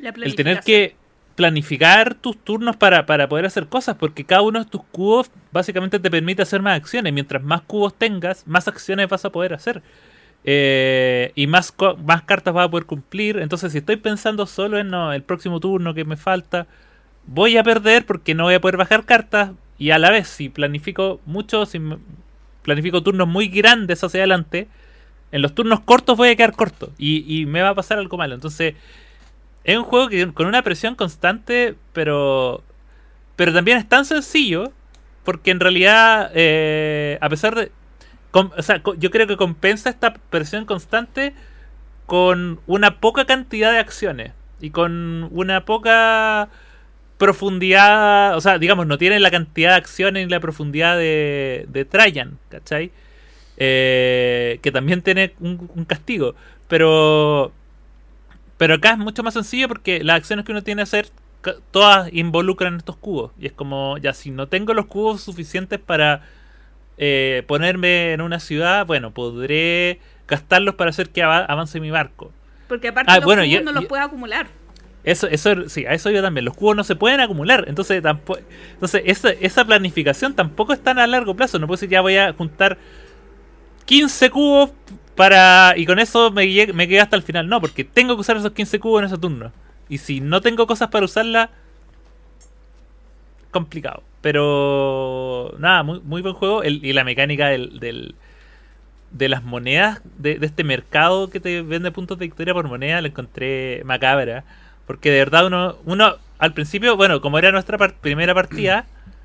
La 0.00 0.10
el 0.10 0.34
tener 0.34 0.60
que 0.60 0.96
planificar 1.36 2.14
tus 2.14 2.36
turnos 2.38 2.76
para, 2.76 3.06
para 3.06 3.28
poder 3.28 3.46
hacer 3.46 3.68
cosas, 3.68 3.96
porque 3.96 4.24
cada 4.24 4.42
uno 4.42 4.64
de 4.64 4.70
tus 4.70 4.82
cubos 4.84 5.30
básicamente 5.52 6.00
te 6.00 6.10
permite 6.10 6.42
hacer 6.42 6.62
más 6.62 6.76
acciones. 6.76 7.12
Mientras 7.12 7.42
más 7.42 7.60
cubos 7.62 7.94
tengas, 7.94 8.46
más 8.46 8.66
acciones 8.66 9.08
vas 9.08 9.24
a 9.24 9.30
poder 9.30 9.52
hacer. 9.52 9.82
Eh, 10.46 11.32
y 11.34 11.46
más, 11.48 11.74
más 12.04 12.22
cartas 12.22 12.54
vas 12.54 12.66
a 12.66 12.70
poder 12.70 12.86
cumplir. 12.86 13.38
Entonces, 13.38 13.72
si 13.72 13.78
estoy 13.78 13.96
pensando 13.96 14.46
solo 14.46 14.78
en 14.78 14.94
el 14.94 15.22
próximo 15.22 15.60
turno 15.60 15.92
que 15.92 16.04
me 16.04 16.16
falta, 16.16 16.66
voy 17.26 17.56
a 17.56 17.64
perder 17.64 18.06
porque 18.06 18.34
no 18.34 18.44
voy 18.44 18.54
a 18.54 18.60
poder 18.60 18.76
bajar 18.76 19.04
cartas. 19.04 19.50
Y 19.78 19.90
a 19.90 19.98
la 19.98 20.10
vez, 20.10 20.28
si 20.28 20.48
planifico 20.48 21.20
mucho, 21.26 21.66
si 21.66 21.80
planifico 22.62 23.02
turnos 23.02 23.28
muy 23.28 23.48
grandes 23.48 24.02
hacia 24.02 24.20
adelante, 24.20 24.68
en 25.32 25.42
los 25.42 25.54
turnos 25.54 25.80
cortos 25.80 26.16
voy 26.16 26.30
a 26.30 26.36
quedar 26.36 26.52
corto. 26.52 26.92
Y, 26.96 27.24
y 27.40 27.46
me 27.46 27.62
va 27.62 27.70
a 27.70 27.74
pasar 27.74 27.98
algo 27.98 28.16
malo. 28.16 28.34
Entonces, 28.34 28.74
es 29.64 29.76
un 29.76 29.84
juego 29.84 30.08
que 30.08 30.32
con 30.32 30.46
una 30.46 30.62
presión 30.62 30.94
constante, 30.94 31.74
pero 31.92 32.62
pero 33.36 33.52
también 33.52 33.78
es 33.78 33.88
tan 33.88 34.04
sencillo 34.04 34.72
porque 35.24 35.50
en 35.50 35.60
realidad, 35.60 36.30
eh, 36.34 37.18
a 37.20 37.28
pesar 37.28 37.54
de, 37.54 37.72
o 38.40 38.62
sea, 38.62 38.82
yo 38.98 39.10
creo 39.10 39.26
que 39.26 39.36
compensa 39.36 39.90
esta 39.90 40.14
presión 40.14 40.64
constante 40.64 41.34
con 42.06 42.60
una 42.66 43.00
poca 43.00 43.24
cantidad 43.24 43.72
de 43.72 43.78
acciones 43.78 44.32
y 44.60 44.70
con 44.70 45.28
una 45.32 45.64
poca 45.64 46.48
profundidad, 47.18 48.36
o 48.36 48.40
sea, 48.40 48.58
digamos, 48.58 48.86
no 48.86 48.98
tiene 48.98 49.20
la 49.20 49.30
cantidad 49.30 49.70
de 49.70 49.76
acciones 49.76 50.26
ni 50.26 50.30
la 50.30 50.40
profundidad 50.40 50.96
de, 50.96 51.66
de 51.68 51.84
Trajan, 51.84 52.38
¿cachai? 52.48 52.92
Eh, 53.56 54.58
que 54.62 54.70
también 54.70 55.02
tiene 55.02 55.34
un, 55.40 55.70
un 55.74 55.84
castigo, 55.86 56.34
pero 56.68 57.52
pero 58.56 58.74
acá 58.74 58.92
es 58.92 58.98
mucho 58.98 59.22
más 59.22 59.34
sencillo 59.34 59.68
porque 59.68 60.02
las 60.02 60.16
acciones 60.16 60.44
que 60.44 60.52
uno 60.52 60.62
tiene 60.62 60.80
que 60.80 60.84
hacer, 60.84 61.08
todas 61.70 62.12
involucran 62.12 62.76
estos 62.76 62.96
cubos. 62.96 63.32
Y 63.38 63.46
es 63.46 63.52
como, 63.52 63.98
ya 63.98 64.14
si 64.14 64.30
no 64.30 64.48
tengo 64.48 64.74
los 64.74 64.86
cubos 64.86 65.22
suficientes 65.22 65.78
para 65.78 66.22
eh, 66.98 67.42
ponerme 67.46 68.12
en 68.12 68.20
una 68.20 68.40
ciudad, 68.40 68.86
bueno, 68.86 69.10
podré 69.12 70.00
gastarlos 70.28 70.74
para 70.74 70.90
hacer 70.90 71.10
que 71.10 71.22
ava- 71.22 71.44
avance 71.46 71.78
mi 71.80 71.90
barco. 71.90 72.32
Porque 72.68 72.88
aparte 72.88 73.12
Ah, 73.12 73.16
los 73.16 73.24
bueno, 73.24 73.42
cubos 73.42 73.54
yo- 73.54 73.62
no 73.62 73.72
los 73.72 73.82
yo- 73.82 73.88
puedes 73.88 74.04
acumular. 74.06 74.46
Eso, 75.04 75.28
eso, 75.28 75.68
sí, 75.68 75.86
a 75.86 75.92
eso 75.92 76.10
yo 76.10 76.20
también. 76.20 76.44
Los 76.44 76.54
cubos 76.56 76.74
no 76.74 76.82
se 76.82 76.96
pueden 76.96 77.20
acumular. 77.20 77.64
Entonces, 77.68 78.02
tampoco, 78.02 78.40
entonces 78.72 79.02
esa, 79.06 79.30
esa 79.30 79.64
planificación 79.64 80.34
tampoco 80.34 80.72
es 80.72 80.82
tan 80.82 80.98
a 80.98 81.06
largo 81.06 81.36
plazo. 81.36 81.60
No 81.60 81.68
puedo 81.68 81.76
decir 81.76 81.88
ya 81.90 82.00
voy 82.00 82.16
a 82.16 82.32
juntar 82.32 82.76
15 83.84 84.30
cubos 84.30 84.70
para 85.14 85.74
y 85.76 85.86
con 85.86 85.98
eso 85.98 86.30
me, 86.32 86.44
me 86.74 86.88
quedé 86.88 87.00
hasta 87.00 87.14
el 87.16 87.22
final. 87.22 87.48
No, 87.48 87.60
porque 87.60 87.84
tengo 87.84 88.14
que 88.16 88.20
usar 88.22 88.36
esos 88.36 88.50
15 88.52 88.80
cubos 88.80 89.00
en 89.02 89.06
ese 89.06 89.18
turno. 89.18 89.52
Y 89.88 89.98
si 89.98 90.20
no 90.20 90.40
tengo 90.40 90.66
cosas 90.66 90.88
para 90.88 91.04
usarla, 91.04 91.50
complicado. 93.58 94.02
Pero 94.22 95.54
nada, 95.58 95.82
muy, 95.82 96.00
muy 96.00 96.22
buen 96.22 96.34
juego. 96.34 96.62
El- 96.62 96.84
y 96.84 96.92
la 96.92 97.04
mecánica 97.04 97.48
del, 97.48 97.78
del- 97.80 98.14
de 99.12 99.28
las 99.28 99.42
monedas 99.44 100.00
de, 100.18 100.38
de 100.38 100.46
este 100.46 100.64
mercado 100.64 101.30
que 101.30 101.40
te 101.40 101.62
vende 101.62 101.90
puntos 101.90 102.18
de 102.18 102.26
victoria 102.26 102.52
por 102.54 102.66
moneda 102.68 103.00
la 103.00 103.08
encontré 103.08 103.82
macabra. 103.84 104.44
Porque 104.86 105.10
de 105.10 105.18
verdad 105.18 105.46
uno, 105.46 105.76
uno 105.84 106.16
al 106.38 106.52
principio, 106.52 106.96
bueno, 106.96 107.20
como 107.20 107.38
era 107.38 107.50
nuestra 107.52 107.78
par- 107.78 107.94
primera 107.94 108.34
partida, 108.34 108.84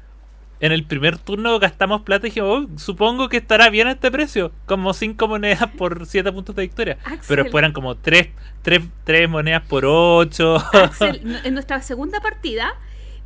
en 0.60 0.72
el 0.72 0.84
primer 0.86 1.18
turno 1.18 1.58
gastamos 1.60 2.04
plata 2.04 2.28
y 2.28 2.30
dijimos, 2.30 2.68
"Oh, 2.72 2.78
supongo 2.80 3.28
que 3.30 3.38
estará 3.38 3.70
bien 3.70 3.88
a 3.88 3.92
este 3.94 4.12
precio, 4.12 4.52
como 4.68 4.94
5 4.94 5.28
monedas 5.28 5.68
por 5.78 6.06
7 6.06 6.32
puntos 6.32 6.56
de 6.56 6.62
victoria. 6.62 6.98
Axel. 7.04 7.20
Pero 7.28 7.44
después 7.44 7.62
eran 7.62 7.74
como 7.74 7.96
3 7.96 8.30
tres, 8.62 8.82
tres 9.04 9.28
monedas 9.28 9.64
por 9.68 9.84
8. 9.86 10.58
Axel, 10.74 11.22
n- 11.24 11.40
en 11.44 11.54
nuestra 11.56 11.82
segunda 11.82 12.22
partida, 12.22 12.74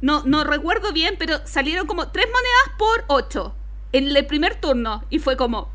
no, 0.02 0.24
no 0.24 0.44
recuerdo 0.44 0.92
bien, 0.94 1.16
pero 1.18 1.40
salieron 1.46 1.88
como 1.88 2.10
tres 2.10 2.28
monedas 2.28 2.78
por 2.78 3.06
ocho 3.08 3.56
en 3.92 4.16
el 4.16 4.26
primer 4.26 4.56
turno. 4.60 5.04
Y 5.10 5.20
fue 5.20 5.38
como, 5.38 5.72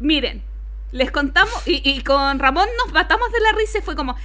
miren, 0.00 0.42
les 0.92 1.10
contamos, 1.10 1.66
y, 1.66 1.80
y 1.88 2.02
con 2.02 2.38
Ramón 2.38 2.68
nos 2.78 2.92
matamos 2.92 3.30
de 3.32 3.40
la 3.40 3.52
risa 3.52 3.78
y 3.78 3.82
fue 3.82 3.96
como, 3.96 4.16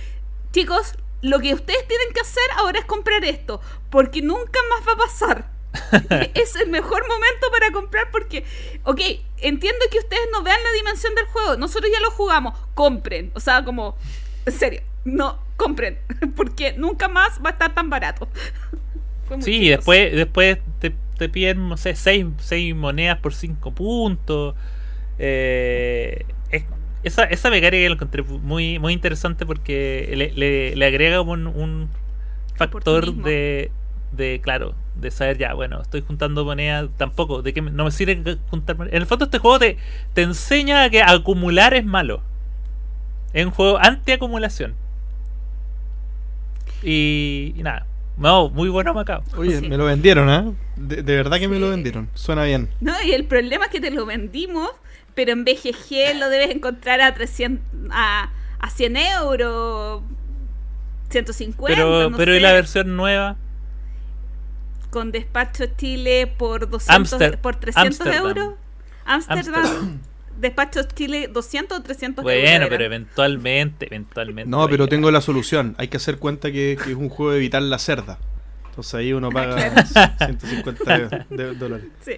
chicos, 0.52 0.96
lo 1.22 1.40
que 1.40 1.54
ustedes 1.54 1.88
tienen 1.88 2.14
que 2.14 2.22
hacer 2.22 2.44
ahora 2.58 2.80
es 2.80 2.86
comprar 2.86 3.24
esto, 3.26 3.62
porque 3.90 4.22
nunca 4.22 4.60
más 4.70 4.88
va 4.88 4.94
a 4.94 4.98
pasar. 4.98 5.52
es 6.34 6.56
el 6.58 6.70
mejor 6.70 7.08
momento 7.08 7.48
para 7.52 7.72
comprar 7.72 8.12
porque, 8.12 8.46
ok, 8.84 9.00
entiendo 9.38 9.86
que 9.90 10.00
ustedes 10.00 10.28
no 10.32 10.44
vean 10.44 10.62
la 10.62 10.72
dimensión 10.72 11.16
del 11.16 11.26
juego, 11.28 11.56
nosotros 11.56 11.90
ya 11.92 12.02
lo 12.02 12.12
jugamos, 12.12 12.58
compren, 12.74 13.32
o 13.36 13.40
sea, 13.40 13.64
como, 13.64 13.96
en 14.46 14.54
serio, 14.54 14.82
no, 15.06 15.40
compren, 15.58 16.00
porque 16.36 16.74
nunca 16.74 17.08
más 17.08 17.40
va 17.44 17.50
a 17.50 17.54
estar 17.54 17.74
tan 17.74 17.90
barato. 17.90 18.28
Fue 19.32 19.38
muy 19.38 19.46
Sí, 19.46 19.52
chistoso. 19.52 19.70
después, 19.70 20.14
después 20.16 20.60
te, 20.80 20.94
te 21.18 21.30
piden, 21.30 21.70
no 21.70 21.78
sé, 21.78 21.96
6 21.96 22.26
monedas 22.76 23.18
por 23.20 23.34
5 23.34 23.72
puntos. 23.72 24.56
Eh, 25.20 26.26
es- 26.52 26.66
esa, 27.04 27.24
esa 27.26 27.50
mecánica 27.50 27.88
la 27.90 27.96
encontré 27.96 28.24
muy, 28.24 28.80
muy 28.80 28.94
interesante 28.94 29.46
porque 29.46 30.14
le, 30.16 30.32
le- 30.34 30.76
le 30.76 30.86
agrega 30.86 31.22
un, 31.22 31.48
un 31.48 31.90
factor 32.56 33.16
de, 33.16 33.72
de, 34.14 34.42
claro, 34.44 34.76
de 34.96 35.12
saber 35.12 35.38
ya, 35.38 35.54
bueno, 35.54 35.82
estoy 35.82 36.02
juntando 36.02 36.46
monedas, 36.46 36.90
tampoco, 36.98 37.42
de 37.42 37.54
que 37.54 37.62
no 37.62 37.86
me 37.86 37.92
sirve 37.92 38.38
juntar 38.50 38.78
monedas. 38.78 38.96
En 38.96 39.02
el 39.04 39.08
fondo 39.08 39.26
este 39.26 39.40
juego 39.40 39.60
te, 39.60 39.78
te 40.14 40.24
enseña 40.24 40.90
que 40.90 41.02
acumular 41.04 41.74
es 41.76 41.86
malo. 41.86 42.24
Es 43.34 43.46
un 43.46 43.52
juego 43.52 43.78
anti-acumulación. 43.78 44.76
Y, 46.82 47.54
y 47.58 47.64
nada. 47.64 47.86
No, 48.18 48.50
muy 48.50 48.70
bueno 48.70 48.94
Macao. 48.94 49.24
Oye, 49.38 49.60
Sí. 49.60 49.68
me 49.70 49.78
lo 49.78 49.86
vendieron, 49.86 50.30
¿ah? 50.30 50.52
De, 50.76 51.02
de 51.04 51.16
verdad 51.16 51.40
que 51.40 51.48
me 51.48 51.60
lo 51.60 51.70
vendieron. 51.70 52.10
Suena 52.14 52.44
bien. 52.44 52.70
No, 52.80 52.94
y 53.04 53.12
el 53.14 53.26
problema 53.26 53.66
es 53.66 53.72
que 53.72 53.80
te 53.82 53.90
lo 53.92 54.06
vendimos, 54.06 54.70
pero 55.16 55.32
en 55.32 55.44
BGG 55.44 56.18
lo 56.20 56.30
debes 56.30 56.52
encontrar 56.52 57.02
a 57.02 57.14
300, 57.14 57.64
a, 57.92 58.30
a 58.60 58.70
100 58.70 58.98
euros, 58.98 60.04
150, 61.10 61.76
Pero, 61.76 62.10
no 62.10 62.18
pero 62.18 62.32
¿y 62.34 62.38
sé, 62.38 62.42
la 62.42 62.54
versión 62.54 62.96
nueva? 62.96 63.38
con 64.92 65.12
despacho 65.14 65.66
Chile 65.78 66.28
por 66.28 66.70
200, 66.70 67.14
Amster- 67.14 67.38
por 67.40 67.56
300 67.56 68.02
Amsterdam. 68.02 68.28
euros. 68.28 68.54
Amsterdam, 69.06 69.56
Amsterdam. 69.56 70.00
Despacho 70.42 70.82
Chile 70.96 71.30
200 71.32 71.78
o 71.80 71.82
300 71.82 72.24
Bueno, 72.24 72.50
euros. 72.56 72.70
pero 72.70 72.84
eventualmente, 72.84 73.86
eventualmente. 73.86 74.50
No, 74.50 74.68
pero 74.68 74.88
tengo 74.88 75.10
la 75.12 75.22
solución. 75.22 75.76
Hay 75.78 75.88
que 75.88 75.98
hacer 75.98 76.18
cuenta 76.18 76.52
que, 76.52 76.78
que 76.84 76.92
es 76.92 76.98
un 76.98 77.10
juego 77.10 77.32
de 77.32 77.38
evitar 77.38 77.62
la 77.62 77.78
cerda. 77.80 78.18
Entonces 78.70 78.94
ahí 78.96 79.14
uno 79.14 79.30
paga 79.30 79.86
150 79.86 80.98
de- 81.30 81.44
de 81.44 81.56
dólares. 81.56 81.86
Sí. 82.02 82.14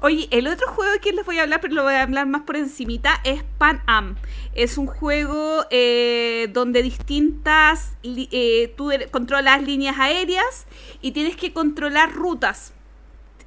Oye, 0.00 0.28
el 0.30 0.46
otro 0.46 0.68
juego 0.68 0.92
que 1.02 1.12
les 1.12 1.26
voy 1.26 1.38
a 1.38 1.42
hablar, 1.42 1.60
pero 1.60 1.74
lo 1.74 1.82
voy 1.82 1.94
a 1.94 2.02
hablar 2.02 2.26
más 2.26 2.42
por 2.42 2.56
encimita, 2.56 3.20
es 3.24 3.42
Pan 3.58 3.82
Am. 3.86 4.14
Es 4.54 4.78
un 4.78 4.86
juego 4.86 5.66
eh, 5.70 6.48
donde 6.52 6.82
distintas... 6.82 7.92
eh, 8.04 8.72
tú 8.76 8.92
er- 8.92 9.10
controlas 9.10 9.62
líneas 9.62 9.98
aéreas 9.98 10.66
y 11.02 11.10
tienes 11.10 11.36
que 11.36 11.52
controlar 11.52 12.12
rutas. 12.12 12.72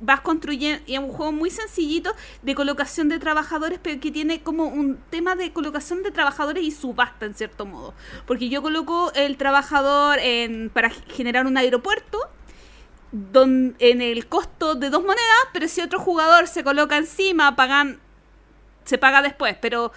Vas 0.03 0.21
construyendo... 0.21 0.83
Y 0.87 0.95
es 0.95 0.99
un 0.99 1.09
juego 1.09 1.31
muy 1.31 1.51
sencillito 1.51 2.11
de 2.41 2.55
colocación 2.55 3.07
de 3.07 3.19
trabajadores, 3.19 3.79
pero 3.81 4.01
que 4.01 4.11
tiene 4.11 4.41
como 4.41 4.65
un 4.65 4.97
tema 5.11 5.35
de 5.35 5.53
colocación 5.53 6.01
de 6.01 6.09
trabajadores 6.09 6.63
y 6.63 6.71
subasta, 6.71 7.27
en 7.27 7.35
cierto 7.35 7.67
modo. 7.67 7.93
Porque 8.25 8.49
yo 8.49 8.63
coloco 8.63 9.11
el 9.13 9.37
trabajador 9.37 10.17
en, 10.19 10.71
para 10.71 10.89
generar 10.89 11.45
un 11.45 11.55
aeropuerto 11.55 12.17
don- 13.11 13.75
en 13.77 14.01
el 14.01 14.25
costo 14.25 14.73
de 14.73 14.89
dos 14.89 15.01
monedas, 15.01 15.43
pero 15.53 15.67
si 15.67 15.81
otro 15.81 15.99
jugador 15.99 16.47
se 16.47 16.63
coloca 16.63 16.97
encima, 16.97 17.55
pagan, 17.55 17.99
se 18.85 18.97
paga 18.97 19.21
después, 19.21 19.55
pero 19.61 19.91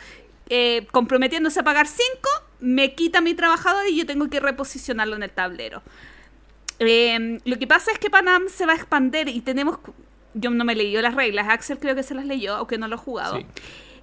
eh, 0.51 0.87
comprometiéndose 0.93 1.61
a 1.61 1.63
pagar 1.65 1.87
cinco, 1.87 2.29
me 2.61 2.95
quita 2.95 3.21
mi 3.21 3.35
trabajador 3.35 3.89
y 3.89 3.97
yo 3.97 4.05
tengo 4.05 4.29
que 4.29 4.41
reposicionarlo 4.41 5.17
en 5.17 5.23
el 5.23 5.31
tablero. 5.31 5.83
Eh, 6.79 7.39
lo 7.45 7.59
que 7.59 7.67
pasa 7.67 7.93
es 7.93 7.99
que 7.99 8.11
Panam 8.11 8.49
se 8.49 8.67
va 8.67 8.73
a 8.73 8.77
expandir 8.77 9.29
y 9.29 9.41
tenemos... 9.41 9.79
Yo 10.35 10.51
no 10.51 10.65
me 10.65 10.75
leí 10.75 10.93
las 11.01 11.15
reglas, 11.15 11.47
Axel 11.49 11.79
creo 11.79 11.95
que 11.95 12.03
se 12.03 12.15
las 12.15 12.27
leyó, 12.27 12.57
aunque 12.57 12.77
no 12.79 12.89
lo 12.89 12.97
he 12.97 12.99
jugado. 12.99 13.37
Sí. 13.39 13.47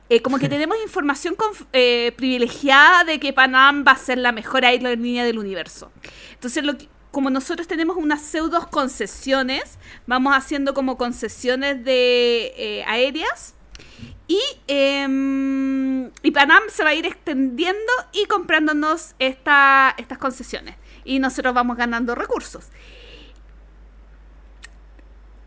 Eh, 0.10 0.22
como 0.22 0.40
que 0.40 0.48
tenemos 0.50 0.78
información 0.84 1.36
eh, 1.74 2.14
privilegiada 2.18 3.04
de 3.06 3.20
que 3.20 3.34
Panam 3.34 3.84
va 3.88 3.92
a 3.94 3.98
ser 3.98 4.18
la 4.18 4.32
mejor 4.32 4.64
aerolínea 4.66 5.24
del 5.26 5.40
universo. 5.40 5.92
Entonces, 6.34 6.64
lo 6.64 6.78
que- 6.78 6.88
como 7.12 7.30
nosotros 7.30 7.68
tenemos 7.68 7.98
unas 7.98 8.22
pseudos 8.22 8.68
concesiones, 8.68 9.78
vamos 10.08 10.34
haciendo 10.36 10.74
como 10.74 10.98
concesiones 10.98 11.84
de 11.84 12.54
eh, 12.58 12.84
aéreas. 12.88 13.56
Y, 14.28 14.40
em, 14.68 16.06
y 16.24 16.32
Panam 16.32 16.64
se 16.70 16.84
va 16.84 16.92
a 16.92 16.94
ir 16.94 17.06
extendiendo 17.06 17.92
y 18.14 18.26
comprándonos 18.26 19.14
esta- 19.20 19.94
estas 19.98 20.18
concesiones. 20.18 20.76
Y 21.04 21.20
nosotros 21.20 21.54
vamos 21.54 21.78
ganando 21.78 22.16
recursos. 22.16 22.70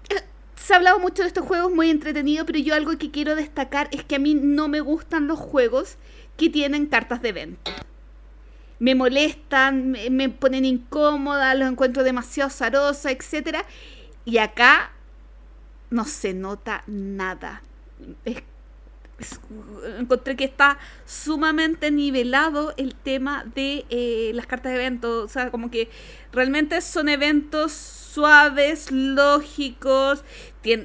Eh, 0.09 0.23
Se 0.57 0.73
ha 0.73 0.77
hablado 0.77 0.99
mucho 0.99 1.23
de 1.23 1.29
estos 1.29 1.45
juegos, 1.47 1.73
muy 1.73 1.91
entretenido, 1.91 2.47
pero 2.47 2.59
yo 2.59 2.75
algo 2.75 2.97
que 2.99 3.11
quiero 3.11 3.35
destacar 3.37 3.89
es 3.93 4.05
que 4.05 4.17
a 4.17 4.19
mí 4.19 4.35
no 4.35 4.69
me 4.69 4.81
gustan 4.81 5.27
los 5.27 5.39
juegos 5.39 5.97
que 6.37 6.51
tienen 6.51 6.87
cartas 6.87 7.23
de 7.23 7.33
venta. 7.33 7.71
Me 8.79 8.95
molestan, 8.95 9.93
me, 10.11 10.29
ponen 10.31 10.65
incómoda, 10.65 11.55
los 11.55 11.71
encuentro 11.71 12.03
demasiado 12.03 12.51
zarosa, 12.51 13.11
etc. 13.13 13.59
Y 14.25 14.39
acá 14.39 14.91
no 15.91 16.05
se 16.05 16.35
nota 16.35 16.83
nada. 16.87 17.63
Es- 18.25 18.43
encontré 19.99 20.37
que 20.37 20.45
está 20.45 20.79
sumamente 21.07 21.91
nivelado 21.91 22.75
el 22.77 22.95
tema 22.95 23.45
de 23.55 23.85
eh, 23.91 24.33
las 24.35 24.47
cartas 24.47 24.73
de 24.73 24.79
evento. 24.79 25.23
O 25.23 25.29
sea, 25.29 25.51
como 25.51 25.71
que 25.71 25.89
realmente 26.33 26.81
son 26.81 27.09
eventos 27.09 27.73
suaves, 27.73 28.91
lógicos. 28.91 30.25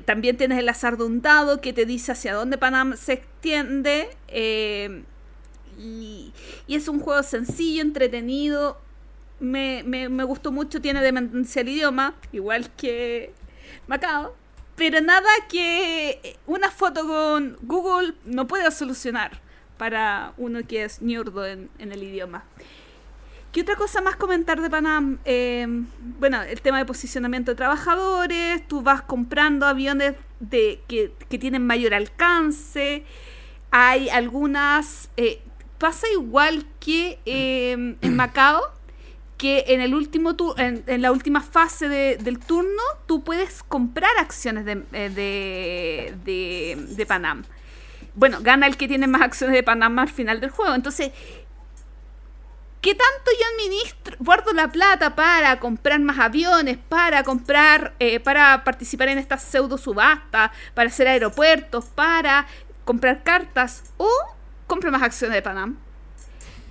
También 0.05 0.37
tienes 0.37 0.59
el 0.59 0.69
azar 0.69 0.97
de 0.97 1.05
un 1.05 1.21
dado 1.21 1.61
que 1.61 1.73
te 1.73 1.85
dice 1.85 2.11
hacia 2.11 2.33
dónde 2.33 2.57
Panam 2.57 2.95
se 2.95 3.13
extiende. 3.13 4.09
eh, 4.27 5.03
y, 5.79 6.33
es 6.67 6.87
un 6.87 6.99
juego 6.99 7.23
sencillo, 7.23 7.81
entretenido. 7.81 8.77
Me, 9.39 9.83
me, 9.85 10.09
me 10.09 10.23
gustó 10.25 10.51
mucho, 10.51 10.81
tiene 10.81 11.01
demencia 11.01 11.61
el 11.61 11.69
idioma, 11.69 12.15
igual 12.33 12.69
que 12.75 13.33
Macao. 13.87 14.35
Pero 14.79 15.01
nada 15.01 15.27
que 15.49 16.37
una 16.47 16.71
foto 16.71 17.05
con 17.05 17.57
Google 17.63 18.13
no 18.23 18.47
pueda 18.47 18.71
solucionar 18.71 19.41
para 19.77 20.31
uno 20.37 20.61
que 20.65 20.85
es 20.85 21.01
ñurdo 21.01 21.45
en, 21.45 21.69
el 21.79 22.01
idioma. 22.01 22.45
¿Qué 23.51 23.63
otra 23.63 23.75
cosa 23.75 23.99
más 23.99 24.15
comentar 24.15 24.61
de 24.61 24.69
Panam? 24.69 25.17
Eh, 25.25 25.67
bueno, 26.17 26.41
el 26.43 26.61
tema 26.61 26.77
de 26.77 26.85
posicionamiento 26.85 27.51
de 27.51 27.55
trabajadores, 27.55 28.65
tú 28.69 28.81
vas 28.81 29.01
comprando 29.01 29.65
aviones 29.65 30.15
que, 30.49 31.11
tienen 31.27 31.67
mayor 31.67 31.93
alcance, 31.93 33.03
hay 33.71 34.09
algunas... 34.09 35.09
eh, 35.17 35.41
pasa 35.77 36.07
igual 36.13 36.65
que 36.79 37.19
eh, 37.25 37.97
en 37.99 38.15
Macao, 38.15 38.61
que 39.39 39.63
en 39.69 39.79
el 39.79 39.95
último 39.95 40.35
tu- 40.35 40.53
en, 40.57 40.83
la 41.01 41.11
última 41.13 41.39
fase 41.41 41.87
de- 41.87 42.17
del 42.17 42.37
turno 42.39 42.83
tú 43.07 43.23
puedes 43.23 43.63
comprar 43.63 44.11
acciones 44.19 44.65
de, 44.65 44.83
eh, 44.91 45.09
de, 45.09 46.13
de, 46.25 46.75
de 46.95 47.05
Panam. 47.05 47.43
Bueno, 48.15 48.39
gana 48.41 48.67
el 48.67 48.75
que 48.75 48.87
tiene 48.89 49.07
más 49.07 49.21
acciones 49.21 49.55
de 49.55 49.63
Panam 49.63 49.97
al 49.97 50.09
final 50.09 50.41
del 50.41 50.49
juego. 50.49 50.75
Entonces, 50.75 51.11
¿qué 52.81 52.93
tanto 52.95 53.31
yo 53.39 53.45
administro, 53.55 54.17
guardo 54.19 54.51
la 54.51 54.67
plata 54.69 55.15
para 55.15 55.57
comprar 55.59 56.01
más 56.01 56.19
aviones, 56.19 56.77
para 56.77 57.23
comprar, 57.23 57.93
eh, 57.99 58.19
para 58.19 58.63
participar 58.65 59.07
en 59.07 59.19
estas 59.19 59.41
pseudo 59.43 59.77
subastas, 59.77 60.51
para 60.73 60.89
hacer 60.89 61.07
aeropuertos, 61.07 61.85
para 61.85 62.45
comprar 62.83 63.23
cartas 63.23 63.83
o 63.97 64.09
compro 64.67 64.91
más 64.91 65.01
acciones 65.01 65.35
de 65.35 65.41
Panam? 65.41 65.77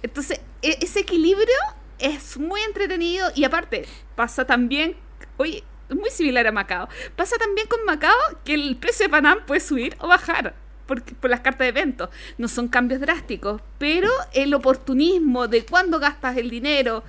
Entonces, 0.03 0.39
e- 0.61 0.79
ese 0.83 1.01
equilibrio 1.01 1.57
es 1.99 2.39
muy 2.39 2.61
entretenido 2.63 3.31
y 3.35 3.45
aparte 3.45 3.87
pasa 4.15 4.45
también, 4.45 4.97
oye, 5.37 5.65
muy 5.91 6.11
similar 6.11 6.47
a 6.47 6.53
Macao, 6.53 6.89
pasa 7.17 7.37
también 7.39 7.67
con 7.67 7.85
Macao 7.85 8.17
que 8.45 8.55
el 8.55 8.77
precio 8.77 9.07
de 9.07 9.11
Panam 9.11 9.45
puede 9.47 9.61
subir 9.61 9.97
o 10.01 10.09
bajar 10.09 10.55
por, 10.87 11.03
por 11.03 11.31
las 11.31 11.41
cartas 11.41 11.61
de 11.61 11.69
evento. 11.69 12.11
No 12.37 12.49
son 12.49 12.69
cambios 12.69 13.01
drásticos, 13.01 13.61
pero 13.79 14.11
el 14.33 14.53
oportunismo 14.55 15.49
de 15.49 15.65
cuándo 15.65 15.99
gastas 15.99 16.37
el 16.37 16.51
dinero 16.51 17.03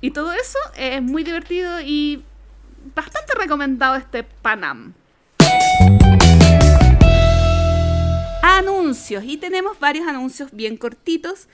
y 0.00 0.10
todo 0.10 0.32
eso 0.32 0.58
es 0.76 1.02
muy 1.02 1.24
divertido 1.24 1.80
y 1.80 2.24
bastante 2.94 3.34
recomendado 3.34 3.96
este 3.96 4.24
Panam. 4.24 4.94
Anuncios, 8.42 9.24
y 9.24 9.36
tenemos 9.36 9.78
varios 9.78 10.06
anuncios 10.06 10.50
bien 10.52 10.76
cortitos 10.76 11.48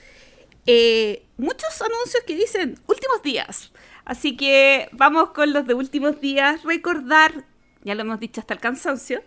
eh, 0.70 1.24
muchos 1.38 1.80
anuncios 1.80 2.22
que 2.26 2.36
dicen 2.36 2.78
últimos 2.86 3.22
días. 3.22 3.72
Así 4.04 4.36
que 4.36 4.90
vamos 4.92 5.30
con 5.30 5.54
los 5.54 5.66
de 5.66 5.72
últimos 5.72 6.20
días. 6.20 6.62
Recordar, 6.62 7.46
ya 7.84 7.94
lo 7.94 8.02
hemos 8.02 8.20
dicho 8.20 8.42
hasta 8.42 8.52
el 8.52 8.60
cansancio, 8.60 9.22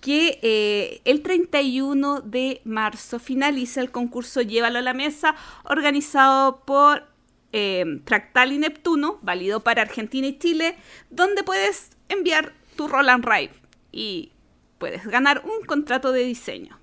que 0.00 0.40
eh, 0.42 1.00
el 1.04 1.22
31 1.22 2.22
de 2.22 2.62
marzo 2.64 3.20
finaliza 3.20 3.80
el 3.80 3.92
concurso 3.92 4.42
Llévalo 4.42 4.80
a 4.80 4.82
la 4.82 4.92
Mesa, 4.92 5.36
organizado 5.62 6.64
por 6.64 7.06
eh, 7.52 8.00
Fractal 8.04 8.50
y 8.50 8.58
Neptuno, 8.58 9.20
válido 9.22 9.60
para 9.60 9.82
Argentina 9.82 10.26
y 10.26 10.36
Chile, 10.36 10.76
donde 11.10 11.44
puedes 11.44 11.90
enviar 12.08 12.54
tu 12.74 12.88
Roland 12.88 13.24
Rive 13.24 13.52
y 13.92 14.32
puedes 14.78 15.06
ganar 15.06 15.44
un 15.44 15.64
contrato 15.64 16.10
de 16.10 16.24
diseño. 16.24 16.80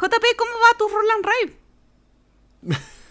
JP, 0.00 0.24
¿cómo 0.38 0.52
va 0.52 0.78
tu 0.78 0.86
Roland 0.86 1.26
Rive? 1.26 2.78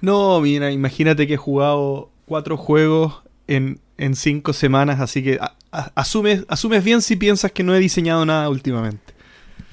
No, 0.00 0.40
mira, 0.40 0.70
imagínate 0.70 1.26
que 1.26 1.34
he 1.34 1.36
jugado 1.38 2.10
cuatro 2.26 2.56
juegos 2.56 3.22
en, 3.46 3.80
en 3.98 4.14
cinco 4.16 4.52
semanas, 4.52 5.00
así 5.00 5.22
que 5.22 5.38
a- 5.40 5.54
a- 5.72 5.92
asumes, 5.94 6.44
asumes 6.48 6.82
bien 6.84 7.02
si 7.02 7.16
piensas 7.16 7.52
que 7.52 7.62
no 7.62 7.74
he 7.74 7.78
diseñado 7.78 8.24
nada 8.24 8.48
últimamente. 8.48 9.12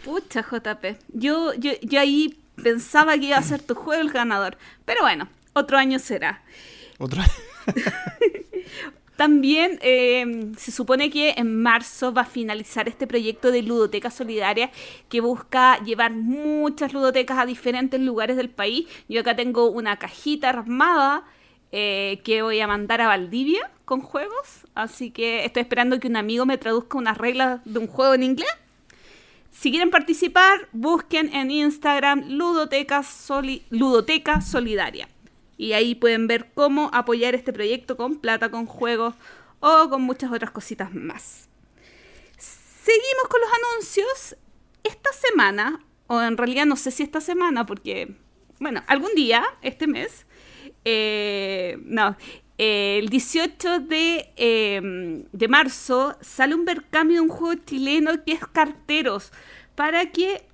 Pucha, 0.03 0.41
JP. 0.43 0.97
Yo, 1.13 1.53
yo, 1.53 1.71
yo 1.81 1.99
ahí 1.99 2.39
pensaba 2.61 3.17
que 3.17 3.25
iba 3.27 3.37
a 3.37 3.41
ser 3.43 3.61
tu 3.61 3.75
juego 3.75 4.01
el 4.01 4.09
ganador. 4.11 4.57
Pero 4.85 5.01
bueno, 5.01 5.27
otro 5.53 5.77
año 5.77 5.99
será. 5.99 6.41
Otra 6.97 7.25
También 9.17 9.79
eh, 9.81 10.51
se 10.57 10.71
supone 10.71 11.09
que 11.09 11.33
en 11.37 11.61
marzo 11.61 12.13
va 12.13 12.21
a 12.21 12.25
finalizar 12.25 12.87
este 12.87 13.07
proyecto 13.07 13.51
de 13.51 13.63
ludoteca 13.63 14.11
solidaria 14.11 14.69
que 15.09 15.21
busca 15.21 15.83
llevar 15.83 16.13
muchas 16.13 16.93
ludotecas 16.93 17.39
a 17.39 17.47
diferentes 17.47 17.99
lugares 17.99 18.37
del 18.37 18.49
país. 18.49 18.87
Yo 19.09 19.21
acá 19.21 19.35
tengo 19.35 19.71
una 19.71 19.97
cajita 19.97 20.49
armada 20.49 21.23
eh, 21.71 22.21
que 22.23 22.43
voy 22.43 22.59
a 22.59 22.67
mandar 22.67 23.01
a 23.01 23.07
Valdivia 23.07 23.71
con 23.85 24.01
juegos. 24.01 24.67
Así 24.75 25.09
que 25.09 25.45
estoy 25.45 25.61
esperando 25.61 25.99
que 25.99 26.07
un 26.07 26.15
amigo 26.15 26.45
me 26.45 26.59
traduzca 26.59 26.99
unas 26.99 27.17
reglas 27.17 27.61
de 27.65 27.79
un 27.79 27.87
juego 27.87 28.13
en 28.13 28.21
inglés. 28.21 28.53
Si 29.49 29.71
quieren 29.71 29.89
participar, 29.89 30.69
busquen 30.73 31.33
en 31.33 31.49
Instagram 31.49 32.25
Ludoteca 32.27 33.01
Solidaria. 33.01 35.09
Y 35.57 35.73
ahí 35.73 35.95
pueden 35.95 36.27
ver 36.27 36.51
cómo 36.53 36.89
apoyar 36.93 37.35
este 37.35 37.51
proyecto 37.51 37.97
con 37.97 38.19
plata, 38.19 38.51
con 38.51 38.65
juegos 38.65 39.15
o 39.59 39.89
con 39.89 40.03
muchas 40.03 40.31
otras 40.31 40.51
cositas 40.51 40.93
más. 40.93 41.49
Seguimos 42.37 43.27
con 43.29 43.41
los 43.41 43.49
anuncios. 43.63 44.37
Esta 44.83 45.11
semana, 45.11 45.83
o 46.07 46.21
en 46.21 46.37
realidad 46.37 46.65
no 46.65 46.77
sé 46.77 46.91
si 46.91 47.03
esta 47.03 47.19
semana, 47.19 47.65
porque, 47.65 48.15
bueno, 48.59 48.83
algún 48.87 49.13
día, 49.15 49.43
este 49.61 49.87
mes, 49.87 50.25
eh, 50.85 51.77
no, 51.83 52.15
el 52.57 53.09
18 53.09 53.81
de, 53.81 54.31
em, 54.35 55.25
de 55.31 55.47
marzo 55.47 56.17
sale 56.21 56.55
un 56.55 56.65
Berkami 56.65 57.15
de 57.15 57.19
un 57.19 57.29
juego 57.29 57.61
chileno 57.65 58.23
que 58.25 58.33
es 58.33 58.47
Carteros, 58.47 59.31
para 59.75 60.11
que 60.11 60.46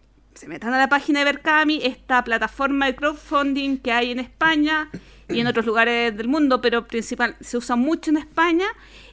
se 0.43 0.49
metan 0.49 0.73
a 0.73 0.77
la 0.77 0.89
página 0.89 1.19
de 1.19 1.25
Berkami, 1.25 1.79
esta 1.83 2.21
plataforma 2.21 2.87
de 2.87 2.95
crowdfunding 2.97 3.77
que 3.77 3.93
hay 3.93 4.11
en 4.11 4.19
España 4.19 4.89
y 5.29 5.39
en 5.39 5.47
otros 5.47 5.65
lugares 5.65 6.17
del 6.17 6.27
mundo, 6.27 6.59
pero 6.59 6.85
principal 6.85 7.37
se 7.39 7.55
usa 7.55 7.77
mucho 7.77 8.11
en 8.11 8.17
España, 8.17 8.65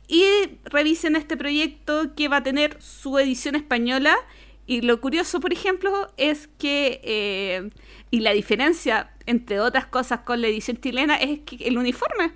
y 0.09 0.25
revisen 0.65 1.15
este 1.15 1.37
proyecto 1.37 2.17
que 2.17 2.27
va 2.27 2.39
a 2.39 2.43
tener 2.43 2.83
su 2.83 3.17
edición 3.17 3.55
española. 3.55 4.17
Y 4.67 4.81
lo 4.81 5.01
curioso, 5.01 5.39
por 5.39 5.53
ejemplo, 5.53 6.13
es 6.17 6.49
que, 6.59 7.01
eh, 7.05 7.71
y 8.11 8.19
la 8.21 8.33
diferencia, 8.33 9.13
entre 9.27 9.61
otras 9.61 9.87
cosas, 9.87 10.23
con 10.23 10.41
la 10.41 10.49
edición 10.49 10.79
chilena, 10.81 11.15
es 11.15 11.39
que 11.43 11.65
el 11.65 11.79
uniforme 11.79 12.33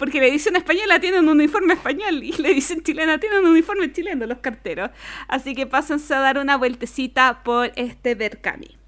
porque 0.00 0.18
la 0.18 0.28
edición 0.28 0.56
española 0.56 0.98
tiene 0.98 1.20
un 1.20 1.28
uniforme 1.28 1.74
español 1.74 2.24
y 2.24 2.32
la 2.32 2.48
edición 2.48 2.82
chilena 2.82 3.18
tiene 3.18 3.38
un 3.38 3.46
uniforme 3.46 3.92
chileno, 3.92 4.24
los 4.24 4.38
carteros. 4.38 4.90
Así 5.28 5.54
que 5.54 5.66
pásense 5.66 6.14
a 6.14 6.20
dar 6.20 6.38
una 6.38 6.56
vueltecita 6.56 7.42
por 7.44 7.70
este 7.76 8.14
Berkami. 8.14 8.78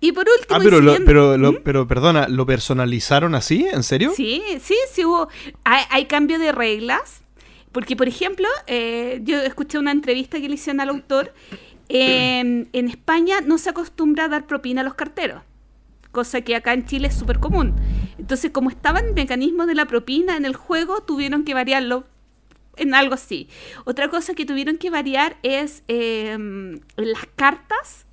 Y 0.00 0.10
por 0.10 0.26
último... 0.28 0.56
Ah, 0.56 0.58
pero, 0.60 0.80
pero, 1.06 1.52
¿Mm? 1.52 1.58
pero 1.62 1.86
perdona, 1.86 2.26
¿lo 2.26 2.44
personalizaron 2.44 3.36
así? 3.36 3.68
¿En 3.72 3.84
serio? 3.84 4.12
Sí, 4.16 4.42
sí, 4.60 4.74
sí 4.90 5.04
hubo... 5.04 5.28
Hay, 5.62 6.06
cambio 6.06 6.40
de 6.40 6.50
reglas. 6.50 7.22
Porque, 7.70 7.94
por 7.94 8.08
ejemplo, 8.08 8.48
eh, 8.66 9.20
yo 9.22 9.38
escuché 9.38 9.78
una 9.78 9.92
entrevista 9.92 10.40
que 10.40 10.48
le 10.48 10.56
hicieron 10.56 10.80
al 10.80 10.88
autor. 10.88 11.32
en 11.88 12.68
España 12.72 13.42
no 13.42 13.58
se 13.58 13.70
acostumbra 13.70 14.24
a 14.24 14.28
dar 14.28 14.48
propina 14.48 14.80
a 14.80 14.84
los 14.84 14.94
carteros 14.94 15.42
cosa 16.16 16.40
que 16.40 16.56
acá 16.56 16.72
en 16.72 16.86
Chile 16.86 17.08
es 17.08 17.14
súper 17.14 17.40
común. 17.40 17.74
Entonces, 18.16 18.50
como 18.50 18.70
estaba 18.70 19.00
el 19.00 19.12
mecanismo 19.12 19.66
de 19.66 19.74
la 19.74 19.84
propina 19.84 20.38
en 20.38 20.46
el 20.46 20.56
juego, 20.56 21.02
tuvieron 21.02 21.44
que 21.44 21.52
variarlo 21.52 22.04
en 22.76 22.94
algo 22.94 23.12
así. 23.12 23.50
Otra 23.84 24.08
cosa 24.08 24.32
que 24.32 24.46
tuvieron 24.46 24.78
que 24.78 24.88
variar 24.88 25.36
es 25.42 25.82
em, 25.88 26.80
las 26.96 27.26
cartas 27.36 28.06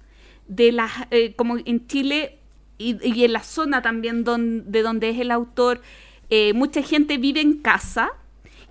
de 0.49 0.74
las, 0.74 0.91
eh, 1.12 1.34
como 1.38 1.58
en 1.64 1.88
Chile 1.88 2.39
y, 2.78 3.24
en 3.24 3.32
la 3.32 3.41
zona 3.41 3.82
también 3.82 4.26
de 4.26 4.82
donde 4.82 5.10
es 5.10 5.20
el 5.20 5.32
autor, 5.32 5.82
eh, 6.30 6.51
mucha 6.51 6.82
gente 6.82 7.18
vive 7.18 7.39
en 7.39 7.54
casa 7.62 8.12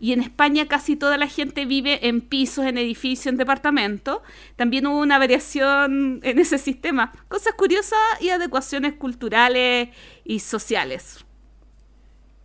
y 0.03 0.13
en 0.13 0.21
España 0.21 0.67
casi 0.67 0.97
toda 0.97 1.17
la 1.17 1.29
gente 1.29 1.65
vive 1.65 2.09
en 2.09 2.23
pisos, 2.23 2.67
en 2.67 2.77
edificios, 2.77 3.29
en 3.29 3.37
departamentos. 3.37 4.19
También 4.57 4.85
hubo 4.89 4.99
una 4.99 5.17
variación 5.17 6.19
en 6.25 6.41
ese 6.41 6.59
sistema. 6.59 7.13
Cosas 7.29 7.55
curiosas 7.57 8.01
y 8.21 8.31
adecuaciones 8.31 8.95
culturales 8.95 9.91
y 10.25 10.41
sociales. 10.41 11.25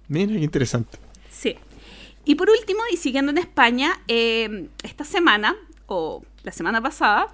Mira, 0.07 0.33
qué 0.33 0.43
interesante. 0.43 0.99
Sí. 1.31 1.55
Y 2.25 2.35
por 2.35 2.47
último, 2.51 2.81
y 2.93 2.97
siguiendo 2.97 3.31
en 3.31 3.39
España, 3.39 4.01
eh, 4.07 4.69
esta 4.83 5.03
semana, 5.03 5.55
o 5.87 6.23
la 6.43 6.51
semana 6.51 6.79
pasada, 6.79 7.27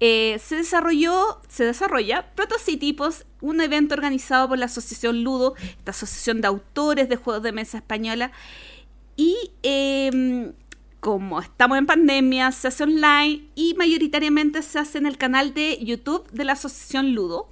eh, 0.00 0.38
se 0.44 0.56
desarrolló, 0.56 1.40
se 1.48 1.64
desarrolla 1.64 2.26
Protocitipos, 2.34 3.24
un 3.40 3.62
evento 3.62 3.94
organizado 3.94 4.50
por 4.50 4.58
la 4.58 4.66
Asociación 4.66 5.24
Ludo, 5.24 5.54
esta 5.78 5.92
asociación 5.92 6.42
de 6.42 6.48
autores 6.48 7.08
de 7.08 7.16
juegos 7.16 7.42
de 7.42 7.52
mesa 7.52 7.78
española, 7.78 8.32
y 9.22 9.52
em, 9.62 10.52
como 10.98 11.40
estamos 11.40 11.78
en 11.78 11.86
pandemia, 11.86 12.50
se 12.50 12.66
hace 12.66 12.82
online 12.82 13.46
y 13.54 13.74
mayoritariamente 13.74 14.62
se 14.62 14.80
hace 14.80 14.98
en 14.98 15.06
el 15.06 15.16
canal 15.16 15.54
de 15.54 15.78
YouTube 15.80 16.28
de 16.32 16.44
la 16.44 16.54
Asociación 16.54 17.14
Ludo. 17.14 17.48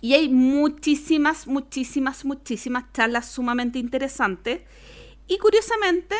Y 0.00 0.14
hay 0.14 0.28
muchísimas, 0.28 1.46
muchísimas, 1.46 2.24
muchísimas 2.24 2.92
charlas 2.92 3.30
sumamente 3.30 3.78
interesantes. 3.78 4.62
Y 5.28 5.38
curiosamente, 5.38 6.16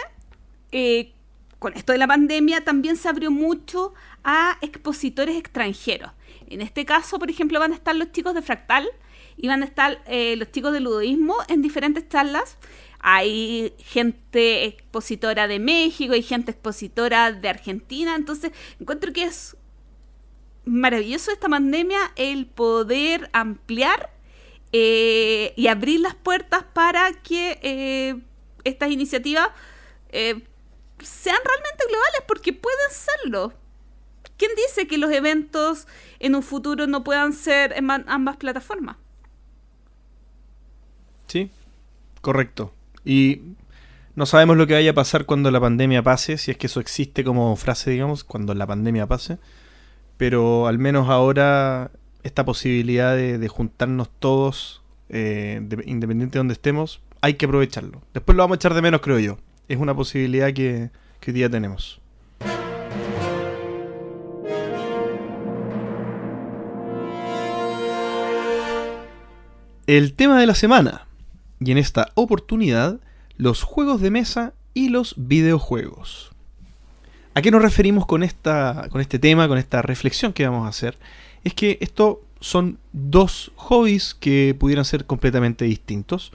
eh, 0.70 1.12
con 1.58 1.74
esto 1.74 1.90
de 1.90 1.98
la 1.98 2.06
pandemia 2.06 2.62
también 2.62 2.96
se 2.96 3.08
abrió 3.08 3.32
mucho 3.32 3.94
a 4.22 4.58
expositores 4.60 5.36
extranjeros. 5.36 6.12
En 6.46 6.60
este 6.60 6.84
caso, 6.84 7.18
por 7.18 7.30
ejemplo, 7.30 7.58
van 7.58 7.72
a 7.72 7.74
estar 7.74 7.96
los 7.96 8.12
chicos 8.12 8.32
de 8.32 8.42
Fractal 8.42 8.88
y 9.36 9.48
van 9.48 9.62
a 9.62 9.66
estar 9.66 10.00
eh, 10.06 10.36
los 10.36 10.52
chicos 10.52 10.72
de 10.72 10.78
Ludoísmo 10.78 11.34
en 11.48 11.62
diferentes 11.62 12.08
charlas 12.08 12.58
hay 13.00 13.74
gente 13.78 14.64
expositora 14.64 15.46
de 15.48 15.58
México, 15.58 16.14
hay 16.14 16.22
gente 16.22 16.52
expositora 16.52 17.32
de 17.32 17.48
Argentina, 17.48 18.14
entonces 18.16 18.52
encuentro 18.80 19.12
que 19.12 19.24
es 19.24 19.56
maravilloso 20.64 21.30
esta 21.30 21.48
pandemia 21.48 22.12
el 22.16 22.46
poder 22.46 23.28
ampliar 23.32 24.10
eh, 24.72 25.52
y 25.56 25.68
abrir 25.68 26.00
las 26.00 26.14
puertas 26.14 26.64
para 26.72 27.12
que 27.22 27.58
eh, 27.62 28.20
estas 28.64 28.90
iniciativas 28.90 29.48
eh, 30.08 30.42
sean 31.00 31.36
realmente 31.44 31.84
globales, 31.88 32.22
porque 32.26 32.52
pueden 32.52 32.90
serlo. 32.90 33.52
¿Quién 34.36 34.50
dice 34.56 34.88
que 34.88 34.98
los 34.98 35.12
eventos 35.12 35.86
en 36.18 36.34
un 36.34 36.42
futuro 36.42 36.86
no 36.86 37.04
puedan 37.04 37.32
ser 37.32 37.72
en 37.76 37.88
ambas 37.90 38.36
plataformas? 38.36 38.96
Sí, 41.28 41.50
correcto. 42.20 42.72
Y 43.04 43.42
no 44.16 44.26
sabemos 44.26 44.56
lo 44.56 44.66
que 44.66 44.74
vaya 44.74 44.92
a 44.92 44.94
pasar 44.94 45.26
cuando 45.26 45.50
la 45.50 45.60
pandemia 45.60 46.02
pase, 46.02 46.38
si 46.38 46.50
es 46.50 46.56
que 46.56 46.68
eso 46.68 46.80
existe 46.80 47.24
como 47.24 47.54
frase, 47.56 47.90
digamos, 47.90 48.24
cuando 48.24 48.54
la 48.54 48.66
pandemia 48.66 49.06
pase. 49.06 49.38
Pero 50.16 50.66
al 50.68 50.78
menos 50.78 51.08
ahora 51.08 51.90
esta 52.22 52.44
posibilidad 52.44 53.16
de, 53.16 53.48
juntarnos 53.48 54.08
todos, 54.18 54.82
eh, 55.08 55.60
independiente 55.84 56.34
de 56.34 56.38
donde 56.38 56.54
estemos, 56.54 57.02
hay 57.20 57.34
que 57.34 57.46
aprovecharlo. 57.46 58.02
Después 58.14 58.36
lo 58.36 58.42
vamos 58.44 58.56
a 58.56 58.58
echar 58.58 58.74
de 58.74 58.82
menos, 58.82 59.00
creo 59.00 59.18
yo. 59.18 59.38
Es 59.68 59.78
una 59.78 59.94
posibilidad 59.94 60.52
que, 60.52 60.90
que 61.20 61.30
hoy 61.30 61.34
día 61.34 61.50
tenemos. 61.50 62.00
El 69.86 70.14
tema 70.14 70.40
de 70.40 70.46
la 70.46 70.54
semana 70.54 71.06
y 71.60 71.72
en 71.72 71.78
esta 71.78 72.10
oportunidad 72.14 73.00
los 73.36 73.62
juegos 73.62 74.00
de 74.00 74.10
mesa 74.10 74.54
y 74.74 74.88
los 74.88 75.14
videojuegos. 75.16 76.32
¿A 77.34 77.42
qué 77.42 77.50
nos 77.50 77.62
referimos 77.62 78.06
con, 78.06 78.22
esta, 78.22 78.88
con 78.90 79.00
este 79.00 79.18
tema, 79.18 79.48
con 79.48 79.58
esta 79.58 79.82
reflexión 79.82 80.32
que 80.32 80.46
vamos 80.46 80.66
a 80.66 80.68
hacer? 80.68 80.98
Es 81.42 81.52
que 81.54 81.78
esto 81.80 82.22
son 82.40 82.78
dos 82.92 83.52
hobbies 83.56 84.14
que 84.14 84.54
pudieran 84.58 84.84
ser 84.84 85.04
completamente 85.04 85.64
distintos, 85.64 86.32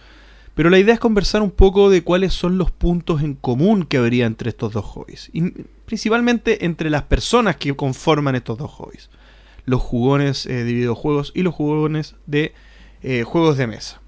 pero 0.55 0.69
la 0.69 0.79
idea 0.79 0.93
es 0.93 0.99
conversar 0.99 1.41
un 1.41 1.51
poco 1.51 1.89
de 1.89 2.03
cuáles 2.03 2.33
son 2.33 2.57
los 2.57 2.71
puntos 2.71 3.21
en 3.21 3.35
común 3.35 3.85
que 3.85 3.97
habría 3.97 4.25
entre 4.25 4.49
estos 4.49 4.73
dos 4.73 4.83
hobbies, 4.83 5.29
y 5.31 5.51
principalmente 5.85 6.65
entre 6.65 6.89
las 6.89 7.03
personas 7.03 7.55
que 7.55 7.73
conforman 7.75 8.35
estos 8.35 8.57
dos 8.57 8.71
hobbies, 8.71 9.09
los 9.65 9.81
jugones 9.81 10.45
eh, 10.47 10.65
de 10.65 10.73
videojuegos 10.73 11.31
y 11.33 11.43
los 11.43 11.53
jugones 11.53 12.15
de 12.25 12.53
eh, 13.03 13.23
juegos 13.23 13.57
de 13.57 13.67
mesa. 13.67 14.01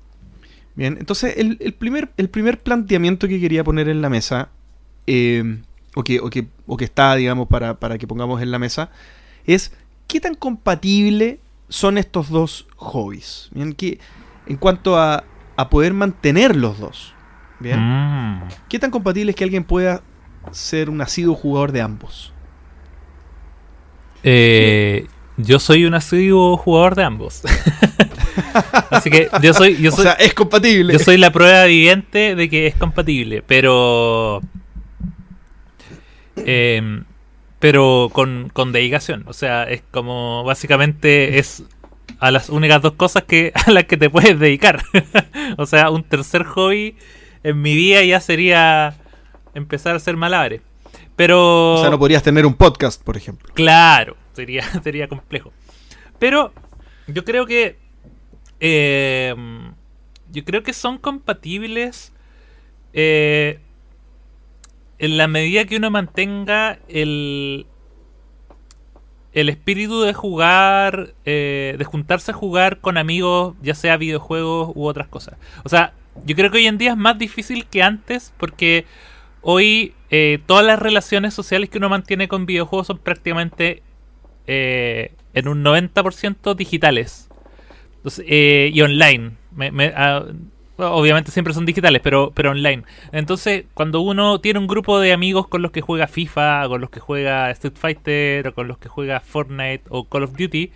Bien, 0.76 0.98
entonces 1.00 1.36
el, 1.38 1.58
primer, 1.74 2.12
el 2.18 2.30
primer 2.30 2.60
planteamiento 2.60 3.28
que 3.28 3.40
quería 3.40 3.64
poner 3.64 3.90
en 3.90 4.02
la 4.02 4.10
mesa, 4.10 4.50
eh, 5.06 5.60
o, 5.96 6.04
que, 6.04 6.20
o, 6.20 6.30
que, 6.30 6.48
o, 6.66 6.78
que, 6.78 6.86
está, 6.86 7.16
digamos, 7.16 7.48
para, 7.48 7.98
que 7.98 8.08
pongamos 8.08 8.42
en 8.42 8.52
la 8.52 8.60
mesa, 8.60 8.90
es 9.46 9.74
qué 10.08 10.22
tan 10.22 10.36
compatible 10.36 11.40
son 11.68 11.98
estos 11.98 12.30
dos 12.30 12.68
hobbies. 12.78 13.50
Bien, 13.52 13.74
que, 13.74 14.00
en 14.48 14.58
cuanto 14.58 14.98
a, 14.98 15.26
a 15.58 15.70
poder 15.70 15.94
mantener 15.94 16.56
los 16.56 16.80
dos. 16.80 17.14
Bien, 17.60 17.80
mm. 17.80 18.48
¿qué 18.70 18.80
tan 18.80 18.92
compatible 18.92 19.32
es 19.32 19.36
que 19.36 19.44
alguien 19.44 19.64
pueda 19.64 20.02
ser 20.52 20.90
un 20.90 21.02
asiduo 21.02 21.36
jugador 21.36 21.72
de 21.72 21.82
ambos? 21.82 22.34
Eh, 24.24 25.08
yo 25.38 25.60
soy 25.60 25.86
un 25.86 25.94
asiduo 25.94 26.58
jugador 26.58 26.96
de 26.96 27.04
ambos. 27.04 27.44
Así 28.90 29.10
que 29.10 29.30
yo 29.42 29.54
soy, 29.54 29.78
yo 29.78 29.92
soy. 29.92 30.02
O 30.02 30.04
sea, 30.04 30.14
es 30.14 30.34
compatible. 30.34 30.94
Yo 30.94 31.00
soy 31.00 31.18
la 31.18 31.32
prueba 31.32 31.66
evidente 31.66 32.36
de 32.36 32.50
que 32.50 32.68
es 32.68 32.76
compatible, 32.76 33.44
pero. 33.46 34.42
Em, 36.36 37.04
pero 37.60 38.10
con, 38.12 38.50
con 38.54 38.72
dedicación. 38.72 39.24
O 39.28 39.34
sea, 39.34 39.64
es 39.64 39.84
como. 39.92 40.44
Básicamente 40.44 41.40
es 41.40 41.64
a 42.20 42.32
las 42.32 42.50
únicas 42.50 42.82
dos 42.82 42.94
cosas 42.94 43.24
que 43.24 43.52
a 43.68 43.72
las 43.72 43.86
que 43.86 43.98
te 43.98 44.10
puedes 44.10 44.40
dedicar. 44.40 44.82
o 45.58 45.66
sea, 45.66 45.90
un 45.90 46.04
tercer 46.04 46.44
hobby 46.44 46.96
en 47.44 47.62
mi 47.62 47.76
vida 47.76 48.04
ya 48.04 48.20
sería 48.20 48.96
empezar 49.54 49.94
a 49.94 49.98
hacer 49.98 50.18
malabares. 50.18 50.62
Pero. 51.16 51.76
O 51.76 51.82
sea, 51.82 51.90
no 51.90 52.00
podrías 52.00 52.24
tener 52.24 52.46
un 52.46 52.54
podcast, 52.54 53.04
por 53.04 53.18
ejemplo. 53.18 53.54
Claro, 53.54 54.16
sería, 54.34 54.64
sería 54.84 55.08
complejo. 55.08 55.52
Pero 56.20 56.54
yo 57.08 57.26
creo 57.26 57.46
que. 57.46 57.81
Eh, 58.62 59.36
yo 60.32 60.46
creo 60.46 60.64
que 60.64 60.74
son 60.74 60.98
compatibles. 60.98 62.14
eh, 62.94 63.60
en 65.00 65.18
la 65.18 65.28
medida 65.28 65.66
que 65.66 65.78
uno 65.78 65.90
mantenga 65.92 66.80
el. 66.88 67.66
El 69.34 69.50
espíritu 69.50 70.02
de 70.02 70.14
jugar. 70.14 71.14
eh, 71.26 71.76
de 71.78 71.86
juntarse 71.86 72.32
a 72.32 72.34
jugar 72.36 72.80
con 72.82 72.98
amigos, 72.98 73.56
ya 73.62 73.76
sea 73.76 73.98
videojuegos 73.98 74.72
u 74.76 74.86
otras 74.86 75.08
cosas. 75.08 75.36
O 75.64 75.70
sea, 75.70 75.94
yo 76.26 76.36
creo 76.36 76.52
que 76.52 76.58
hoy 76.60 76.68
en 76.68 76.78
día 76.78 76.92
es 76.92 76.98
más 76.98 77.18
difícil 77.18 77.66
que 77.66 77.82
antes 77.84 78.34
porque 78.38 78.86
hoy 79.42 79.94
eh, 80.12 80.40
todas 80.46 80.66
las 80.66 80.80
relaciones 80.80 81.34
sociales 81.34 81.70
que 81.70 81.78
uno 81.80 81.90
mantiene 81.90 82.28
con 82.28 82.46
videojuegos 82.46 82.88
son 82.88 83.00
prácticamente 83.00 83.84
en 84.48 85.48
un 85.48 85.64
90% 85.64 86.56
digitales 86.56 87.31
Eh, 88.26 88.72
y 88.74 88.82
online. 88.82 89.32
Me- 89.52 89.94
ah, 89.96 90.24
obviamente 90.78 91.32
siempre 91.32 91.54
son 91.54 91.66
digitales, 91.66 92.02
pero, 92.04 92.32
pero 92.34 92.52
online. 92.52 92.84
Entonces, 93.12 93.66
cuando 93.74 94.02
uno 94.02 94.40
tiene 94.40 94.60
un 94.60 94.68
grupo 94.68 95.00
de 95.00 95.14
amigos 95.14 95.48
con 95.48 95.62
los 95.62 95.72
que 95.72 95.82
juega 95.82 96.08
FIFA, 96.08 96.68
con 96.68 96.82
los 96.82 96.90
que 96.90 97.00
juega 97.00 97.52
Street 97.52 97.76
Fighter, 97.76 98.48
o 98.48 98.54
con 98.54 98.68
los 98.68 98.78
que 98.78 98.90
juega 98.90 99.20
Fortnite 99.20 99.84
o 99.90 100.06
Call 100.06 100.24
of 100.24 100.36
Duty, 100.38 100.72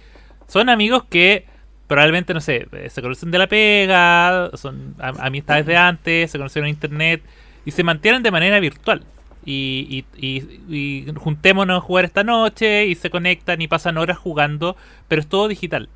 son 0.47 0.69
amigos 0.69 1.03
que 1.09 1.45
probablemente, 1.87 2.33
no 2.33 2.41
sé, 2.41 2.67
eh, 2.71 2.89
se 2.89 3.01
conocen 3.01 3.31
de 3.31 3.37
la 3.37 3.47
pega, 3.47 4.51
son 4.55 4.95
am- 4.99 5.17
amistades 5.19 5.65
de 5.65 5.77
antes, 5.77 6.31
se 6.31 6.37
conocieron 6.37 6.67
en 6.67 6.75
internet 6.75 7.21
y 7.65 7.71
se 7.71 7.83
mantienen 7.83 8.23
de 8.23 8.31
manera 8.31 8.59
virtual. 8.59 9.03
Y, 9.47 10.03
y, 10.17 10.27
y- 10.27 10.75
y 10.75 11.05
juntémonos 11.17 11.77
a 11.77 11.81
jugar 11.81 12.05
esta 12.05 12.23
noche 12.23 12.87
y 12.87 12.95
se 12.95 13.11
conectan 13.11 13.61
y 13.61 13.67
pasan 13.67 13.97
horas 13.99 14.17
jugando, 14.17 14.75
pero 15.07 15.21
es 15.21 15.27
todo 15.27 15.47
digital. 15.47 15.87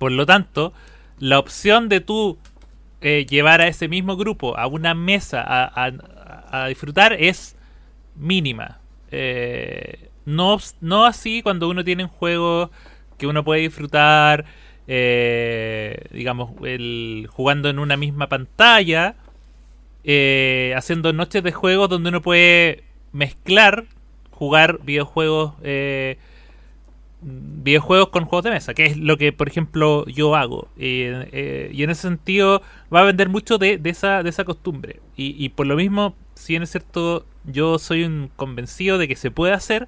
Por 0.00 0.12
lo 0.12 0.24
tanto, 0.24 0.72
la 1.18 1.38
opción 1.38 1.90
de 1.90 2.00
tú 2.00 2.38
eh, 3.02 3.26
llevar 3.28 3.60
a 3.60 3.68
ese 3.68 3.86
mismo 3.86 4.16
grupo 4.16 4.56
a 4.56 4.66
una 4.66 4.94
mesa 4.94 5.44
a, 5.46 6.66
disfrutar 6.68 7.12
es 7.12 7.54
mínima. 8.16 8.80
Eh, 9.10 10.08
no, 10.24 10.56
no 10.80 11.04
así 11.04 11.42
cuando 11.42 11.68
uno 11.68 11.84
tiene 11.84 12.04
un 12.04 12.08
juego 12.08 12.70
que 13.18 13.26
uno 13.26 13.44
puede 13.44 13.60
disfrutar, 13.60 14.46
eh, 14.88 16.06
digamos, 16.12 16.52
el, 16.64 17.28
jugando 17.30 17.68
en 17.68 17.78
una 17.78 17.98
misma 17.98 18.30
pantalla, 18.30 19.16
eh, 20.04 20.72
haciendo 20.78 21.12
noches 21.12 21.42
de 21.42 21.52
juegos 21.52 21.90
donde 21.90 22.08
uno 22.08 22.22
puede 22.22 22.84
mezclar, 23.12 23.84
jugar 24.30 24.80
videojuegos, 24.82 25.52
eh, 25.62 26.16
videojuegos 27.22 28.08
con 28.08 28.24
juegos 28.24 28.44
de 28.44 28.50
mesa, 28.50 28.74
que 28.74 28.86
es 28.86 28.96
lo 28.96 29.16
que, 29.16 29.32
por 29.32 29.48
ejemplo, 29.48 30.06
yo 30.06 30.34
hago. 30.36 30.68
Eh, 30.78 31.28
eh, 31.32 31.70
y 31.72 31.82
en 31.82 31.90
ese 31.90 32.02
sentido 32.02 32.62
va 32.92 33.00
a 33.00 33.04
vender 33.04 33.28
mucho 33.28 33.58
de, 33.58 33.80
esa, 33.84 34.22
de 34.22 34.30
esa 34.30 34.44
costumbre. 34.44 35.00
Y, 35.16 35.50
por 35.50 35.66
lo 35.66 35.76
mismo, 35.76 36.14
si 36.34 36.54
bien 36.54 36.62
es 36.62 36.70
cierto, 36.70 37.26
yo 37.44 37.78
soy 37.78 38.04
un 38.04 38.30
convencido 38.36 38.96
de 38.96 39.06
que 39.06 39.16
se 39.16 39.30
puede 39.30 39.52
hacer, 39.52 39.86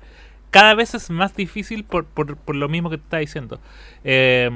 cada 0.51 0.75
vez 0.75 0.95
es 0.95 1.09
más 1.09 1.35
difícil 1.35 1.85
por, 1.85 2.05
por, 2.05 2.37
por 2.37 2.55
lo 2.55 2.69
mismo 2.69 2.91
que 2.91 2.99
te 2.99 3.05
estaba 3.05 3.21
diciendo. 3.21 3.61
Eh, 4.05 4.51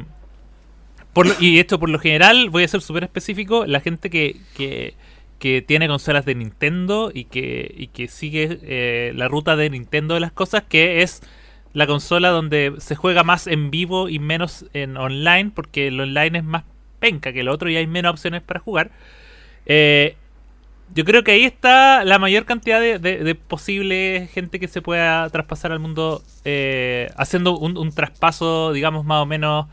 y 1.41 1.59
esto 1.59 1.81
por 1.81 1.89
lo 1.89 1.99
general, 1.99 2.51
voy 2.51 2.65
a 2.65 2.69
ser 2.69 2.83
súper 2.83 3.05
específico, 3.05 3.65
la 3.65 3.81
gente 3.81 4.11
que, 4.11 4.37
que, 4.55 4.93
que 5.39 5.63
tiene 5.63 5.89
consolas 5.89 6.27
de 6.27 6.35
Nintendo 6.35 7.11
y 7.15 7.25
que, 7.25 7.75
y 7.75 7.87
que 7.87 8.09
sigue 8.09 9.13
la 9.15 9.29
ruta 9.29 9.57
de 9.57 9.71
Nintendo 9.71 10.13
de 10.13 10.21
las 10.21 10.33
cosas, 10.33 10.65
que 10.69 11.01
es 11.01 11.23
la 11.77 11.87
consola 11.87 12.31
donde 12.31 12.73
se 12.79 12.97
juega 12.97 13.23
más 13.23 13.47
en 13.47 13.71
vivo 13.71 14.09
y 14.09 14.19
menos 14.19 14.65
en 14.73 14.97
online, 14.97 15.53
porque 15.55 15.89
el 15.89 16.01
online 16.01 16.39
es 16.39 16.45
más 16.45 16.65
penca 17.01 17.35
que 17.35 17.41
el 17.41 17.49
otro 17.51 17.69
y 17.69 17.77
hay 17.77 17.87
menos 17.87 18.13
opciones 18.13 18.41
para 18.41 18.61
jugar. 18.61 18.91
Eh, 19.67 20.17
yo 20.95 21.05
creo 21.05 21.25
que 21.25 21.33
ahí 21.33 21.45
está 21.45 22.05
la 22.05 22.19
mayor 22.19 22.47
cantidad 22.47 22.81
de, 22.81 22.99
de- 22.99 23.35
posible 23.35 24.29
gente 24.33 24.61
que 24.61 24.69
se 24.69 24.83
pueda 24.83 25.29
traspasar 25.31 25.73
al 25.73 25.81
mundo 25.81 26.23
eh, 26.45 27.11
haciendo 27.17 27.59
un, 27.59 27.77
un 27.77 27.93
traspaso, 27.93 28.73
digamos, 28.73 29.05
más 29.05 29.23
o 29.23 29.27
menos 29.27 29.67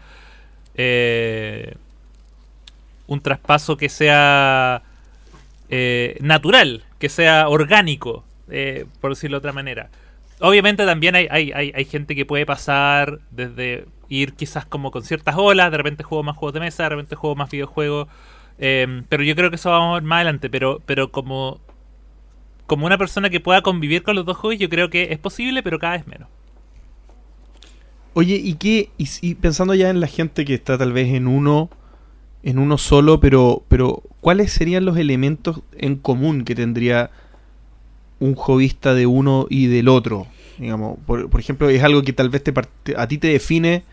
eh, 0.75 1.75
un 3.07 3.21
traspaso 3.21 3.77
que 3.77 3.89
sea 3.89 4.83
natural, 6.21 6.83
que 6.99 7.09
sea 7.09 7.49
orgánico, 7.49 8.23
por 9.01 9.11
decirlo 9.11 9.37
de 9.37 9.39
otra 9.39 9.53
manera. 9.53 9.89
Obviamente 10.39 10.85
también 10.85 11.15
hay, 11.15 11.27
hay, 11.29 11.51
hay, 11.51 11.71
hay 11.75 11.85
gente 11.85 12.15
que 12.15 12.25
puede 12.25 12.45
pasar 12.45 13.19
desde 13.31 13.85
ir 14.09 14.33
quizás 14.33 14.65
como 14.65 14.91
con 14.91 15.03
ciertas 15.03 15.35
olas, 15.37 15.71
de 15.71 15.77
repente 15.77 16.03
juego 16.03 16.23
más 16.23 16.37
juegos 16.37 16.53
de 16.53 16.59
mesa, 16.59 16.83
de 16.83 16.89
repente 16.89 17.15
juego 17.15 17.35
más 17.35 17.49
videojuegos, 17.49 18.07
eh, 18.59 19.03
pero 19.09 19.23
yo 19.23 19.35
creo 19.35 19.49
que 19.49 19.55
eso 19.55 19.69
vamos 19.69 19.91
a 19.91 19.93
ver 19.95 20.03
más 20.03 20.17
adelante, 20.17 20.49
pero, 20.49 20.81
pero 20.85 21.11
como, 21.11 21.59
como 22.67 22.85
una 22.85 22.97
persona 22.97 23.29
que 23.29 23.39
pueda 23.39 23.61
convivir 23.61 24.03
con 24.03 24.15
los 24.15 24.25
dos 24.25 24.37
juegos, 24.37 24.59
yo 24.59 24.69
creo 24.69 24.89
que 24.89 25.11
es 25.11 25.19
posible, 25.19 25.63
pero 25.63 25.79
cada 25.79 25.97
vez 25.97 26.07
menos. 26.07 26.29
Oye, 28.13 28.35
¿y 28.35 28.53
qué? 28.55 28.89
Y, 28.97 29.07
y 29.21 29.35
pensando 29.35 29.73
ya 29.73 29.89
en 29.89 29.99
la 29.99 30.07
gente 30.07 30.45
que 30.45 30.53
está 30.53 30.77
tal 30.77 30.93
vez 30.93 31.13
en 31.13 31.27
uno, 31.27 31.69
en 32.43 32.59
uno 32.59 32.77
solo, 32.77 33.19
pero, 33.19 33.63
pero 33.69 34.03
¿cuáles 34.21 34.51
serían 34.51 34.85
los 34.85 34.97
elementos 34.97 35.61
en 35.75 35.95
común 35.95 36.43
que 36.43 36.53
tendría 36.53 37.09
un 38.23 38.35
hobbyista 38.35 38.93
de 38.93 39.05
uno 39.05 39.47
y 39.49 39.67
del 39.67 39.87
otro? 39.87 40.27
Digamos, 40.57 40.97
por, 41.05 41.29
por 41.29 41.39
ejemplo, 41.39 41.69
es 41.69 41.81
algo 41.83 42.01
que 42.03 42.13
tal 42.13 42.29
vez 42.29 42.43
te, 42.43 42.53
a 42.95 43.07
ti 43.07 43.17
te 43.17 43.27
define 43.27 43.83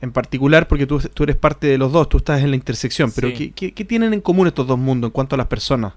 en 0.00 0.10
particular 0.12 0.66
porque 0.68 0.86
tú, 0.86 0.98
tú 1.14 1.22
eres 1.22 1.36
parte 1.36 1.66
de 1.68 1.78
los 1.78 1.92
dos, 1.92 2.08
tú 2.08 2.16
estás 2.18 2.42
en 2.42 2.50
la 2.50 2.56
intersección, 2.56 3.12
pero 3.14 3.28
Sí. 3.28 3.34
¿qué, 3.34 3.50
qué, 3.52 3.72
qué 3.72 3.84
tienen 3.84 4.12
en 4.12 4.20
común 4.20 4.46
estos 4.48 4.66
dos 4.66 4.78
mundos 4.78 5.08
en 5.08 5.12
cuanto 5.12 5.36
a 5.36 5.38
las 5.38 5.46
personas? 5.46 5.92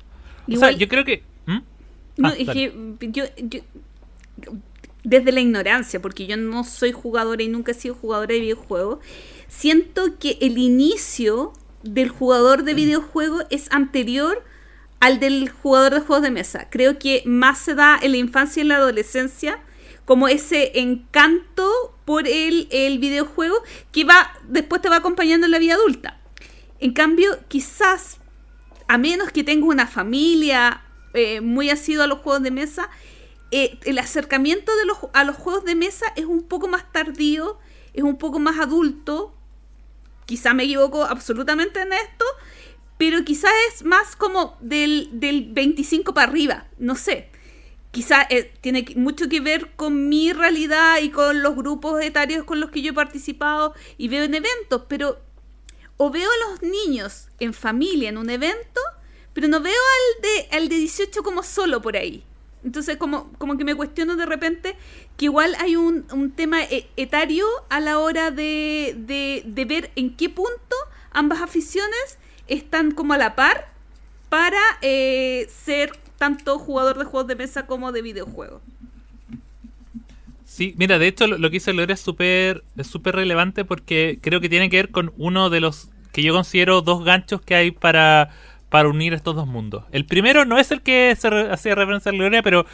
O 0.47 0.55
sea, 0.57 0.71
yo 0.71 0.87
creo 0.87 1.03
que... 1.03 1.23
¿Mm? 1.47 1.57
no, 2.17 2.27
Ah, 2.29 2.33
es 2.37 2.45
dale. 2.47 2.71
que 2.99 3.11
yo, 3.11 3.23
yo- 3.37 3.61
desde 5.03 5.31
la 5.31 5.39
ignorancia, 5.41 5.99
porque 6.01 6.25
yo 6.27 6.37
no 6.37 6.63
soy 6.63 6.91
jugadora 6.91 7.43
y 7.43 7.47
nunca 7.47 7.71
he 7.71 7.75
sido 7.75 7.95
jugadora 7.95 8.33
de 8.33 8.39
videojuegos, 8.39 8.99
siento 9.47 10.17
que 10.19 10.37
el 10.41 10.57
inicio 10.57 11.53
del 11.83 12.09
jugador 12.09 12.63
de 12.63 12.73
videojuegos 12.73 13.45
es 13.51 13.71
anterior 13.71 14.43
al 15.05 15.19
del 15.19 15.49
jugador 15.49 15.93
de 15.93 15.99
juegos 15.99 16.23
de 16.23 16.31
mesa. 16.31 16.67
Creo 16.71 16.97
que 16.97 17.21
más 17.27 17.59
se 17.59 17.75
da 17.75 17.99
en 18.01 18.09
la 18.09 18.17
infancia 18.17 18.59
y 18.59 18.63
en 18.63 18.69
la 18.69 18.77
adolescencia 18.77 19.59
como 20.03 20.27
ese 20.27 20.79
encanto 20.79 21.69
por 22.05 22.27
el, 22.27 22.67
el 22.71 22.97
videojuego 22.97 23.55
que 23.91 24.03
va 24.03 24.31
después 24.47 24.81
te 24.81 24.89
va 24.89 24.95
acompañando 24.95 25.45
en 25.45 25.51
la 25.51 25.59
vida 25.59 25.75
adulta. 25.75 26.19
En 26.79 26.91
cambio, 26.93 27.37
quizás 27.49 28.17
a 28.87 28.97
menos 28.97 29.31
que 29.31 29.43
tenga 29.43 29.67
una 29.67 29.85
familia 29.85 30.81
eh, 31.13 31.39
muy 31.39 31.69
asidua 31.69 32.05
a 32.05 32.07
los 32.07 32.19
juegos 32.19 32.41
de 32.41 32.49
mesa, 32.49 32.89
eh, 33.51 33.77
el 33.85 33.99
acercamiento 33.99 34.75
de 34.75 34.85
los, 34.85 34.97
a 35.13 35.23
los 35.23 35.35
juegos 35.35 35.65
de 35.65 35.75
mesa 35.75 36.07
es 36.15 36.25
un 36.25 36.41
poco 36.41 36.67
más 36.67 36.91
tardío, 36.91 37.59
es 37.93 38.01
un 38.01 38.17
poco 38.17 38.39
más 38.39 38.59
adulto. 38.59 39.35
Quizá 40.25 40.55
me 40.55 40.63
equivoco 40.63 41.03
absolutamente 41.03 41.79
en 41.79 41.93
esto, 41.93 42.25
pero 42.97 43.23
quizá 43.25 43.49
es 43.69 43.83
más 43.83 44.15
como 44.15 44.57
del, 44.61 45.09
del 45.11 45.51
25 45.51 46.13
para 46.13 46.29
arriba, 46.29 46.67
no 46.77 46.95
sé. 46.95 47.29
Quizá 47.91 48.27
eh, 48.29 48.51
tiene 48.61 48.85
mucho 48.95 49.29
que 49.29 49.39
ver 49.39 49.71
con 49.75 50.09
mi 50.09 50.33
realidad 50.33 50.99
y 51.01 51.09
con 51.09 51.41
los 51.41 51.55
grupos 51.55 52.01
etarios 52.03 52.43
con 52.43 52.59
los 52.59 52.69
que 52.69 52.81
yo 52.81 52.91
he 52.91 52.95
participado 52.95 53.73
y 53.97 54.07
veo 54.09 54.23
en 54.23 54.35
eventos, 54.35 54.83
pero 54.87 55.19
o 55.97 56.09
veo 56.09 56.29
a 56.29 56.49
los 56.51 56.61
niños 56.61 57.29
en 57.39 57.53
familia 57.53 58.09
en 58.09 58.17
un 58.17 58.29
evento, 58.29 58.81
pero 59.33 59.47
no 59.47 59.61
veo 59.61 59.73
al 59.73 60.21
de, 60.21 60.57
al 60.57 60.69
de 60.69 60.75
18 60.75 61.23
como 61.23 61.43
solo 61.43 61.81
por 61.81 61.95
ahí. 61.95 62.23
Entonces, 62.65 62.97
como, 62.97 63.31
como 63.37 63.57
que 63.57 63.63
me 63.63 63.75
cuestiono 63.75 64.15
de 64.15 64.25
repente 64.25 64.75
que 65.17 65.25
igual 65.25 65.55
hay 65.59 65.75
un, 65.75 66.05
un 66.11 66.31
tema 66.31 66.63
e- 66.63 66.89
etario 66.97 67.45
a 67.69 67.79
la 67.79 67.99
hora 67.99 68.31
de, 68.31 68.95
de, 68.97 69.43
de 69.45 69.65
ver 69.65 69.91
en 69.95 70.17
qué 70.17 70.29
punto 70.29 70.75
ambas 71.11 71.41
aficiones 71.41 72.17
están 72.47 72.91
como 72.91 73.13
a 73.13 73.17
la 73.17 73.35
par 73.35 73.67
para 74.29 74.59
eh, 74.81 75.47
ser 75.49 75.91
tanto 76.17 76.59
jugador 76.59 76.97
de 76.97 77.05
juegos 77.05 77.27
de 77.27 77.35
mesa 77.35 77.65
como 77.67 77.91
de 77.91 78.01
videojuegos. 78.01 78.61
Sí, 80.45 80.73
mira, 80.77 80.99
de 80.99 81.07
hecho 81.07 81.27
lo, 81.27 81.37
que 81.49 81.55
dice 81.55 81.71
Gloria 81.73 81.93
es 81.95 81.99
súper 81.99 82.63
es 82.77 82.87
súper 82.87 83.15
relevante 83.15 83.65
porque 83.65 84.19
creo 84.21 84.39
que 84.39 84.49
tiene 84.49 84.69
que 84.69 84.77
ver 84.77 84.89
con 84.91 85.11
uno 85.17 85.49
de 85.49 85.59
los 85.59 85.89
que 86.11 86.21
yo 86.21 86.33
considero 86.33 86.81
dos 86.81 87.03
ganchos 87.03 87.41
que 87.41 87.55
hay 87.55 87.71
para, 87.71 88.29
para 88.69 88.87
unir 88.87 89.13
estos 89.13 89.35
dos 89.35 89.47
mundos. 89.47 89.83
El 89.91 90.05
primero 90.05 90.45
no 90.45 90.57
es 90.57 90.71
el 90.71 90.81
que 90.81 91.15
se 91.19 91.29
re- 91.29 91.51
hacía 91.51 91.75
referencia 91.75 92.11
a 92.11 92.15
Gloria, 92.15 92.41
pero 92.43 92.65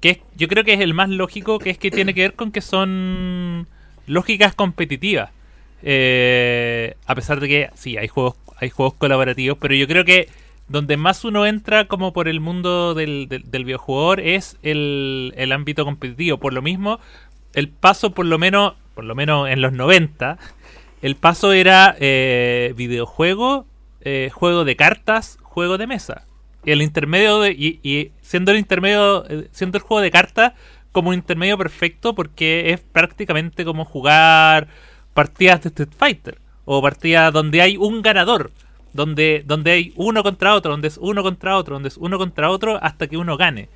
que 0.00 0.10
es- 0.10 0.18
yo 0.36 0.48
creo 0.48 0.64
que 0.64 0.74
es 0.74 0.80
el 0.80 0.94
más 0.94 1.08
lógico, 1.08 1.58
que 1.60 1.70
es 1.70 1.78
que 1.78 1.90
tiene 1.90 2.14
que 2.14 2.22
ver 2.22 2.34
con 2.34 2.52
que 2.52 2.60
son 2.60 3.68
lógicas 4.06 4.54
competitivas. 4.54 5.30
Eh, 5.82 6.96
a 7.06 7.14
pesar 7.14 7.40
de 7.40 7.48
que 7.48 7.70
sí, 7.74 7.96
hay 7.96 8.08
juegos, 8.08 8.36
hay 8.56 8.70
juegos 8.70 8.94
colaborativos, 8.94 9.58
pero 9.60 9.74
yo 9.74 9.86
creo 9.86 10.04
que 10.04 10.28
donde 10.68 10.96
más 10.96 11.24
uno 11.24 11.46
entra 11.46 11.86
como 11.86 12.12
por 12.12 12.28
el 12.28 12.40
mundo 12.40 12.94
del, 12.94 13.28
del, 13.28 13.64
videojugador 13.64 14.20
es 14.20 14.56
el, 14.62 15.34
el, 15.36 15.52
ámbito 15.52 15.84
competitivo. 15.84 16.38
Por 16.38 16.54
lo 16.54 16.62
mismo, 16.62 17.00
el 17.52 17.68
paso 17.68 18.12
por 18.14 18.26
lo 18.26 18.38
menos, 18.38 18.74
por 18.94 19.04
lo 19.04 19.14
menos 19.14 19.48
en 19.48 19.60
los 19.60 19.72
90, 19.72 20.38
el 21.02 21.16
paso 21.16 21.52
era 21.52 21.94
eh, 22.00 22.72
videojuego, 22.76 23.66
eh, 24.00 24.30
juego 24.32 24.64
de 24.64 24.76
cartas, 24.76 25.38
juego 25.42 25.76
de 25.76 25.86
mesa. 25.86 26.26
Y 26.64 26.70
el 26.70 26.80
intermedio 26.80 27.40
de, 27.40 27.52
y, 27.52 28.12
siendo 28.22 28.52
el 28.52 28.58
intermedio, 28.58 29.26
eh, 29.28 29.48
siendo 29.52 29.76
el 29.76 29.84
juego 29.84 30.00
de 30.00 30.10
cartas 30.10 30.54
como 30.92 31.10
un 31.10 31.16
intermedio 31.16 31.58
perfecto 31.58 32.14
porque 32.14 32.72
es 32.72 32.80
prácticamente 32.80 33.66
como 33.66 33.84
jugar 33.84 34.68
partidas 35.12 35.62
de 35.62 35.68
Street 35.68 35.92
Fighter 35.94 36.38
o 36.64 36.82
partidas 36.82 37.32
donde 37.32 37.60
hay 37.60 37.76
un 37.76 38.02
ganador 38.02 38.50
donde, 38.94 39.42
donde 39.44 39.72
hay 39.72 39.92
uno 39.96 40.22
contra 40.22 40.54
otro, 40.54 40.70
donde 40.70 40.88
es 40.88 40.98
uno 40.98 41.22
contra 41.22 41.58
otro, 41.58 41.74
donde 41.74 41.88
es 41.88 41.98
uno 41.98 42.16
contra 42.16 42.48
otro 42.48 42.78
hasta 42.82 43.06
que 43.08 43.18
uno 43.18 43.36
gane. 43.36 43.68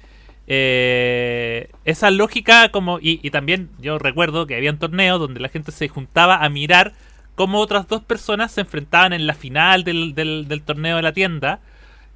Eh, 0.46 1.68
esa 1.84 2.10
lógica 2.10 2.70
como 2.70 2.98
y, 3.02 3.18
también 3.30 3.68
yo 3.80 3.98
recuerdo 3.98 4.46
que 4.46 4.56
había 4.56 4.74
torneos 4.78 5.20
donde 5.20 5.40
la 5.40 5.50
gente 5.50 5.72
se 5.72 5.88
juntaba 5.88 6.42
a 6.42 6.48
mirar 6.48 6.94
cómo 7.34 7.58
otras 7.58 7.86
dos 7.86 8.02
personas 8.02 8.52
se 8.52 8.62
enfrentaban 8.62 9.12
en 9.12 9.26
la 9.26 9.34
final 9.34 9.84
del, 9.84 10.14
del, 10.14 10.62
torneo 10.64 10.96
de 10.96 11.02
la 11.02 11.12
tienda 11.12 11.60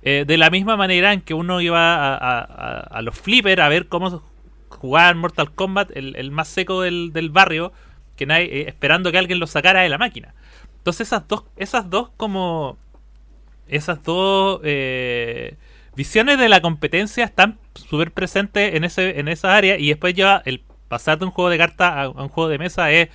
eh, 0.02 0.24
de 0.26 0.38
la 0.38 0.48
misma 0.48 0.78
manera 0.78 1.12
en 1.12 1.20
que 1.20 1.34
uno 1.34 1.60
iba 1.60 2.14
a, 2.16 3.02
los 3.02 3.20
flippers 3.20 3.60
a 3.60 3.68
ver 3.68 3.88
cómo 3.88 4.22
jugaban 4.70 5.18
Mortal 5.18 5.52
Kombat 5.52 5.90
el, 5.94 6.30
más 6.30 6.48
seco 6.48 6.80
del, 6.80 7.12
del 7.12 7.28
barrio 7.28 7.70
que 8.16 8.24
nadie, 8.24 8.46
eh, 8.46 8.64
esperando 8.68 9.12
que 9.12 9.18
alguien 9.18 9.40
lo 9.40 9.46
sacara 9.46 9.82
de 9.82 9.90
la 9.90 9.98
máquina 9.98 10.32
entonces 10.82 11.06
esas 11.06 11.28
dos 11.28 11.44
esas 11.56 11.88
dos 11.88 12.10
como 12.16 12.76
esas 13.68 14.02
dos 14.02 14.60
eh, 14.64 15.54
visiones 15.94 16.38
de 16.38 16.48
la 16.48 16.60
competencia 16.60 17.24
están 17.24 17.56
súper 17.74 18.10
presentes 18.10 18.74
en, 18.74 18.82
ese, 18.82 19.20
en 19.20 19.28
esa 19.28 19.54
área 19.54 19.78
y 19.78 19.88
después 19.88 20.14
ya 20.14 20.42
el 20.44 20.60
pasar 20.88 21.20
de 21.20 21.26
un 21.26 21.30
juego 21.30 21.50
de 21.50 21.58
cartas 21.58 21.92
a, 21.94 22.08
un 22.08 22.28
juego 22.28 22.48
de 22.48 22.58
mesa 22.58 22.90
es, 22.90 23.10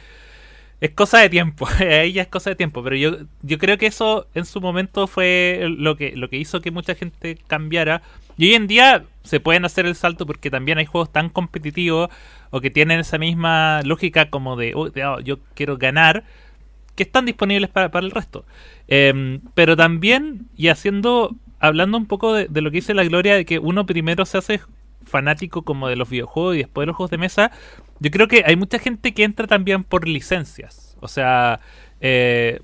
es 0.80 0.92
cosa 0.92 1.20
de 1.20 1.30
tiempo, 1.30 1.68
ahí 1.80 2.18
es 2.18 2.28
cosa 2.28 2.52
de 2.52 2.56
tiempo, 2.56 2.82
pero 2.84 2.96
yo, 2.96 3.18
yo 3.42 3.58
creo 3.58 3.78
que 3.78 3.88
eso 3.88 4.28
en 4.34 4.46
su 4.46 4.62
momento 4.62 5.08
fue 5.08 5.68
lo 5.78 5.98
que, 5.98 6.16
lo 6.16 6.30
que 6.30 6.38
hizo 6.38 6.62
que 6.62 6.72
mucha 6.72 6.96
gente 6.96 7.38
cambiara 7.48 8.02
y 8.38 8.46
hoy 8.46 8.56
en 8.56 8.68
día 8.68 9.04
se 9.24 9.40
pueden 9.40 9.66
hacer 9.66 9.86
el 9.86 9.96
salto 9.96 10.26
porque 10.26 10.50
también 10.50 10.78
hay 10.78 10.86
juegos 10.86 11.12
tan 11.12 11.30
competitivos 11.30 12.10
o 12.52 12.62
que 12.62 12.70
tienen 12.70 13.00
esa 13.00 13.18
misma 13.18 13.82
lógica 13.84 14.30
como 14.30 14.56
de, 14.56 14.74
oh, 14.76 15.20
yo 15.20 15.40
quiero 15.54 15.78
ganar 15.78 16.24
que 16.98 17.04
están 17.04 17.26
disponibles 17.26 17.70
para, 17.70 17.90
para 17.90 18.06
el 18.06 18.12
resto. 18.12 18.44
Em, 18.88 19.40
pero 19.54 19.78
también, 19.78 20.48
y 20.58 20.68
haciendo, 20.68 21.36
hablando 21.60 21.98
un 21.98 22.08
poco 22.08 22.34
de, 22.34 22.50
lo 22.62 22.72
que 22.72 22.78
dice 22.78 22.96
la 22.96 23.04
Gloria, 23.06 23.36
de 23.36 23.46
que 23.46 23.60
uno 23.60 23.86
primero 23.86 24.26
se 24.26 24.40
hace 24.40 24.60
fanático 25.06 25.62
como 25.62 25.88
de 25.88 25.96
los 25.96 26.10
videojuegos 26.10 26.56
y 26.56 26.60
después 26.60 26.84
de 26.84 26.88
los 26.88 26.96
juegos 26.96 27.12
de 27.12 27.20
mesa, 27.20 27.52
yo 28.00 28.12
creo 28.12 28.28
que 28.28 28.44
hay 28.46 28.56
mucha 28.58 28.80
gente 28.80 29.14
que 29.14 29.24
entra 29.24 29.48
también 29.48 29.84
por 29.84 30.08
licencias. 30.08 30.98
O 31.00 31.08
sea, 31.08 31.60
eh, 32.02 32.60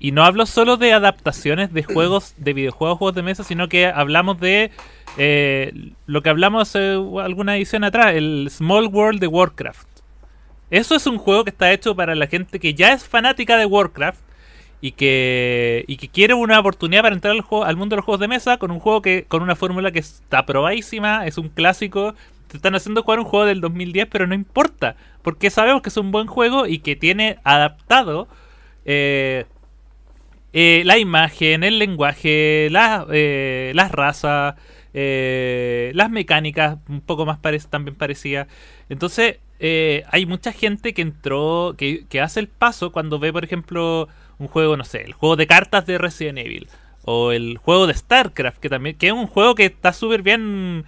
y 0.00 0.12
no 0.12 0.24
hablo 0.24 0.46
solo 0.46 0.78
de 0.78 0.94
adaptaciones 0.94 1.72
de 1.72 1.82
juegos, 1.82 2.34
de 2.38 2.54
videojuegos, 2.54 2.98
juegos 2.98 3.14
de 3.16 3.22
mesa, 3.22 3.44
sino 3.44 3.68
que 3.68 3.86
hablamos 3.86 4.40
de 4.40 4.70
eh, 5.18 5.92
lo 6.06 6.22
que 6.22 6.30
hablamos 6.30 6.74
alguna 6.74 7.56
edición 7.58 7.84
atrás, 7.84 8.14
el 8.14 8.48
Small 8.50 8.86
World 8.86 9.20
de 9.20 9.26
Warcraft. 9.26 9.97
Eso 10.70 10.94
es 10.94 11.06
un 11.06 11.18
juego 11.18 11.44
que 11.44 11.50
está 11.50 11.72
hecho 11.72 11.96
para 11.96 12.14
la 12.14 12.26
gente 12.26 12.60
que 12.60 12.74
ya 12.74 12.92
es 12.92 13.04
fanática 13.06 13.56
de 13.56 13.66
Warcraft 13.66 14.20
y 14.80 14.92
que, 14.92 15.84
y 15.88 15.96
que 15.96 16.08
quiere 16.08 16.34
una 16.34 16.60
oportunidad 16.60 17.02
para 17.02 17.14
entrar 17.14 17.34
al, 17.34 17.40
juego, 17.40 17.64
al 17.64 17.76
mundo 17.76 17.94
de 17.94 17.98
los 17.98 18.04
juegos 18.04 18.20
de 18.20 18.28
mesa 18.28 18.58
con 18.58 18.70
un 18.70 18.78
juego 18.78 19.02
que 19.02 19.24
con 19.26 19.42
una 19.42 19.56
fórmula 19.56 19.90
que 19.90 19.98
está 19.98 20.46
probadísima, 20.46 21.26
es 21.26 21.38
un 21.38 21.48
clásico. 21.48 22.14
Te 22.48 22.56
están 22.56 22.74
haciendo 22.74 23.02
jugar 23.02 23.18
un 23.18 23.26
juego 23.26 23.44
del 23.46 23.60
2010, 23.60 24.08
pero 24.10 24.26
no 24.26 24.34
importa, 24.34 24.96
porque 25.22 25.50
sabemos 25.50 25.82
que 25.82 25.90
es 25.90 25.96
un 25.96 26.10
buen 26.12 26.26
juego 26.26 26.66
y 26.66 26.78
que 26.78 26.96
tiene 26.96 27.38
adaptado 27.44 28.28
eh, 28.86 29.44
eh, 30.54 30.82
la 30.86 30.98
imagen, 30.98 31.62
el 31.62 31.78
lenguaje, 31.78 32.68
la, 32.70 33.06
eh, 33.12 33.72
las 33.74 33.92
razas, 33.92 34.54
las 35.94 36.10
mecánicas, 36.10 36.78
un 36.88 37.00
poco 37.00 37.26
más 37.26 37.38
también 37.70 37.94
parecía. 37.96 38.48
Entonces, 38.88 39.38
hay 39.60 40.26
mucha 40.26 40.52
gente 40.52 40.94
que 40.94 41.02
entró, 41.02 41.74
que, 41.76 42.06
que 42.08 42.20
hace 42.20 42.40
el 42.40 42.48
paso 42.48 42.92
cuando 42.92 43.18
ve, 43.18 43.32
por 43.32 43.44
ejemplo, 43.44 44.08
un 44.38 44.48
juego, 44.48 44.76
no 44.76 44.84
sé, 44.84 45.02
el 45.02 45.12
juego 45.12 45.36
de 45.36 45.46
cartas 45.46 45.86
de 45.86 45.98
Resident 45.98 46.38
Evil. 46.38 46.68
O 47.04 47.32
el 47.32 47.58
juego 47.58 47.86
de 47.86 47.94
StarCraft, 47.94 48.58
que 48.58 48.68
también, 48.68 48.96
que 48.96 49.08
es 49.08 49.12
un 49.12 49.26
juego 49.26 49.54
que 49.54 49.66
está 49.66 49.92
súper 49.92 50.22
bien. 50.22 50.84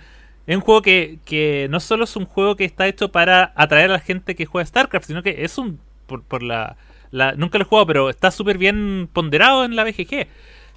Es 0.46 0.56
un 0.56 0.62
juego 0.62 0.82
que, 0.82 1.18
que 1.24 1.68
no 1.70 1.80
solo 1.80 2.04
es 2.04 2.16
un 2.16 2.26
juego 2.26 2.56
que 2.56 2.64
está 2.64 2.86
hecho 2.86 3.10
para 3.10 3.52
atraer 3.56 3.90
a 3.90 3.94
la 3.94 4.00
gente 4.00 4.34
que 4.34 4.46
juega 4.46 4.66
StarCraft, 4.66 5.06
sino 5.06 5.22
que 5.22 5.44
es 5.44 5.56
un. 5.58 5.80
Por, 6.06 6.22
por 6.22 6.42
la, 6.42 6.76
la, 7.10 7.32
Nunca 7.34 7.58
lo 7.58 7.64
he 7.64 7.66
jugado, 7.66 7.86
pero 7.86 8.10
está 8.10 8.30
súper 8.30 8.58
bien 8.58 9.08
ponderado 9.12 9.64
en 9.64 9.76
la 9.76 9.84
BGG. 9.84 10.26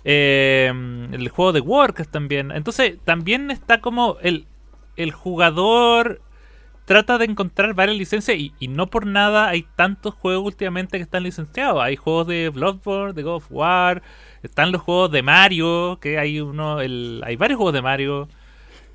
Eh, 0.06 0.72
el 1.12 1.30
juego 1.30 1.54
de 1.54 1.62
Warcraft 1.62 2.12
también. 2.12 2.52
Entonces, 2.52 2.98
también 3.06 3.52
está 3.52 3.80
como 3.80 4.18
el, 4.22 4.48
el 4.96 5.12
jugador 5.12 6.22
trata 6.86 7.18
de 7.18 7.26
encontrar 7.26 7.74
varias 7.74 7.98
licencias 7.98 8.38
y, 8.38 8.68
no 8.68 8.88
por 8.88 9.06
nada 9.06 9.48
hay 9.48 9.66
tantos 9.76 10.14
juegos 10.14 10.46
últimamente 10.46 10.98
que 10.98 11.04
están 11.04 11.24
licenciados. 11.24 11.82
Hay 11.82 11.96
juegos 11.96 12.28
de 12.28 12.50
Bloodborne, 12.50 13.14
de 13.14 13.24
God 13.24 13.36
of 13.36 13.48
War, 13.50 14.02
están 14.42 14.72
los 14.72 14.82
juegos 14.82 15.12
de 15.12 15.24
Mario, 15.24 15.98
que 16.02 16.18
hay 16.18 16.40
uno, 16.40 16.82
el, 16.82 17.22
hay 17.26 17.36
varios 17.36 17.58
juegos 17.58 17.74
de 17.74 17.82
Mario. 17.82 18.28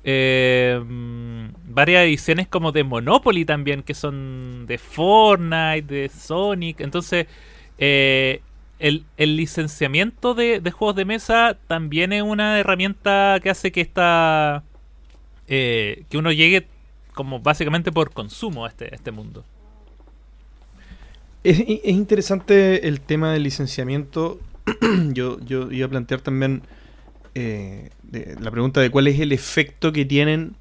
Eh, 0.03 0.81
varias 1.65 2.03
ediciones 2.03 2.47
como 2.47 2.71
de 2.71 2.83
Monopoly 2.83 3.45
también, 3.45 3.83
que 3.83 3.93
son 3.93 4.65
de 4.65 4.77
Fortnite, 4.77 5.81
de 5.81 6.09
Sonic. 6.09 6.79
Entonces, 6.81 7.27
eh, 7.77 8.41
el, 8.79 9.05
licenciamiento 9.17 10.33
de, 10.33 10.59
juegos 10.71 10.95
de 10.95 11.05
mesa 11.05 11.57
también 11.67 12.13
es 12.13 12.23
una 12.23 12.59
herramienta 12.59 13.39
que 13.41 13.49
hace 13.49 13.71
que 13.71 13.81
esta... 13.81 14.63
Eh, 15.47 16.03
que 16.09 16.17
uno 16.17 16.31
llegue 16.31 16.67
como 17.13 17.39
básicamente 17.39 17.91
por 17.91 18.11
consumo 18.11 18.65
a 18.65 18.69
este, 18.69 18.93
este 18.93 19.11
mundo. 19.11 19.43
Es, 21.43 21.59
interesante 21.85 22.87
el 22.87 23.01
tema 23.01 23.33
del 23.33 23.43
licenciamiento. 23.43 24.39
yo, 25.13 25.39
yo 25.41 25.71
iba 25.71 25.87
a 25.87 25.89
plantear 25.89 26.21
también 26.21 26.61
eh, 27.35 27.89
la 28.39 28.51
pregunta 28.51 28.81
de 28.81 28.89
cuál 28.89 29.07
es 29.07 29.19
el 29.19 29.31
efecto 29.31 29.91
que 29.91 30.05
tienen 30.05 30.55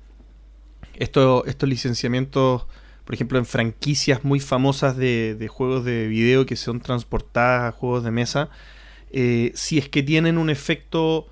estos, 0.95 1.47
estos 1.47 1.69
licenciamientos, 1.69 2.67
por 3.09 3.15
ejemplo, 3.15 3.39
en 3.39 3.47
franquicias 3.47 4.23
muy 4.23 4.39
famosas 4.39 4.95
de, 4.95 5.49
juegos 5.51 5.83
de 5.83 6.09
video 6.09 6.45
que 6.45 6.57
son 6.57 6.79
transportadas 6.79 7.73
a 7.73 7.73
juegos 7.75 8.05
de 8.05 8.11
mesa. 8.11 8.51
Eh, 9.11 9.51
si 9.55 9.79
es 9.79 9.89
que 9.89 10.03
tienen 10.03 10.37
un 10.37 10.51
efecto, 10.51 11.27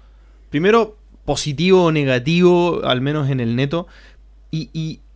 primero, 0.49 0.97
positivo 1.27 1.85
o 1.85 1.93
negativo, 1.93 2.81
al 2.83 3.03
menos 3.03 3.29
en 3.29 3.41
el 3.41 3.57
neto, 3.57 3.89
y, 4.51 4.71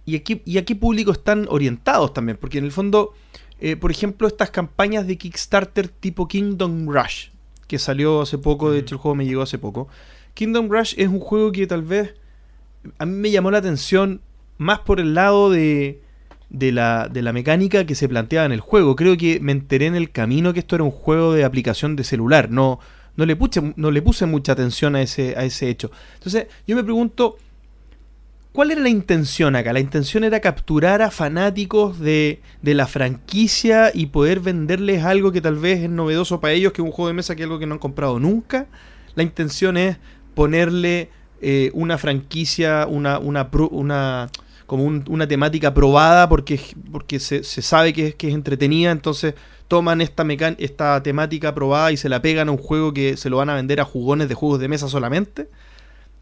y, 0.05 0.15
aquí, 0.15 0.43
y 0.45 0.59
a 0.59 0.67
qué 0.67 0.77
público 0.77 1.13
están 1.13 1.47
orientados 1.49 2.13
también. 2.13 2.37
Porque 2.39 2.59
en 2.59 2.67
el 2.67 2.73
fondo, 2.73 3.15
eh, 3.59 3.77
por 3.77 3.91
ejemplo, 3.91 4.29
estas 4.29 4.51
campañas 4.51 5.07
de 5.07 5.17
Kickstarter 5.17 5.89
tipo 5.89 6.29
Kingdom 6.29 6.91
Rush, 6.91 7.29
que 7.69 7.79
salió 7.79 8.21
hace 8.21 8.37
poco, 8.37 8.71
de 8.71 8.81
hecho 8.81 8.97
el 8.97 9.01
juego 9.01 9.15
me 9.15 9.25
llegó 9.25 9.41
hace 9.41 9.57
poco. 9.57 9.89
Kingdom 10.35 10.69
Rush 10.69 10.93
es 10.99 11.09
un 11.09 11.21
juego 11.21 11.53
que 11.53 11.67
tal 11.67 11.85
vez 11.85 12.17
a 12.99 13.07
mí 13.07 13.15
me 13.15 13.31
llamó 13.31 13.51
la 13.51 13.57
atención 13.57 14.21
más 14.59 14.81
por 14.81 15.01
el 15.01 15.15
lado 15.15 15.49
de, 15.49 16.03
de, 16.51 16.73
la, 16.73 17.09
de 17.11 17.23
la 17.23 17.33
mecánica 17.33 17.87
que 17.87 17.95
se 17.95 18.09
planteaba 18.09 18.47
en 18.47 18.53
el 18.53 18.61
juego. 18.61 18.97
Creo 18.97 19.17
que 19.17 19.41
me 19.41 19.53
enteré 19.53 19.87
en 19.87 19.95
el 19.95 20.11
camino 20.11 20.53
que 20.53 20.61
esto 20.61 20.75
era 20.75 20.85
un 20.85 20.91
juego 20.91 21.33
de 21.33 21.45
aplicación 21.45 21.97
de 21.97 22.05
celular. 22.05 22.51
No, 22.51 22.81
no, 23.17 23.25
le, 23.25 23.37
puse, 23.37 23.73
no 23.77 23.91
le 23.91 24.03
puse 24.03 24.27
mucha 24.27 24.53
atención 24.53 24.97
a 24.97 25.03
ese, 25.03 25.35
a 25.37 25.45
ese 25.45 25.69
hecho. 25.69 25.91
Entonces 26.15 26.47
yo 26.67 26.77
me 26.77 26.85
pregunto 26.85 27.39
¿Cuál 28.53 28.73
era 28.73 28.81
la 28.81 28.89
intención 28.89 29.55
acá? 29.55 29.73
La 29.73 29.79
intención 29.79 30.25
era 30.25 30.41
capturar 30.41 31.03
a 31.03 31.13
fanáticos 31.13 32.01
de, 32.01 32.41
de, 32.63 32.75
la 32.75 32.89
franquicia 32.89 33.93
y 33.95 34.07
poder 34.07 34.41
venderles 34.41 35.05
algo 35.05 35.31
que 35.31 35.41
tal 35.41 35.55
vez 35.55 35.85
es 35.85 35.89
novedoso 35.89 36.41
para 36.41 36.55
ellos, 36.55 36.73
que 36.73 36.83
es 36.83 36.85
un 36.85 36.91
juego 36.91 37.07
de 37.09 37.15
mesa 37.15 37.37
que 37.37 37.43
es 37.43 37.47
algo 37.47 37.61
que 37.61 37.67
no 37.67 37.75
han 37.75 37.79
comprado 37.79 38.19
nunca. 38.19 38.67
La 39.15 39.23
intención 39.23 39.77
es 39.77 39.99
ponerle 40.35 41.11
eh, 41.41 41.71
una 41.75 41.97
franquicia, 41.97 42.89
una, 42.89 43.21
una, 43.21 43.49
una 43.71 44.29
como 44.71 44.85
una 44.85 45.27
temática 45.27 45.75
probada 45.75 46.29
porque, 46.29 46.61
porque 46.93 47.19
se, 47.19 47.43
se 47.43 47.61
sabe 47.61 47.93
que 47.93 48.07
es, 48.07 48.15
que 48.15 48.29
es 48.29 48.35
entretenida, 48.35 48.93
entonces 48.93 49.35
toman 49.67 50.01
esta, 50.01 50.25
esta 50.59 51.03
temática 51.03 51.53
probada 51.57 51.91
y 51.91 51.97
se 51.97 52.09
la 52.09 52.23
pegan 52.23 52.49
a 52.49 52.53
un 52.53 52.57
juego 52.57 52.95
que 52.95 53.17
se 53.17 53.31
lo 53.31 53.39
van 53.39 53.51
a 53.51 53.57
vender 53.57 53.81
a 53.81 53.85
jugones 53.85 54.29
de 54.29 54.37
juegos 54.37 54.61
de 54.61 54.69
mesa 54.69 54.89
solamente. 54.89 55.49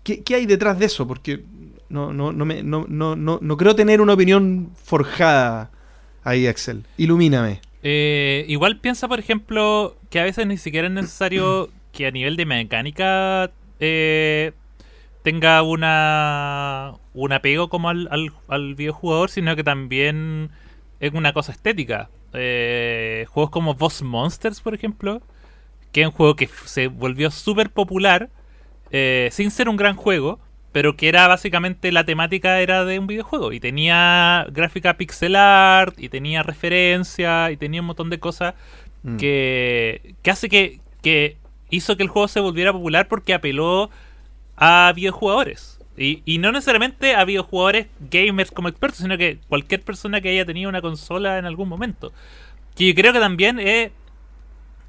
¿Qué, 0.03 0.22
qué 0.22 0.36
hay 0.36 0.46
detrás 0.46 0.78
de 0.78 0.86
eso? 0.86 1.07
Porque 1.07 1.44
no, 1.90 2.14
no, 2.14 2.32
no, 2.32 2.46
me, 2.46 2.62
no, 2.62 2.86
no, 2.88 3.16
no, 3.16 3.38
no 3.42 3.57
creo 3.59 3.76
tener 3.76 4.01
una 4.01 4.14
opinión 4.14 4.70
forjada 4.82 5.70
ahí, 6.24 6.46
Axel. 6.46 6.84
Ilumíname. 6.96 7.61
Eh, 7.82 8.46
igual 8.49 8.80
piensa, 8.80 9.09
por 9.09 9.18
ejemplo, 9.18 9.94
que 10.09 10.20
a 10.20 10.24
veces 10.24 10.46
ni 10.46 10.57
siquiera 10.57 10.88
es 10.88 10.94
necesario 10.94 11.68
que 11.92 12.07
a 12.07 12.11
nivel 12.11 12.36
de 12.36 12.46
mecánica 12.46 13.51
eh, 13.78 14.53
tenga 15.22 15.62
una 15.62 16.94
un 17.14 17.32
apego 17.32 17.68
como 17.68 17.88
al, 17.88 18.08
al, 18.10 18.32
al 18.48 18.74
videojugador, 18.74 19.30
sino 19.30 19.56
que 19.56 19.64
también 19.64 20.50
es 21.00 21.12
una 21.14 21.32
cosa 21.32 21.52
estética. 21.52 22.10
Eh, 22.34 23.26
juegos 23.28 23.50
como 23.50 23.74
Boss 23.74 24.02
Monsters, 24.02 24.60
por 24.60 24.74
ejemplo, 24.74 25.22
que 25.92 26.02
es 26.02 26.06
un 26.06 26.12
juego 26.12 26.36
que 26.36 26.48
se 26.66 26.88
volvió 26.88 27.30
súper 27.30 27.70
popular, 27.70 28.30
eh, 28.90 29.28
sin 29.32 29.50
ser 29.50 29.68
un 29.68 29.76
gran 29.76 29.96
juego, 29.96 30.38
pero 30.72 30.96
que 30.96 31.08
era 31.08 31.26
básicamente 31.28 31.92
la 31.92 32.04
temática 32.04 32.60
era 32.60 32.84
de 32.84 32.98
un 32.98 33.06
videojuego 33.06 33.52
y 33.52 33.60
tenía 33.60 34.46
gráfica 34.50 34.96
pixel 34.96 35.36
art 35.36 35.98
y 35.98 36.08
tenía 36.08 36.42
referencia 36.42 37.50
y 37.50 37.56
tenía 37.56 37.80
un 37.80 37.86
montón 37.88 38.10
de 38.10 38.18
cosas 38.20 38.54
Mm. 39.02 39.16
que, 39.16 40.14
que 40.22 40.30
hace 40.30 40.48
que, 40.48 40.80
que 41.02 41.36
hizo 41.70 41.96
que 41.96 42.02
el 42.02 42.08
juego 42.08 42.28
se 42.28 42.40
volviera 42.40 42.72
popular 42.72 43.08
porque 43.08 43.34
apeló 43.34 43.90
a 44.59 44.92
videojugadores. 44.94 45.80
Y, 45.96 46.38
no 46.38 46.52
necesariamente 46.52 47.14
a 47.16 47.24
videojugadores 47.24 47.88
gamers 48.11 48.52
como 48.52 48.68
expertos, 48.68 49.00
sino 49.00 49.18
que 49.18 49.38
cualquier 49.48 49.82
persona 49.82 50.20
que 50.20 50.28
haya 50.28 50.44
tenido 50.46 50.68
una 50.68 50.80
consola 50.80 51.38
en 51.38 51.44
algún 51.44 51.68
momento. 51.68 52.12
Que 52.76 52.86
yo 52.88 52.94
creo 52.94 53.12
que 53.12 53.18
también 53.20 53.59
es, 53.59 53.90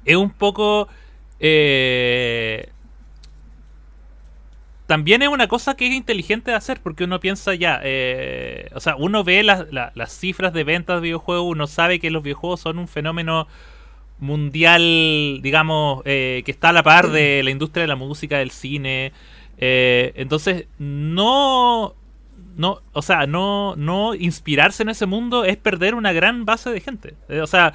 es 0.04 0.16
un 0.16 0.30
poco... 0.30 0.88
eh, 1.40 2.68
también 4.86 5.22
es 5.22 5.28
una 5.28 5.46
cosa 5.46 5.74
que 5.76 5.86
es 5.86 5.92
inteligente 5.94 6.50
de 6.50 6.56
hacer 6.56 6.80
porque 6.82 7.04
uno 7.04 7.20
piensa 7.20 7.54
ya, 7.54 7.80
eh, 7.84 8.68
o 8.74 8.80
sea, 8.80 8.96
uno 8.96 9.22
ve 9.22 9.42
las- 9.44 9.72
la- 9.72 9.92
las 9.94 10.12
cifras 10.18 10.52
de 10.52 10.64
ventas 10.64 10.96
de 10.96 11.02
videojuegos, 11.02 11.46
uno 11.52 11.66
sabe 11.68 12.00
que 12.00 12.10
los 12.10 12.22
videojuegos 12.24 12.60
son 12.60 12.78
un 12.78 12.88
fenómeno 12.88 13.46
mundial, 14.18 15.40
digamos, 15.42 16.02
eh, 16.06 16.42
que 16.44 16.50
está 16.50 16.70
a 16.70 16.72
la 16.72 16.82
par 16.82 17.10
de 17.10 17.42
la 17.44 17.50
industria 17.50 17.82
de 17.82 17.88
la 17.88 17.96
música, 17.96 18.38
del 18.38 18.50
cine. 18.50 19.12
Eh, 19.62 20.12
entonces, 20.16 20.66
no, 20.78 21.94
no, 22.56 22.80
o 22.92 23.02
sea, 23.02 23.26
no, 23.26 23.76
no 23.76 24.14
inspirarse 24.14 24.82
en 24.82 24.88
ese 24.88 25.04
mundo 25.04 25.44
es 25.44 25.58
perder 25.58 25.94
una 25.94 26.12
gran 26.14 26.46
base 26.46 26.70
de 26.70 26.80
gente. 26.80 27.14
Eh, 27.28 27.42
o 27.42 27.46
sea, 27.46 27.74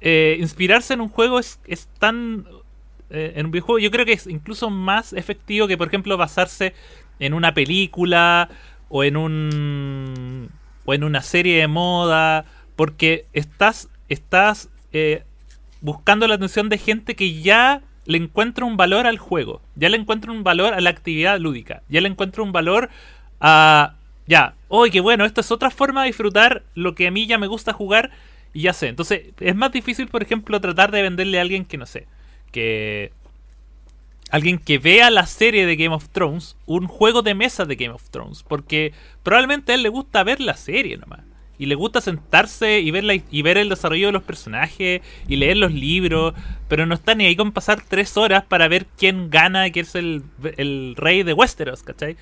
eh, 0.00 0.38
inspirarse 0.40 0.94
en 0.94 1.02
un 1.02 1.10
juego 1.10 1.38
es, 1.38 1.60
es 1.66 1.86
tan 1.98 2.46
en 3.08 3.46
un 3.46 3.52
videojuego 3.52 3.78
yo 3.78 3.92
creo 3.92 4.04
que 4.04 4.14
es 4.14 4.26
incluso 4.26 4.68
más 4.68 5.12
efectivo 5.12 5.68
que 5.68 5.78
por 5.78 5.86
ejemplo 5.86 6.16
basarse 6.16 6.74
en 7.20 7.34
una 7.34 7.54
película 7.54 8.48
o 8.88 9.04
en 9.04 9.16
un 9.16 10.50
o 10.84 10.92
en 10.92 11.04
una 11.04 11.22
serie 11.22 11.60
de 11.60 11.68
moda 11.68 12.46
porque 12.74 13.26
estás 13.32 13.88
estás 14.08 14.70
buscando 15.80 16.26
la 16.26 16.34
atención 16.34 16.68
de 16.68 16.78
gente 16.78 17.14
que 17.14 17.40
ya 17.40 17.82
le 18.06 18.18
encuentra 18.18 18.64
un 18.64 18.76
valor 18.76 19.06
al 19.06 19.18
juego 19.18 19.60
ya 19.74 19.88
le 19.88 19.96
encuentra 19.96 20.32
un 20.32 20.44
valor 20.44 20.74
a 20.74 20.80
la 20.80 20.90
actividad 20.90 21.38
lúdica 21.38 21.82
ya 21.88 22.00
le 22.00 22.08
encuentra 22.08 22.42
un 22.42 22.52
valor 22.52 22.88
a 23.40 23.94
ya 24.26 24.54
oye 24.68 24.90
qué 24.90 25.00
bueno 25.00 25.24
esto 25.24 25.40
es 25.40 25.50
otra 25.50 25.70
forma 25.70 26.02
de 26.02 26.08
disfrutar 26.08 26.62
lo 26.74 26.94
que 26.94 27.06
a 27.06 27.10
mí 27.10 27.26
ya 27.26 27.38
me 27.38 27.46
gusta 27.46 27.72
jugar 27.72 28.10
y 28.52 28.62
ya 28.62 28.72
sé 28.72 28.88
entonces 28.88 29.22
es 29.40 29.54
más 29.54 29.72
difícil 29.72 30.08
por 30.08 30.22
ejemplo 30.22 30.60
tratar 30.60 30.90
de 30.90 31.02
venderle 31.02 31.38
a 31.38 31.42
alguien 31.42 31.64
que 31.64 31.76
no 31.76 31.86
sé 31.86 32.06
que 32.52 33.12
alguien 34.30 34.58
que 34.58 34.78
vea 34.78 35.10
la 35.10 35.26
serie 35.26 35.66
de 35.66 35.76
Game 35.76 35.94
of 35.94 36.08
Thrones, 36.10 36.56
un 36.66 36.86
juego 36.86 37.22
de 37.22 37.34
mesa 37.34 37.64
de 37.64 37.76
Game 37.76 37.94
of 37.94 38.10
Thrones, 38.10 38.42
porque 38.42 38.92
probablemente 39.22 39.72
a 39.72 39.74
él 39.76 39.82
le 39.82 39.88
gusta 39.88 40.24
ver 40.24 40.40
la 40.40 40.56
serie 40.56 40.96
nomás. 40.96 41.20
Y 41.58 41.66
le 41.66 41.74
gusta 41.74 42.00
sentarse 42.00 42.80
y 42.80 42.90
ver, 42.90 43.04
la- 43.04 43.14
y 43.30 43.42
ver 43.42 43.58
el 43.58 43.68
desarrollo 43.68 44.06
de 44.08 44.12
los 44.12 44.22
personajes 44.22 45.00
y 45.28 45.36
leer 45.36 45.56
los 45.56 45.72
libros, 45.72 46.34
pero 46.68 46.86
no 46.86 46.94
está 46.94 47.14
ni 47.14 47.26
ahí 47.26 47.36
con 47.36 47.52
pasar 47.52 47.82
tres 47.86 48.16
horas 48.16 48.44
para 48.44 48.68
ver 48.68 48.86
quién 48.98 49.30
gana, 49.30 49.70
quién 49.70 49.86
es 49.86 49.94
el, 49.94 50.22
el 50.56 50.94
rey 50.96 51.22
de 51.22 51.32
Westeros, 51.32 51.82
¿cachai? 51.82 52.16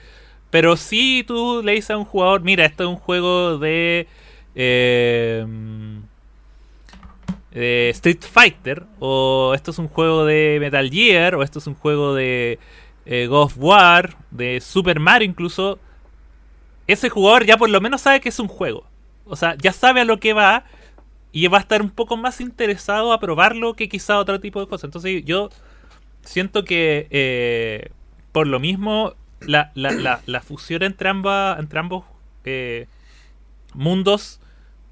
Pero 0.50 0.76
si 0.76 1.24
tú 1.26 1.62
le 1.64 1.72
dices 1.72 1.90
a 1.90 1.98
un 1.98 2.04
jugador, 2.04 2.42
mira, 2.42 2.64
esto 2.64 2.84
es 2.84 2.88
un 2.88 2.96
juego 2.96 3.58
de... 3.58 4.06
eh, 4.54 5.44
de 7.52 7.90
Street 7.90 8.18
Fighter, 8.20 8.82
o 8.98 9.52
esto 9.54 9.70
es 9.70 9.78
un 9.78 9.88
juego 9.88 10.24
de 10.24 10.58
Metal 10.60 10.90
Gear, 10.90 11.34
o 11.36 11.42
esto 11.42 11.58
es 11.60 11.66
un 11.66 11.74
juego 11.74 12.14
de 12.14 12.58
eh, 13.06 13.28
War, 13.56 14.16
de 14.30 14.60
Super 14.60 14.98
Mario 14.98 15.28
incluso, 15.28 15.78
ese 16.86 17.08
jugador 17.08 17.44
ya 17.46 17.56
por 17.56 17.70
lo 17.70 17.80
menos 17.80 18.00
sabe 18.00 18.20
que 18.20 18.28
es 18.28 18.38
un 18.40 18.48
juego. 18.48 18.84
O 19.26 19.36
sea, 19.36 19.56
ya 19.56 19.72
sabe 19.72 20.00
a 20.00 20.04
lo 20.04 20.18
que 20.20 20.32
va 20.32 20.64
y 21.32 21.46
va 21.48 21.58
a 21.58 21.60
estar 21.60 21.82
un 21.82 21.90
poco 21.90 22.16
más 22.16 22.40
interesado 22.40 23.12
a 23.12 23.20
probarlo 23.20 23.74
que 23.74 23.88
quizá 23.88 24.18
otro 24.18 24.40
tipo 24.40 24.60
de 24.60 24.66
cosas. 24.68 24.84
Entonces 24.84 25.24
yo 25.24 25.50
siento 26.22 26.64
que 26.64 27.06
eh, 27.10 27.90
por 28.32 28.46
lo 28.46 28.60
mismo 28.60 29.14
la, 29.40 29.72
la, 29.74 29.90
la, 29.92 30.20
la 30.26 30.40
fusión 30.40 30.82
entre, 30.82 31.08
ambas, 31.08 31.58
entre 31.58 31.78
ambos 31.80 32.04
eh, 32.44 32.86
mundos 33.74 34.40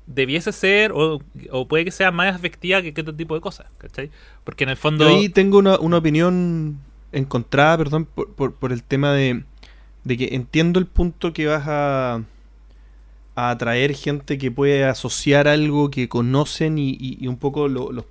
debiese 0.07 0.53
ser 0.53 0.93
o, 0.93 1.20
o 1.51 1.68
puede 1.68 1.85
que 1.85 1.91
sea 1.93 2.11
más 2.11 2.35
efectiva 2.35 2.83
que, 2.83 2.93
otro 3.01 3.14
tipo 3.14 3.35
de 3.35 3.41
cosas, 3.41 3.66
¿cachai? 3.78 4.11
Porque 4.45 4.64
en 4.64 4.70
el 4.70 4.76
fondo... 4.76 5.09
Yo 5.09 5.16
ahí 5.16 5.28
tengo 5.28 5.59
una, 5.59 5.78
una 5.78 5.99
opinión 5.99 6.80
encontrada, 7.12 7.78
perdón, 7.78 8.07
por, 8.07 8.33
por- 8.35 8.55
por 8.55 8.72
el 8.72 8.83
tema 8.83 9.12
de, 9.12 9.45
de 10.05 10.16
que 10.16 10.30
entiendo 10.33 10.80
el 10.80 10.87
punto 10.87 11.33
que 11.33 11.47
vas 11.47 11.64
a, 11.66 12.22
a 13.35 13.51
atraer 13.51 13.95
gente 13.95 14.37
que 14.39 14.51
puede 14.51 14.85
asociar 14.85 15.49
algo 15.49 15.91
que 15.91 16.09
conocen 16.09 16.78
y, 16.78 16.91
y- 16.91 17.18
y 17.20 17.26
un 17.28 17.37
poco 17.37 17.68
lo- 17.68 17.93
lo- 17.93 18.07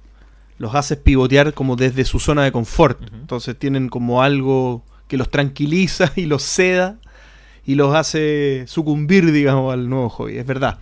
los 0.57 0.76
haces 0.76 0.97
pivotear 0.97 1.53
como 1.53 1.76
desde 1.76 2.05
su 2.05 2.19
zona 2.19 2.43
de 2.43 2.51
confort. 2.51 2.99
Entonces 3.13 3.57
tienen 3.57 3.89
como 3.89 4.22
algo 4.22 4.84
que 5.07 5.17
los 5.17 5.30
tranquiliza 5.30 6.11
y 6.15 6.26
los 6.26 6.43
seda 6.43 6.97
y 7.65 7.76
los 7.76 7.95
hace 7.95 8.63
sucumbir, 8.67 9.32
digamos, 9.32 9.74
al 9.74 9.89
nuevo 9.89 10.09
hobby. 10.09 10.38
Es 10.38 10.45
verdad. 10.45 10.80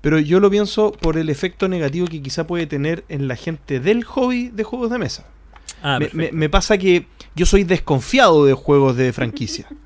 Pero 0.00 0.18
yo 0.20 0.38
lo 0.40 0.50
pienso 0.50 0.92
por 0.92 1.16
el 1.18 1.28
efecto 1.28 1.68
negativo 1.68 2.06
que 2.06 2.22
quizá 2.22 2.46
puede 2.46 2.66
tener 2.66 3.04
en 3.08 3.26
la 3.28 3.34
gente 3.36 3.80
del 3.80 4.04
hobby 4.04 4.48
de 4.48 4.62
juegos 4.64 4.90
de 4.90 4.98
mesa. 4.98 5.26
Ah, 5.82 5.98
me, 5.98 6.06
perfecto. 6.06 6.34
me- 6.34 6.38
me 6.40 6.48
pasa 6.48 6.78
que 6.78 7.06
yo 7.36 7.46
soy 7.46 7.64
desconfiado 7.64 8.44
de 8.44 8.54
juegos 8.54 8.96
de 8.96 9.12
franquicia. 9.12 9.66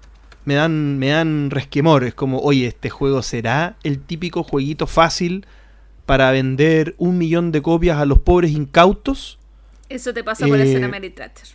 Me 0.45 0.55
dan, 0.55 0.99
me 0.99 1.09
dan 1.09 1.51
resquemores, 1.51 2.14
como, 2.14 2.40
oye, 2.40 2.66
este 2.66 2.90
juego 2.90 3.22
será 3.22 3.76
el 3.84 4.01
típico 4.01 4.43
jueguito 4.43 4.86
fácil 4.86 5.47
para 6.07 6.30
vender 6.32 6.95
un 6.99 7.16
millón 7.18 7.53
de 7.53 7.62
copias 7.62 7.99
a 7.99 8.05
los 8.05 8.18
pobres 8.18 8.51
incautos. 8.51 9.38
Eso 9.88 10.12
te 10.12 10.24
pasa 10.24 10.47
por 10.47 10.59
Eh, 10.59 10.62
hacer 10.62 10.82
a 10.84 10.88
Mary 10.88 11.11
Thatcher. 11.11 11.49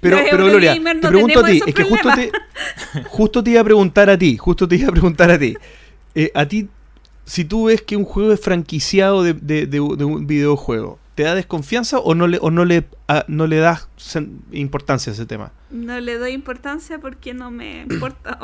Pero, 0.00 0.18
Gloria, 0.30 0.72
te 0.74 0.80
no 0.80 1.08
pregunto 1.08 1.40
a 1.40 1.46
ti, 1.46 1.60
es 1.66 1.74
que 1.74 1.84
justo 1.84 2.08
te, 2.14 2.30
justo 3.08 3.44
te 3.44 3.50
iba 3.50 3.60
a 3.60 3.64
preguntar 3.64 4.08
a 4.10 4.18
ti, 4.18 4.36
justo 4.36 4.66
te 4.66 4.76
iba 4.76 4.88
a 4.88 4.92
preguntar 4.92 5.30
a 5.30 5.38
ti. 5.38 5.54
Eh, 6.14 6.30
a 6.34 6.46
ti, 6.46 6.68
si 7.26 7.44
tú 7.44 7.64
ves 7.66 7.82
que 7.82 7.96
un 7.96 8.04
juego 8.04 8.32
es 8.32 8.40
franquiciado 8.40 9.22
de, 9.22 9.34
de- 9.34 9.66
de 9.66 9.80
un 9.80 9.98
de 9.98 10.04
un 10.04 10.26
videojuego, 10.26 10.98
¿te 11.14 11.22
da 11.22 11.34
desconfianza 11.34 11.98
o 11.98 12.14
no 12.14 12.26
le, 12.26 12.38
o 12.40 12.50
no 12.50 12.64
le, 12.64 12.86
a- 13.08 13.24
no 13.28 13.46
le 13.46 13.56
das 13.58 13.88
importancia 14.52 15.10
a 15.10 15.14
ese 15.14 15.26
tema? 15.26 15.52
No 15.70 15.98
le 16.00 16.18
doy 16.18 16.32
importancia 16.32 16.98
porque 16.98 17.34
no 17.34 17.50
me 17.50 17.82
importa. 17.90 18.38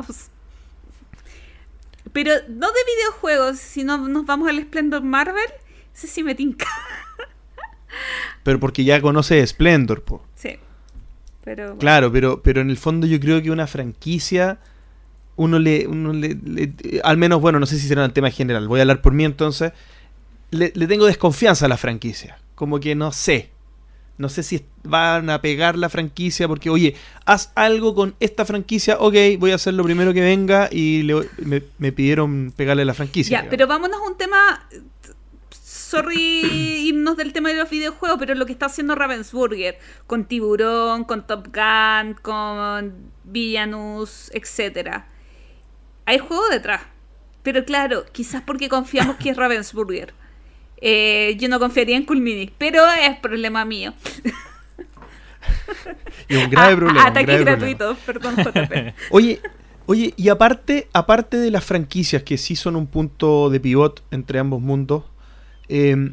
Pero 2.13 2.33
no 2.49 2.67
de 2.69 2.79
videojuegos, 2.97 3.59
si 3.59 3.85
no 3.85 3.99
nos 4.09 4.27
vamos 4.27 4.49
al 4.49 4.61
Splendor 4.63 5.03
Marvel, 5.03 5.47
ese 5.95 6.07
sí 6.07 6.23
me 6.23 6.35
tinca. 6.35 6.67
Pero 8.43 8.59
porque 8.59 8.85
ya 8.85 9.01
conoce 9.01 9.47
Splendor, 9.47 10.03
po. 10.03 10.25
Sí. 10.35 10.57
Pero 11.45 11.65
bueno. 11.65 11.79
Claro, 11.79 12.13
pero, 12.13 12.43
pero 12.43 12.61
en 12.61 12.71
el 12.71 12.77
fondo 12.77 13.07
yo 13.07 13.19
creo 13.21 13.43
que 13.43 13.51
una 13.51 13.67
franquicia, 13.67 14.59
uno 15.37 15.59
le, 15.59 15.87
uno 15.87 16.13
le, 16.13 16.35
le- 16.45 16.73
al 17.05 17.17
menos, 17.17 17.41
bueno, 17.41 17.59
no 17.61 17.67
sé 17.67 17.79
si 17.79 17.87
será 17.89 18.05
un 18.05 18.13
tema 18.13 18.31
general, 18.31 18.67
voy 18.69 18.81
a 18.81 18.83
hablar 18.83 19.01
por 19.03 19.13
mí 19.13 19.25
entonces, 19.25 19.73
le, 20.51 20.73
le 20.75 20.87
tengo 20.87 21.07
desconfianza 21.07 21.67
a 21.67 21.69
la 21.69 21.77
franquicia, 21.77 22.39
como 22.61 22.79
que 22.79 22.95
no 22.95 23.11
sé, 23.11 23.49
no 24.19 24.29
sé 24.29 24.43
si 24.43 24.67
van 24.85 25.31
a 25.31 25.41
pegar 25.41 25.79
la 25.79 25.89
franquicia 25.89 26.47
porque, 26.47 26.69
oye, 26.69 26.95
haz 27.25 27.53
algo 27.55 27.95
con 27.95 28.15
esta 28.21 28.45
franquicia, 28.45 28.99
ok, 29.01 29.15
voy 29.39 29.53
a 29.53 29.55
hacer 29.55 29.73
lo 29.73 29.83
primero 29.83 30.13
que 30.13 30.21
venga 30.21 30.69
y 30.71 31.03
le- 31.05 31.27
me, 31.39 31.63
me 31.79 31.91
pidieron 31.91 32.53
pegarle 32.55 32.85
la 32.85 32.93
franquicia. 32.93 33.31
Ya, 33.31 33.39
digamos. 33.39 33.51
pero 33.51 33.67
vámonos 33.67 33.99
a 33.99 34.11
un 34.11 34.19
tema. 34.19 34.69
Sorry 35.51 36.43
irnos 36.87 37.17
del 37.17 37.33
tema 37.33 37.49
de 37.49 37.57
los 37.57 37.71
videojuegos, 37.71 38.19
pero 38.19 38.35
lo 38.35 38.45
que 38.45 38.53
está 38.53 38.67
haciendo 38.67 38.95
Ravensburger 38.95 39.79
con 40.07 40.27
Tiburón, 40.27 41.05
con 41.05 41.27
Top 41.27 41.49
Gun, 41.49 42.15
con 42.21 42.95
Villanus, 43.25 44.31
etcétera. 44.35 45.09
Hay 46.05 46.19
juego 46.19 46.47
detrás. 46.51 46.83
Pero 47.43 47.65
claro, 47.65 48.05
quizás 48.13 48.43
porque 48.43 48.69
confiamos 48.69 49.17
que 49.17 49.31
es 49.31 49.37
Ravensburger. 49.43 50.13
Eh, 50.81 51.37
yo 51.39 51.49
no 51.49 51.59
confiaría 51.59 51.97
en 51.97 52.05
Culmini, 52.05 52.51
pero 52.57 52.83
es 52.89 53.17
problema 53.19 53.65
mío. 53.65 53.93
Y 56.29 56.37
un 56.37 56.49
grave 56.51 56.73
Ah, 56.73 56.77
problema. 56.77 57.07
Ataques 57.07 57.27
grave 57.27 57.45
problema. 57.45 57.67
gratuitos, 57.75 57.99
perdón, 58.07 58.37
JP. 58.37 58.95
Oye, 59.11 59.41
Oye, 59.87 60.15
y 60.17 60.29
aparte, 60.29 60.87
aparte 60.93 61.37
de 61.37 61.51
las 61.51 61.65
franquicias 61.65 62.23
que 62.23 62.39
sí 62.39 62.55
son 62.55 62.77
un 62.77 62.87
punto 62.87 63.51
de 63.51 63.59
pivot 63.59 64.05
entre 64.13 64.39
ambos 64.39 64.61
mundos, 64.61 65.03
eh, 65.69 66.13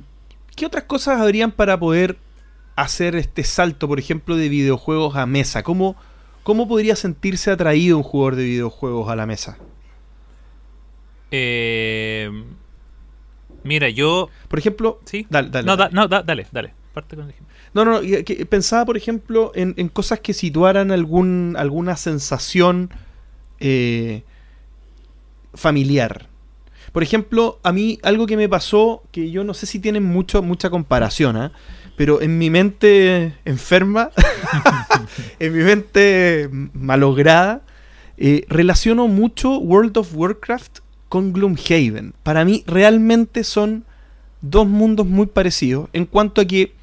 ¿qué 0.55 0.65
otras 0.65 0.85
cosas 0.85 1.21
habrían 1.21 1.51
para 1.51 1.77
poder 1.79 2.17
hacer 2.75 3.15
este 3.15 3.43
salto, 3.43 3.87
por 3.87 3.99
ejemplo, 3.99 4.35
de 4.35 4.49
videojuegos 4.49 5.15
a 5.15 5.27
mesa? 5.27 5.61
¿Cómo, 5.61 5.95
cómo 6.41 6.67
podría 6.67 6.95
sentirse 6.95 7.51
atraído 7.51 7.97
un 7.97 8.03
jugador 8.03 8.35
de 8.37 8.45
videojuegos 8.45 9.09
a 9.09 9.15
la 9.15 9.27
mesa? 9.27 9.59
Eh, 11.29 12.31
mira, 13.63 13.89
yo. 13.89 14.29
Por 14.47 14.59
ejemplo, 14.59 14.99
Sí. 15.05 15.25
dale, 15.29 15.49
dale, 15.49 15.65
no, 15.65 15.75
dale. 15.77 15.89
da- 15.93 16.01
no, 16.01 16.07
da- 16.07 16.23
dale, 16.23 16.47
dale. 16.51 16.73
Parte 16.93 17.15
con 17.15 17.25
el 17.25 17.31
ejemplo. 17.31 17.53
No, 17.73 17.85
no, 17.85 18.01
que 18.01 18.45
pensaba, 18.49 18.85
por 18.85 18.97
ejemplo, 18.97 19.51
en, 19.53 19.73
en 19.77 19.87
cosas 19.89 20.19
que 20.19 20.33
situaran 20.33 20.91
algún, 20.91 21.55
alguna 21.57 21.95
sensación 21.95 22.89
eh, 23.59 24.23
familiar. 25.53 26.27
Por 26.91 27.03
ejemplo, 27.03 27.59
a 27.63 27.71
mí 27.71 27.99
algo 28.03 28.25
que 28.25 28.37
me 28.37 28.49
pasó, 28.49 29.03
que 29.11 29.29
yo 29.29 29.43
no 29.43 29.53
sé 29.53 29.65
si 29.65 29.79
tienen 29.79 30.03
mucho, 30.03 30.41
mucha 30.41 30.69
comparación, 30.69 31.37
¿ah? 31.37 31.51
pero 31.95 32.21
en 32.21 32.37
mi 32.37 32.49
mente 32.49 33.33
enferma, 33.45 34.09
en 35.39 35.53
mi 35.55 35.63
mente 35.63 36.49
malograda, 36.73 37.61
eh, 38.17 38.45
relaciono 38.49 39.07
mucho 39.07 39.57
World 39.59 39.97
of 39.97 40.15
Warcraft 40.15 40.79
con 41.09 41.33
Gloomhaven. 41.33 42.13
Para 42.23 42.45
mí 42.45 42.63
realmente 42.67 43.43
son 43.43 43.85
dos 44.41 44.67
mundos 44.67 45.07
muy 45.07 45.25
parecidos 45.27 45.89
en 45.93 46.05
cuanto 46.05 46.41
a 46.41 46.45
que 46.45 46.73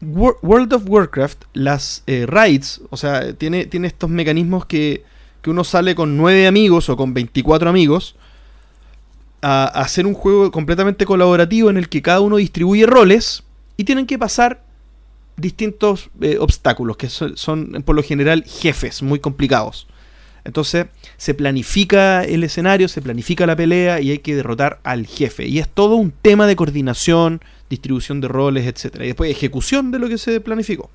Wor- 0.00 0.36
World 0.42 0.72
of 0.72 0.84
Warcraft, 0.88 1.44
las 1.52 2.02
eh, 2.06 2.26
raids, 2.26 2.80
o 2.90 2.96
sea, 2.96 3.32
tiene, 3.34 3.66
tiene 3.66 3.86
estos 3.88 4.10
mecanismos 4.10 4.66
que, 4.66 5.04
que 5.42 5.50
uno 5.50 5.64
sale 5.64 5.94
con 5.94 6.16
9 6.16 6.46
amigos 6.46 6.88
o 6.88 6.96
con 6.96 7.14
24 7.14 7.68
amigos 7.70 8.16
a, 9.42 9.64
a 9.64 9.82
hacer 9.82 10.06
un 10.06 10.14
juego 10.14 10.50
completamente 10.50 11.04
colaborativo 11.04 11.70
en 11.70 11.76
el 11.76 11.88
que 11.88 12.02
cada 12.02 12.20
uno 12.20 12.36
distribuye 12.36 12.86
roles 12.86 13.42
y 13.76 13.84
tienen 13.84 14.06
que 14.06 14.18
pasar 14.18 14.62
distintos 15.36 16.10
eh, 16.20 16.36
obstáculos, 16.38 16.96
que 16.96 17.08
son, 17.08 17.36
son, 17.36 17.82
por 17.84 17.96
lo 17.96 18.02
general 18.02 18.44
jefes 18.46 19.02
muy 19.02 19.18
complicados. 19.18 19.86
Entonces 20.44 20.86
se 21.16 21.34
planifica 21.34 22.24
el 22.24 22.42
escenario, 22.44 22.88
se 22.88 23.00
planifica 23.00 23.46
la 23.46 23.54
pelea 23.56 24.00
y 24.00 24.10
hay 24.10 24.18
que 24.18 24.34
derrotar 24.34 24.80
al 24.82 25.06
jefe. 25.06 25.46
Y 25.46 25.58
es 25.60 25.68
todo 25.68 25.96
un 25.96 26.10
tema 26.10 26.46
de 26.46 26.56
coordinación, 26.56 27.40
distribución 27.70 28.20
de 28.20 28.28
roles, 28.28 28.66
etc. 28.66 28.96
Y 29.02 29.06
después 29.06 29.30
ejecución 29.30 29.90
de 29.92 29.98
lo 29.98 30.08
que 30.08 30.18
se 30.18 30.40
planificó. 30.40 30.90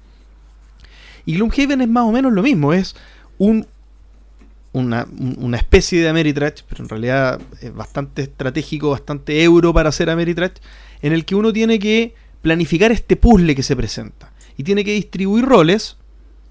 Y 1.25 1.35
Gloomhaven 1.35 1.81
es 1.81 1.87
más 1.87 2.03
o 2.03 2.11
menos 2.11 2.31
lo 2.33 2.41
mismo, 2.43 2.73
es 2.73 2.95
un, 3.37 3.65
una, 4.73 5.05
un- 5.17 5.37
una 5.39 5.57
especie 5.57 6.01
de 6.01 6.09
Ameritrash, 6.09 6.61
pero 6.69 6.83
en 6.83 6.89
realidad 6.89 7.41
es 7.61 7.73
bastante 7.73 8.23
estratégico, 8.23 8.91
bastante 8.91 9.43
euro 9.43 9.73
para 9.73 9.89
hacer 9.89 10.09
Ameritrash, 10.09 10.53
en 11.01 11.13
el 11.13 11.25
que 11.25 11.35
uno 11.35 11.51
tiene 11.53 11.79
que 11.79 12.13
planificar 12.41 12.91
este 12.91 13.15
puzzle 13.15 13.55
que 13.55 13.63
se 13.63 13.75
presenta. 13.75 14.31
Y 14.57 14.63
tiene 14.63 14.83
que 14.85 14.93
distribuir 14.93 15.45
roles, 15.45 15.97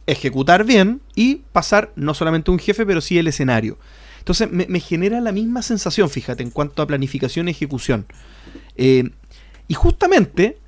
ejecutar 0.07 0.65
bien 0.65 1.01
y 1.15 1.37
pasar 1.53 1.93
no 1.97 2.15
solamente 2.15 2.51
un 2.51 2.59
jefe, 2.59 2.87
pero 2.87 3.01
sí 3.01 3.19
el 3.19 3.29
escenario. 3.29 3.79
Entonces 4.19 4.51
me, 4.51 4.67
me 4.69 4.81
genera 4.81 5.21
la 5.21 5.33
misma 5.33 5.63
sensación, 5.63 6.11
fíjate, 6.11 6.43
en 6.43 6.51
cuanto 6.51 6.83
a 6.83 6.87
planificación 6.87 7.49
y 7.49 7.53
ejecución. 7.53 8.07
Eh, 8.77 9.11
y 9.69 9.75
justamente, 9.75 10.59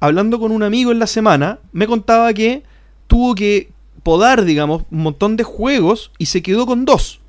hablando 0.00 0.38
con 0.38 0.52
un 0.52 0.62
amigo 0.62 0.92
en 0.92 0.98
la 0.98 1.06
semana, 1.06 1.58
me 1.72 1.86
contaba 1.86 2.32
que 2.32 2.62
tuvo 3.06 3.34
que 3.34 3.70
podar, 4.02 4.44
digamos, 4.44 4.84
un 4.90 5.02
montón 5.02 5.36
de 5.36 5.44
juegos 5.44 6.10
y 6.18 6.26
se 6.26 6.42
quedó 6.42 6.66
con 6.66 6.84
dos. 6.84 7.20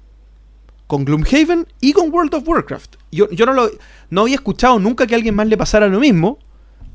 Con 0.87 1.05
Gloomhaven 1.05 1.67
y 1.79 1.93
con 1.93 2.11
World 2.13 2.35
of 2.35 2.47
Warcraft. 2.47 2.95
Yo, 3.11 3.29
yo 3.31 3.45
no, 3.45 3.53
lo, 3.53 3.69
no 4.09 4.21
había 4.21 4.35
escuchado 4.35 4.79
nunca 4.79 5.07
que 5.07 5.15
a 5.15 5.17
alguien 5.17 5.35
más 5.35 5.47
le 5.47 5.57
pasara 5.57 5.87
lo 5.87 5.99
mismo, 5.99 6.39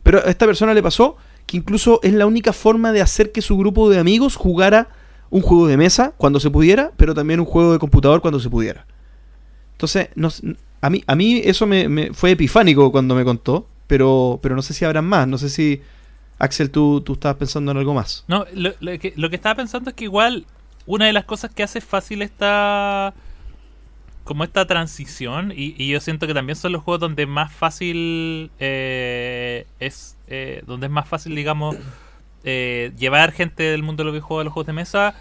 pero 0.03 0.19
a 0.19 0.31
esta 0.31 0.47
persona 0.47 0.75
le 0.75 0.83
pasó 0.83 1.16
que 1.49 1.57
incluso 1.57 1.99
es 2.03 2.13
la 2.13 2.27
única 2.27 2.53
forma 2.53 2.93
de 2.93 3.01
hacer 3.01 3.33
que 3.33 3.41
su 3.41 3.57
grupo 3.57 3.89
de 3.89 3.99
amigos 3.99 4.37
jugara 4.37 4.91
un 5.31 5.41
juego 5.41 5.67
de 5.67 5.79
mesa 5.79 6.13
cuando 6.19 6.41
se 6.41 6.51
pudiera, 6.51 6.93
pero 6.99 7.15
también 7.15 7.41
un 7.41 7.47
juego 7.47 7.73
de 7.73 7.79
computador 7.79 8.21
cuando 8.21 8.39
se 8.39 8.51
pudiera. 8.51 8.87
Entonces, 9.73 10.11
a, 10.83 10.91
mí, 10.91 11.03
a 11.07 11.17
mí 11.17 11.41
eso 11.43 11.67
me, 11.67 12.13
fue 12.13 12.33
epifánico 12.33 12.93
cuando 12.93 13.15
me 13.15 13.25
contó, 13.25 13.67
pero, 13.87 14.39
pero 14.43 14.57
no 14.57 14.61
sé 14.61 14.75
si 14.75 14.85
habrán 14.85 15.07
más. 15.07 15.27
No 15.27 15.39
sé 15.39 15.49
si, 15.49 15.81
Axel, 16.39 16.71
tú, 16.71 17.01
tú 17.01 17.15
estabas 17.15 17.39
pensando 17.39 17.71
en 17.71 17.79
algo 17.79 17.95
más. 17.95 18.25
No, 18.29 18.45
lo 18.53 18.75
que, 18.99 19.15
lo 19.17 19.31
que 19.31 19.37
estaba 19.37 19.55
pensando 19.55 19.89
es 19.89 19.97
que 19.97 20.05
igual 20.05 20.45
una 20.85 21.07
de 21.07 21.15
las 21.15 21.25
cosas 21.25 21.51
que 21.51 21.63
hace 21.63 21.81
fácil 21.81 22.21
esta 22.21 23.15
como 24.29 24.45
esta 24.45 24.66
transición 24.66 25.53
y, 25.57 25.74
y 25.83 25.89
yo 25.89 26.01
siento 26.01 26.26
que 26.29 26.35
también 26.35 26.57
son 26.57 26.72
los 26.72 26.83
juegos 26.83 27.01
donde 27.01 27.26
más 27.26 27.53
fácil 27.53 28.51
eh, 28.61 29.66
es 29.81 30.18
eh, 30.29 30.62
donde 30.66 30.87
es 30.87 30.93
más 30.93 31.09
fácil 31.09 31.35
digamos 31.35 31.76
eh, 32.45 32.93
llevar 32.99 33.33
gente 33.33 33.62
del 33.64 33.83
mundo 33.83 34.03
de 34.03 34.05
los 34.07 34.12
videojuegos 34.14 34.43
a 34.43 34.45
los 34.45 34.53
juegos 34.53 34.66
de 34.66 34.72
mesa 34.74 35.14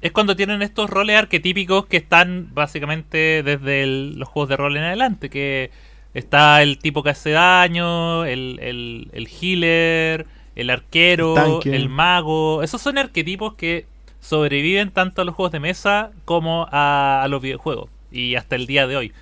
es 0.00 0.12
cuando 0.12 0.36
tienen 0.36 0.62
estos 0.62 0.90
roles 0.90 1.16
arquetípicos 1.16 1.86
que 1.86 1.96
están 1.96 2.50
básicamente 2.54 3.42
desde 3.44 3.82
el- 3.84 4.18
los 4.18 4.28
juegos 4.28 4.48
de 4.50 4.56
rol 4.56 4.76
en 4.76 4.84
adelante 4.84 5.30
que 5.30 5.70
está 6.14 6.62
el 6.62 6.78
tipo 6.78 7.02
que 7.02 7.10
hace 7.10 7.30
daño 7.30 8.24
el, 8.24 8.58
el, 8.60 9.08
el 9.12 9.28
healer 9.28 10.26
el 10.56 10.70
arquero 10.70 11.34
El 11.76 11.88
mago. 11.88 12.64
Esos 12.64 12.82
son 12.82 12.98
arquetipos 12.98 13.54
que 13.54 13.86
sobreviven 14.20 14.90
tanto 14.90 15.22
a 15.22 15.24
los 15.24 15.34
juegos 15.36 15.52
de 15.52 15.60
mesa 15.60 16.10
como 16.24 16.66
a, 16.72 17.22
a 17.22 17.28
los 17.28 17.40
videojuegos 17.40 17.88
y 18.12 18.34
hasta 18.36 18.56
el 18.56 18.66
día 18.66 18.86
de 18.86 18.96
hoy. 18.96 19.12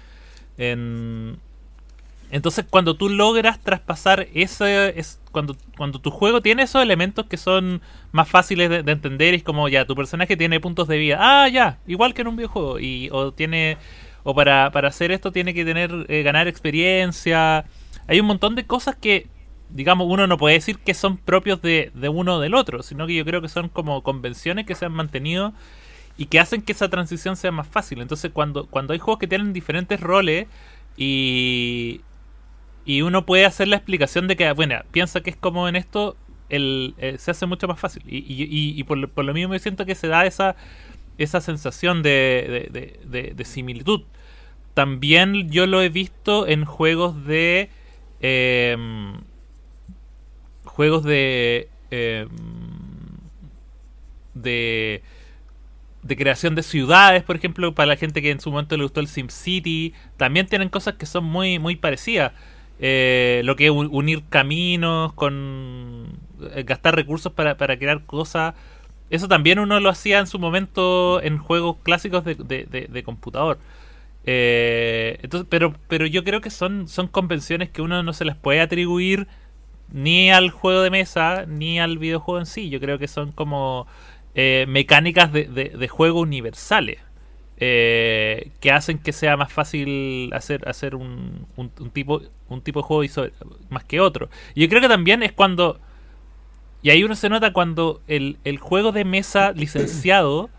En- 0.59 1.39
entonces, 2.31 2.65
cuando 2.69 2.97
tú 2.97 3.09
logras 3.09 3.61
traspasar 3.63 4.27
ese. 4.35 4.99
Es, 4.99 5.21
cuando, 5.31 5.57
cuando 5.77 6.01
tu 6.01 6.11
juego 6.11 6.41
tiene 6.43 6.65
esos 6.65 6.83
elementos 6.83 7.27
que 7.27 7.37
son 7.37 7.83
más 8.11 8.29
fáciles 8.29 8.69
de, 8.69 8.83
de 8.83 8.93
entender, 8.93 9.35
es 9.35 9.43
como 9.45 9.69
ya, 9.69 9.85
tu 9.85 9.95
personaje 9.95 10.37
tiene 10.37 10.59
puntos 10.59 10.89
de 10.89 10.99
vida. 10.99 11.19
Ah, 11.21 11.49
ya, 11.49 11.79
igual 11.87 12.15
que 12.15 12.23
en 12.23 12.29
un 12.29 12.37
videojuego. 12.37 12.81
Y, 12.81 13.09
o 13.13 13.33
tiene. 13.33 13.77
O 14.25 14.35
para, 14.35 14.73
para 14.73 14.89
hacer 14.89 15.13
esto 15.13 15.31
tiene 15.31 15.55
que 15.55 15.65
tener 15.65 16.05
eh, 16.09 16.23
ganar 16.25 16.49
experiencia. 16.49 17.65
Hay 18.09 18.19
un 18.19 18.27
montón 18.27 18.57
de 18.57 18.67
cosas 18.67 18.97
que, 18.97 19.29
digamos, 19.71 20.09
uno 20.11 20.27
no 20.27 20.37
puede 20.37 20.57
decir 20.57 20.79
que 20.79 20.95
son 20.95 21.17
propios 21.17 21.63
de, 21.63 21.93
de 21.95 22.09
uno 22.09 22.37
o 22.37 22.41
del 22.41 22.55
otro, 22.55 22.83
sino 22.83 23.07
que 23.07 23.15
yo 23.15 23.25
creo 23.25 23.41
que 23.41 23.49
son 23.49 23.69
como 23.69 24.03
convenciones 24.03 24.67
que 24.67 24.75
se 24.75 24.85
han 24.85 24.93
mantenido 24.93 25.53
y 26.17 26.27
que 26.27 26.41
hacen 26.41 26.63
que 26.63 26.73
esa 26.73 26.89
transición 26.91 27.37
sea 27.37 27.53
más 27.53 27.69
fácil. 27.69 28.01
Entonces, 28.01 28.31
cuando, 28.33 28.67
cuando 28.67 28.93
hay 28.93 28.99
juegos 28.99 29.19
que 29.21 29.27
tienen 29.29 29.53
diferentes 29.53 30.01
roles 30.01 30.47
y, 30.97 32.01
y 32.85 33.03
uno 33.03 33.27
puede 33.27 33.45
hacer 33.47 33.69
la 33.69 33.77
explicación 33.77 34.29
de 34.29 34.37
que, 34.37 34.51
bueno, 34.53 34.77
piensa 34.93 35.21
que 35.23 35.31
es 35.31 35.37
como 35.37 35.69
en 35.69 35.77
esto, 35.77 36.17
el, 36.49 36.95
eh, 36.99 37.17
se 37.19 37.33
hace 37.33 37.47
mucho 37.47 37.69
más 37.69 37.81
fácil. 37.81 38.03
Y, 38.07 38.25
y, 38.79 38.85
por, 38.85 39.09
por 39.11 39.25
lo 39.25 39.35
mismo 39.35 39.55
yo 39.55 39.59
siento 39.61 39.87
que 39.87 39.95
se 39.95 40.09
da 40.09 40.27
esa, 40.27 40.57
esa 41.19 41.41
sensación 41.41 42.03
de, 42.03 42.69
de- 42.73 42.81
de- 42.81 43.01
de- 43.23 43.35
de 43.35 43.45
similitud. 43.45 44.03
También 44.75 45.51
yo 45.51 45.67
lo 45.67 45.83
he 45.83 45.89
visto 45.89 46.47
en 46.49 46.65
juegos 46.65 47.25
de... 47.27 47.71
em, 48.21 49.15
juegos 50.65 51.05
de... 51.05 51.69
em, 51.91 52.29
de 54.35 55.03
de 56.07 56.17
creación 56.17 56.55
de 56.55 56.63
ciudades, 56.63 57.23
por 57.23 57.37
ejemplo, 57.37 57.75
para 57.75 57.87
la 57.87 57.97
gente 57.97 58.23
que 58.23 58.31
en 58.31 58.41
su 58.41 58.51
momento 58.51 58.77
le 58.77 58.83
gustó 58.85 59.01
el 59.01 59.09
SimCity, 59.09 59.95
también 60.17 60.47
tienen 60.47 60.69
cosas 60.69 60.95
que 60.95 61.07
son 61.07 61.25
muy, 61.25 61.59
muy 61.59 61.77
parecidas. 61.77 62.33
Eh, 62.79 63.41
lo 63.45 63.57
que 63.57 63.67
es 63.67 63.71
un- 63.71 63.89
unir 63.91 64.23
caminos 64.29 65.13
con 65.15 66.19
eh, 66.55 66.63
gastar 66.65 66.95
recursos 66.95 67.33
para, 67.33 67.57
para 67.57 67.79
crear 67.79 68.05
cosas. 68.05 68.55
Eso 69.11 69.29
también 69.29 69.59
uno 69.59 69.81
lo 69.81 69.89
hacía 69.89 70.19
en 70.19 70.27
su 70.27 70.39
momento 70.39 71.23
en 71.23 71.39
juegos 71.39 71.77
clásicos 71.83 72.25
de, 72.25 72.35
de- 72.35 72.65
de- 72.67 72.87
de 72.89 73.03
computador. 73.03 73.59
Eh, 74.25 75.19
entonces, 75.23 75.47
pero, 75.51 75.75
pero 75.89 76.07
yo 76.07 76.25
creo 76.25 76.41
que 76.41 76.51
son, 76.51 76.89
son 76.89 77.07
convenciones 77.09 77.71
que 77.71 77.83
uno 77.83 78.03
no 78.03 78.13
se 78.13 78.25
las 78.25 78.37
puede 78.37 78.61
atribuir 78.61 79.29
ni 79.93 80.31
al 80.31 80.51
juego 80.51 80.83
de 80.83 80.91
mesa 80.91 81.45
ni 81.47 81.79
al 81.81 81.99
videojuego 81.99 82.41
en 82.41 82.47
sí. 82.47 82.69
Yo 82.71 82.81
creo 82.81 82.99
que 82.99 83.09
son 83.09 83.33
como 83.33 83.87
eh, 84.37 84.67
mecánicas 84.69 85.33
de, 85.33 85.47
de- 85.47 85.71
de 85.71 85.89
juego 85.89 86.21
universales 86.21 87.01
eh, 87.59 88.53
que 88.61 88.71
hacen 88.73 88.99
que 89.01 89.13
sea 89.13 89.37
más 89.39 89.53
fácil 89.53 90.31
hacer 90.35 90.69
hacer 90.69 90.95
un, 90.97 91.47
un- 91.57 91.73
un 91.81 91.91
tipo 91.91 92.23
un 92.49 92.63
tipo 92.63 92.81
de 92.81 92.85
juego 92.87 93.05
más 93.71 93.85
que 93.85 94.01
otro. 94.01 94.31
Y 94.55 94.63
yo 94.63 94.69
creo 94.71 94.83
que 94.83 94.89
también 94.89 95.23
es 95.25 95.33
cuando 95.33 95.81
y 96.83 96.91
ahí 96.91 97.03
uno 97.05 97.15
se 97.17 97.29
nota 97.29 97.53
cuando 97.53 98.03
el, 98.07 98.39
el 98.45 98.59
juego 98.59 98.93
de 98.93 99.05
mesa 99.05 99.53
licenciado 99.57 100.51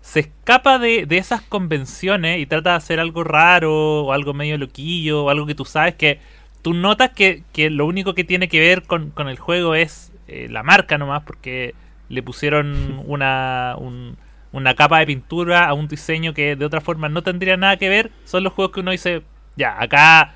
se 0.00 0.20
escapa 0.20 0.78
de, 0.78 1.06
de 1.06 1.18
esas 1.18 1.42
convenciones 1.42 2.40
y 2.40 2.46
trata 2.46 2.70
de 2.70 2.76
hacer 2.76 3.00
algo 3.00 3.24
raro 3.24 4.04
o 4.04 4.12
algo 4.12 4.34
medio 4.34 4.58
loquillo 4.58 5.24
o 5.24 5.30
algo 5.30 5.46
que 5.46 5.54
tú 5.54 5.64
sabes 5.64 5.94
que 5.96 6.20
tú 6.62 6.74
notas 6.74 7.10
que, 7.10 7.42
que 7.52 7.70
lo 7.70 7.86
único 7.86 8.14
que 8.14 8.24
tiene 8.24 8.48
que 8.48 8.60
ver 8.60 8.82
con, 8.84 9.10
con 9.10 9.28
el 9.28 9.38
juego 9.38 9.74
es 9.74 10.12
eh, 10.28 10.48
la 10.50 10.62
marca 10.62 10.98
nomás 10.98 11.22
porque 11.24 11.74
le 12.08 12.22
pusieron 12.22 13.02
una, 13.06 13.74
un- 13.78 14.16
una 14.52 14.74
capa 14.74 14.98
de 15.00 15.06
pintura 15.06 15.66
a 15.68 15.74
un 15.74 15.88
diseño 15.88 16.32
que 16.34 16.56
de 16.56 16.64
otra 16.64 16.80
forma 16.80 17.08
no 17.08 17.22
tendría 17.22 17.56
nada 17.56 17.76
que 17.76 17.88
ver, 17.88 18.10
son 18.24 18.42
los 18.44 18.52
juegos 18.54 18.72
que 18.74 18.80
uno 18.80 18.90
dice, 18.92 19.22
ya, 19.56 19.80
acá 19.80 20.34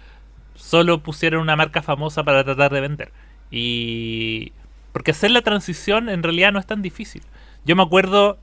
solo 0.54 0.98
pusieron 1.02 1.40
una 1.42 1.56
marca 1.56 1.80
famosa 1.82 2.22
para 2.24 2.44
tratar 2.44 2.72
de 2.72 2.80
vender. 2.80 3.12
Y... 3.50 4.52
Porque 4.92 5.12
hacer 5.12 5.30
la 5.30 5.42
transición 5.42 6.08
en 6.08 6.22
realidad 6.22 6.52
no 6.52 6.58
es 6.58 6.66
tan 6.66 6.82
difícil. 6.82 7.22
Yo 7.64 7.76
me 7.76 7.82
acuerdo, 7.82 8.38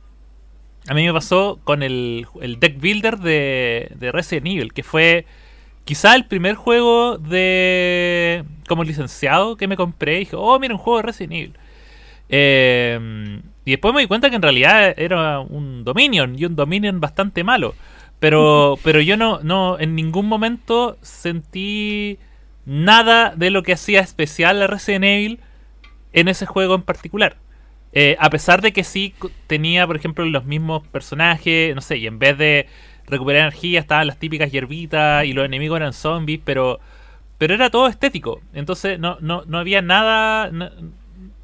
a 0.88 0.94
mí 0.94 1.06
me 1.06 1.12
pasó 1.14 1.60
con 1.66 1.84
el, 1.84 2.26
el 2.42 2.60
deck 2.60 2.80
builder 2.80 3.18
de, 3.20 3.92
de 3.96 4.12
Resident 4.14 4.48
Evil, 4.48 4.74
que 4.74 4.84
fue 4.84 5.26
quizá 5.84 6.16
el 6.16 6.26
primer 6.26 6.56
juego 6.56 7.18
de 7.18 8.46
como 8.68 8.84
licenciado 8.86 9.58
que 9.58 9.68
me 9.68 9.76
compré. 9.76 10.16
Y 10.16 10.20
dije, 10.20 10.36
oh, 10.38 10.58
mira, 10.60 10.74
un 10.74 10.80
juego 10.80 10.98
de 10.98 11.04
Resident 11.04 11.34
Evil. 11.34 11.54
Eh, 12.30 13.42
y 13.66 13.72
después 13.72 13.94
me 13.94 14.02
di 14.02 14.08
cuenta 14.08 14.30
que 14.30 14.36
en 14.38 14.42
realidad 14.42 14.94
era 14.98 15.40
un 15.40 15.84
Dominion 15.84 16.38
y 16.38 16.46
un 16.46 16.56
Dominion 16.56 17.00
bastante 17.00 17.44
malo. 17.44 17.76
Pero, 18.20 18.78
pero 18.84 19.02
yo 19.02 19.18
no, 19.18 19.40
no, 19.44 19.80
en 19.80 19.96
ningún 19.96 20.28
momento 20.28 20.98
sentí 21.02 22.18
nada 22.66 23.34
de 23.36 23.50
lo 23.50 23.64
que 23.64 23.74
hacía 23.74 24.02
especial 24.02 24.62
a 24.62 24.68
Resident 24.68 25.06
Evil 25.06 25.40
en 26.14 26.28
ese 26.28 26.46
juego 26.46 26.76
en 26.76 26.84
particular. 26.84 27.38
Eh, 27.94 28.16
a 28.20 28.30
pesar 28.30 28.62
de 28.62 28.74
que 28.74 28.84
sí 28.84 29.14
tenía, 29.48 29.88
por 29.88 29.96
ejemplo, 29.96 30.26
los 30.26 30.46
mismos 30.46 30.86
personajes, 30.88 31.74
no 31.74 31.82
sé, 31.82 31.98
y 31.98 32.08
en 32.08 32.20
vez 32.20 32.38
de 32.38 32.68
recuperar 33.08 33.42
energía 33.44 33.80
estaban 33.80 34.08
las 34.08 34.20
típicas 34.20 34.52
hierbitas 34.52 35.26
y 35.26 35.34
los 35.34 35.46
enemigos 35.46 35.78
eran 35.78 35.94
zombies, 35.94 36.42
pero 36.44 36.80
pero 37.38 37.54
era 37.54 37.70
todo 37.70 37.88
estético. 37.88 38.42
Entonces 38.54 39.00
no, 39.00 39.18
no, 39.22 39.44
no 39.46 39.60
había 39.60 39.82
nada, 39.82 40.50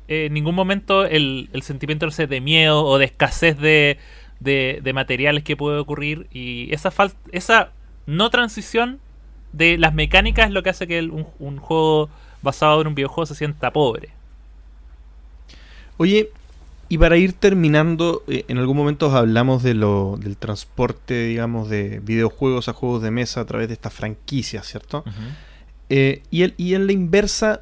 eh, 0.08 0.26
en 0.26 0.34
ningún 0.34 0.56
momento 0.56 1.06
el, 1.06 1.50
el 1.54 1.62
sentimiento 1.64 2.08
de 2.08 2.42
miedo 2.42 2.86
o 2.86 2.98
de 2.98 3.06
escasez 3.06 3.58
de, 3.58 3.98
de, 4.40 4.94
materiales 4.94 5.44
que 5.44 5.56
puede 5.56 5.80
ocurrir. 5.80 6.28
Y 6.32 6.74
esa, 6.74 6.92
esa 7.32 7.72
no 8.06 8.30
transición 8.30 9.00
de 9.52 9.78
las 9.78 9.94
mecánicas 9.94 10.48
es 10.48 10.52
lo 10.52 10.64
que 10.64 10.70
hace 10.70 10.88
que 10.88 11.02
un, 11.02 11.28
un 11.40 11.58
juego 11.58 12.10
basado 12.42 12.82
en 12.82 12.88
un 12.88 12.96
videojuego 12.96 13.26
se 13.26 13.36
sienta 13.36 13.72
pobre. 13.72 14.10
Oye, 15.98 16.30
y 16.90 16.98
para 16.98 17.18
ir 17.18 17.34
terminando, 17.34 18.24
eh, 18.28 18.46
en 18.48 18.58
algún 18.58 18.78
momento 18.78 19.10
hablamos 19.16 19.64
de 19.64 19.74
lo, 19.74 20.18
del 20.20 20.38
transporte, 20.38 21.26
digamos, 21.26 21.70
de 21.70 22.00
videojuegos 22.04 22.70
a 22.70 22.74
juegos 22.74 23.02
de 23.02 23.10
mesa 23.10 23.42
a 23.42 23.46
través 23.46 23.68
de 23.68 23.74
estas 23.74 23.94
franquicias, 23.94 24.68
¿cierto? 24.68 25.04
Eh, 25.90 26.22
y, 26.30 26.44
el, 26.44 26.54
y, 26.58 26.76
en 26.76 26.86
la 26.86 26.94
inversa 26.94 27.62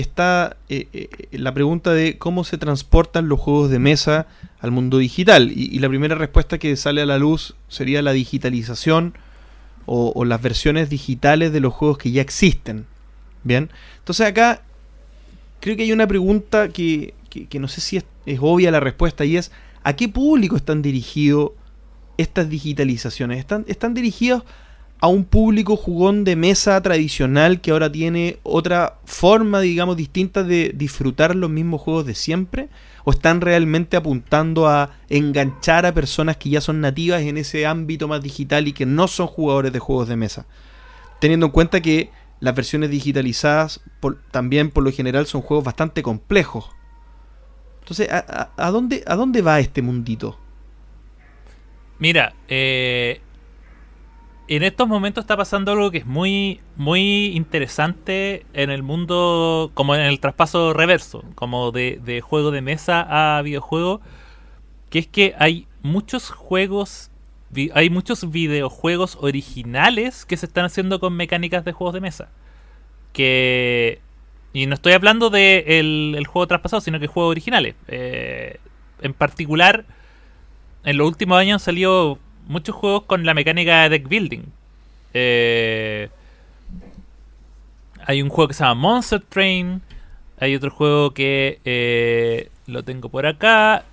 está 0.00 0.56
eh, 0.68 1.08
la 1.32 1.52
pregunta 1.52 1.92
de 1.92 2.18
cómo 2.18 2.44
se 2.44 2.56
transportan 2.56 3.28
los 3.28 3.40
juegos 3.40 3.68
de 3.68 3.80
mesa 3.80 4.28
al 4.60 4.70
mundo 4.70 4.98
digital. 4.98 5.50
Y, 5.50 5.76
la 5.80 5.88
primera 5.88 6.14
respuesta 6.14 6.58
que 6.58 6.76
sale 6.76 7.02
a 7.02 7.06
la 7.06 7.18
luz 7.18 7.56
sería 7.66 8.00
la 8.00 8.12
digitalización 8.12 9.14
o, 9.86 10.24
las 10.24 10.40
versiones 10.40 10.88
digitales 10.88 11.52
de 11.52 11.60
los 11.60 11.74
juegos 11.74 11.98
que 11.98 12.12
ya 12.12 12.22
existen. 12.22 12.86
Bien, 13.42 13.70
entonces 13.98 14.26
acá 14.26 14.62
creo 15.60 15.76
que 15.76 15.82
hay 15.82 15.92
una 15.92 16.06
pregunta 16.06 16.68
que, 16.68 17.14
que, 17.30 17.58
no 17.58 17.66
sé 17.66 17.80
si 17.80 17.96
es, 17.96 18.04
obvia 18.40 18.70
la 18.70 18.80
respuesta 18.80 19.24
y 19.24 19.36
es, 19.36 19.50
¿a 19.82 19.96
qué 19.96 20.08
público 20.08 20.56
están 20.56 20.80
dirigidos 20.80 21.52
estas 22.18 22.48
digitalizaciones? 22.48 23.38
¿Están, 23.38 23.64
están 23.66 23.94
dirigidos 23.94 24.44
a 25.00 25.06
un 25.08 25.24
público 25.24 25.76
jugón 25.76 26.24
de 26.24 26.34
mesa 26.34 26.80
tradicional 26.82 27.60
que 27.60 27.70
ahora 27.70 27.90
tiene 27.90 28.38
otra 28.42 28.98
forma, 29.04 29.60
digamos, 29.60 29.96
distinta 29.96 30.42
de 30.42 30.72
disfrutar 30.74 31.36
los 31.36 31.50
mismos 31.50 31.80
juegos 31.80 32.06
de 32.06 32.14
siempre? 32.14 32.68
¿O 33.04 33.12
están 33.12 33.40
realmente 33.40 33.96
apuntando 33.96 34.68
a 34.68 34.90
enganchar 35.08 35.86
a 35.86 35.94
personas 35.94 36.36
que 36.36 36.50
ya 36.50 36.60
son 36.60 36.80
nativas 36.80 37.22
en 37.22 37.38
ese 37.38 37.64
ámbito 37.64 38.08
más 38.08 38.22
digital 38.22 38.66
y 38.68 38.72
que 38.72 38.86
no 38.86 39.08
son 39.08 39.28
jugadores 39.28 39.72
de 39.72 39.78
juegos 39.78 40.08
de 40.08 40.16
mesa? 40.16 40.46
Teniendo 41.20 41.46
en 41.46 41.52
cuenta 41.52 41.80
que 41.80 42.10
las 42.40 42.54
versiones 42.54 42.90
digitalizadas 42.90 43.80
también 44.30 44.70
por 44.70 44.84
lo 44.84 44.92
general 44.92 45.26
son 45.26 45.42
juegos 45.42 45.64
bastante 45.64 46.02
complejos. 46.02 46.70
Entonces, 47.80 48.08
¿a, 48.10 48.70
dónde, 48.70 49.02
¿a 49.06 49.16
dónde 49.16 49.42
va 49.42 49.60
este 49.60 49.80
mundito? 49.80 50.38
Mira, 51.98 52.34
eh, 52.46 53.22
en 54.48 54.62
estos 54.62 54.88
momentos 54.88 55.22
está 55.22 55.36
pasando 55.36 55.72
algo 55.72 55.90
que 55.90 55.98
es 55.98 56.06
muy, 56.06 56.60
muy 56.76 57.26
interesante 57.36 58.46
en 58.54 58.70
el 58.70 58.82
mundo, 58.82 59.70
como 59.74 59.94
en 59.94 60.00
el 60.00 60.20
traspaso 60.20 60.72
reverso, 60.72 61.22
como 61.34 61.70
de, 61.70 62.00
de 62.02 62.20
juego 62.22 62.50
de 62.50 62.62
mesa 62.62 63.36
a 63.38 63.42
videojuego, 63.42 64.00
que 64.90 65.00
es 65.00 65.06
que 65.06 65.34
hay 65.38 65.66
muchos 65.82 66.30
juegos, 66.30 67.10
hay 67.74 67.90
muchos 67.90 68.30
videojuegos 68.30 69.18
originales 69.20 70.24
que 70.24 70.36
se 70.36 70.46
están 70.46 70.64
haciendo 70.64 70.98
con 70.98 71.14
mecánicas 71.14 71.64
de 71.64 71.72
juegos 71.72 71.94
de 71.94 72.00
mesa. 72.00 72.28
Que 73.12 74.00
y 74.52 74.66
no 74.66 74.74
estoy 74.74 74.94
hablando 74.94 75.30
del 75.30 75.64
de 75.64 76.18
el 76.18 76.26
juego 76.26 76.46
traspasado, 76.46 76.80
sino 76.80 76.98
que 76.98 77.06
juegos 77.06 77.30
originales. 77.30 77.74
Eh, 77.86 78.58
en 79.02 79.12
particular, 79.12 79.84
en 80.84 80.96
los 80.96 81.06
últimos 81.06 81.38
años 81.38 81.62
salido 81.62 82.18
muchos 82.48 82.74
juegos 82.74 83.04
con 83.04 83.24
la 83.24 83.34
mecánica 83.34 83.82
de 83.82 83.88
deck 83.90 84.08
building. 84.08 84.42
Eh, 85.14 86.08
hay 88.04 88.22
un 88.22 88.28
juego 88.28 88.48
que 88.48 88.54
se 88.54 88.64
llama 88.64 88.80
Monster 88.80 89.20
Train. 89.20 89.82
Hay 90.40 90.54
otro 90.54 90.70
juego 90.70 91.12
que 91.12 91.60
eh, 91.64 92.50
lo 92.66 92.82
tengo 92.82 93.08
por 93.08 93.26
acá. 93.26 93.84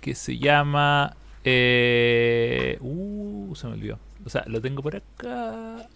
Que 0.00 0.14
se 0.14 0.38
llama. 0.38 1.14
uh, 1.44 3.54
se 3.54 3.66
me 3.66 3.72
olvidó. 3.72 3.98
O 4.24 4.30
sea, 4.30 4.44
lo 4.46 4.60
tengo 4.60 4.82
por 4.82 4.96
acá. 4.96 5.88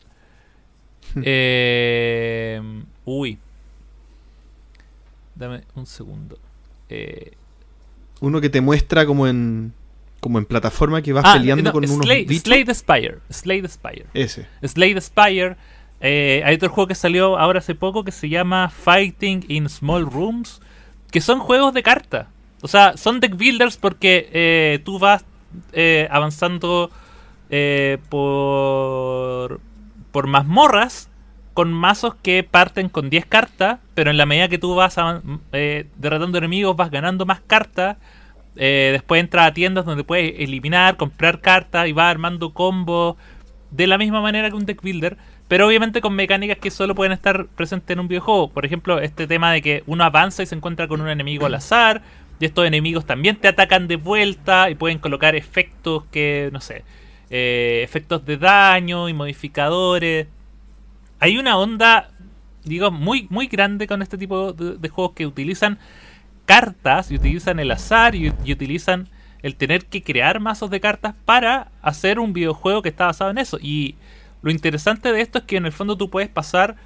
uy, 3.05 3.39
Dame 5.37 5.62
un 5.74 5.87
segundo. 5.87 6.39
Eh, 6.89 7.33
Uno 8.20 8.41
que 8.41 8.49
te 8.49 8.61
muestra 8.61 9.07
como 9.07 9.28
en 9.28 9.73
como 10.27 10.40
en 10.40 10.44
plataforma 10.44 11.03
que 11.03 11.12
vas 11.12 11.23
ah, 11.24 11.35
peleando 11.35 11.70
con 11.70 11.89
unos 11.89 12.05
bichos. 12.27 12.43
Slade 12.43 12.74
Spire. 12.74 13.19
Slade 13.31 13.69
Spire. 13.69 14.07
Ese. 14.12 14.44
Slade 14.61 15.01
Spire. 15.01 15.57
Eh, 16.01 16.43
hay 16.44 16.57
otro 16.57 16.69
juego 16.69 16.89
que 16.89 16.97
salió 16.97 17.39
ahora 17.39 17.61
hace 17.61 17.77
poco 17.77 18.03
que 18.03 18.11
se 18.11 18.28
llama 18.28 18.69
Fighting 18.69 19.44
in 19.47 19.69
Small 19.69 20.05
Rooms. 20.11 20.61
Que 21.12 21.20
son 21.20 21.39
juegos 21.39 21.74
de 21.74 21.85
carta. 21.85 22.27
O 22.61 22.66
sea, 22.66 22.97
son 22.97 23.20
deck 23.20 23.36
builders 23.36 23.77
porque 23.77 24.28
eh, 24.32 24.81
tú 24.85 24.98
vas 24.98 25.24
avanzando 26.11 26.90
por, 28.09 29.61
por 30.11 30.27
mazmorras 30.27 31.09
con 31.55 31.73
mazos 31.73 32.16
que 32.16 32.43
parten 32.43 32.89
con 32.89 33.09
10 33.09 33.27
cartas, 33.27 33.78
pero 33.94 34.11
en 34.11 34.16
la 34.16 34.27
medida 34.27 34.48
que 34.48 34.59
tú 34.59 34.74
vas 34.74 34.97
eh, 35.53 35.86
derrotando 35.97 36.39
enemigos 36.39 36.77
vas 36.77 36.90
ganando 36.90 37.24
más 37.24 37.40
cartas. 37.47 37.98
Eh, 38.57 38.91
después 38.93 39.20
entras 39.20 39.49
a 39.49 39.55
tiendas 39.55 39.85
donde 39.85 40.05
puedes 40.05 40.35
eliminar, 40.39 40.97
comprar 40.97 41.41
cartas 41.41 41.87
y 41.89 41.93
vas 41.93 42.11
armando 42.11 42.53
combos 42.53 43.16
de 43.70 43.87
la 43.87 43.99
misma 43.99 44.20
manera 44.20 44.49
que 44.49 44.57
un 44.57 44.65
deck 44.65 44.83
builder, 44.83 45.16
pero 45.49 45.66
obviamente 45.66 46.01
con 46.01 46.15
mecánicas 46.15 46.59
que 46.59 46.70
solo 46.70 46.95
pueden 46.95 47.12
estar 47.12 47.47
presentes 47.47 47.95
en 47.95 48.01
un 48.01 48.09
videojuego. 48.09 48.51
Por 48.51 48.65
ejemplo, 48.65 49.01
este 49.01 49.27
tema 49.27 49.53
de 49.53 49.62
que 49.62 49.83
uno 49.87 50.05
avanza 50.05 50.43
y 50.43 50.47
se 50.47 50.55
encuentra 50.55 50.89
con 50.89 51.01
un 51.01 51.09
enemigo 51.09 51.47
al 51.47 51.55
azar, 51.55 52.03
y 52.39 52.45
estos 52.45 52.66
enemigos 52.66 53.07
también 53.07 53.37
te 53.37 53.49
atacan 53.49 53.89
de 53.89 53.97
vuelta 53.97 54.69
y 54.70 54.74
pueden 54.74 54.99
colocar 54.99 55.35
efectos 55.37 56.05
que, 56.11 56.51
no 56.53 56.61
sé, 56.61 56.85
eh, 57.31 57.81
efectos 57.83 58.24
de 58.27 58.37
daño 58.37 59.09
y 59.09 59.15
modificadores 59.15 60.27
hay 61.19 61.39
una 61.39 61.57
onda, 61.57 62.11
digo, 62.65 62.91
muy, 62.91 63.27
muy 63.31 63.47
grande 63.47 63.87
con 63.87 64.03
este 64.03 64.19
tipo 64.19 64.53
de, 64.53 64.89
juegos 64.89 65.15
que 65.15 65.27
utilizan 65.27 65.78
cartas 66.47 67.10
y 67.10 67.16
utilizan 67.16 67.60
el 67.60 67.70
azar 67.70 68.14
y, 68.14 68.31
utilizan 68.31 69.09
el 69.43 69.55
tener 69.56 69.85
que 69.85 70.02
crear 70.02 70.40
mazos 70.40 70.70
de 70.70 70.81
cartas 70.81 71.14
para 71.24 71.68
hacer 71.82 72.18
un 72.18 72.32
videojuego 72.32 72.82
que 72.82 72.89
está 72.89 73.06
basado 73.06 73.31
en 73.31 73.39
eso. 73.39 73.59
Y 73.60 73.97
lo 74.43 74.51
interesante 74.51 75.12
de 75.12 75.20
esto 75.20 75.39
es 75.39 75.44
que 75.44 75.56
en 75.56 75.66
el 75.66 75.73
fondo 75.73 75.97
tú 75.97 76.09
puedes 76.09 76.31
pasar. 76.31 76.77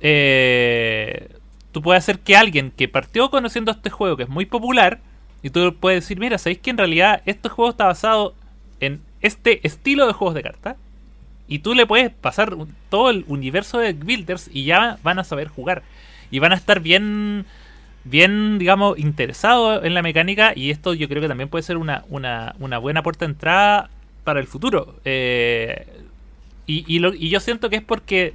Eh, 0.00 1.28
tú 1.72 1.82
puedes 1.82 2.04
hacer 2.04 2.20
que 2.20 2.36
alguien 2.36 2.70
que 2.70 2.88
partió 2.88 3.30
conociendo 3.30 3.72
este 3.72 3.90
juego, 3.90 4.16
que 4.16 4.22
es 4.22 4.28
muy 4.28 4.46
popular, 4.46 5.00
y 5.42 5.50
tú 5.50 5.74
puedes 5.78 6.04
decir: 6.04 6.20
Mira, 6.20 6.38
¿sabéis 6.38 6.60
que 6.60 6.70
en 6.70 6.78
realidad 6.78 7.22
este 7.26 7.48
juego 7.48 7.70
está 7.70 7.86
basado 7.86 8.34
en 8.78 9.00
este 9.20 9.66
estilo 9.66 10.06
de 10.06 10.12
juegos 10.12 10.34
de 10.34 10.42
cartas? 10.42 10.76
Y 11.50 11.58
tú 11.58 11.74
le 11.74 11.84
puedes 11.84 12.10
pasar 12.10 12.56
todo 12.90 13.10
el 13.10 13.24
universo 13.26 13.78
de 13.78 13.92
builders 13.92 14.48
y 14.52 14.64
ya 14.64 14.98
van 15.02 15.18
a 15.18 15.24
saber 15.24 15.48
jugar. 15.48 15.82
Y 16.30 16.38
van 16.38 16.52
a 16.52 16.54
estar 16.54 16.78
bien, 16.78 17.44
bien, 18.04 18.58
digamos, 18.58 18.98
interesados 18.98 19.84
en 19.84 19.94
la 19.94 20.02
mecánica. 20.02 20.52
Y 20.54 20.70
esto 20.70 20.94
yo 20.94 21.08
creo 21.08 21.22
que 21.22 21.28
también 21.28 21.48
puede 21.48 21.62
ser 21.62 21.76
una, 21.76 22.04
una, 22.08 22.78
buena 22.78 23.02
puerta 23.02 23.24
de 23.24 23.32
entrada 23.32 23.90
para 24.24 24.40
el 24.40 24.46
futuro. 24.46 24.96
Eh, 25.04 25.86
y, 26.66 26.84
y, 26.86 27.28
yo 27.28 27.40
siento 27.40 27.68
que 27.68 27.76
es 27.76 27.82
porque 27.82 28.34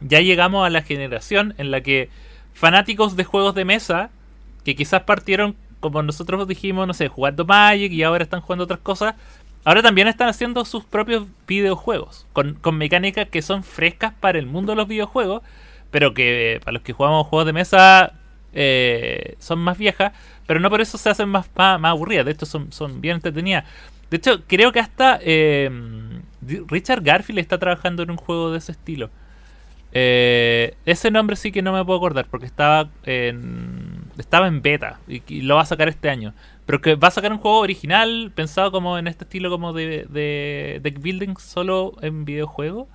ya 0.00 0.20
llegamos 0.20 0.66
a 0.66 0.70
la 0.70 0.82
generación 0.82 1.54
en 1.58 1.70
la 1.70 1.82
que 1.82 2.08
fanáticos 2.54 3.16
de 3.16 3.24
juegos 3.24 3.54
de 3.54 3.64
mesa, 3.64 4.10
que 4.64 4.74
quizás 4.74 5.02
partieron 5.02 5.56
como 5.80 6.02
nosotros 6.02 6.46
dijimos, 6.48 6.86
no 6.86 6.94
sé, 6.94 7.08
jugando 7.08 7.44
Magic 7.44 7.92
y 7.92 8.02
ahora 8.02 8.24
están 8.24 8.40
jugando 8.40 8.64
otras 8.64 8.80
cosas, 8.80 9.14
ahora 9.64 9.82
también 9.82 10.08
están 10.08 10.28
haciendo 10.28 10.64
sus 10.64 10.84
propios 10.84 11.26
videojuegos, 11.46 12.26
con, 12.32 12.54
con 12.54 12.76
mecánicas 12.76 13.28
que 13.28 13.42
son 13.42 13.62
frescas 13.62 14.12
para 14.18 14.38
el 14.38 14.46
mundo 14.46 14.72
de 14.72 14.76
los 14.76 14.88
videojuegos, 14.88 15.42
pero 15.90 16.14
que 16.14 16.60
para 16.64 16.72
los 16.72 16.82
que 16.82 16.92
jugamos 16.92 17.26
juegos 17.26 17.46
de 17.46 17.52
mesa 17.52 18.12
eh, 18.60 19.36
son 19.38 19.60
más 19.60 19.78
viejas, 19.78 20.12
pero 20.44 20.58
no 20.58 20.68
por 20.68 20.80
eso 20.80 20.98
se 20.98 21.08
hacen 21.08 21.28
más, 21.28 21.48
más, 21.54 21.78
aburridas, 21.84 22.26
de 22.26 22.32
hecho 22.32 22.44
son, 22.44 22.72
son 22.72 23.00
bien 23.00 23.14
entretenidas. 23.14 23.64
De 24.10 24.16
hecho, 24.16 24.42
creo 24.48 24.72
que 24.72 24.80
hasta 24.80 25.20
eh, 25.22 25.70
Richard 26.66 27.02
Garfield 27.04 27.38
está 27.38 27.58
trabajando 27.58 28.02
en 28.02 28.10
un 28.10 28.16
juego 28.16 28.50
de 28.50 28.58
ese 28.58 28.72
estilo. 28.72 29.10
Eh, 29.92 30.74
ese 30.86 31.12
nombre 31.12 31.36
sí 31.36 31.52
que 31.52 31.62
no 31.62 31.72
me 31.72 31.84
puedo 31.84 31.98
acordar 31.98 32.26
porque 32.28 32.46
estaba 32.46 32.90
en, 33.04 34.02
estaba 34.18 34.48
en 34.48 34.60
beta 34.60 34.98
y, 35.06 35.42
lo 35.42 35.54
va 35.54 35.62
a 35.62 35.66
sacar 35.66 35.88
este 35.88 36.10
año. 36.10 36.34
Pero 36.66 36.80
que 36.80 36.96
va 36.96 37.08
a 37.08 37.12
sacar 37.12 37.32
un 37.32 37.38
juego 37.38 37.60
original 37.60 38.32
pensado 38.34 38.72
como 38.72 38.98
en 38.98 39.06
este 39.06 39.22
estilo 39.22 39.50
como 39.50 39.72
de, 39.72 40.04
de 40.10 40.80
deck 40.82 41.00
building 41.00 41.36
solo 41.38 41.94
en 42.02 42.24
videojuego. 42.24 42.88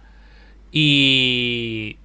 Y, 0.74 2.00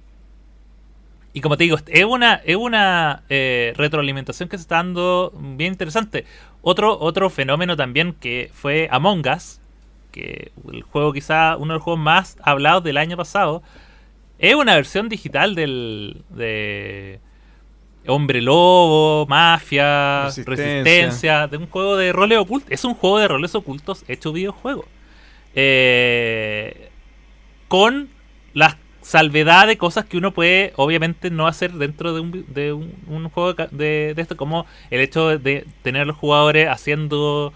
y 1.33 1.41
como 1.41 1.57
te 1.57 1.65
digo, 1.65 1.77
es 1.87 2.05
una, 2.05 2.35
es 2.45 2.55
una 2.55 3.23
eh, 3.29 3.73
retroalimentación 3.75 4.49
que 4.49 4.57
se 4.57 4.61
está 4.61 4.77
dando 4.77 5.31
bien 5.35 5.73
interesante. 5.73 6.25
Otro, 6.61 6.99
otro 6.99 7.29
fenómeno 7.29 7.77
también 7.77 8.13
que 8.13 8.49
fue 8.53 8.87
Among 8.91 9.27
Us, 9.27 9.59
que 10.11 10.51
el 10.71 10.81
juego 10.81 11.13
quizá 11.13 11.55
uno 11.57 11.73
de 11.73 11.77
los 11.77 11.83
juegos 11.83 12.01
más 12.01 12.37
hablados 12.41 12.83
del 12.83 12.97
año 12.97 13.15
pasado, 13.15 13.61
es 14.39 14.55
una 14.55 14.75
versión 14.75 15.09
digital 15.09 15.53
del 15.53 16.23
de 16.29 17.19
Hombre 18.07 18.41
Lobo, 18.41 19.25
Mafia, 19.27 20.25
Resistencia. 20.25 21.47
de 21.47 21.57
un 21.57 21.67
juego 21.67 21.97
de 21.97 22.11
roles 22.11 22.39
ocultos. 22.39 22.71
Es 22.71 22.83
un 22.85 22.95
juego 22.95 23.19
de 23.19 23.27
roles 23.27 23.53
ocultos 23.53 24.03
hecho 24.07 24.33
videojuego. 24.33 24.85
Eh, 25.53 26.89
con 27.67 28.09
las 28.53 28.77
salvedad 29.09 29.65
de 29.65 29.75
cosas 29.75 30.05
que 30.05 30.17
uno 30.17 30.33
puede 30.35 30.71
obviamente 30.75 31.31
no 31.31 31.47
hacer 31.47 31.71
dentro 31.73 32.13
de 32.13 32.19
un, 32.19 32.45
de 32.47 32.73
un, 32.73 33.29
juego 33.29 33.55
de, 33.71 34.13
esto, 34.15 34.37
como 34.37 34.67
el 34.91 35.01
hecho 35.01 35.39
de 35.39 35.65
tener 35.81 36.05
los 36.05 36.15
jugadores 36.15 36.67
haciendo 36.69 37.51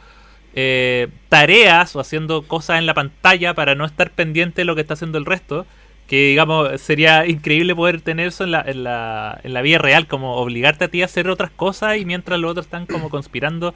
eh, 0.55 1.09
tareas 1.29 1.95
o 1.95 1.99
haciendo 1.99 2.41
cosas 2.47 2.79
en 2.79 2.87
la 2.87 2.95
pantalla 2.95 3.53
para 3.53 3.75
no 3.75 3.85
estar 3.85 4.09
pendiente 4.09 4.61
de 4.61 4.65
lo 4.65 4.73
que 4.73 4.81
está 4.81 4.95
haciendo 4.95 5.19
el 5.19 5.25
resto 5.25 5.67
que 6.07 6.29
digamos 6.29 6.81
sería 6.81 7.27
increíble 7.27 7.75
poder 7.75 8.01
tener 8.01 8.29
eso 8.29 8.43
en 8.43 8.51
la, 8.51 8.61
en 8.61 8.83
la, 8.83 9.39
en 9.43 9.53
la 9.53 9.61
vida 9.61 9.77
real, 9.77 10.07
como 10.07 10.37
obligarte 10.37 10.85
a 10.85 10.87
ti 10.87 11.03
a 11.03 11.05
hacer 11.05 11.29
otras 11.29 11.51
cosas 11.51 11.97
y 11.97 12.05
mientras 12.05 12.39
los 12.39 12.49
otros 12.49 12.65
están 12.65 12.87
como 12.87 13.09
conspirando. 13.09 13.75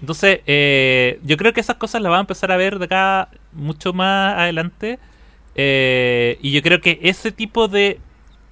Entonces, 0.00 0.40
eh, 0.46 1.20
yo 1.22 1.36
creo 1.36 1.52
que 1.52 1.60
esas 1.60 1.76
cosas 1.76 2.02
las 2.02 2.10
vamos 2.10 2.24
a 2.24 2.26
empezar 2.26 2.50
a 2.52 2.56
ver 2.56 2.78
de 2.80 2.86
acá 2.86 3.28
mucho 3.52 3.92
más 3.92 4.36
adelante. 4.38 4.98
Eh, 5.56 6.38
y 6.42 6.52
yo 6.52 6.62
creo 6.62 6.80
que 6.80 7.00
ese 7.02 7.32
tipo 7.32 7.66
de 7.66 7.98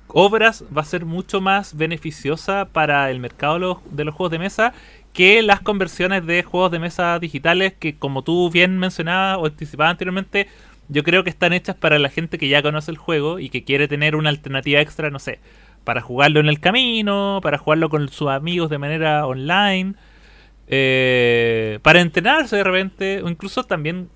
obras 0.09 0.65
va 0.77 0.83
a 0.83 0.87
ser 0.87 1.05
mucho 1.05 1.41
más 1.41 1.77
beneficiosa 1.77 2.69
para 2.73 3.11
el 3.11 3.21
mercado 3.21 3.83
de 3.91 4.05
los 4.05 4.15
juegos 4.15 4.31
de 4.33 4.39
mesa 4.39 4.73
que 5.13 5.43
las 5.43 5.61
conversiones 5.61 6.27
de 6.27 6.43
juegos 6.43 6.71
de 6.71 6.79
mesa 6.79 7.19
digitales 7.19 7.75
que 7.75 7.97
como 7.99 8.23
tú 8.23 8.51
bien 8.51 8.79
mencionabas 8.79 9.39
o 9.39 9.47
anticipabas 9.47 9.93
anteriormente 9.93 10.49
yo 10.89 11.03
creo 11.03 11.25
que 11.25 11.31
están 11.31 11.53
hechas 11.53 11.77
para 11.77 11.99
la 11.99 12.09
gente 12.09 12.39
que 12.39 12.49
ya 12.49 12.63
conoce 12.63 12.91
el 12.91 12.97
juego 12.97 13.39
y 13.39 13.49
que 13.49 13.65
quiere 13.65 13.89
tener 13.89 14.17
una 14.17 14.31
alternativa 14.31 14.81
extra, 14.81 15.11
no 15.11 15.19
sé, 15.19 15.41
para 15.85 16.01
jugarlo 16.01 16.41
en 16.41 16.49
el 16.49 16.61
camino, 16.61 17.41
para 17.43 17.59
jugarlo 17.59 17.89
con 17.89 18.09
sus 18.09 18.29
amigos 18.29 18.71
de 18.71 18.79
manera 18.79 19.27
online, 19.27 19.95
eh, 20.67 21.79
para 21.83 22.01
entrenarse 22.01 22.57
de 22.57 22.65
repente, 22.65 23.23
o 23.23 23.29
incluso 23.29 23.65
también 23.65 24.09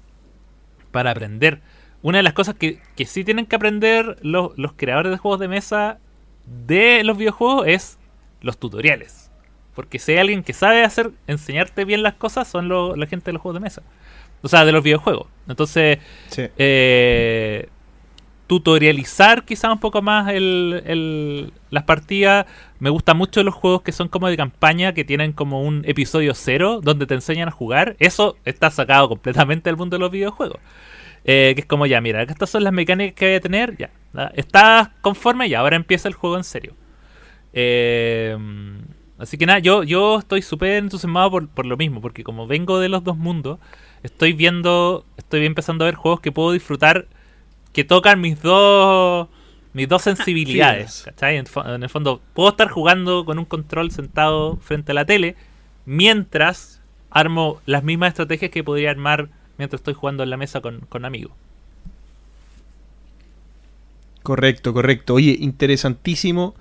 para 0.91 1.11
aprender. 1.11 1.61
Una 2.03 2.19
de 2.19 2.23
las 2.23 2.33
cosas 2.33 2.55
que, 2.55 2.81
que 2.97 3.07
sí 3.07 3.25
tienen 3.25 3.47
que 3.47 3.57
aprender 3.57 4.17
los, 4.23 4.53
creadores 4.77 5.11
de 5.11 5.19
juegos 5.19 5.41
de 5.41 5.49
mesa 5.49 5.99
de 6.47 7.03
los 7.05 7.19
videojuegos 7.19 7.67
es 7.67 7.99
los 8.41 8.59
tutoriales. 8.59 9.31
Porque 9.75 9.99
si 9.99 10.13
hay 10.13 10.19
alguien 10.19 10.43
que 10.43 10.53
sabe 10.53 10.85
hacer, 10.85 11.11
enseñarte 11.27 11.85
bien 11.85 12.03
las 12.03 12.15
cosas, 12.15 12.49
son 12.49 12.69
la 12.69 13.07
gente 13.07 13.27
de 13.27 13.33
los 13.33 13.43
juegos 13.43 13.61
de 13.61 13.65
mesa. 13.65 13.83
O 14.43 14.49
sea, 14.49 14.65
de 14.65 14.73
los 14.73 14.83
videojuegos. 14.83 15.27
Entonces, 15.49 15.99
eh, 16.37 17.69
tutorializar 18.47 19.45
quizá 19.45 19.71
un 19.71 19.79
poco 19.79 20.01
más 20.01 20.33
el, 20.33 21.53
las 21.71 21.85
partidas. 21.85 22.47
Me 22.79 22.91
gustan 22.91 23.17
mucho 23.17 23.43
los 23.45 23.55
juegos 23.55 23.83
que 23.83 23.93
son 23.93 24.09
como 24.09 24.29
de 24.29 24.37
campaña, 24.37 24.95
que 24.95 25.05
tienen 25.05 25.33
como 25.33 25.63
un 25.63 25.83
episodio 25.85 26.35
cero, 26.35 26.81
donde 26.83 27.07
te 27.07 27.15
enseñan 27.15 27.49
a 27.49 27.53
jugar. 27.53 27.95
Eso 27.99 28.37
está 28.45 28.71
sacado 28.71 29.09
completamente 29.09 29.69
del 29.69 29.77
mundo 29.77 29.97
de 29.97 30.01
los 30.01 30.11
videojuegos. 30.11 30.61
Eh, 31.31 31.53
que 31.55 31.61
es 31.61 31.67
como 31.67 31.85
ya, 31.85 32.01
mira, 32.01 32.23
estas 32.23 32.49
son 32.49 32.65
las 32.65 32.73
mecánicas 32.73 33.15
que 33.15 33.27
voy 33.27 33.35
a 33.35 33.41
tener, 33.41 33.77
ya. 33.77 33.91
Estás 34.35 34.89
conforme 35.03 35.47
y 35.47 35.53
ahora 35.53 35.77
empieza 35.77 36.09
el 36.09 36.15
juego 36.15 36.39
en 36.39 36.45
serio. 36.45 36.75
Eh, 37.53 38.35
así 39.19 39.37
que 39.37 39.45
nada, 39.45 39.59
yo, 39.59 39.83
yo 39.85 40.21
estoy 40.21 40.41
súper 40.41 40.83
entusiasmado 40.83 41.31
por, 41.31 41.49
por 41.49 41.67
lo 41.67 41.77
mismo, 41.77 42.01
porque 42.01 42.25
como 42.25 42.47
vengo 42.47 42.79
de 42.81 42.89
los 42.89 43.05
dos 43.05 43.19
mundos, 43.19 43.59
estoy 44.03 44.33
viendo, 44.33 45.05
estoy 45.19 45.45
empezando 45.45 45.85
a 45.85 45.89
ver 45.89 45.97
juegos 45.97 46.21
que 46.21 46.33
puedo 46.33 46.53
disfrutar 46.53 47.09
que 47.75 47.85
tocan 47.85 48.23
mis 48.23 48.41
dos 48.41 49.29
mis 49.75 49.87
dos 49.87 50.01
sensibilidades, 50.01 51.03
¿cachai? 51.05 51.37
En, 51.37 51.83
el 51.83 51.89
fondo, 51.91 52.23
puedo 52.33 52.49
estar 52.49 52.69
jugando 52.71 53.27
con 53.27 53.39
un 53.39 53.45
control 53.45 53.91
sentado 53.91 54.57
frente 54.57 54.93
a 54.93 54.95
la 54.95 55.05
tele 55.05 55.37
mientras 55.85 56.81
armo 57.11 57.61
las 57.67 57.85
mismas 57.85 58.09
estrategias 58.09 58.51
que 58.51 58.65
podría 58.65 58.91
armar 58.91 59.29
mientras 59.59 59.81
estoy 59.81 59.95
jugando 59.95 60.23
en 60.23 60.31
la 60.31 60.37
mesa 60.37 60.61
con, 60.61 60.81
con 60.89 61.05
amigos. 61.05 61.33
Correcto, 64.23 64.75
correcto. 64.75 65.15
Oye, 65.15 65.37
interesantísimo 65.41 66.55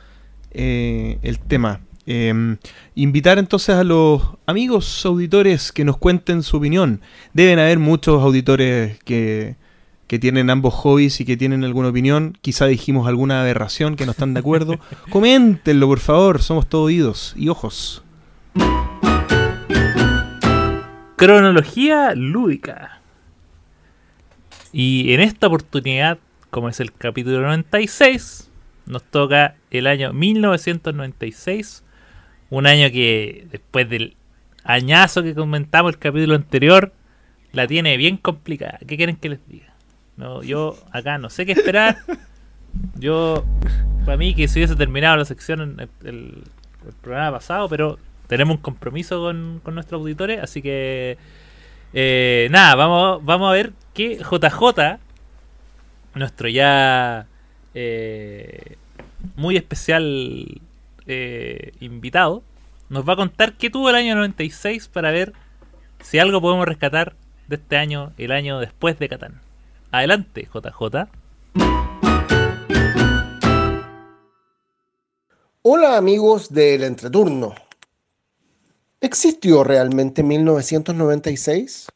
eh, 0.52 1.20
el 1.22 1.40
tema. 1.40 1.82
Em, 2.06 2.58
invitar 2.96 3.38
entonces 3.38 3.76
a 3.76 3.84
los 3.84 4.22
amigos 4.46 5.06
auditores 5.06 5.74
que 5.74 5.84
nos 5.84 5.98
cuenten 5.98 6.44
su 6.44 6.58
opinión. 6.58 7.02
Deben 7.34 7.60
haber 7.60 7.80
muchos 7.80 8.24
auditores 8.24 8.98
que, 9.04 9.58
que 10.08 10.18
tienen 10.18 10.50
ambos 10.50 10.74
hobbies 10.74 11.20
y 11.20 11.26
que 11.26 11.36
tienen 11.36 11.66
alguna 11.66 11.90
opinión. 11.90 12.38
Quizá 12.42 12.66
dijimos 12.68 13.08
alguna 13.08 13.42
aberración 13.42 13.98
que 13.98 14.06
no 14.06 14.12
están 14.12 14.34
de 14.34 14.40
acuerdo. 14.40 14.80
Coméntenlo, 15.10 15.88
por 15.88 16.00
favor. 16.00 16.42
Somos 16.42 16.68
todos 16.68 16.86
oídos 16.86 17.34
y 17.36 17.50
ojos. 17.50 18.04
Cronología 21.18 22.16
lúdica. 22.16 23.02
Y 24.72 25.14
en 25.14 25.20
esta 25.20 25.48
oportunidad, 25.48 26.20
como 26.50 26.70
es 26.70 26.80
el 26.80 26.94
capítulo 26.94 27.42
96, 27.42 28.50
nos 28.86 29.04
toca 29.04 29.56
el 29.70 29.88
año 29.88 30.14
1996 30.14 31.84
un 32.50 32.66
año 32.66 32.90
que 32.92 33.48
después 33.52 33.90
del 33.90 34.16
añazo 34.64 35.24
que 35.24 35.36
comentamos 35.36 35.94
el 35.94 36.00
capítulo 36.00 36.36
anterior, 36.36 36.94
la 37.52 37.68
tiene 37.68 37.98
bien 37.98 38.18
complicada. 38.18 38.80
¿Qué 38.88 38.96
quieren 38.96 39.16
que 39.16 39.30
les 39.30 39.48
diga? 39.48 39.74
No, 40.16 40.44
yo 40.44 40.78
acá 40.92 41.18
no 41.18 41.30
sé 41.30 41.46
qué 41.46 41.54
esperar. 41.54 41.98
Yo, 43.00 43.44
para 44.06 44.18
mí, 44.18 44.36
que 44.36 44.48
se 44.48 44.60
hubiese 44.60 44.76
terminado 44.76 45.18
la 45.18 45.26
sección 45.26 45.62
en 45.62 45.90
el, 46.06 46.44
programa 47.02 47.38
pasado, 47.38 47.68
pero 47.68 47.98
tenemos 48.28 48.58
un 48.58 48.62
compromiso 48.62 49.22
con, 49.22 49.62
nuestros 49.74 50.00
auditores, 50.00 50.42
así 50.42 50.62
que 50.62 51.18
eh, 51.94 52.48
nada, 52.52 52.76
vamos, 52.76 53.26
vamos 53.26 53.50
a 53.50 53.54
ver 53.54 53.74
que 53.94 54.18
JJ, 54.18 55.00
nuestro 56.14 56.50
ya 56.50 57.28
eh, 57.74 58.78
muy 59.36 59.56
especial 59.58 60.62
eh, 61.06 61.72
invitado, 61.80 62.44
nos 62.90 63.08
va 63.08 63.14
a 63.14 63.18
contar 63.18 63.54
qué 63.54 63.70
tuvo 63.70 63.90
el 63.90 63.96
año 63.96 64.16
96 64.16 64.88
para 64.90 65.12
ver 65.12 65.34
si 66.02 66.20
algo 66.20 66.42
podemos 66.42 66.68
rescatar 66.68 67.16
de 67.48 67.56
este 67.56 67.78
año, 67.78 68.12
el 68.18 68.32
año 68.32 68.60
después 68.60 69.00
de 69.00 69.10
Catán. 69.10 69.42
Adelante, 69.92 70.48
JJ. 70.54 71.08
Hola 75.62 75.98
amigos 75.98 76.54
del 76.54 76.84
entreturno. 76.84 77.67
¿Existió 79.08 79.64
realmente 79.64 80.22
1996? 80.22 81.88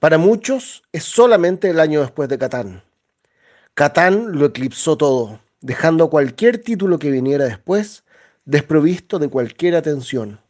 Para 0.00 0.18
muchos 0.18 0.82
es 0.90 1.04
solamente 1.04 1.70
el 1.70 1.78
año 1.78 2.00
después 2.00 2.28
de 2.28 2.38
Catán. 2.38 2.82
Catán 3.74 4.36
lo 4.36 4.46
eclipsó 4.46 4.96
todo 4.96 5.38
dejando 5.60 6.10
cualquier 6.10 6.58
título 6.58 6.98
que 6.98 7.12
viniera 7.12 7.44
después 7.44 8.02
desprovisto 8.44 9.20
de 9.20 9.28
cualquier 9.28 9.76
atención. 9.76 10.40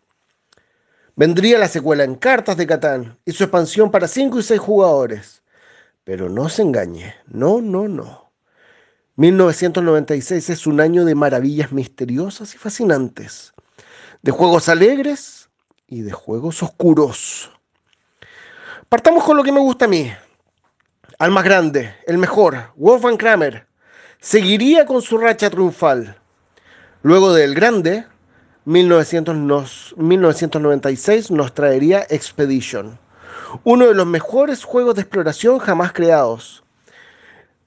Vendría 1.17 1.59
la 1.59 1.69
secuela 1.69 2.05
en 2.05 2.15
cartas 2.15 2.57
de 2.57 2.67
Catán 2.67 3.19
y 3.27 3.33
su 3.33 3.45
expansión 3.45 3.91
para 3.91 4.09
5 4.09 4.39
y 4.39 4.43
6 4.43 4.59
jugadores. 4.59 5.43
Pero 6.03 6.31
no 6.31 6.49
se 6.49 6.63
engañe, 6.63 7.15
no, 7.27 7.61
no, 7.61 7.89
no. 7.89 8.33
1996 9.17 10.49
es 10.49 10.67
un 10.67 10.81
año 10.81 11.05
de 11.05 11.15
maravillas 11.15 11.73
misteriosas 11.73 12.55
y 12.55 12.57
fascinantes, 12.57 13.53
de 14.23 14.33
juegos 14.33 14.71
alegres 14.71 15.42
y 15.93 16.01
de 16.01 16.11
juegos 16.11 16.63
oscuros. 16.63 17.51
Partamos 18.89 19.25
con 19.25 19.37
lo 19.37 19.45
que 19.45 19.53
me 19.53 19.61
gusta 19.61 19.85
a 19.85 19.89
mí. 19.89 20.11
Al 21.19 21.31
más 21.31 21.45
grande, 21.45 21.95
el 22.07 22.17
mejor, 22.17 22.73
Wolfgang 22.77 23.19
Kramer, 23.19 23.67
seguiría 24.19 24.87
con 24.87 25.03
su 25.03 25.19
racha 25.19 25.51
triunfal. 25.51 26.17
Luego 27.03 27.35
del 27.35 27.55
grande, 27.55 28.07
1996 28.65 31.31
nos 31.31 31.53
traería 31.53 32.07
Expedition, 32.09 32.99
uno 33.63 33.87
de 33.87 33.95
los 33.95 34.07
mejores 34.07 34.65
juegos 34.65 34.95
de 34.95 35.03
exploración 35.03 35.59
jamás 35.59 35.93
creados. 35.93 36.65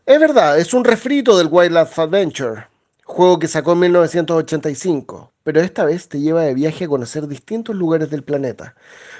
Es 0.07 0.19
verdad, 0.19 0.57
es 0.57 0.73
un 0.73 0.83
refrito 0.83 1.37
del 1.37 1.49
Wildlife 1.51 2.01
Adventure, 2.01 2.69
juego 3.03 3.37
que 3.37 3.47
sacó 3.47 3.73
en 3.73 3.81
1985, 3.81 5.31
pero 5.45 5.61
esta 5.61 5.85
vez 5.85 6.09
te 6.09 6.19
lleva 6.19 6.41
de 6.41 6.55
viaje 6.55 6.85
a 6.85 6.87
conocer 6.87 7.27
distintos 7.27 7.75
lugares 7.75 8.09
del 8.09 8.23
planeta, 8.23 8.73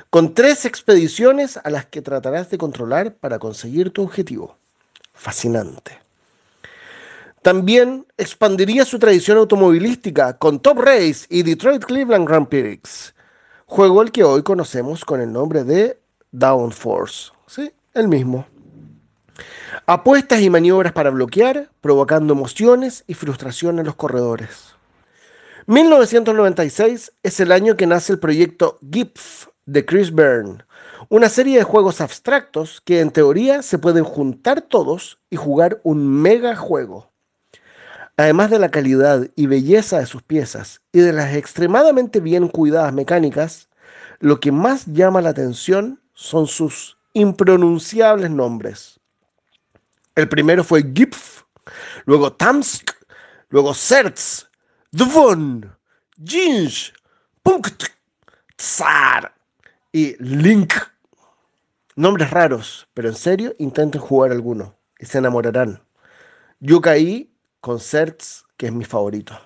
con 0.10 0.34
tres 0.34 0.66
expediciones 0.66 1.58
a 1.64 1.70
las 1.70 1.86
que 1.86 2.02
tratarás 2.02 2.50
de 2.50 2.58
controlar 2.58 3.14
para 3.14 3.38
conseguir 3.38 3.92
tu 3.92 4.02
objetivo. 4.02 4.58
Fascinante. 5.14 6.00
También 7.44 8.08
expandiría 8.18 8.86
su 8.86 8.98
tradición 8.98 9.38
automovilística 9.38 10.36
con 10.40 10.60
Top 10.60 10.80
Race 10.80 11.28
y 11.30 11.44
Detroit 11.44 11.86
Cleveland 11.86 12.28
Grand 12.28 12.48
Prix, 12.48 13.14
juego 13.68 14.02
al 14.02 14.12
que 14.12 14.24
hoy 14.24 14.42
conocemos 14.42 15.06
con 15.06 15.22
el 15.22 15.32
nombre 15.32 15.64
de 15.64 16.00
Downforce. 16.32 17.32
Sí, 17.46 17.72
el 17.94 18.08
mismo. 18.08 18.48
Apuestas 19.86 20.42
y 20.42 20.50
maniobras 20.50 20.92
para 20.92 21.12
bloquear, 21.12 21.70
provocando 21.82 22.34
emociones 22.34 23.04
y 23.06 23.14
frustración 23.14 23.78
en 23.78 23.86
los 23.86 23.94
corredores. 23.94 24.75
1996 25.68 27.14
es 27.24 27.40
el 27.40 27.52
año 27.52 27.76
que 27.76 27.88
nace 27.88 28.14
el 28.14 28.20
proyecto 28.20 28.78
GIF 28.92 29.48
de 29.66 29.84
Chris 29.84 30.14
Byrne, 30.14 30.60
una 31.10 31.28
serie 31.28 31.58
de 31.58 31.64
juegos 31.64 32.02
abstractos 32.02 32.82
que 32.82 33.00
en 33.00 33.10
teoría 33.10 33.64
se 33.64 33.80
pueden 33.80 34.04
juntar 34.04 34.62
todos 34.62 35.18
y 35.32 35.38
jugar 35.38 35.82
un 35.84 36.08
mega 36.22 36.56
juego. 36.56 37.12
Además 38.16 38.52
de 38.52 38.60
la 38.60 38.70
calidad 38.70 39.28
y 39.36 39.48
belleza 39.48 39.98
de 39.98 40.06
sus 40.06 40.22
piezas 40.22 40.82
y 40.92 41.00
de 41.00 41.14
las 41.14 41.34
extremadamente 41.34 42.20
bien 42.20 42.48
cuidadas 42.48 42.94
mecánicas, 42.94 43.68
lo 44.20 44.40
que 44.40 44.52
más 44.52 44.86
llama 44.86 45.20
la 45.20 45.30
atención 45.30 46.00
son 46.14 46.46
sus 46.46 47.00
impronunciables 47.14 48.30
nombres. 48.30 49.00
El 50.14 50.30
primero 50.30 50.64
fue 50.64 50.84
Gipf, 50.94 51.42
luego 52.06 52.32
Tamsk, 52.32 52.92
luego 53.50 53.74
Sertz, 53.74 54.48
Dvon, 54.96 55.76
Jinj, 56.24 56.94
Punkt, 57.44 57.84
Tsar 58.56 59.34
y 59.92 60.16
Link. 60.24 60.74
Nombres 61.98 62.32
raros, 62.32 62.88
pero 62.94 63.10
en 63.10 63.16
serio 63.16 63.54
intenten 63.60 64.00
jugar 64.00 64.32
alguno 64.32 64.74
y 64.98 65.06
se 65.06 65.18
enamorarán. 65.18 65.82
Yo 66.62 66.80
caí 66.80 67.30
con 67.60 67.82
Certs, 67.82 68.46
que 68.56 68.68
es 68.68 68.72
mi 68.72 68.86
favorito. 68.86 69.38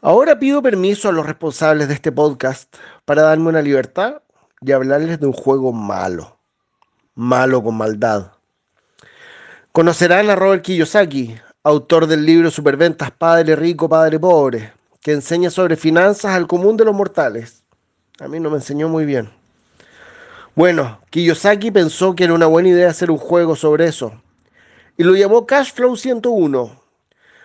Ahora 0.00 0.40
pido 0.40 0.60
permiso 0.60 1.08
a 1.08 1.12
los 1.12 1.24
responsables 1.24 1.86
de 1.86 1.94
este 1.94 2.10
podcast 2.10 2.74
para 3.04 3.22
darme 3.22 3.50
una 3.50 3.62
libertad 3.62 4.22
y 4.60 4.72
hablarles 4.72 5.20
de 5.20 5.26
un 5.26 5.32
juego 5.32 5.72
malo. 5.72 6.36
Malo 7.14 7.62
con 7.62 7.76
maldad. 7.76 8.32
Conocerán 9.70 10.30
a 10.30 10.34
Robert 10.34 10.64
Kiyosaki, 10.64 11.36
autor 11.66 12.06
del 12.06 12.24
libro 12.24 12.48
Superventas 12.48 13.10
Padre 13.10 13.56
Rico, 13.56 13.88
Padre 13.88 14.20
Pobre, 14.20 14.72
que 15.00 15.10
enseña 15.10 15.50
sobre 15.50 15.74
finanzas 15.74 16.30
al 16.30 16.46
común 16.46 16.76
de 16.76 16.84
los 16.84 16.94
mortales. 16.94 17.64
A 18.20 18.28
mí 18.28 18.38
no 18.38 18.50
me 18.50 18.58
enseñó 18.58 18.88
muy 18.88 19.04
bien. 19.04 19.28
Bueno, 20.54 21.00
Kiyosaki 21.10 21.72
pensó 21.72 22.14
que 22.14 22.22
era 22.22 22.34
una 22.34 22.46
buena 22.46 22.68
idea 22.68 22.88
hacer 22.88 23.10
un 23.10 23.18
juego 23.18 23.56
sobre 23.56 23.88
eso, 23.88 24.12
y 24.96 25.02
lo 25.02 25.16
llamó 25.16 25.44
Cashflow 25.44 25.96
101, 25.96 26.80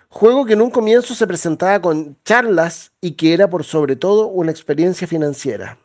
juego 0.09 0.45
que 0.45 0.53
en 0.53 0.61
un 0.61 0.69
comienzo 0.69 1.15
se 1.15 1.25
presentaba 1.25 1.81
con 1.81 2.15
charlas 2.23 2.91
y 3.01 3.13
que 3.13 3.33
era 3.33 3.49
por 3.49 3.63
sobre 3.63 3.95
todo 3.95 4.27
una 4.27 4.51
experiencia 4.51 5.07
financiera. 5.07 5.79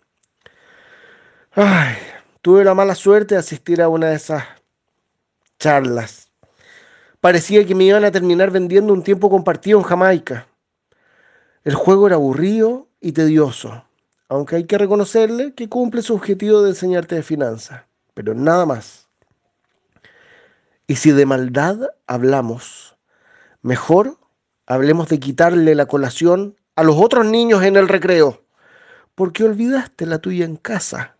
Ay, 1.52 1.96
tuve 2.42 2.64
la 2.64 2.74
mala 2.74 2.94
suerte 2.94 3.34
de 3.34 3.38
asistir 3.38 3.80
a 3.80 3.88
una 3.88 4.08
de 4.10 4.16
esas 4.16 4.44
charlas. 5.58 6.25
Parecía 7.26 7.66
que 7.66 7.74
me 7.74 7.82
iban 7.82 8.04
a 8.04 8.12
terminar 8.12 8.52
vendiendo 8.52 8.92
un 8.92 9.02
tiempo 9.02 9.28
compartido 9.28 9.80
en 9.80 9.84
Jamaica. 9.84 10.46
El 11.64 11.74
juego 11.74 12.06
era 12.06 12.14
aburrido 12.14 12.86
y 13.00 13.10
tedioso, 13.10 13.84
aunque 14.28 14.54
hay 14.54 14.64
que 14.66 14.78
reconocerle 14.78 15.52
que 15.52 15.68
cumple 15.68 16.02
su 16.02 16.14
objetivo 16.14 16.62
de 16.62 16.70
enseñarte 16.70 17.16
de 17.16 17.24
finanzas, 17.24 17.82
pero 18.14 18.32
nada 18.32 18.64
más. 18.64 19.08
Y 20.86 20.94
si 20.94 21.10
de 21.10 21.26
maldad 21.26 21.80
hablamos, 22.06 22.96
mejor 23.60 24.18
hablemos 24.64 25.08
de 25.08 25.18
quitarle 25.18 25.74
la 25.74 25.86
colación 25.86 26.54
a 26.76 26.84
los 26.84 26.94
otros 26.94 27.26
niños 27.26 27.64
en 27.64 27.74
el 27.74 27.88
recreo, 27.88 28.44
porque 29.16 29.42
olvidaste 29.42 30.06
la 30.06 30.20
tuya 30.20 30.44
en 30.44 30.54
casa. 30.54 31.15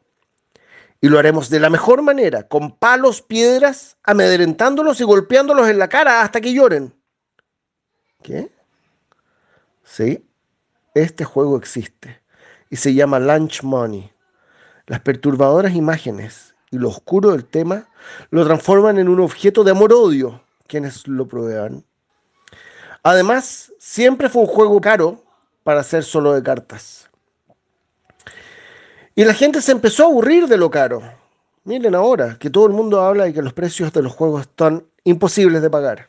Y 1.06 1.08
lo 1.08 1.20
haremos 1.20 1.48
de 1.50 1.60
la 1.60 1.70
mejor 1.70 2.02
manera, 2.02 2.48
con 2.48 2.72
palos, 2.72 3.22
piedras, 3.22 3.96
amedrentándolos 4.02 5.00
y 5.00 5.04
golpeándolos 5.04 5.68
en 5.68 5.78
la 5.78 5.88
cara 5.88 6.20
hasta 6.20 6.40
que 6.40 6.52
lloren. 6.52 6.92
¿Qué? 8.24 8.50
Sí, 9.84 10.28
este 10.96 11.24
juego 11.24 11.58
existe 11.58 12.20
y 12.70 12.74
se 12.74 12.92
llama 12.92 13.20
Lunch 13.20 13.62
Money. 13.62 14.10
Las 14.88 14.98
perturbadoras 14.98 15.76
imágenes 15.76 16.56
y 16.72 16.78
lo 16.78 16.88
oscuro 16.88 17.30
del 17.30 17.44
tema 17.44 17.88
lo 18.30 18.44
transforman 18.44 18.98
en 18.98 19.08
un 19.08 19.20
objeto 19.20 19.62
de 19.62 19.70
amor-odio 19.70 20.42
quienes 20.66 21.06
lo 21.06 21.28
prueban. 21.28 21.84
Además, 23.04 23.72
siempre 23.78 24.28
fue 24.28 24.42
un 24.42 24.48
juego 24.48 24.80
caro 24.80 25.22
para 25.62 25.84
ser 25.84 26.02
solo 26.02 26.32
de 26.32 26.42
cartas. 26.42 27.08
Y 29.18 29.24
la 29.24 29.32
gente 29.32 29.62
se 29.62 29.72
empezó 29.72 30.02
a 30.02 30.06
aburrir 30.08 30.46
de 30.46 30.58
lo 30.58 30.70
caro. 30.70 31.02
Miren 31.64 31.94
ahora 31.94 32.36
que 32.38 32.50
todo 32.50 32.66
el 32.66 32.74
mundo 32.74 33.00
habla 33.00 33.24
de 33.24 33.32
que 33.32 33.40
los 33.40 33.54
precios 33.54 33.90
de 33.90 34.02
los 34.02 34.12
juegos 34.12 34.42
están 34.42 34.84
imposibles 35.04 35.62
de 35.62 35.70
pagar. 35.70 36.08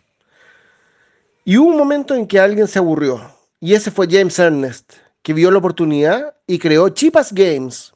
Y 1.45 1.55
hubo 1.55 1.69
un 1.69 1.77
momento 1.77 2.15
en 2.15 2.27
que 2.27 2.37
alguien 2.37 2.67
se 2.67 2.79
aburrió, 2.79 3.21
y 3.61 3.75
ese 3.75 3.91
fue 3.91 4.09
James 4.11 4.37
Ernest, 4.37 4.95
que 5.21 5.31
vio 5.31 5.49
la 5.51 5.59
oportunidad 5.59 6.35
y 6.47 6.59
creó 6.59 6.89
Chipas 6.89 7.31
Games, 7.31 7.93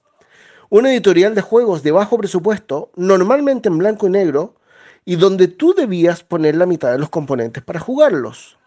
una 0.70 0.94
editorial 0.94 1.36
de 1.36 1.42
juegos 1.42 1.84
de 1.84 1.92
bajo 1.92 2.18
presupuesto, 2.18 2.90
normalmente 2.96 3.68
en 3.68 3.80
blanco 3.80 4.08
y 4.08 4.12
negro, 4.12 4.56
y 5.04 5.18
donde 5.18 5.50
tú 5.50 5.74
debías 5.74 6.24
poner 6.24 6.56
la 6.56 6.66
mitad 6.66 6.90
de 6.90 7.00
los 7.00 7.10
componentes 7.10 7.62
para 7.62 7.82
jugarlos. 7.82 8.58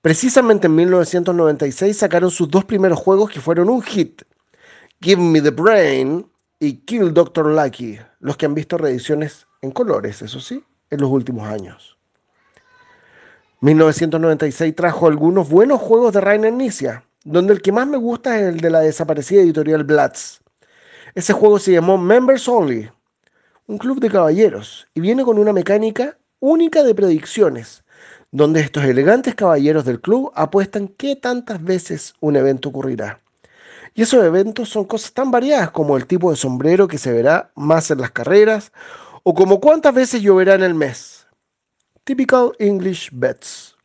Precisamente 0.00 0.66
en 0.66 0.74
1996 0.74 1.96
sacaron 1.96 2.32
sus 2.32 2.50
dos 2.50 2.64
primeros 2.64 2.98
juegos 2.98 3.30
que 3.30 3.40
fueron 3.40 3.68
un 3.68 3.80
hit, 3.80 4.22
Give 5.04 5.20
Me 5.20 5.40
the 5.40 5.50
Brain 5.50 6.30
y 6.60 6.74
Kill 6.84 7.12
Dr. 7.12 7.46
Lucky, 7.46 7.98
los 8.20 8.36
que 8.36 8.46
han 8.46 8.54
visto 8.54 8.78
reediciones 8.78 9.48
en 9.60 9.72
colores, 9.72 10.22
eso 10.22 10.38
sí, 10.38 10.62
en 10.90 11.00
los 11.00 11.10
últimos 11.10 11.48
años. 11.48 11.98
1996 13.62 14.76
trajo 14.76 15.08
algunos 15.08 15.48
buenos 15.48 15.80
juegos 15.80 16.12
de 16.12 16.20
Rainer 16.20 16.52
Nicia, 16.52 17.04
donde 17.24 17.52
el 17.52 17.62
que 17.62 17.72
más 17.72 17.88
me 17.88 17.96
gusta 17.96 18.38
es 18.38 18.54
el 18.54 18.60
de 18.60 18.70
la 18.70 18.78
desaparecida 18.78 19.42
editorial 19.42 19.82
Blatz. 19.82 20.40
Ese 21.16 21.32
juego 21.32 21.58
se 21.58 21.72
llamó 21.72 21.98
Members 21.98 22.46
Only, 22.46 22.88
un 23.66 23.78
club 23.78 23.98
de 23.98 24.08
caballeros, 24.08 24.86
y 24.94 25.00
viene 25.00 25.24
con 25.24 25.36
una 25.36 25.52
mecánica 25.52 26.16
única 26.38 26.84
de 26.84 26.94
predicciones, 26.94 27.82
donde 28.30 28.60
estos 28.60 28.84
elegantes 28.84 29.34
caballeros 29.34 29.84
del 29.84 30.00
club 30.00 30.30
apuestan 30.36 30.86
qué 30.86 31.16
tantas 31.16 31.60
veces 31.60 32.14
un 32.20 32.36
evento 32.36 32.68
ocurrirá. 32.68 33.21
Y 33.94 34.02
esos 34.02 34.24
eventos 34.24 34.70
son 34.70 34.84
cosas 34.84 35.12
tan 35.12 35.30
variadas 35.30 35.70
como 35.70 35.96
el 35.96 36.06
tipo 36.06 36.30
de 36.30 36.36
sombrero 36.36 36.88
que 36.88 36.98
se 36.98 37.12
verá 37.12 37.50
más 37.54 37.90
en 37.90 38.00
las 38.00 38.10
carreras, 38.10 38.72
o 39.22 39.34
como 39.34 39.60
cuántas 39.60 39.94
veces 39.94 40.22
lloverá 40.22 40.54
en 40.54 40.62
el 40.62 40.74
mes. 40.74 41.26
Typical 42.04 42.52
English 42.58 43.10
Bets. 43.12 43.76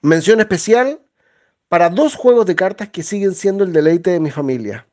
Mención 0.00 0.40
especial 0.40 1.00
para 1.68 1.90
dos 1.90 2.14
juegos 2.14 2.46
de 2.46 2.54
cartas 2.54 2.88
que 2.88 3.02
siguen 3.02 3.34
siendo 3.34 3.64
el 3.64 3.72
deleite 3.72 4.10
de 4.10 4.20
mi 4.20 4.30
familia. 4.30 4.86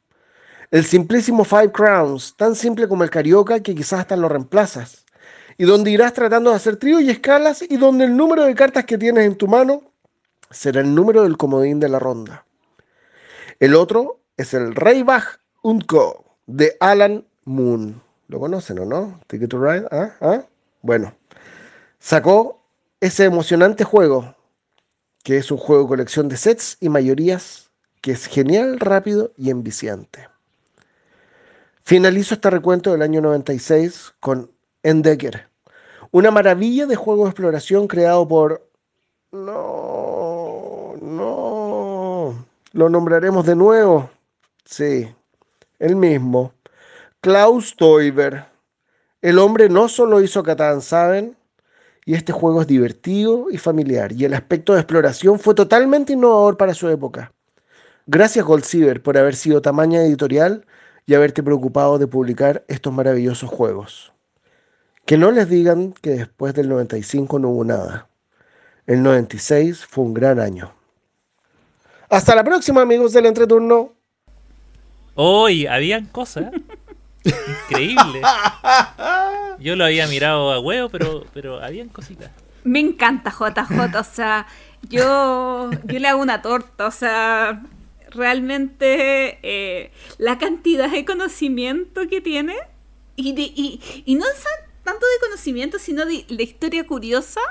El 0.72 0.84
simplísimo 0.84 1.46
Five 1.46 1.72
Crowns, 1.72 2.36
tan 2.36 2.56
simple 2.56 2.88
como 2.88 3.04
el 3.04 3.10
Carioca 3.10 3.62
que 3.62 3.76
quizás 3.76 4.02
hasta 4.02 4.16
lo 4.16 4.28
reemplazas. 4.28 5.06
Y 5.58 5.64
donde 5.64 5.92
irás 5.92 6.14
tratando 6.14 6.50
de 6.50 6.58
hacer 6.58 6.76
tríos 6.76 7.02
y 7.04 7.12
escalas 7.12 7.62
y 7.62 7.78
donde 7.78 8.06
el 8.06 8.18
número 8.18 8.44
de 8.44 8.56
cartas 8.56 8.84
que 8.86 8.98
tienes 8.98 9.26
en 9.26 9.36
tu 9.36 9.48
mano 9.48 9.84
será 10.50 10.82
el 10.82 10.94
número 10.94 11.24
del 11.24 11.38
comodín 11.38 11.80
de 11.80 11.88
la 11.88 12.00
ronda. 12.00 12.45
El 13.60 13.76
otro 13.76 14.20
es 14.38 14.54
el 14.54 14.76
Reibach 14.76 15.40
Co. 15.88 16.26
de 16.46 16.76
Alan 16.80 17.26
Moon. 17.46 18.02
¿Lo 18.28 18.40
conocen 18.40 18.80
o 18.80 18.86
no? 18.86 19.20
Ticket 19.28 19.50
to 19.50 19.60
Ride. 19.60 19.88
¿Ah? 19.92 20.16
¿Ah? 20.20 20.46
Bueno, 20.82 21.16
sacó 22.00 22.62
ese 23.00 23.26
emocionante 23.26 23.84
juego, 23.84 24.36
que 25.24 25.38
es 25.38 25.52
un 25.52 25.58
juego 25.58 25.84
de 25.84 25.90
colección 25.90 26.28
de 26.28 26.38
sets 26.38 26.78
y 26.80 26.90
mayorías 26.90 27.72
que 28.02 28.12
es 28.12 28.28
genial, 28.28 28.80
rápido 28.80 29.32
y 29.36 29.50
enviciante. 29.50 30.28
Finalizo 31.84 32.36
este 32.36 32.50
recuento 32.50 32.92
del 32.92 33.02
año 33.02 33.22
96 33.22 34.14
con 34.20 34.52
Endecker, 34.84 35.48
una 36.12 36.30
maravilla 36.30 36.86
de 36.86 36.96
juego 36.96 37.24
de 37.24 37.32
exploración 37.32 37.88
creado 37.88 38.28
por... 38.28 38.70
No, 39.32 40.94
no, 41.02 41.45
lo 42.76 42.90
nombraremos 42.90 43.46
de 43.46 43.56
nuevo. 43.56 44.10
Sí, 44.66 45.08
el 45.80 45.96
mismo. 45.96 46.52
Klaus 47.22 47.74
Teuber. 47.78 48.48
El 49.22 49.40
hombre 49.40 49.70
no 49.70 49.88
solo 49.88 50.22
hizo 50.22 50.44
Catán, 50.44 50.82
¿saben? 50.82 51.38
Y 52.04 52.16
este 52.16 52.34
juego 52.34 52.62
es 52.62 52.68
divertido 52.68 53.48
y 53.50 53.58
familiar, 53.58 54.12
y 54.12 54.26
el 54.26 54.34
aspecto 54.34 54.74
de 54.74 54.82
exploración 54.82 55.40
fue 55.40 55.56
totalmente 55.56 56.14
innovador 56.14 56.58
para 56.58 56.74
su 56.74 56.90
época. 56.90 57.32
Gracias 58.08 58.44
Gold 58.44 58.66
Silver 58.66 59.02
por 59.02 59.18
haber 59.18 59.36
sido 59.36 59.62
tamaña 59.62 60.04
editorial 60.04 60.66
y 61.06 61.14
haberte 61.14 61.42
preocupado 61.42 61.98
de 61.98 62.08
publicar 62.08 62.66
estos 62.68 62.92
maravillosos 62.92 63.50
juegos. 63.50 64.12
Que 65.06 65.18
no 65.18 65.32
les 65.32 65.48
digan 65.48 65.94
que 65.94 66.10
después 66.10 66.54
del 66.54 66.68
95 66.68 67.40
no 67.40 67.52
hubo 67.52 67.64
nada. 67.64 68.10
El 68.86 69.02
96 69.02 69.86
fue 69.86 70.04
un 70.04 70.14
gran 70.14 70.42
año. 70.42 70.74
Hasta 72.16 72.34
la 72.34 72.46
próxima 72.46 72.82
amigos 72.82 73.12
del 73.12 73.26
entreturno. 73.26 73.92
Hoy 75.16 75.68
habían 75.68 76.06
cosas. 76.06 76.46
Increíble. 77.26 78.22
Yo 79.60 79.76
lo 79.76 79.84
había 79.84 80.08
mirado 80.08 80.54
a 80.54 80.62
huevo, 80.62 80.88
pero, 80.88 81.26
pero 81.34 81.62
habían 81.62 81.90
cositas. 81.90 82.32
Me 82.64 82.80
encanta 82.80 83.32
JJ, 83.32 84.00
o 84.00 84.04
sea, 84.06 84.48
yo, 84.84 85.70
yo 85.84 86.00
le 86.00 86.08
hago 86.08 86.22
una 86.22 86.42
torta, 86.42 86.88
o 86.88 86.92
sea, 86.92 87.64
realmente 88.12 89.40
eh, 89.44 89.92
la 90.18 90.38
cantidad 90.38 90.90
de 90.90 91.04
conocimiento 91.04 92.08
que 92.08 92.22
tiene 92.22 92.56
y, 93.18 93.34
de, 93.34 93.42
y, 93.42 94.04
y 94.06 94.16
no 94.16 94.26
tanto 94.86 95.06
de 95.06 95.28
conocimiento, 95.28 95.80
sino 95.80 96.06
de, 96.06 96.26
de, 96.30 96.44
historia 96.44 96.88
curiosa, 96.88 97.42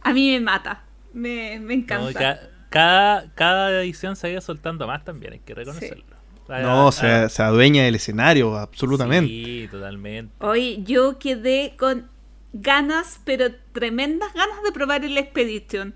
a 0.00 0.14
mí 0.14 0.30
me 0.30 0.40
mata, 0.40 0.84
me, 1.12 1.60
me 1.60 1.74
encanta. 1.74 2.34
No, 2.34 2.57
cada, 2.70 3.32
cada 3.34 3.82
edición 3.82 4.16
se 4.16 4.30
ido 4.30 4.40
soltando 4.40 4.86
más 4.86 5.04
también, 5.04 5.34
hay 5.34 5.38
que 5.40 5.54
reconocerlo. 5.54 6.04
Sí. 6.04 6.18
No, 6.48 6.92
se, 6.92 7.28
se, 7.28 7.42
adueña 7.42 7.84
del 7.84 7.96
escenario, 7.96 8.56
absolutamente. 8.56 9.28
Sí, 9.28 9.68
totalmente. 9.70 10.32
Hoy 10.38 10.82
yo 10.84 11.18
quedé 11.18 11.74
con 11.78 12.08
ganas, 12.54 13.20
pero 13.24 13.54
tremendas 13.72 14.32
ganas 14.32 14.62
de 14.62 14.72
probar 14.72 15.04
el 15.04 15.18
Expedition. 15.18 15.94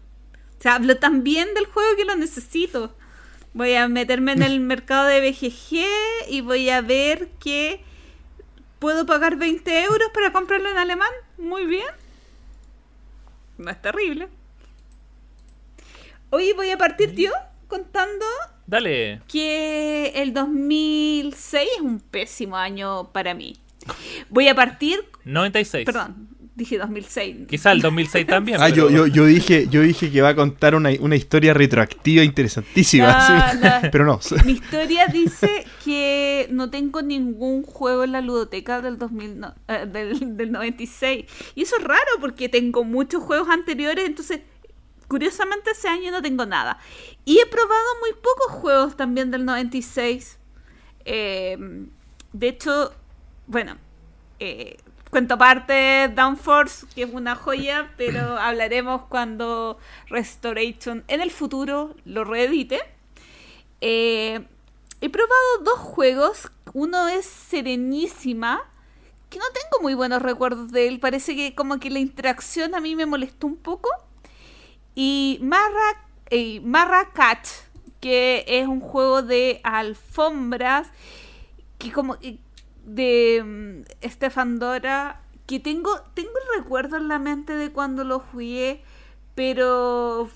O 0.59 0.63
sea, 0.63 0.75
hablo 0.75 0.99
tan 0.99 1.25
bien 1.25 1.55
del 1.55 1.65
juego 1.67 1.97
que 1.97 2.05
lo 2.05 2.17
necesito. 2.17 2.95
Voy 3.55 3.75
a 3.75 3.89
meterme 3.89 4.33
en 4.33 4.43
el 4.43 4.61
mercado 4.73 5.07
de 5.07 5.21
BGG 5.21 6.31
y 6.31 6.41
voy 6.43 6.69
a 6.69 6.83
ver 6.83 7.31
que 7.41 7.83
puedo 8.79 9.07
pagar 9.07 9.37
20 9.37 9.85
euros 9.85 10.09
para 10.13 10.33
comprarlo 10.33 10.71
en 10.71 10.77
alemán. 10.77 11.11
Muy 11.39 11.65
bien. 11.65 11.89
No 13.57 13.71
es 13.71 13.81
terrible. 13.81 14.29
Hoy 16.35 16.55
voy 16.57 16.71
a 16.71 16.79
partir, 16.79 17.15
tío, 17.15 17.31
contando 17.69 18.25
Dale. 18.67 19.21
Que 19.29 20.13
el 20.15 20.33
2006 20.33 21.69
es 21.77 21.83
un 21.83 22.01
pésimo 22.01 22.57
año 22.57 23.13
para 23.13 23.35
mí. 23.35 23.59
Voy 24.31 24.49
a 24.49 24.55
partir. 24.55 25.05
96. 25.27 25.85
Perdón, 25.85 26.29
dije 26.55 26.79
2006. 26.79 27.37
Quizá 27.51 27.73
el 27.73 27.83
2006 27.83 28.27
también. 28.27 28.57
ah, 28.63 28.69
pero... 28.71 28.89
yo, 28.89 29.07
yo, 29.07 29.07
yo, 29.09 29.27
dije, 29.27 29.67
yo 29.69 29.83
dije 29.83 30.11
que 30.11 30.23
va 30.23 30.31
a 30.31 30.35
contar 30.35 30.75
una, 30.75 30.89
una 31.01 31.17
historia 31.17 31.53
retroactiva 31.53 32.25
interesantísima. 32.25 33.13
No, 33.13 33.51
¿sí? 33.51 33.59
no. 33.63 33.71
Pero 33.93 34.07
no. 34.07 34.21
Mi 34.47 34.53
historia 34.53 35.09
dice 35.09 35.67
que 35.85 36.49
no 36.51 36.71
tengo 36.71 37.03
ningún 37.03 37.63
juego 37.63 38.05
en 38.05 38.13
la 38.13 38.23
ludoteca 38.23 38.81
del, 38.81 38.97
2000, 38.97 39.39
no, 39.39 39.55
eh, 39.69 39.85
del, 39.87 40.35
del 40.39 40.51
96. 40.51 41.27
Y 41.57 41.61
eso 41.61 41.77
es 41.77 41.85
raro 41.85 42.01
porque 42.23 42.49
tengo 42.49 42.85
muchos 42.85 43.23
juegos 43.23 43.51
anteriores, 43.51 44.07
entonces 44.07 44.41
curiosamente 45.13 45.73
ese 45.73 45.89
año 45.89 46.11
no 46.11 46.23
tengo 46.23 46.47
nada. 46.47 46.79
Y 47.27 47.39
he 47.39 47.45
probado 47.45 48.01
muy 48.01 48.15
pocos 48.15 48.51
juegos 48.63 48.97
también 48.97 49.31
del 49.31 49.45
96. 49.45 50.39
Eh, 51.05 51.59
de 52.33 52.49
hecho, 52.49 52.95
bueno, 53.47 53.77
eh, 54.41 54.79
cuento 55.11 55.35
aparte 55.35 56.11
Downforce, 56.17 56.87
que 56.95 57.03
es 57.03 57.13
una 57.13 57.37
joya, 57.37 57.93
pero 57.99 58.39
hablaremos 58.41 59.03
cuando 59.11 59.77
Restoration 60.09 61.05
en 61.09 61.21
el 61.21 61.31
futuro 61.31 61.95
lo 62.07 62.25
reedite. 62.25 62.81
Eh, 63.83 64.41
he 65.03 65.11
probado 65.11 65.59
dos 65.63 65.79
juegos. 65.79 66.51
Uno 66.73 67.09
es 67.09 67.27
Serenísima, 67.27 68.63
que 69.29 69.39
no 69.39 69.45
tengo 69.53 69.83
muy 69.83 69.93
buenos 69.93 70.23
recuerdos 70.23 70.73
de 70.73 70.89
él. 70.89 71.01
Parece 71.01 71.37
que 71.37 71.55
como 71.55 71.79
que 71.81 71.91
la 71.91 71.99
interacción 71.99 72.75
a 72.75 72.81
mí 72.81 72.97
me 72.97 73.05
molestó 73.05 73.47
un 73.47 73.57
poco. 73.57 73.91
Y 74.95 75.39
Marra, 75.43 76.07
eh, 76.31 76.63
que 78.01 78.45
es 78.47 78.67
un 78.67 78.81
juego 78.81 79.23
de 79.23 79.61
alfombras, 79.65 80.91
que 81.79 81.93
como 81.93 82.17
de 82.85 83.41
um, 83.43 83.85
Stefan 84.09 84.59
Dora, 84.59 85.23
que 85.47 85.61
tengo, 85.61 86.01
tengo 86.15 86.31
el 86.31 86.63
recuerdo 86.63 86.97
en 86.97 87.09
la 87.09 87.19
mente 87.19 87.55
de 87.55 87.71
cuando 87.71 88.05
lo 88.05 88.21
jugué, 88.21 88.83
pero 89.35 90.29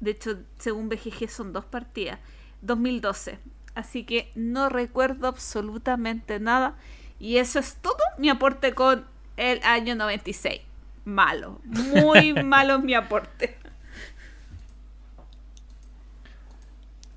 de 0.00 0.10
hecho, 0.10 0.38
según 0.58 0.88
BGG 0.88 1.28
son 1.30 1.52
dos 1.52 1.64
partidas, 1.64 2.18
2012. 2.62 3.38
Así 3.74 4.04
que 4.04 4.30
no 4.34 4.68
recuerdo 4.68 5.28
absolutamente 5.28 6.40
nada. 6.40 6.76
Y 7.18 7.36
eso 7.36 7.58
es 7.58 7.76
todo 7.76 7.96
mi 8.18 8.28
aporte 8.28 8.74
con 8.74 9.06
el 9.36 9.62
año 9.62 9.94
96 9.94 10.60
malo. 11.04 11.60
Muy 11.64 12.32
malo 12.44 12.78
mi 12.80 12.94
aporte. 12.94 13.56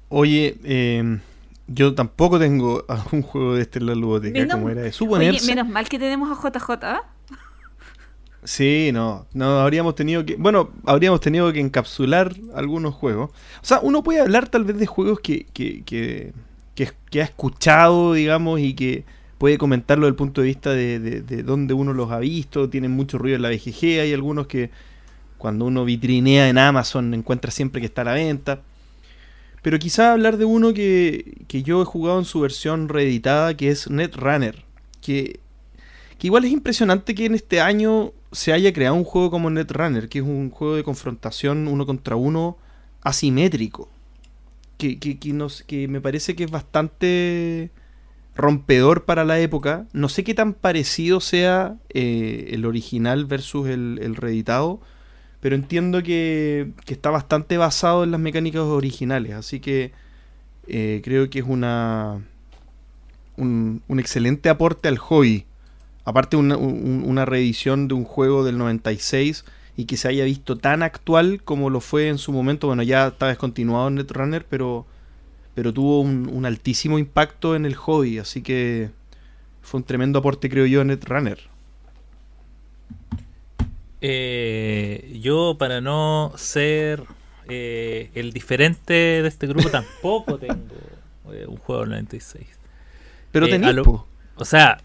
Oye, 0.10 0.57
eh, 0.64 1.20
yo 1.68 1.95
tampoco 1.95 2.40
tengo 2.40 2.86
algún 2.90 3.22
juego 3.22 3.56
de 3.56 3.62
este 3.64 3.80
en 3.80 3.88
la 3.88 3.95
ludoteca, 3.95 4.40
Menos- 4.40 4.56
como 4.56 4.70
era 4.70 4.82
de 4.82 4.91
suponerse. 4.91 5.45
Oye, 5.45 5.56
menos 5.56 5.68
mal 5.72 5.88
que 5.90 5.99
tenemos 5.99 6.30
a 6.32 6.49
JJ. 6.49 6.70
¿ah? 6.84 7.02
Sí, 8.44 8.91
no, 8.94 9.26
no 9.34 9.60
habríamos 9.62 9.95
tenido 9.95 10.24
que, 10.24 10.36
bueno, 10.36 10.70
habríamos 10.86 11.20
tenido 11.20 11.52
que 11.52 11.60
encapsular 11.60 12.36
algunos 12.53 12.94
juegos. 12.94 13.32
O 13.32 13.66
sea, 13.66 13.80
uno 13.82 14.03
puede 14.03 14.22
hablar 14.22 14.48
tal 14.49 14.64
vez 14.66 14.78
de 14.78 14.86
juegos 14.86 15.20
que, 15.20 15.45
que, 15.52 15.84
que, 15.84 16.32
que, 16.76 16.91
que 17.10 17.22
ha 17.22 17.26
escuchado, 17.26 18.14
digamos, 18.14 18.60
y 18.60 18.76
que 18.76 19.03
puede 19.45 19.59
comentarlo 19.59 20.07
desde 20.07 20.13
el 20.13 20.15
punto 20.15 20.41
de 20.41 20.47
vista 20.47 20.72
de, 20.72 20.99
de, 20.99 21.22
de 21.22 21.43
dónde 21.43 21.76
uno 21.76 21.93
los 21.93 22.09
ha 22.09 22.17
visto, 22.17 22.67
tienen 22.67 22.89
mucho 22.89 23.19
ruido 23.19 23.35
en 23.35 23.43
la 23.43 23.49
BGG, 23.49 24.01
hay 24.01 24.11
algunos 24.11 24.47
que 24.47 24.72
cuando 25.38 25.65
uno 25.65 25.85
vitrinea 25.85 26.49
en 26.49 26.57
Amazon 26.57 27.13
encuentra 27.13 27.51
siempre 27.51 27.80
que 27.80 27.85
está 27.85 28.01
a 28.01 28.05
la 28.05 28.13
venta. 28.13 28.63
Pero 29.61 29.77
quizá 29.77 30.13
hablar 30.13 30.38
de 30.38 30.45
uno 30.45 30.73
que, 30.73 31.43
que 31.47 31.61
yo 31.61 31.80
he 31.84 31.85
jugado 31.85 32.17
en 32.17 32.26
su 32.26 32.39
versión 32.39 32.89
reeditada, 32.89 33.55
que 33.55 33.69
es 33.69 33.88
Netrunner, 33.88 34.65
que, 34.99 35.39
que 36.17 36.26
igual 36.26 36.45
es 36.45 36.51
impresionante 36.51 37.13
que 37.13 37.27
en 37.27 37.35
este 37.35 37.61
año 37.61 38.13
se 38.31 38.51
haya 38.51 38.73
creado 38.73 38.95
un 38.95 39.03
juego 39.03 39.30
como 39.30 39.51
Netrunner, 39.51 40.09
que 40.09 40.17
es 40.17 40.26
un 40.26 40.49
juego 40.49 40.76
de 40.76 40.84
confrontación 40.84 41.67
uno 41.67 41.85
contra 41.85 42.15
uno 42.15 42.57
asimétrico. 43.03 43.89
Que, 44.80 44.97
que, 44.97 45.19
que, 45.19 45.34
nos, 45.34 45.61
que 45.61 45.88
me 45.88 46.01
parece 46.01 46.35
que 46.35 46.45
es 46.45 46.49
bastante 46.49 47.69
rompedor 48.36 49.06
para 49.06 49.26
la 49.26 49.40
época. 49.40 49.86
No 49.94 50.10
sé 50.10 50.24
qué 50.24 50.34
tan 50.34 50.53
parecido 50.53 51.20
sea 51.22 51.76
eh, 51.90 52.49
el 52.52 52.66
original 52.66 53.26
versus 53.26 53.68
el, 53.70 54.16
reeditado, 54.16 54.80
pero 55.40 55.56
entiendo 55.56 56.03
que, 56.03 56.72
que, 56.86 56.94
está 56.94 57.10
bastante 57.10 57.57
basado 57.57 58.03
en 58.03 58.12
las 58.12 58.20
mecánicas 58.20 58.64
originales, 58.64 59.34
así 59.34 59.60
que 59.60 59.94
eh, 60.68 61.02
creo 61.03 61.30
que 61.30 61.40
es 61.40 61.45
una 61.45 62.22
un, 63.38 63.82
excelente 63.99 64.49
aporte 64.49 64.88
al 64.88 64.98
hobby. 64.98 65.45
Aparte 66.03 66.38
una, 66.38 66.57
un, 66.57 67.03
una 67.06 67.26
reedición 67.26 67.88
de 67.88 67.95
un 67.95 68.03
juego 68.03 68.44
del 68.44 68.57
96 68.57 69.45
y 69.78 69.86
que 69.86 69.98
se 69.98 70.07
haya 70.07 70.24
visto 70.24 70.57
tan 70.57 70.84
actual 70.84 71.41
como 71.44 71.70
lo 71.70 71.80
fue 71.80 72.10
en 72.10 72.18
su 72.18 72.32
momento. 72.32 72.68
Bueno, 72.68 72.84
ya 72.84 73.07
está 73.07 73.28
descontinuado 73.28 73.88
en 73.88 73.95
Netrunner, 73.95 74.45
pero 74.48 74.86
pero 75.56 75.73
tuvo 75.73 76.02
un, 76.02 76.30
un, 76.32 76.45
altísimo 76.45 76.99
impacto 76.99 77.56
en 77.56 77.65
el 77.65 77.76
hobby, 77.76 78.19
así 78.19 78.44
que 78.44 78.91
fue 79.61 79.80
un 79.80 79.84
tremendo 79.86 80.19
aporte, 80.19 80.49
creo 80.49 80.65
yo, 80.65 80.84
Netrunner. 80.84 81.40
Eh, 84.02 85.18
yo, 85.19 85.56
para 85.57 85.82
no 85.82 86.32
ser 86.36 87.03
eh, 87.48 88.11
el 88.14 88.34
diferente 88.34 88.94
de 88.94 89.27
este 89.27 89.48
grupo, 89.48 89.69
tampoco 89.69 90.38
tengo 90.40 90.76
eh, 91.32 91.45
un 91.48 91.57
juego 91.57 91.82
del 91.82 91.91
96. 91.91 92.45
Pero 93.32 93.48
tenés, 93.48 93.73
lo, 93.73 94.06
O 94.36 94.45
sea, 94.45 94.77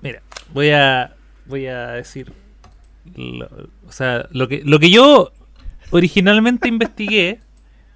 mira, 0.00 0.22
voy 0.52 0.70
a 0.70 1.14
voy 1.46 1.66
a 1.66 1.92
decir 1.92 2.32
lo, 3.14 3.48
o 3.86 3.92
sea, 3.92 4.28
lo 4.30 4.48
que 4.48 4.62
lo 4.64 4.78
que 4.78 4.90
yo 4.90 5.32
originalmente 5.90 6.68
investigué 6.68 7.40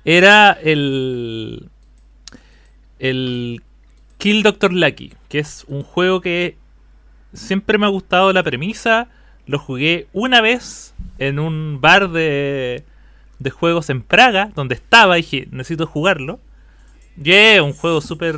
era 0.05 0.53
el. 0.53 1.69
El 2.99 3.63
Kill 4.19 4.43
Doctor 4.43 4.73
Lucky, 4.73 5.13
que 5.29 5.39
es 5.39 5.65
un 5.69 5.83
juego 5.83 6.21
que 6.21 6.57
siempre 7.33 7.79
me 7.79 7.87
ha 7.87 7.91
gustado 7.91 8.33
la 8.33 8.43
premisa. 8.43 9.09
Lo 9.47 9.59
jugué 9.59 10.09
una 10.13 10.41
vez 10.41 10.95
en 11.19 11.39
un 11.39 11.81
bar 11.81 12.11
de, 12.11 12.85
de 13.39 13.51
juegos 13.51 13.91
en 13.91 14.03
Praga, 14.03 14.51
donde 14.55 14.75
estaba 14.75 15.19
y 15.19 15.23
dije, 15.23 15.49
necesito 15.51 15.87
jugarlo. 15.87 16.41
Y 17.23 17.33
es 17.33 17.61
un 17.61 17.73
juego 17.73 18.01
súper 18.01 18.37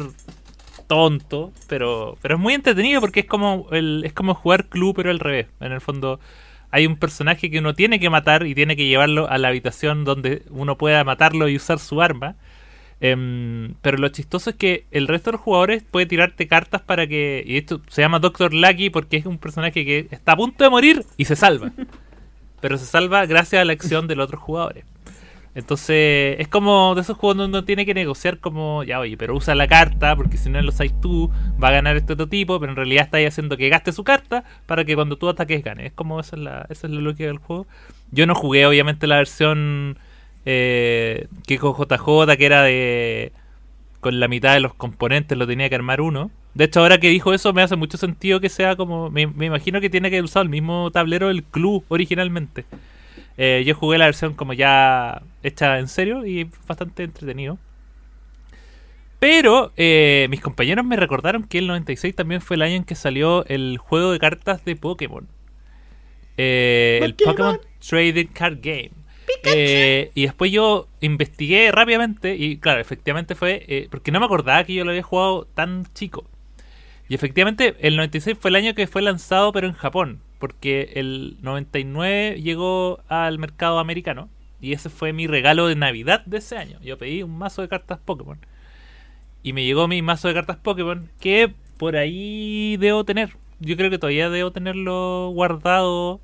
tonto, 0.86 1.52
pero, 1.68 2.16
pero 2.20 2.35
es 2.35 2.40
muy 2.40 2.55
entretenido 2.55 3.01
porque 3.01 3.20
es 3.20 3.26
como, 3.26 3.68
el, 3.70 4.02
es 4.05 4.12
como 4.12 4.35
jugar 4.35 4.66
club, 4.66 4.97
pero 4.97 5.10
al 5.10 5.20
revés. 5.20 5.47
En 5.60 5.72
el 5.72 5.80
fondo, 5.80 6.18
hay 6.70 6.86
un 6.86 6.97
personaje 6.97 7.51
que 7.51 7.59
uno 7.60 7.74
tiene 7.74 8.01
que 8.01 8.10
matar 8.10 8.47
y 8.47 8.55
tiene 8.55 8.76
que 8.76 8.86
llevarlo 8.86 9.28
a 9.28 9.39
la 9.39 9.48
habitación 9.48 10.05
donde 10.05 10.43
uno 10.51 10.76
pueda 10.76 11.05
matarlo 11.05 11.48
y 11.48 11.56
usar 11.56 11.78
su 11.78 12.02
arma. 12.02 12.36
Em, 13.00 13.74
pero 13.80 13.96
lo 13.98 14.08
chistoso 14.08 14.50
es 14.50 14.56
que 14.56 14.84
el 14.90 15.06
resto 15.06 15.30
de 15.30 15.36
los 15.36 15.40
jugadores 15.40 15.84
puede 15.88 16.06
tirarte 16.06 16.48
cartas 16.48 16.82
para 16.82 17.06
que. 17.06 17.44
Y 17.46 17.56
esto 17.56 17.80
se 17.88 18.02
llama 18.02 18.18
Doctor 18.18 18.52
Lucky 18.52 18.90
porque 18.90 19.16
es 19.16 19.26
un 19.26 19.38
personaje 19.38 19.84
que 19.84 20.08
está 20.10 20.32
a 20.32 20.36
punto 20.36 20.64
de 20.64 20.70
morir 20.70 21.04
y 21.16 21.24
se 21.24 21.36
salva. 21.36 21.70
pero 22.60 22.76
se 22.78 22.86
salva 22.86 23.26
gracias 23.26 23.62
a 23.62 23.64
la 23.64 23.72
acción 23.72 24.06
de 24.08 24.16
los 24.16 24.26
otros 24.26 24.42
jugadores. 24.42 24.84
Entonces, 25.54 26.36
es 26.38 26.46
como 26.46 26.94
de 26.94 27.00
esos 27.00 27.16
juegos 27.16 27.38
donde 27.38 27.58
uno 27.58 27.64
tiene 27.64 27.84
que 27.84 27.94
negociar 27.94 28.38
como, 28.38 28.84
ya 28.84 29.00
oye, 29.00 29.16
pero 29.16 29.34
usa 29.34 29.56
la 29.56 29.66
carta, 29.66 30.14
porque 30.14 30.36
si 30.36 30.50
no 30.50 30.60
lo 30.62 30.70
sabes 30.70 30.92
tú, 31.00 31.32
va 31.62 31.68
a 31.68 31.72
ganar 31.72 31.96
este 31.96 32.12
otro 32.12 32.28
tipo, 32.28 32.60
pero 32.60 32.70
en 32.70 32.76
realidad 32.76 33.06
estáis 33.06 33.28
haciendo 33.28 33.56
que 33.56 33.68
gaste 33.68 33.90
su 33.92 34.04
carta 34.04 34.44
para 34.66 34.84
que 34.84 34.94
cuando 34.94 35.16
tú 35.16 35.28
ataques 35.28 35.64
gane. 35.64 35.86
Es 35.86 35.92
como 35.92 36.20
esa 36.20 36.36
es 36.36 36.42
la, 36.42 36.66
esa 36.68 36.86
es 36.86 36.92
la 36.92 37.00
lógica 37.00 37.24
del 37.24 37.38
juego. 37.38 37.66
Yo 38.12 38.26
no 38.26 38.34
jugué 38.34 38.66
obviamente 38.66 39.06
la 39.08 39.16
versión 39.16 39.98
eh, 40.50 41.26
Kiko 41.46 41.76
JJ, 41.76 42.36
que 42.38 42.46
era 42.46 42.62
de 42.62 43.32
con 44.00 44.18
la 44.18 44.28
mitad 44.28 44.54
de 44.54 44.60
los 44.60 44.72
componentes 44.74 45.36
lo 45.36 45.46
tenía 45.46 45.68
que 45.68 45.74
armar 45.74 46.00
uno. 46.00 46.30
De 46.54 46.64
hecho, 46.64 46.80
ahora 46.80 46.98
que 46.98 47.10
dijo 47.10 47.34
eso, 47.34 47.52
me 47.52 47.62
hace 47.62 47.76
mucho 47.76 47.98
sentido 47.98 48.40
que 48.40 48.48
sea 48.48 48.74
como. 48.74 49.10
Me, 49.10 49.26
me 49.26 49.46
imagino 49.46 49.80
que 49.80 49.90
tiene 49.90 50.10
que 50.10 50.22
usar 50.22 50.44
el 50.44 50.48
mismo 50.48 50.90
tablero 50.90 51.28
del 51.28 51.44
club 51.44 51.84
originalmente. 51.88 52.64
Eh, 53.36 53.62
yo 53.66 53.74
jugué 53.74 53.98
la 53.98 54.06
versión 54.06 54.32
como 54.32 54.54
ya 54.54 55.22
hecha 55.42 55.78
en 55.78 55.88
serio 55.88 56.24
y 56.24 56.48
bastante 56.66 57.04
entretenido. 57.04 57.58
Pero 59.18 59.72
eh, 59.76 60.26
mis 60.30 60.40
compañeros 60.40 60.84
me 60.84 60.96
recordaron 60.96 61.44
que 61.44 61.58
el 61.58 61.66
96 61.66 62.14
también 62.14 62.40
fue 62.40 62.56
el 62.56 62.62
año 62.62 62.76
en 62.76 62.84
que 62.84 62.94
salió 62.94 63.44
el 63.46 63.76
juego 63.76 64.12
de 64.12 64.18
cartas 64.18 64.64
de 64.64 64.76
Pokémon. 64.76 65.28
Eh, 66.36 67.00
el 67.02 67.14
Pokémon 67.14 67.60
Trading 67.86 68.26
Card 68.26 68.58
Game. 68.62 68.97
Eh, 69.44 70.10
y 70.14 70.22
después 70.22 70.50
yo 70.50 70.88
investigué 71.00 71.70
rápidamente 71.72 72.36
y 72.36 72.59
claro, 72.59 72.80
efectivamente 72.80 73.34
fue 73.34 73.64
eh, 73.68 73.88
porque 73.90 74.10
no 74.10 74.20
me 74.20 74.26
acordaba 74.26 74.64
que 74.64 74.74
yo 74.74 74.84
lo 74.84 74.90
había 74.90 75.02
jugado 75.02 75.46
tan 75.55 75.86
chico. 75.94 76.24
Y 77.09 77.14
efectivamente 77.14 77.76
el 77.80 77.96
96 77.96 78.36
fue 78.38 78.50
el 78.50 78.56
año 78.56 78.74
que 78.74 78.86
fue 78.86 79.02
lanzado 79.02 79.52
pero 79.52 79.66
en 79.66 79.72
Japón, 79.72 80.20
porque 80.38 80.92
el 80.96 81.36
99 81.40 82.40
llegó 82.42 83.00
al 83.09 83.38
mercado 83.38 83.78
americano 83.78 84.28
y 84.60 84.72
ese 84.72 84.90
fue 84.90 85.12
mi 85.12 85.26
regalo 85.26 85.68
de 85.68 85.76
Navidad 85.76 86.24
de 86.26 86.38
ese 86.38 86.59
año. 86.59 86.78
Yo 86.82 86.98
pedí 86.98 87.22
un 87.22 87.36
mazo 87.38 87.62
de 87.62 87.68
cartas 87.68 87.98
Pokémon 88.05 88.38
y 89.42 89.52
me 89.52 89.64
llegó 89.64 89.88
mi 89.88 90.02
mazo 90.02 90.28
de 90.28 90.34
cartas 90.34 90.56
Pokémon 90.56 91.09
que 91.20 91.55
por 91.78 91.96
ahí 91.96 92.76
debo 92.76 93.05
tener. 93.05 93.36
Yo 93.60 93.76
creo 93.76 93.90
que 93.90 93.98
todavía 93.98 94.30
debo 94.30 94.52
tenerlo 94.52 95.30
guardado 95.30 96.20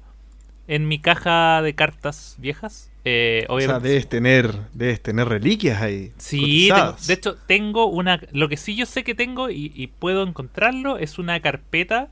en 0.69 0.89
mi 0.89 0.99
caja 0.99 1.63
de 1.63 1.75
cartas 1.75 2.37
viejas. 2.39 2.91
Eh, 3.05 3.45
O 3.49 3.61
sea, 3.61 3.81
debes 3.81 4.09
tener, 4.09 4.55
debes 4.73 5.03
tener 5.03 5.29
reliquias 5.29 5.83
ahí. 5.83 6.13
Sí, 6.19 6.71
tengo- 6.75 6.97
de 7.07 7.15
hecho 7.15 7.37
tengo 7.47 7.87
una... 7.87 8.21
Lo 8.33 8.49
que 8.49 8.57
sí 8.57 8.77
yo 8.77 8.87
sé 8.87 9.05
que 9.05 9.15
tengo 9.15 9.51
y, 9.51 9.73
y 9.75 9.89
puedo 9.89 10.23
encontrarlo 10.23 10.97
es 10.99 11.19
una 11.19 11.41
carpeta, 11.41 12.09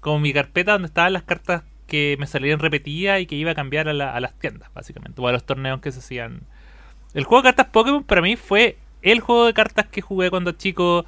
como 0.00 0.18
mi 0.18 0.32
carpeta 0.32 0.72
donde 0.72 0.86
estaban 0.86 1.12
las 1.12 1.22
cartas 1.22 1.62
que 1.86 2.16
me 2.18 2.26
salían 2.26 2.58
repetidas 2.58 3.20
y 3.20 3.26
que 3.26 3.36
iba 3.36 3.52
a 3.52 3.54
cambiar 3.54 3.88
a, 3.88 3.92
la- 3.92 4.14
a 4.14 4.20
las 4.20 4.34
tiendas, 4.38 4.70
básicamente, 4.74 5.20
o 5.20 5.28
a 5.28 5.32
los 5.32 5.44
torneos 5.44 5.80
que 5.80 5.92
se 5.92 6.00
hacían. 6.00 6.40
El 7.14 7.24
juego 7.24 7.42
de 7.42 7.48
cartas 7.48 7.66
Pokémon 7.72 8.04
para 8.04 8.22
mí 8.22 8.36
fue 8.36 8.76
el 9.02 9.20
juego 9.20 9.46
de 9.46 9.54
cartas 9.54 9.86
que 9.86 10.00
jugué 10.00 10.30
cuando 10.30 10.52
chico 10.52 11.04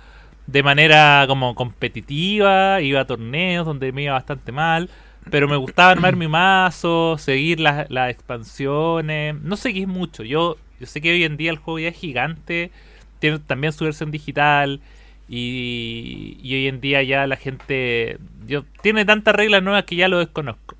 de 0.47 0.63
manera 0.63 1.25
como 1.27 1.55
competitiva, 1.55 2.81
iba 2.83 3.01
a 3.01 3.07
torneos 3.07 3.65
donde 3.67 3.93
me 3.93 4.03
iba 4.05 4.13
bastante 4.13 4.53
mal, 4.53 4.91
pero 5.31 5.49
me 5.49 5.57
gustaba 5.57 5.91
armar 5.91 6.17
mi 6.17 6.29
mazo, 6.29 7.17
seguir 7.19 7.61
las, 7.61 7.91
las 7.91 8.11
expansiones, 8.11 9.35
no 9.41 9.57
seguí 9.57 9.87
mucho, 9.87 10.23
yo, 10.23 10.57
yo 10.81 10.87
sé 10.87 11.01
que 11.01 11.13
hoy 11.13 11.25
en 11.25 11.37
día 11.37 11.51
el 11.51 11.59
juego 11.59 11.79
ya 11.79 11.89
es 11.89 11.97
gigante, 11.97 12.71
tiene 13.19 13.39
también 13.39 13.73
su 13.73 13.85
versión 13.85 14.11
digital 14.11 14.81
y, 15.29 16.37
y 16.43 16.55
hoy 16.55 16.67
en 16.69 16.81
día 16.81 17.03
ya 17.03 17.27
la 17.27 17.37
gente 17.37 18.19
yo, 18.47 18.65
tiene 18.83 19.05
tantas 19.05 19.35
reglas 19.35 19.63
nuevas 19.63 19.85
que 19.85 19.97
ya 19.97 20.09
lo 20.09 20.19
desconozco. 20.19 20.77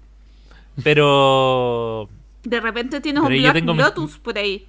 Pero 0.83 2.09
De 2.43 2.61
repente 2.61 3.01
tienes 3.01 3.23
un 3.23 3.29
Black 3.29 3.63
mi- 3.63 3.75
Lotus 3.75 4.19
por 4.19 4.37
ahí. 4.39 4.67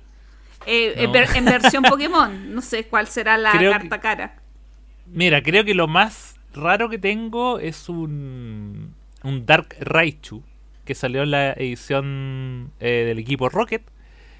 Eh, 0.65 0.93
en 0.97 1.05
No. 1.05 1.11
ver- 1.11 1.29
en 1.35 1.45
versión 1.45 1.83
Pokémon. 1.89 2.53
No 2.55 2.61
sé 2.61 2.85
cuál 2.85 3.07
será 3.07 3.37
la 3.37 3.51
Creo 3.51 3.71
que- 3.73 3.79
carta 3.79 3.99
cara. 3.99 4.35
Mira, 5.07 5.43
creo 5.43 5.63
que 5.65 5.75
lo 5.75 5.87
más 5.87 6.37
raro 6.53 6.89
que 6.89 6.97
tengo 6.97 7.59
es 7.59 7.89
un, 7.89 8.94
un 9.25 9.45
Dark 9.45 9.75
Raichu 9.79 10.43
que 10.85 10.95
salió 10.95 11.23
en 11.23 11.31
la 11.31 11.53
edición 11.53 12.71
eh, 12.79 13.03
del 13.07 13.19
equipo 13.19 13.49
Rocket. 13.49 13.81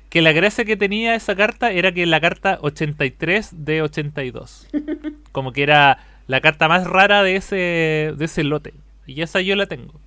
Que 0.10 0.22
la 0.22 0.32
gracia 0.32 0.64
que 0.64 0.78
tenía 0.78 1.16
esa 1.16 1.36
carta 1.36 1.72
era 1.72 1.92
que 1.92 2.06
la 2.06 2.22
carta 2.22 2.60
83 2.62 3.66
de 3.66 3.82
82. 3.82 4.68
Como 5.32 5.52
que 5.52 5.64
era 5.64 5.98
la 6.28 6.40
carta 6.40 6.68
más 6.70 6.88
rara 6.88 7.24
de 7.24 7.36
ese, 7.36 8.14
de 8.16 8.26
ese 8.26 8.44
lote. 8.44 8.74
Y 9.06 9.22
esa 9.22 9.42
yo 9.42 9.56
la 9.56 9.66
tengo. 9.66 10.00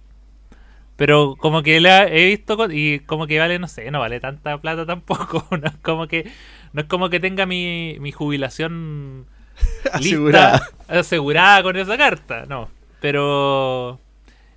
Pero 0.96 1.36
como 1.38 1.62
que 1.62 1.80
la 1.80 2.08
he 2.08 2.24
visto 2.24 2.56
y 2.72 2.98
como 2.98 3.28
que 3.28 3.38
vale, 3.38 3.60
no 3.60 3.68
sé, 3.68 3.88
no 3.92 4.00
vale 4.00 4.18
tanta 4.18 4.58
plata 4.58 4.84
tampoco. 4.84 5.46
No 5.56 5.68
es 5.68 5.76
como 5.76 6.08
que, 6.08 6.28
no 6.72 6.80
es 6.80 6.88
como 6.88 7.08
que 7.08 7.20
tenga 7.20 7.46
mi, 7.46 7.98
mi 8.00 8.10
jubilación 8.10 9.26
asegurada 10.88 11.62
con 11.62 11.76
esa 11.76 11.96
carta, 11.96 12.46
no. 12.48 12.68
Pero 13.00 14.00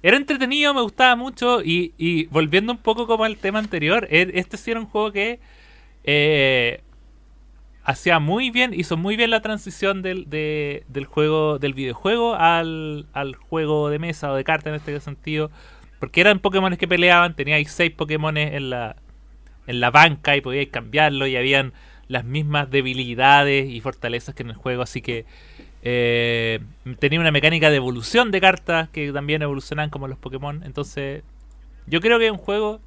era 0.04 0.18
entretenido, 0.18 0.74
me 0.74 0.82
gustaba 0.82 1.16
mucho. 1.16 1.62
Y, 1.64 1.94
y 1.98 2.26
volviendo 2.28 2.72
un 2.74 2.80
poco 2.80 3.08
como 3.08 3.24
al 3.24 3.38
tema 3.38 3.60
anterior, 3.60 4.08
e- 4.12 4.32
este 4.36 4.58
sí 4.58 4.72
era 4.72 4.80
un 4.80 4.86
juego 4.88 5.12
que 5.12 5.40
eh, 6.04 6.82
hacía 7.84 8.20
muy 8.20 8.52
bien, 8.52 8.74
hizo 8.74 8.98
muy 8.98 9.16
bien 9.16 9.30
la 9.32 9.42
transición 9.42 10.02
del, 10.02 10.30
de- 10.30 10.84
del 10.88 11.06
juego, 11.06 11.60
del 11.60 11.74
videojuego 11.74 12.36
al, 12.36 13.08
al 13.14 13.36
juego 13.36 13.90
de 13.90 14.00
mesa 14.00 14.32
o 14.32 14.36
de 14.36 14.44
carta 14.44 14.70
en 14.70 14.76
este 14.76 15.00
sentido. 15.00 15.52
Porque 16.00 16.22
eran 16.22 16.40
Pokémon 16.40 16.76
que 16.78 16.88
peleaban, 16.88 17.36
teníais 17.36 17.72
seis 17.72 17.92
Pokémon 17.92 18.38
en 18.38 18.70
la, 18.70 18.96
en 19.68 19.80
la 19.80 19.92
banca 19.92 20.36
y 20.36 20.42
podíais 20.42 20.70
cambiarlo 20.70 21.28
y 21.28 21.36
habían 21.36 21.74
las 22.08 22.26
mismas 22.26 22.70
debilidades 22.70 23.70
y 23.70 23.80
fortalezas 23.82 24.36
que 24.36 24.44
en 24.44 24.50
el 24.50 24.56
juego, 24.56 24.82
así 24.84 25.02
que 25.02 25.26
eh, 25.82 26.60
tenía 27.00 27.20
una 27.20 27.32
mecánica 27.32 27.70
de 27.70 27.78
evolución 27.78 28.32
de 28.32 28.42
cartas 28.42 28.90
que 28.90 29.12
también 29.12 29.42
evolucionan 29.42 29.90
como 29.90 30.08
los 30.08 30.18
Pokémon, 30.18 30.64
entonces 30.64 31.24
yo 31.88 32.02
creo 32.02 32.20
que 32.20 32.28
es 32.28 32.32
un 32.32 32.38
juego 32.38 32.80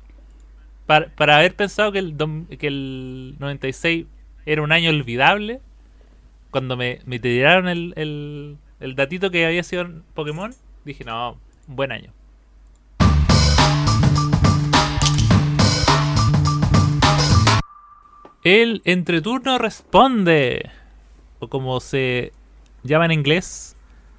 para, 0.87 1.09
para 1.15 1.39
haber 1.39 1.55
pensado 1.57 1.93
que 1.93 1.99
el, 1.99 2.17
que 2.59 2.67
el 2.67 3.37
96 3.39 4.07
era 4.47 4.63
un 4.63 4.73
año 4.73 4.91
olvidable, 4.91 5.61
cuando 6.51 6.77
me, 6.77 7.01
me 7.07 7.19
tiraron 7.19 7.69
el, 7.69 7.95
el, 7.97 8.59
el 8.81 8.95
datito 8.95 9.31
que 9.31 9.47
había 9.47 9.63
sido 9.63 9.89
Pokémon, 10.15 10.55
dije, 10.85 11.05
no, 11.05 11.39
buen 11.67 11.91
año. 11.91 12.13
El 18.45 18.83
entreturno 18.85 19.57
responde. 19.57 20.71
O 21.39 21.49
como 21.49 21.81
se 21.81 22.33
llama 22.89 23.07
en 23.07 23.13
inglés, 23.13 23.77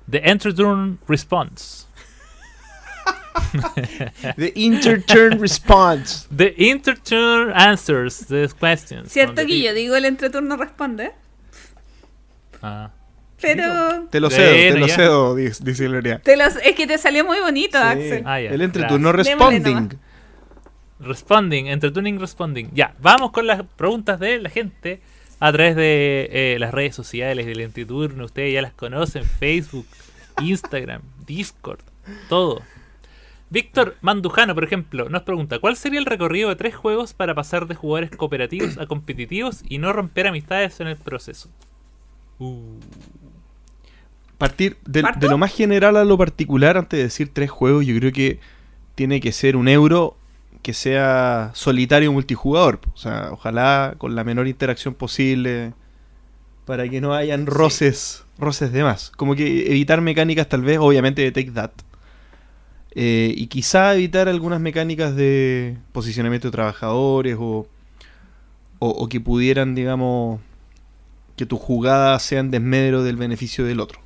The 0.09 0.21
Entreturn 0.29 0.99
Response. 1.07 1.85
The 4.37 4.53
Interturn 4.55 5.39
Response. 5.39 6.27
The 6.35 6.53
Interturn 6.57 7.51
Answers 7.53 8.25
the 8.27 8.49
questions. 8.59 9.11
Cierto 9.11 9.45
que 9.45 9.61
yo 9.61 9.73
digo 9.73 9.95
el 9.95 10.05
entreturno 10.05 10.55
responde. 10.57 11.11
Ah. 12.61 12.91
Pero 13.41 14.07
Te 14.09 14.19
lo 14.21 14.29
cedo, 14.29 14.51
te 14.73 14.79
lo 14.79 14.87
ya. 14.87 14.95
cedo, 14.95 15.35
dice 15.35 15.87
Gloria. 15.87 16.19
te 16.19 16.37
los- 16.37 16.55
es 16.63 16.73
que 16.75 16.87
te 16.87 16.97
salió 16.97 17.25
muy 17.25 17.39
bonito, 17.39 17.77
Sí. 17.77 17.83
Axel. 17.83 18.23
Ah, 18.25 18.39
El 18.39 18.61
entreturno 18.61 19.11
gracias. 19.11 19.37
Responding. 19.37 19.99
Responding, 20.99 21.67
Entreturning 21.67 22.19
Responding. 22.19 22.69
Ya, 22.73 22.95
vamos 23.01 23.31
con 23.31 23.45
las 23.45 23.61
preguntas 23.75 24.19
de 24.21 24.39
la 24.39 24.49
gente 24.49 25.01
a 25.45 25.51
través 25.51 25.75
de 25.75 26.27
eh, 26.31 26.57
las 26.59 26.73
redes 26.73 26.95
sociales 26.95 27.45
del 27.45 27.59
Entreturno. 27.59 28.25
Ustedes 28.25 28.51
ya 28.51 28.63
las 28.63 28.73
conocen: 28.73 29.23
Facebook, 29.23 29.85
Instagram, 30.41 31.03
Discord, 31.27 31.81
todo. 32.29 32.63
Víctor 33.51 33.95
Mandujano, 34.01 34.55
por 34.55 34.63
ejemplo, 34.63 35.07
nos 35.07 35.21
pregunta: 35.21 35.59
¿Cuál 35.59 35.75
sería 35.75 35.99
el 35.99 36.07
recorrido 36.07 36.49
de 36.49 36.55
tres 36.55 36.75
juegos 36.75 37.13
para 37.13 37.35
pasar 37.35 37.67
de 37.67 37.75
jugadores 37.75 38.09
cooperativos 38.09 38.79
a 38.79 38.87
competitivos 38.87 39.63
y 39.69 39.77
no 39.77 39.93
romper 39.93 40.25
amistades 40.25 40.79
en 40.79 40.87
el 40.87 40.97
proceso? 40.97 41.47
Uh, 42.39 42.79
Partir 44.39 44.77
de 44.83 45.03
lo 45.29 45.37
más 45.37 45.53
general 45.53 45.95
a 45.95 46.05
lo 46.05 46.17
particular, 46.17 46.75
antes 46.75 46.97
de 46.97 47.03
decir 47.03 47.29
tres 47.31 47.51
juegos, 47.51 47.85
yo 47.85 47.95
creo 47.99 48.11
que 48.11 48.39
tiene 48.95 49.21
que 49.21 49.31
ser 49.31 49.57
un 49.57 49.67
euro 49.67 50.17
que 50.65 50.73
sea 50.73 51.51
solitario 51.53 52.11
multijugador. 52.11 52.79
O 52.95 52.97
sea, 52.97 53.29
ojalá 53.31 53.93
con 53.99 54.15
la 54.15 54.23
menor 54.23 54.47
interacción 54.47 54.95
posible 54.95 55.75
para 56.65 56.89
que 56.89 57.01
no 57.01 57.13
hayan 57.13 57.45
roces, 57.45 58.25
roces 58.39 58.71
de 58.71 58.81
más. 58.81 59.11
Como 59.11 59.35
que 59.35 59.67
evitar 59.67 60.01
mecánicas 60.01 60.49
tal 60.49 60.63
vez, 60.63 60.79
obviamente, 60.79 61.21
de 61.21 61.31
Take 61.31 61.51
That. 61.51 61.69
Eh, 62.95 63.31
y 63.37 63.45
quizá 63.45 63.93
evitar 63.93 64.27
algunas 64.27 64.59
mecánicas 64.59 65.15
de 65.15 65.77
posicionamiento 65.91 66.47
de 66.47 66.53
trabajadores 66.53 67.37
o, 67.39 67.67
o, 68.79 68.89
o 68.89 69.07
que 69.07 69.21
pudieran, 69.21 69.75
digamos, 69.75 70.41
que 71.35 71.45
tus 71.45 71.59
jugadas 71.59 72.23
sean 72.23 72.49
desmedro 72.49 73.03
del 73.03 73.17
beneficio 73.17 73.65
del 73.65 73.79
otro. 73.79 73.99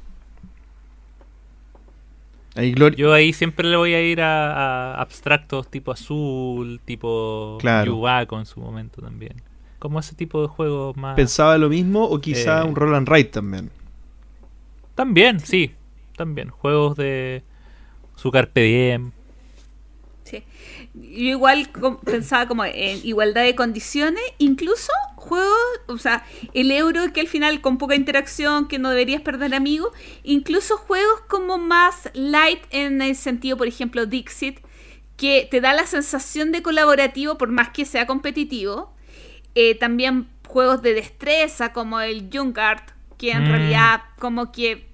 Ahí. 2.60 2.74
Yo 2.98 3.14
ahí 3.14 3.32
siempre 3.34 3.68
le 3.68 3.78
voy 3.78 3.94
a 3.94 4.02
ir 4.02 4.22
a, 4.22 4.94
a 4.96 5.02
abstractos 5.02 5.70
tipo 5.70 5.92
azul, 5.92 6.82
tipo 6.84 7.58
Claro. 7.62 7.92
Yugaco 7.94 8.38
en 8.40 8.46
su 8.46 8.60
momento 8.60 9.02
también. 9.02 9.42
Como 9.80 10.00
ese 10.00 10.14
tipo 10.16 10.42
de 10.42 10.48
juegos 10.50 10.98
más. 10.98 11.16
¿Pensaba 11.16 11.58
lo 11.58 11.70
mismo 11.70 12.04
o 12.04 12.20
quizá 12.20 12.62
Eh. 12.62 12.66
un 12.66 12.76
roll 12.76 12.96
and 12.96 13.32
también? 13.32 13.70
También, 14.96 15.40
sí. 15.40 15.72
También. 16.18 16.50
Juegos 16.50 16.98
de 16.98 17.44
su 18.16 18.30
Carpe 18.32 18.62
Diem. 18.62 19.12
Yo 21.02 21.30
igual 21.30 21.70
pensaba 22.06 22.48
como 22.48 22.66
en 22.66 23.00
igualdad 23.06 23.44
de 23.44 23.56
condiciones, 23.56 24.22
incluso 24.38 24.92
juegos, 25.16 25.56
o 25.88 25.98
sea, 25.98 26.26
el 26.54 26.72
euro 26.72 27.12
que 27.14 27.22
al 27.22 27.28
final 27.28 27.62
con 27.62 27.78
poca 27.78 27.96
interacción, 27.96 28.68
que 28.68 28.80
no 28.80 28.90
deberías 28.90 29.22
perder 29.22 29.54
amigos, 29.56 29.92
incluso 30.24 30.78
juegos 30.78 31.22
como 31.28 31.58
más 31.58 32.10
light 32.14 32.60
en 32.72 33.02
el 33.02 33.16
sentido, 33.16 33.58
por 33.58 33.68
ejemplo, 33.68 34.06
Dixit, 34.06 34.60
que 35.18 35.48
te 35.50 35.62
da 35.62 35.74
la 35.74 35.86
sensación 35.86 36.52
de 36.52 36.62
colaborativo 36.62 37.38
por 37.38 37.50
más 37.50 37.70
que 37.70 37.86
sea 37.86 38.06
competitivo. 38.06 38.94
Eh, 39.56 39.76
también 39.76 40.28
juegos 40.48 40.82
de 40.82 40.94
destreza 40.94 41.74
como 41.74 42.00
el 42.02 42.30
Junkart, 42.32 42.92
que 43.18 43.32
en 43.32 43.44
Mm. 43.44 43.48
realidad 43.52 44.02
como 44.20 44.52
que 44.52 44.88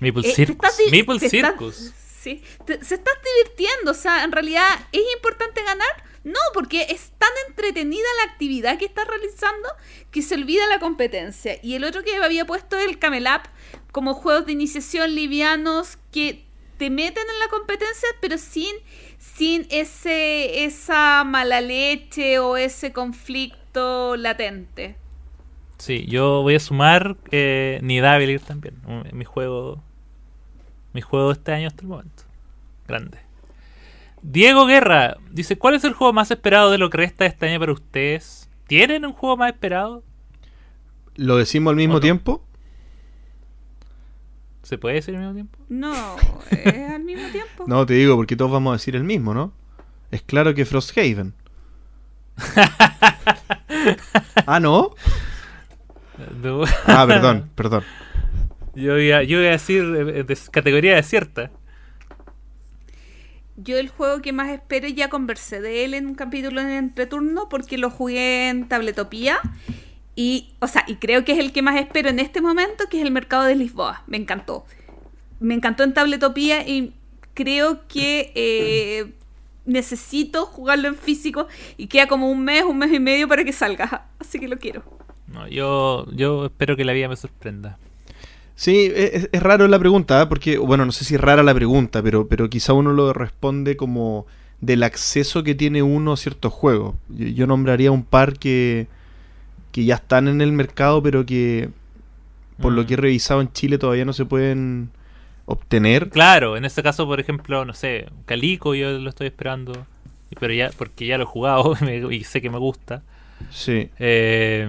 Maple 0.00 0.20
eh, 0.20 0.22
te 0.22 0.34
Circus. 0.34 0.56
estás 0.68 0.78
di- 0.78 0.98
Maple 1.00 1.18
te 1.20 1.26
estás- 1.26 1.50
Circus. 1.50 1.92
Sí, 2.22 2.42
te- 2.66 2.82
se 2.84 2.94
estás 2.94 3.14
divirtiendo, 3.24 3.90
o 3.90 3.94
sea, 3.94 4.24
en 4.24 4.32
realidad 4.32 4.68
es 4.92 5.02
importante 5.16 5.62
ganar. 5.62 5.88
No, 6.24 6.38
porque 6.54 6.86
es 6.88 7.10
tan 7.18 7.30
entretenida 7.48 8.06
la 8.24 8.30
actividad 8.32 8.78
que 8.78 8.84
estás 8.84 9.08
realizando 9.08 9.68
que 10.12 10.22
se 10.22 10.36
olvida 10.36 10.64
la 10.68 10.78
competencia. 10.78 11.58
Y 11.64 11.74
el 11.74 11.82
otro 11.82 12.04
que 12.04 12.14
había 12.16 12.44
puesto 12.44 12.78
es 12.78 12.86
el 12.86 13.00
Camel 13.00 13.26
Up 13.26 13.48
como 13.90 14.14
juegos 14.14 14.46
de 14.46 14.52
iniciación 14.52 15.16
livianos 15.16 15.98
que 16.12 16.44
te 16.78 16.90
meten 16.90 17.24
en 17.28 17.38
la 17.40 17.48
competencia, 17.48 18.08
pero 18.20 18.38
sin, 18.38 18.72
sin 19.18 19.66
ese, 19.70 20.64
esa 20.64 21.24
mala 21.24 21.60
leche 21.60 22.38
o 22.38 22.56
ese 22.56 22.92
conflicto 22.92 24.16
latente. 24.16 24.94
Sí, 25.78 26.06
yo 26.06 26.42
voy 26.42 26.54
a 26.54 26.60
sumar 26.60 27.16
eh, 27.32 27.80
Nidavellir 27.82 28.40
también. 28.40 28.76
Mi 29.12 29.24
juego. 29.24 29.82
Mi 30.92 31.00
juego 31.00 31.28
de 31.28 31.32
este 31.34 31.52
año 31.52 31.68
hasta 31.68 31.82
el 31.82 31.88
momento. 31.88 32.22
Grande. 32.86 33.18
Diego 34.22 34.66
Guerra 34.66 35.16
dice: 35.30 35.58
¿Cuál 35.58 35.74
es 35.74 35.84
el 35.84 35.92
juego 35.92 36.12
más 36.12 36.30
esperado 36.30 36.70
de 36.70 36.78
lo 36.78 36.90
que 36.90 36.98
resta 36.98 37.24
de 37.24 37.30
este 37.30 37.48
año 37.48 37.58
para 37.58 37.72
ustedes? 37.72 38.48
¿Tienen 38.66 39.04
un 39.04 39.12
juego 39.12 39.36
más 39.36 39.52
esperado? 39.52 40.02
¿Lo 41.16 41.36
decimos 41.36 41.72
al 41.72 41.76
mismo 41.76 42.00
tiempo? 42.00 42.42
¿Se 44.62 44.78
puede 44.78 44.96
decir 44.96 45.14
al 45.16 45.20
mismo 45.20 45.34
tiempo? 45.34 45.58
No, 45.68 46.16
es 46.50 46.90
al 46.90 47.02
mismo 47.02 47.28
tiempo. 47.30 47.64
No, 47.66 47.84
te 47.84 47.94
digo 47.94 48.16
porque 48.16 48.36
todos 48.36 48.50
vamos 48.50 48.70
a 48.70 48.74
decir 48.74 48.96
el 48.96 49.04
mismo, 49.04 49.34
¿no? 49.34 49.52
Es 50.10 50.22
claro 50.22 50.54
que 50.54 50.64
Frosthaven. 50.64 51.34
ah, 54.46 54.60
¿no? 54.60 54.94
No. 56.42 56.62
Ah, 56.86 57.04
perdón, 57.06 57.50
perdón. 57.54 57.84
Yo 58.74 58.98
iba, 58.98 59.22
yo 59.22 59.38
iba 59.40 59.48
a 59.48 59.52
decir 59.52 59.82
eh, 59.82 60.22
de 60.22 60.38
categoría 60.50 60.96
desierta. 60.96 61.50
Yo 63.56 63.76
el 63.78 63.88
juego 63.88 64.22
que 64.22 64.32
más 64.32 64.50
espero, 64.50 64.88
ya 64.88 65.08
conversé 65.08 65.60
de 65.60 65.84
él 65.84 65.94
en 65.94 66.06
un 66.06 66.14
capítulo 66.14 66.60
en 66.60 66.70
entreturno 66.70 67.48
porque 67.48 67.76
lo 67.76 67.90
jugué 67.90 68.48
en 68.48 68.66
Tabletopía. 68.66 69.40
Y, 70.16 70.54
o 70.60 70.66
sea, 70.66 70.84
y 70.86 70.96
creo 70.96 71.24
que 71.24 71.32
es 71.32 71.38
el 71.38 71.52
que 71.52 71.62
más 71.62 71.78
espero 71.78 72.08
en 72.08 72.18
este 72.18 72.40
momento, 72.40 72.84
que 72.88 72.98
es 72.98 73.04
el 73.04 73.12
mercado 73.12 73.44
de 73.44 73.54
Lisboa. 73.54 74.04
Me 74.06 74.16
encantó. 74.16 74.64
Me 75.38 75.54
encantó 75.54 75.84
en 75.84 75.92
Tabletopía 75.92 76.66
y 76.66 76.94
creo 77.34 77.86
que 77.88 78.32
eh, 78.34 79.12
necesito 79.64 80.46
jugarlo 80.46 80.88
en 80.88 80.96
físico 80.96 81.46
y 81.76 81.86
queda 81.88 82.06
como 82.06 82.30
un 82.30 82.42
mes, 82.44 82.64
un 82.64 82.78
mes 82.78 82.92
y 82.92 83.00
medio 83.00 83.28
para 83.28 83.44
que 83.44 83.52
salga. 83.52 84.06
Así 84.18 84.38
que 84.38 84.48
lo 84.48 84.58
quiero. 84.58 84.82
No, 85.26 85.46
yo, 85.48 86.06
yo 86.12 86.46
espero 86.46 86.76
que 86.76 86.84
la 86.84 86.92
vida 86.92 87.08
me 87.08 87.16
sorprenda. 87.16 87.78
Sí, 88.54 88.90
es, 88.94 89.28
es 89.32 89.42
raro 89.42 89.66
la 89.68 89.78
pregunta, 89.78 90.22
¿eh? 90.22 90.26
porque, 90.26 90.58
bueno, 90.58 90.84
no 90.86 90.92
sé 90.92 91.04
si 91.04 91.14
es 91.14 91.20
rara 91.20 91.42
la 91.42 91.54
pregunta, 91.54 92.02
pero, 92.02 92.28
pero 92.28 92.48
quizá 92.50 92.72
uno 92.72 92.92
lo 92.92 93.12
responde 93.12 93.76
como 93.76 94.26
del 94.60 94.82
acceso 94.84 95.42
que 95.42 95.54
tiene 95.54 95.82
uno 95.82 96.12
a 96.12 96.16
ciertos 96.16 96.52
juegos. 96.52 96.94
Yo, 97.08 97.26
yo 97.28 97.46
nombraría 97.46 97.90
un 97.90 98.04
par 98.04 98.38
que, 98.38 98.86
que 99.72 99.84
ya 99.84 99.96
están 99.96 100.28
en 100.28 100.40
el 100.40 100.52
mercado, 100.52 101.02
pero 101.02 101.26
que 101.26 101.70
por 102.60 102.72
lo 102.72 102.82
Mm. 102.82 102.86
que 102.86 102.94
he 102.94 102.96
revisado 102.96 103.40
en 103.40 103.52
Chile 103.52 103.78
todavía 103.78 104.04
no 104.04 104.12
se 104.12 104.24
pueden 104.24 104.90
obtener. 105.46 106.10
Claro, 106.10 106.56
en 106.56 106.64
este 106.64 106.82
caso, 106.82 107.06
por 107.06 107.20
ejemplo, 107.20 107.64
no 107.64 107.74
sé, 107.74 108.06
Calico 108.26 108.74
yo 108.74 108.98
lo 108.98 109.10
estoy 109.10 109.26
esperando. 109.28 109.86
Pero 110.40 110.54
ya, 110.54 110.70
porque 110.76 111.06
ya 111.06 111.18
lo 111.18 111.24
he 111.24 111.26
jugado 111.26 111.74
y 112.10 112.24
sé 112.24 112.40
que 112.40 112.50
me 112.50 112.58
gusta. 112.58 113.02
Sí. 113.50 113.90
Eh, 113.98 114.66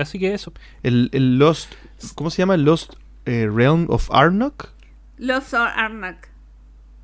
así 0.00 0.18
que 0.18 0.34
eso. 0.34 0.52
El, 0.82 1.08
el 1.12 1.38
Lost, 1.38 1.72
¿cómo 2.14 2.30
se 2.30 2.38
llama? 2.38 2.56
Lost 2.56 2.94
eh, 3.26 3.48
Realm 3.52 3.86
of 3.88 4.08
Arnok. 4.12 4.70
Lost 5.18 5.54
Ark. 5.54 6.28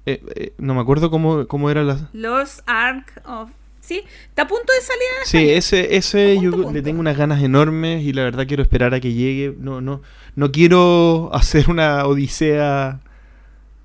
Eh, 0.06 0.22
eh, 0.36 0.52
no 0.58 0.74
me 0.74 0.80
acuerdo 0.80 1.10
cómo, 1.10 1.46
cómo 1.46 1.70
era 1.70 1.82
la... 1.82 2.08
Lost 2.12 2.60
Ark 2.66 3.22
of... 3.26 3.50
Sí, 3.80 4.02
está 4.28 4.42
a 4.42 4.48
punto 4.48 4.72
de 4.72 4.80
salir 4.80 5.02
en 5.20 5.26
Sí, 5.26 5.50
ese, 5.50 5.96
ese 5.96 6.34
Punto, 6.36 6.42
yo 6.42 6.50
punto. 6.62 6.72
le 6.72 6.80
tengo 6.82 7.00
unas 7.00 7.18
ganas 7.18 7.42
enormes 7.42 8.02
y 8.02 8.14
la 8.14 8.22
verdad 8.22 8.46
quiero 8.46 8.62
esperar 8.62 8.94
a 8.94 9.00
que 9.00 9.12
llegue. 9.12 9.54
No, 9.58 9.82
no, 9.82 10.00
no 10.36 10.52
quiero 10.52 11.28
hacer 11.34 11.68
una 11.68 12.06
odisea 12.06 13.00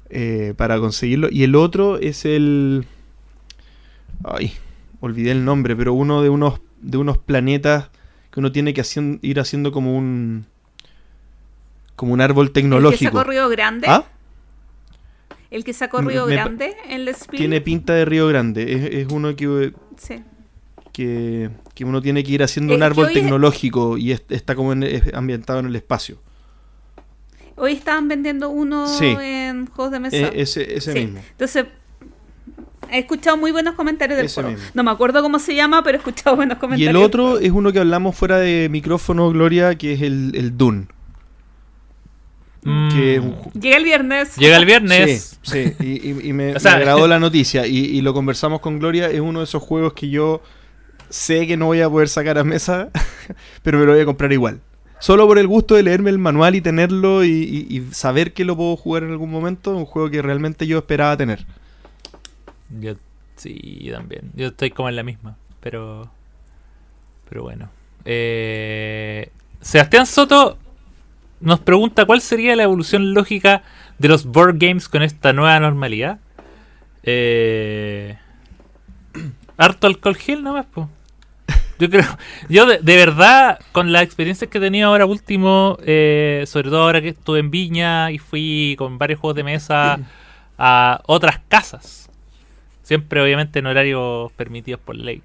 eh, 0.10 0.54
para 0.56 0.80
conseguirlo. 0.80 1.28
Y 1.30 1.44
el 1.44 1.56
otro 1.56 1.98
es 1.98 2.24
el. 2.24 2.86
Ay, 4.24 4.54
olvidé 5.02 5.32
el 5.32 5.44
nombre, 5.44 5.76
pero 5.76 5.94
uno 5.94 6.22
de 6.22 6.30
unos 6.30 6.62
de 6.82 6.98
unos 6.98 7.18
planetas 7.18 7.90
que 8.32 8.40
uno 8.40 8.52
tiene 8.52 8.74
que 8.74 8.84
ir 9.22 9.40
haciendo 9.40 9.72
como 9.72 9.96
un 9.98 10.46
como 11.96 12.14
un 12.14 12.22
árbol 12.22 12.48
El 12.48 12.54
que 12.54 12.62
tecnológico. 12.62 13.18
sacó 13.18 13.30
Río 13.30 13.50
Grande. 13.50 13.88
¿Ah? 13.90 14.06
El 15.52 15.64
que 15.64 15.74
sacó 15.74 16.02
Río 16.02 16.28
me 16.28 16.34
Grande 16.34 16.76
en 16.88 17.02
el 17.02 17.16
Spiel. 17.16 17.40
Tiene 17.40 17.60
pinta 17.62 17.94
de 17.94 18.06
Río 18.06 18.28
Grande. 18.28 18.72
Es, 18.74 18.94
es 19.06 19.12
uno 19.12 19.36
que, 19.36 19.74
Sí. 19.98 20.24
que, 20.94 21.50
que 21.74 21.86
uno 21.86 22.02
tiene 22.02 22.24
que 22.24 22.32
ir 22.32 22.44
haciendo 22.44 22.76
un 22.76 22.82
Eh, 22.84 22.86
árbol 22.86 23.06
hoy 23.08 23.14
es- 23.16 23.22
tecnológico 23.22 23.98
y 23.98 24.12
es- 24.14 24.24
está 24.30 24.56
como 24.56 24.72
en- 24.74 24.86
ambientado 25.14 25.60
en 25.60 25.66
el 25.66 25.76
espacio. 25.76 26.20
Hoy 27.58 27.74
estaban 27.74 28.08
vendiendo 28.08 28.50
uno 28.50 28.88
Sí. 28.88 29.08
en 29.20 29.66
juegos 29.66 29.92
de 29.92 30.00
mesa. 30.00 30.16
Eh, 30.18 30.32
ese 30.36 30.78
ese 30.78 30.94
Sí. 30.94 31.00
mismo. 31.06 31.20
Entonces, 31.32 31.66
he 32.92 33.00
escuchado 33.00 33.38
muy 33.38 33.52
buenos 33.52 33.76
comentarios 33.76 34.18
del 34.18 34.26
Ese 34.28 34.42
juego. 34.42 34.56
mismo. 34.58 34.72
No 34.74 34.84
me 34.84 34.92
acuerdo 34.92 35.22
cómo 35.22 35.40
se 35.40 35.56
llama, 35.56 35.84
pero 35.84 35.98
he 35.98 36.00
escuchado 36.00 36.36
buenos 36.36 36.58
Y 36.58 36.60
comentarios. 36.60 36.90
el 36.90 36.98
otro 36.98 37.40
es 37.40 37.52
uno 37.52 37.72
que 37.72 37.80
hablamos 37.80 38.16
fuera 38.16 38.38
de 38.38 38.68
micrófono, 38.72 39.30
Gloria, 39.30 39.76
que 39.76 39.94
es 39.94 40.02
el, 40.02 40.32
el 40.36 40.58
Dune. 40.58 40.88
Mm, 42.64 42.90
Que 42.90 43.22
Llega 43.60 43.78
el 43.78 43.84
viernes. 43.84 44.36
Llega 44.36 44.58
el 44.58 44.66
viernes. 44.66 45.40
Sí, 45.44 45.74
sí, 45.80 45.84
y, 45.86 46.10
y- 46.12 46.30
y 46.30 46.34
me, 46.34 46.56
O 46.56 46.60
sea- 46.60 46.72
me 46.72 46.78
agradó 46.80 47.08
la 47.08 47.20
noticia. 47.20 47.66
Y, 47.68 47.78
y 47.78 48.02
lo 48.02 48.14
conversamos 48.14 48.60
con 48.60 48.80
Gloria. 48.80 49.10
Es 49.10 49.20
uno 49.22 49.40
de 49.40 49.46
esos 49.46 49.64
juegos 49.64 49.94
que 49.94 50.10
yo 50.10 50.42
sé 51.10 51.48
que 51.48 51.58
no 51.58 51.68
voy 51.68 51.82
a 51.82 51.90
poder 51.90 52.10
sacar 52.10 52.38
a 52.38 52.44
mesa, 52.44 52.90
pero 53.64 53.80
me 53.80 53.86
lo 53.86 53.94
voy 53.94 54.02
a 54.02 54.06
comprar 54.06 54.32
igual. 54.34 54.60
Solo 55.00 55.26
por 55.28 55.40
el 55.40 55.48
gusto 55.48 55.76
de 55.76 55.84
leerme 55.84 56.10
el 56.10 56.18
manual 56.20 56.56
y 56.56 56.62
tenerlo 56.62 57.24
y, 57.24 57.30
y- 57.70 57.78
y 57.78 57.94
saber 57.94 58.34
que 58.34 58.44
lo 58.44 58.58
puedo 58.58 58.76
jugar 58.76 59.04
en 59.04 59.12
algún 59.12 59.32
momento. 59.32 59.76
Un 59.76 59.86
juego 59.86 60.10
que 60.10 60.22
realmente 60.22 60.68
yo 60.68 60.80
esperaba 60.80 61.16
tener. 61.16 61.46
Yo, 62.70 62.96
sí, 63.36 63.90
también. 63.92 64.32
Yo 64.36 64.48
estoy 64.48 64.72
como 64.72 64.90
en 64.90 64.96
la 64.96 65.04
misma. 65.04 65.38
Pero. 65.60 66.12
Pero 67.28 67.44
bueno. 67.44 67.70
Eh, 68.06 69.32
Sebastián 69.62 70.06
Soto 70.06 70.58
nos 71.42 71.60
pregunta 71.60 72.06
cuál 72.06 72.22
sería 72.22 72.56
la 72.56 72.64
evolución 72.64 73.14
lógica 73.14 73.64
de 73.98 74.08
los 74.08 74.26
board 74.26 74.58
games 74.58 74.90
con 74.90 75.04
esta 75.04 75.34
nueva 75.34 75.60
normalidad. 75.60 76.20
Eh, 77.04 78.18
harto 79.58 79.88
alcohol 79.88 80.16
gel 80.16 80.44
nomás, 80.44 80.66
pues. 80.74 80.88
Yo 81.80 81.90
creo, 81.90 82.06
yo 82.50 82.66
de, 82.66 82.80
de, 82.80 82.96
verdad, 82.98 83.58
con 83.72 83.94
las 83.94 84.04
experiencias 84.04 84.52
que 84.52 84.58
he 84.58 84.62
tenido 84.62 84.90
ahora 84.90 85.06
último, 85.06 85.78
eh, 85.86 86.44
sobre 86.46 86.70
todo 86.70 86.82
ahora 86.82 87.02
que 87.02 87.10
estuve 87.10 87.40
en 87.40 87.52
Viña 87.52 88.12
y 88.12 88.18
fui 88.18 88.76
con 88.78 88.98
varios 88.98 89.22
juegos 89.22 89.38
de 89.38 89.44
mesa 89.46 90.00
a 90.58 91.02
otras 91.06 91.40
casas, 91.48 92.09
siempre 92.90 93.22
obviamente 93.22 93.60
en 93.60 93.68
horarios 93.68 94.32
permitidos 94.34 94.82
por 94.82 94.96
ley. 94.96 95.22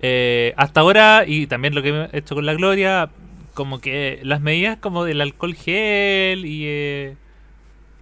Eh, 0.00 0.54
hasta 0.56 0.80
ahora, 0.80 1.24
y 1.26 1.48
también 1.48 1.74
lo 1.74 1.82
que 1.82 2.08
he 2.12 2.18
hecho 2.18 2.36
con 2.36 2.46
la 2.46 2.54
Gloria, 2.54 3.10
como 3.52 3.80
que 3.80 4.20
las 4.22 4.40
medidas 4.40 4.78
como 4.78 5.04
del 5.04 5.20
alcohol 5.20 5.54
gel 5.56 6.46
y, 6.46 6.62
eh, 6.66 7.16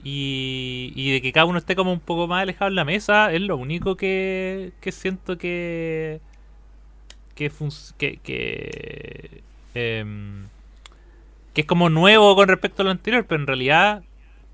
y, 0.05 0.93
y, 0.95 1.13
de 1.13 1.23
que 1.23 1.33
cada 1.33 1.47
uno 1.47 1.59
esté 1.59 1.75
como 1.75 1.91
un 1.91 2.01
poco 2.01 2.29
más 2.29 2.43
alejado 2.43 2.69
en 2.69 2.75
la 2.75 2.85
mesa, 2.85 3.33
es 3.33 3.41
lo 3.41 3.57
único 3.57 3.97
que, 3.97 4.73
que 4.83 4.93
siento 4.93 5.39
que 5.39 6.21
que, 7.35 7.51
que, 7.97 8.19
que, 8.19 9.43
eh, 9.75 10.05
que 11.55 11.61
es 11.63 11.67
como 11.67 11.89
nuevo 11.89 12.37
con 12.37 12.49
respecto 12.49 12.83
a 12.83 12.85
lo 12.85 12.91
anterior, 12.91 13.25
pero 13.27 13.41
en 13.41 13.47
realidad 13.47 14.03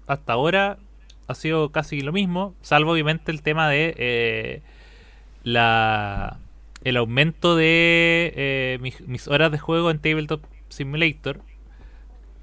hasta 0.07 0.33
ahora 0.35 0.79
ha 1.27 1.35
sido 1.35 1.71
casi 1.71 2.01
lo 2.01 2.13
mismo, 2.13 2.55
salvo 2.63 2.93
obviamente 2.93 3.33
el 3.33 3.43
tema 3.43 3.69
de 3.69 3.95
eh, 3.99 4.63
la 5.43 6.39
el 6.83 6.99
aumento 6.99 7.57
de 7.57 8.33
eh, 8.37 8.79
mis, 9.07 9.29
horas 9.29 9.51
de 9.51 9.59
juego 9.59 9.91
en 9.91 9.99
Tabletop 9.99 10.45
Simulator, 10.69 11.41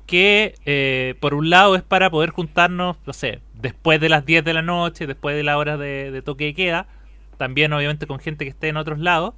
que 0.08 0.56
eh, 0.66 1.14
por 1.20 1.36
un 1.36 1.52
lado 1.52 1.76
es 1.76 1.84
para 1.84 2.10
poder 2.10 2.32
juntarnos, 2.32 2.98
no 3.06 3.14
sé, 3.14 3.40
después 3.54 4.02
de 4.02 4.10
las 4.10 4.26
10 4.26 4.44
de 4.44 4.54
la 4.54 4.64
noche, 4.64 5.06
después 5.06 5.36
de 5.36 5.44
la 5.44 5.58
hora 5.60 5.78
de, 5.78 6.10
de 6.10 6.22
toque 6.24 6.46
de 6.46 6.54
queda, 6.56 6.88
también 7.38 7.72
obviamente 7.72 8.08
con 8.08 8.20
gente 8.20 8.46
que 8.46 8.50
esté 8.50 8.70
en 8.70 8.78
otros 8.78 8.98
lados, 8.98 9.36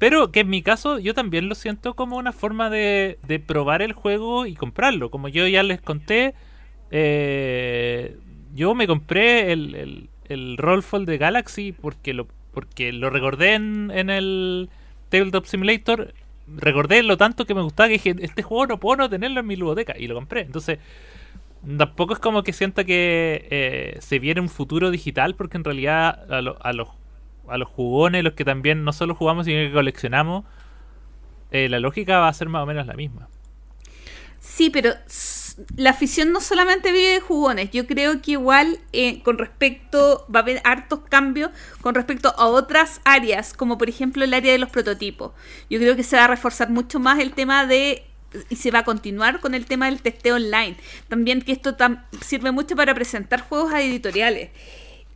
pero 0.00 0.32
que 0.32 0.40
en 0.40 0.48
mi 0.48 0.62
caso 0.62 0.98
yo 0.98 1.12
también 1.12 1.50
lo 1.50 1.54
siento 1.54 1.94
como 1.94 2.16
una 2.16 2.32
forma 2.32 2.70
de, 2.70 3.18
de 3.28 3.38
probar 3.38 3.82
el 3.82 3.92
juego 3.92 4.46
y 4.46 4.54
comprarlo. 4.54 5.10
Como 5.10 5.28
yo 5.28 5.46
ya 5.46 5.62
les 5.62 5.82
conté, 5.82 6.32
eh, 6.90 8.16
yo 8.54 8.74
me 8.74 8.86
compré 8.86 9.52
el, 9.52 9.74
el, 9.74 10.08
el 10.28 10.56
Rollfall 10.56 11.06
de 11.06 11.18
Galaxy 11.18 11.72
porque 11.72 12.14
lo, 12.14 12.26
porque 12.52 12.92
lo 12.92 13.10
recordé 13.10 13.54
en, 13.54 13.90
en 13.92 14.10
el 14.10 14.70
Tabletop 15.08 15.46
Simulator. 15.46 16.14
Recordé 16.46 17.02
lo 17.02 17.16
tanto 17.16 17.46
que 17.46 17.54
me 17.54 17.62
gustaba 17.62 17.88
que 17.88 17.94
dije, 17.94 18.16
este 18.20 18.42
juego 18.42 18.66
no 18.66 18.80
puedo 18.80 18.96
no 18.96 19.10
tenerlo 19.10 19.40
en 19.40 19.46
mi 19.46 19.56
ludoteca. 19.56 19.94
Y 19.96 20.08
lo 20.08 20.14
compré. 20.14 20.40
Entonces, 20.40 20.78
tampoco 21.76 22.14
es 22.14 22.18
como 22.18 22.42
que 22.42 22.52
sienta 22.52 22.84
que 22.84 23.46
eh, 23.50 23.96
se 24.00 24.18
viene 24.18 24.40
un 24.40 24.48
futuro 24.48 24.90
digital 24.90 25.34
porque 25.34 25.56
en 25.58 25.64
realidad 25.64 26.26
a, 26.32 26.38
a 26.38 26.72
los 26.72 26.88
a 27.50 27.58
los 27.58 27.68
jugones, 27.68 28.22
los 28.22 28.34
que 28.34 28.44
también 28.44 28.84
no 28.84 28.92
solo 28.92 29.14
jugamos, 29.14 29.46
sino 29.46 29.58
que 29.58 29.72
coleccionamos, 29.72 30.44
eh, 31.50 31.68
la 31.68 31.80
lógica 31.80 32.20
va 32.20 32.28
a 32.28 32.32
ser 32.32 32.48
más 32.48 32.62
o 32.62 32.66
menos 32.66 32.86
la 32.86 32.94
misma. 32.94 33.28
Sí, 34.40 34.70
pero 34.70 34.94
la 35.76 35.90
afición 35.90 36.32
no 36.32 36.40
solamente 36.40 36.92
vive 36.92 37.12
de 37.12 37.20
jugones. 37.20 37.70
Yo 37.70 37.86
creo 37.86 38.22
que 38.22 38.32
igual 38.32 38.78
eh, 38.92 39.22
con 39.22 39.38
respecto, 39.38 40.26
va 40.34 40.40
a 40.40 40.42
haber 40.42 40.60
hartos 40.64 41.00
cambios 41.08 41.50
con 41.82 41.94
respecto 41.94 42.34
a 42.36 42.46
otras 42.46 43.00
áreas, 43.04 43.52
como 43.52 43.78
por 43.78 43.88
ejemplo 43.88 44.24
el 44.24 44.34
área 44.34 44.52
de 44.52 44.58
los 44.58 44.70
prototipos. 44.70 45.32
Yo 45.68 45.78
creo 45.78 45.96
que 45.96 46.02
se 46.02 46.16
va 46.16 46.24
a 46.24 46.28
reforzar 46.28 46.70
mucho 46.70 46.98
más 46.98 47.20
el 47.20 47.32
tema 47.32 47.66
de 47.66 48.06
y 48.48 48.56
se 48.56 48.70
va 48.70 48.80
a 48.80 48.84
continuar 48.84 49.40
con 49.40 49.54
el 49.54 49.66
tema 49.66 49.86
del 49.86 50.02
testeo 50.02 50.36
online. 50.36 50.76
También 51.08 51.42
que 51.42 51.52
esto 51.52 51.76
sirve 52.24 52.52
mucho 52.52 52.76
para 52.76 52.94
presentar 52.94 53.40
juegos 53.40 53.72
a 53.72 53.82
editoriales. 53.82 54.50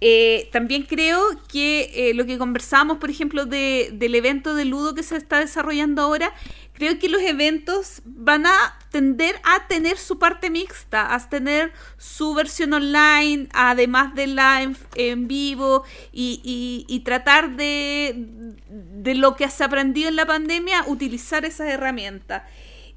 Eh, 0.07 0.51
también 0.53 0.83
creo 0.83 1.19
que 1.49 1.91
eh, 1.95 2.13
lo 2.13 2.27
que 2.27 2.37
conversábamos, 2.37 2.99
por 2.99 3.09
ejemplo, 3.09 3.47
de, 3.47 3.89
del 3.95 4.15
evento 4.15 4.55
de 4.55 4.67
Ludo 4.67 4.95
que 4.95 5.03
se 5.03 5.17
está 5.17 5.39
desarrollando 5.39 6.03
ahora, 6.03 6.31
creo 6.75 6.99
que 6.99 7.09
los 7.09 7.23
eventos 7.23 8.03
van 8.05 8.45
a 8.45 8.53
tender 8.91 9.35
a 9.45 9.67
tener 9.67 9.97
su 9.97 10.19
parte 10.19 10.51
mixta, 10.51 11.15
a 11.15 11.29
tener 11.31 11.73
su 11.97 12.35
versión 12.35 12.75
online, 12.75 13.49
además 13.55 14.15
de 14.15 14.27
la 14.27 14.71
en, 14.95 15.27
vivo, 15.27 15.85
y, 16.13 17.03
tratar 17.03 17.57
de, 17.57 18.13
de 18.69 19.15
lo 19.15 19.37
que 19.37 19.49
se 19.49 19.65
aprendido 19.65 20.11
en 20.11 20.17
la 20.17 20.27
pandemia, 20.27 20.85
utilizar 20.87 21.47
esas 21.47 21.69
herramientas. 21.69 22.43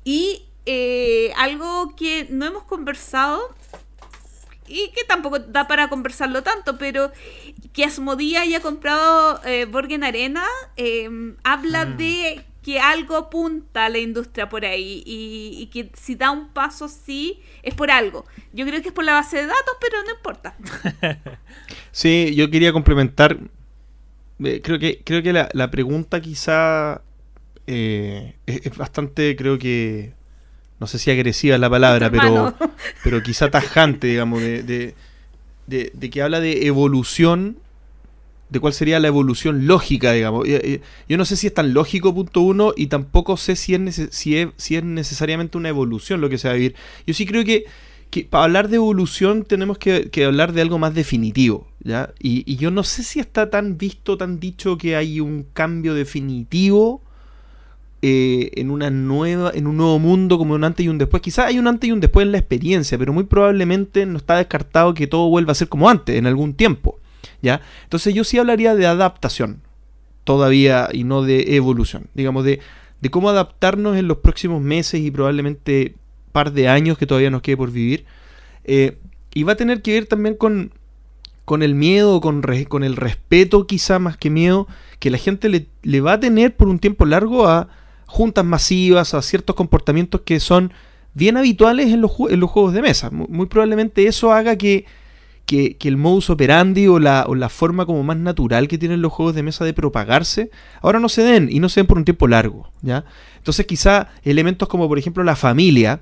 Y 0.03 0.43
eh, 0.65 1.31
algo 1.38 1.95
que 1.95 2.27
no 2.29 2.45
hemos 2.45 2.63
conversado 2.63 3.55
y 4.68 4.89
que 4.89 5.03
tampoco 5.07 5.39
da 5.39 5.68
para 5.68 5.89
conversarlo 5.89 6.44
tanto, 6.44 6.77
pero 6.77 7.11
que 7.73 7.85
Asmodía 7.85 8.41
haya 8.41 8.60
comprado 8.60 9.41
eh, 9.45 9.65
Borgen 9.65 10.03
Arena 10.03 10.45
eh, 10.76 11.10
habla 11.44 11.85
mm. 11.85 11.98
de 11.98 12.45
que 12.68 12.81
algo 12.81 13.15
apunta 13.15 13.85
a 13.85 13.89
la 13.89 13.98
industria 13.99 14.49
por 14.49 14.65
ahí 14.65 15.02
y, 15.06 15.57
y, 15.57 15.68
que 15.68 15.89
si 15.94 16.15
da 16.15 16.31
un 16.31 16.49
paso 16.49 16.84
así 16.84 17.39
es 17.64 17.73
por 17.73 17.89
algo. 17.89 18.26
Yo 18.52 18.65
creo 18.65 18.81
que 18.81 18.89
es 18.89 18.94
por 18.94 19.06
la 19.06 19.14
base 19.14 19.38
de 19.38 19.45
datos, 19.45 19.76
pero 19.80 20.03
no 20.03 20.11
importa. 20.11 20.53
sí, 21.91 22.35
yo 22.35 22.52
quería 22.52 22.73
complementar. 22.73 23.38
Eh, 24.44 24.61
creo 24.61 24.80
que 24.80 25.02
creo 25.02 25.23
que 25.23 25.31
la, 25.31 25.48
la 25.53 25.72
pregunta 25.72 26.19
quizá 26.19 27.02
eh, 27.68 28.35
es, 28.45 28.65
es 28.65 28.77
bastante, 28.77 29.38
creo 29.38 29.57
que 29.57 30.16
no 30.80 30.88
sé 30.88 30.99
si 30.99 31.12
agresiva 31.12 31.56
es 31.56 31.62
la 31.62 31.70
palabra, 31.70 32.12
pero, 32.12 32.54
pero 33.04 33.24
quizá 33.24 33.49
tajante, 33.49 34.08
digamos, 34.08 34.41
de, 34.41 34.64
de, 34.64 34.95
de, 35.66 35.91
de, 35.94 36.10
que 36.10 36.22
habla 36.22 36.40
de 36.40 36.68
evolución, 36.68 37.58
de 38.49 38.60
cuál 38.60 38.74
sería 38.74 38.99
la 38.99 39.08
evolución 39.08 39.66
lógica, 39.66 40.12
digamos. 40.14 40.48
Yo 41.10 41.18
no 41.18 41.26
sé 41.26 41.36
si 41.36 41.48
es 41.48 41.54
tan 41.54 41.74
lógico, 41.74 42.14
punto 42.14 42.41
uno, 42.41 42.74
y 42.76 42.88
tampoco 42.88 43.38
sé 43.38 43.56
si 43.56 43.74
es, 43.74 44.10
si 44.12 44.38
es, 44.38 44.49
si 44.58 44.76
es 44.76 44.84
necesariamente 44.84 45.58
una 45.58 45.70
evolución 45.70 46.22
lo 46.22 46.30
que 46.30 46.38
se 46.38 46.48
va 46.48 46.54
a 46.54 46.58
vivir. 46.58 46.76
Yo 47.08 47.14
sí 47.14 47.26
creo 47.26 47.44
que, 47.44 47.66
que 48.12 48.26
para 48.26 48.44
hablar 48.44 48.70
de 48.70 48.76
evolución 48.76 49.44
tenemos 49.44 49.80
que, 49.80 50.10
que, 50.12 50.26
hablar 50.26 50.54
de 50.54 50.62
algo 50.62 50.78
más 50.78 50.94
definitivo, 50.94 51.68
¿ya? 51.80 52.14
Y, 52.20 52.49
y 52.49 52.58
yo 52.58 52.70
no 52.70 52.84
sé 52.84 53.04
si 53.04 53.20
está 53.20 53.49
tan 53.49 53.78
visto, 53.80 54.16
tan 54.16 54.40
dicho 54.40 54.78
que 54.78 54.95
hay 54.95 55.20
un 55.20 55.44
cambio 55.54 55.95
definitivo 55.95 57.02
eh, 58.02 58.52
en 58.56 58.69
una 58.69 58.90
nueva, 58.91 59.52
en 59.53 59.65
un 59.65 59.78
nuevo 59.78 59.98
mundo 59.98 60.38
como 60.38 60.53
un 60.53 60.64
antes 60.64 60.86
y 60.86 60.90
un 60.90 60.98
después. 60.98 61.22
Quizás 61.22 61.48
hay 61.48 61.57
un 61.57 61.68
antes 61.68 61.88
y 61.88 61.91
un 61.91 61.99
después 61.99 62.26
en 62.26 62.32
la 62.32 62.38
experiencia, 62.38 62.98
pero 62.98 63.14
muy 63.14 63.24
probablemente 63.24 64.06
no 64.06 64.18
está 64.18 64.38
descartado 64.38 64.94
que 64.94 65.07
todo 65.07 65.30
vuelva 65.30 65.53
a 65.53 65.56
ser 65.56 65.68
como 65.68 65.90
antes 65.90 66.15
en 66.15 66.28
algún 66.28 66.53
tiempo. 66.53 66.99
¿ya? 67.41 67.61
Entonces 67.84 68.14
yo 68.14 68.24
sí 68.24 68.38
hablaría 68.38 68.76
de 68.76 68.86
adaptación 68.86 69.61
todavía 70.24 70.90
y 70.91 71.06
no 71.06 71.24
de 71.24 71.56
evolución. 71.56 72.07
Digamos, 72.14 72.44
de, 72.44 72.60
de 73.02 73.10
cómo 73.10 73.30
adaptarnos 73.30 73.98
en 73.98 74.07
los 74.07 74.18
próximos 74.18 74.61
meses 74.61 75.02
y 75.02 75.10
probablemente 75.10 75.95
par 76.32 76.52
de 76.52 76.68
años 76.68 76.98
que 76.98 77.07
todavía 77.07 77.32
nos 77.32 77.41
quede 77.41 77.57
por 77.57 77.72
vivir. 77.72 78.06
Eh, 78.64 78.98
y 79.34 79.44
va 79.44 79.53
a 79.53 79.57
tener 79.57 79.82
que 79.82 79.94
ver 79.94 80.06
también 80.06 80.36
con, 80.36 80.72
con 81.45 81.64
el 81.64 81.74
miedo, 81.74 82.22
con, 82.22 82.44
con 82.68 82.84
el 82.84 82.95
respeto 82.95 83.65
quizá 83.65 83.98
más 83.98 84.18
que 84.18 84.30
miedo, 84.30 84.68
que 84.99 85.10
la 85.10 85.18
gente 85.18 85.49
le, 85.49 85.68
le 85.82 86.02
va 86.02 86.14
a 86.14 86.19
tener 86.19 86.56
por 86.56 86.68
un 86.68 86.78
tiempo 86.78 87.06
largo 87.06 87.48
a 87.48 87.69
juntas 88.07 88.43
masivas, 88.43 89.13
a 89.13 89.21
ciertos 89.21 89.55
comportamientos 89.55 90.21
que 90.21 90.39
son 90.39 90.73
bien 91.13 91.38
habituales 91.38 91.88
en 91.88 92.01
los, 92.01 92.13
en 92.29 92.39
los 92.39 92.49
juegos 92.49 92.73
de 92.73 92.81
mesa. 92.81 93.09
Muy, 93.11 93.45
probablemente 93.47 94.07
eso 94.07 94.31
haga 94.31 94.55
que, 94.55 94.85
que, 95.45 95.77
que, 95.77 95.88
el 95.88 95.97
modus 95.97 96.29
operandi 96.29 96.88
o 96.88 96.99
la, 96.99 97.25
o 97.27 97.35
la 97.35 97.49
forma 97.49 97.85
como 97.85 98.03
más 98.03 98.17
natural 98.17 98.67
que 98.67 98.77
tienen 98.77 99.01
los 99.01 99.11
juegos 99.11 99.35
de 99.35 99.43
mesa 99.43 99.65
de 99.65 99.73
propagarse, 99.73 100.49
ahora 100.81 100.99
no 100.99 101.09
se 101.09 101.23
den 101.23 101.49
y 101.51 101.59
no 101.59 101.69
se 101.69 101.81
den 101.81 101.88
por 101.88 101.97
un 101.97 102.05
tiempo 102.05 102.27
largo. 102.27 102.71
¿ya? 102.81 103.03
Entonces 103.38 103.65
quizá 103.65 104.09
elementos 104.23 104.67
como 104.67 104.88
por 104.88 104.97
ejemplo 104.97 105.23
la 105.23 105.35
familia 105.35 106.01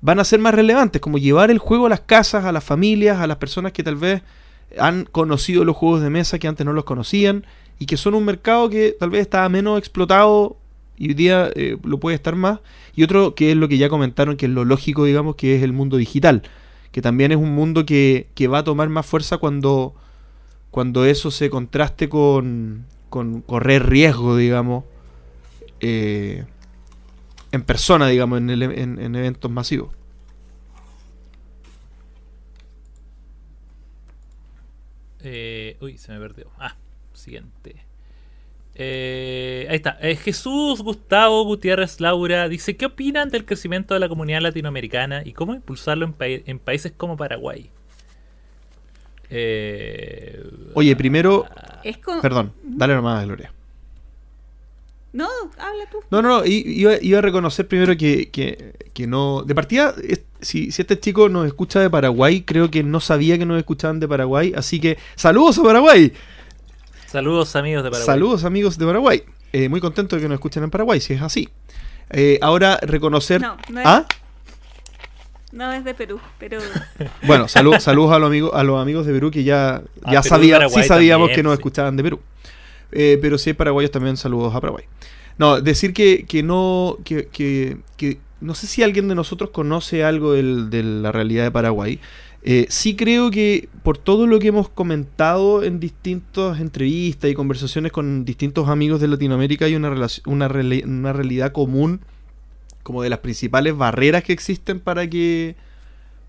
van 0.00 0.20
a 0.20 0.24
ser 0.24 0.40
más 0.40 0.54
relevantes, 0.54 1.00
como 1.00 1.18
llevar 1.18 1.50
el 1.50 1.58
juego 1.58 1.86
a 1.86 1.90
las 1.90 2.00
casas, 2.00 2.44
a 2.44 2.52
las 2.52 2.64
familias, 2.64 3.18
a 3.18 3.26
las 3.26 3.38
personas 3.38 3.72
que 3.72 3.82
tal 3.82 3.96
vez 3.96 4.22
han 4.78 5.04
conocido 5.04 5.64
los 5.64 5.76
juegos 5.76 6.02
de 6.02 6.10
mesa 6.10 6.38
que 6.38 6.48
antes 6.48 6.64
no 6.64 6.72
los 6.72 6.84
conocían 6.84 7.44
y 7.78 7.86
que 7.86 7.96
son 7.96 8.14
un 8.14 8.24
mercado 8.24 8.70
que 8.70 8.96
tal 8.98 9.10
vez 9.10 9.22
estaba 9.22 9.48
menos 9.48 9.78
explotado 9.78 10.56
y 10.96 11.08
hoy 11.08 11.14
día 11.14 11.50
eh, 11.54 11.76
lo 11.84 11.98
puede 11.98 12.16
estar 12.16 12.36
más. 12.36 12.60
Y 12.94 13.02
otro 13.02 13.34
que 13.34 13.50
es 13.50 13.56
lo 13.56 13.68
que 13.68 13.78
ya 13.78 13.88
comentaron, 13.88 14.36
que 14.36 14.46
es 14.46 14.52
lo 14.52 14.64
lógico, 14.64 15.04
digamos, 15.04 15.36
que 15.36 15.56
es 15.56 15.62
el 15.62 15.72
mundo 15.72 15.96
digital, 15.96 16.42
que 16.92 17.02
también 17.02 17.32
es 17.32 17.38
un 17.38 17.54
mundo 17.54 17.86
que, 17.86 18.28
que 18.34 18.48
va 18.48 18.58
a 18.58 18.64
tomar 18.64 18.88
más 18.88 19.06
fuerza 19.06 19.38
cuando, 19.38 19.94
cuando 20.70 21.04
eso 21.04 21.30
se 21.30 21.50
contraste 21.50 22.08
con, 22.08 22.86
con 23.10 23.42
correr 23.42 23.86
riesgo, 23.86 24.36
digamos, 24.36 24.84
eh, 25.80 26.44
en 27.52 27.62
persona, 27.62 28.08
digamos, 28.08 28.38
en, 28.38 28.50
el, 28.50 28.62
en, 28.62 28.98
en 28.98 29.14
eventos 29.14 29.50
masivos. 29.50 29.90
Eh, 35.20 35.76
uy, 35.80 35.98
se 35.98 36.12
me 36.12 36.20
perdió. 36.20 36.46
Ah, 36.58 36.76
siguiente. 37.12 37.85
Eh, 38.78 39.66
ahí 39.70 39.76
está. 39.76 39.96
Eh, 40.02 40.16
Jesús 40.16 40.82
Gustavo 40.82 41.42
Gutiérrez 41.44 41.98
Laura 42.00 42.46
dice: 42.48 42.76
¿Qué 42.76 42.84
opinan 42.86 43.30
del 43.30 43.46
crecimiento 43.46 43.94
de 43.94 44.00
la 44.00 44.08
comunidad 44.08 44.42
latinoamericana 44.42 45.22
y 45.24 45.32
cómo 45.32 45.54
impulsarlo 45.54 46.04
en, 46.04 46.12
pa- 46.12 46.26
en 46.26 46.58
países 46.58 46.92
como 46.94 47.16
Paraguay? 47.16 47.70
Eh, 49.30 50.42
Oye, 50.74 50.94
primero, 50.94 51.46
Es 51.82 51.98
como... 51.98 52.20
perdón, 52.20 52.52
dale 52.62 52.94
nomás, 52.94 53.24
Gloria. 53.24 53.52
No, 55.12 55.28
habla 55.58 55.84
tú. 55.90 55.98
No, 56.10 56.20
no, 56.20 56.28
no, 56.40 56.44
iba, 56.44 56.92
iba 57.00 57.18
a 57.18 57.22
reconocer 57.22 57.66
primero 57.66 57.96
que, 57.96 58.30
que, 58.30 58.74
que 58.92 59.06
no. 59.06 59.42
De 59.42 59.54
partida, 59.54 59.94
es- 60.06 60.22
si, 60.40 60.70
si 60.70 60.82
este 60.82 61.00
chico 61.00 61.30
nos 61.30 61.46
escucha 61.46 61.80
de 61.80 61.88
Paraguay, 61.88 62.42
creo 62.42 62.70
que 62.70 62.82
no 62.82 63.00
sabía 63.00 63.38
que 63.38 63.46
nos 63.46 63.56
escuchaban 63.58 63.98
de 64.00 64.06
Paraguay, 64.06 64.52
así 64.54 64.78
que 64.80 64.98
saludos 65.14 65.58
a 65.58 65.62
Paraguay. 65.62 66.12
Saludos 67.16 67.56
amigos 67.56 67.82
de 67.82 67.90
Paraguay. 67.90 68.06
Saludos 68.06 68.44
amigos 68.44 68.76
de 68.76 68.84
Paraguay. 68.84 69.22
Eh, 69.54 69.70
muy 69.70 69.80
contento 69.80 70.16
de 70.16 70.22
que 70.22 70.28
nos 70.28 70.34
escuchen 70.36 70.62
en 70.64 70.70
Paraguay, 70.70 71.00
si 71.00 71.14
es 71.14 71.22
así. 71.22 71.48
Eh, 72.10 72.38
ahora 72.42 72.78
reconocer. 72.82 73.40
No, 73.40 73.56
no 73.70 73.80
es- 73.80 73.86
¿Ah? 73.86 74.06
No 75.50 75.72
es 75.72 75.82
de 75.82 75.94
Perú, 75.94 76.20
pero... 76.38 76.58
Bueno, 77.26 77.46
salu- 77.46 77.80
saludos 77.80 78.12
a 78.12 78.18
los 78.18 78.26
amigos, 78.28 78.50
a 78.52 78.62
los 78.64 78.78
amigos 78.82 79.06
de 79.06 79.14
Perú 79.14 79.30
que 79.30 79.44
ya, 79.44 79.76
A 80.04 80.12
ya 80.12 80.20
Perú 80.20 80.28
sabía, 80.28 80.68
sí 80.68 80.82
sabíamos 80.82 81.28
también, 81.28 81.36
que 81.36 81.42
nos 81.42 81.52
sí. 81.52 81.60
escuchaban 81.60 81.96
de 81.96 82.02
Perú. 82.02 82.20
Eh, 82.92 83.18
pero 83.22 83.38
si 83.38 83.48
hay 83.50 83.54
paraguayos 83.54 83.90
también, 83.90 84.18
saludos 84.18 84.54
a 84.54 84.60
Paraguay. 84.60 84.84
No, 85.38 85.60
decir 85.62 85.94
que, 85.94 86.26
que 86.26 86.42
no, 86.42 86.98
que, 87.04 87.28
que- 87.28 87.78
que 87.96 88.18
no 88.42 88.54
sé 88.54 88.66
si 88.66 88.82
alguien 88.82 89.08
de 89.08 89.14
nosotros 89.14 89.48
conoce 89.50 90.04
algo 90.04 90.32
del- 90.34 90.68
de 90.68 90.82
la 90.82 91.12
realidad 91.12 91.44
de 91.44 91.50
Paraguay. 91.50 91.98
Eh, 92.48 92.66
sí 92.70 92.94
creo 92.94 93.30
que 93.30 93.68
por 93.82 93.98
todo 93.98 94.26
lo 94.26 94.38
que 94.38 94.48
hemos 94.48 94.68
comentado 94.68 95.64
en 95.64 95.80
distintas 95.80 96.60
entrevistas 96.60 97.28
y 97.28 97.34
conversaciones 97.34 97.90
con 97.90 98.24
distintos 98.24 98.68
amigos 98.68 99.00
de 99.00 99.08
Latinoamérica 99.08 99.64
hay 99.64 99.74
una, 99.74 99.92
una 100.26 100.48
realidad 101.12 101.50
común 101.50 102.00
como 102.84 103.02
de 103.02 103.10
las 103.10 103.18
principales 103.18 103.76
barreras 103.76 104.22
que 104.22 104.32
existen 104.32 104.78
para 104.78 105.10
que 105.10 105.56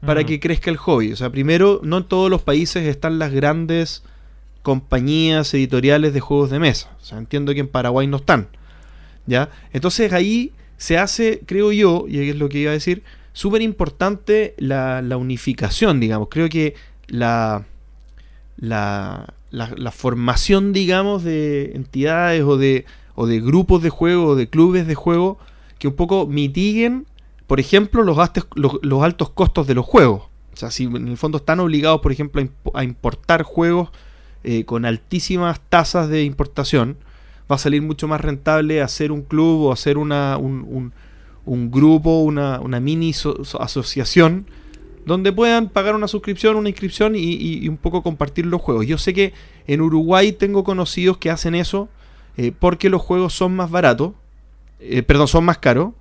para 0.02 0.22
Mm. 0.22 0.26
que 0.26 0.39
crezca 0.39 0.69
el 0.69 0.77
hobby. 0.77 1.11
O 1.11 1.15
sea, 1.15 1.30
primero, 1.30 1.81
no 1.84 1.98
en 1.98 2.03
todos 2.03 2.30
los 2.30 2.41
países 2.41 2.85
están 2.88 3.19
las 3.19 3.31
grandes 3.31 4.03
compañías 4.61 5.53
editoriales 5.53 6.14
de 6.14 6.19
juegos 6.19 6.49
de 6.49 6.60
mesa. 6.60 6.95
O 7.02 7.06
sea, 7.06 7.18
entiendo 7.18 7.53
que 7.53 7.61
en 7.61 7.68
Paraguay 7.68 8.07
no 8.07 8.18
están. 8.18 8.48
¿Ya? 9.26 9.49
Entonces 9.73 10.14
ahí 10.14 10.52
se 10.77 10.98
hace, 10.98 11.41
creo 11.45 11.72
yo, 11.72 12.06
y 12.07 12.30
es 12.30 12.35
lo 12.35 12.49
que 12.49 12.60
iba 12.60 12.72
a 12.72 12.73
decir, 12.73 13.03
súper 13.38 13.61
importante 13.61 14.55
la, 14.57 15.03
la 15.03 15.15
unificación, 15.18 15.99
digamos. 15.99 16.27
Creo 16.31 16.49
que 16.49 16.73
la, 17.07 17.65
la, 18.57 19.31
la, 19.51 19.91
formación, 19.91 20.73
digamos, 20.73 21.23
de 21.23 21.73
entidades 21.76 22.41
o 22.43 22.57
de, 22.57 22.85
o 23.14 23.27
de 23.27 23.39
grupos 23.39 23.84
de 23.84 23.91
juego 23.91 24.26
o 24.30 24.35
de 24.35 24.49
clubes 24.49 24.88
de 24.88 24.95
juego 24.95 25.38
que 25.77 25.88
un 25.88 25.93
poco 25.93 26.26
mitiguen, 26.26 27.05
por 27.45 27.59
ejemplo, 27.59 28.01
los, 28.01 28.18
gastos, 28.18 28.47
los, 28.55 28.80
los 28.81 29.03
altos 29.03 29.30
costos 29.30 29.68
de 29.68 29.76
los 29.76 29.85
juegos. 29.85 30.23
O 30.53 30.55
sea, 30.57 30.72
si 30.72 30.85
en 30.85 31.07
el 31.07 31.18
fondo 31.18 31.38
están 31.38 31.59
obligados, 31.59 32.01
por 32.01 32.11
ejemplo, 32.11 32.41
a, 32.41 32.45
impo- 32.45 32.72
a 32.73 32.84
importar 32.84 33.43
juegos 33.43 33.89
eh, 34.43 34.65
con 34.65 34.84
altísimas 34.85 35.59
tasas 35.69 36.09
de 36.09 36.23
importación, 36.23 36.97
va 37.51 37.55
a 37.57 37.59
salir 37.59 37.84
mucho 37.84 38.07
más 38.07 38.19
rentable 38.19 38.81
hacer 38.81 39.11
un 39.11 39.22
club 39.22 39.65
o 39.65 39.72
hacer 39.72 39.99
una, 39.99 40.38
un, 40.38 40.65
un- 40.68 40.93
un 41.48 41.72
grupo, 41.72 42.22
una, 42.22 42.60
una 42.60 42.80
mini 42.80 43.14
so- 43.14 43.44
so- 43.44 43.61
asociación, 43.61 44.45
donde 45.06 45.32
puedan 45.32 45.69
pagar 45.69 45.95
una 45.95 46.07
suscripción, 46.07 46.57
una 46.57 46.69
inscripción 46.69 47.14
y, 47.15 47.68
un 47.69 47.78
poco 47.78 48.03
compartir 48.03 48.45
los 48.45 48.61
juegos. 48.61 48.86
Yo 48.86 48.98
sé 48.98 49.14
que 49.14 49.34
en 49.65 49.82
Uruguay 49.82 50.34
tengo 50.34 50.64
conocidos 50.64 51.18
que 51.18 51.32
hacen 51.32 51.56
eso 51.56 51.88
eh, 52.36 52.52
porque 52.57 52.90
los 52.90 53.02
juegos 53.02 53.34
son 53.34 53.56
más 53.56 53.72
baratos, 53.72 54.11
eh, 54.80 55.03
perdón, 55.03 55.28
son 55.28 55.45
más 55.45 55.57
caros. 55.57 55.94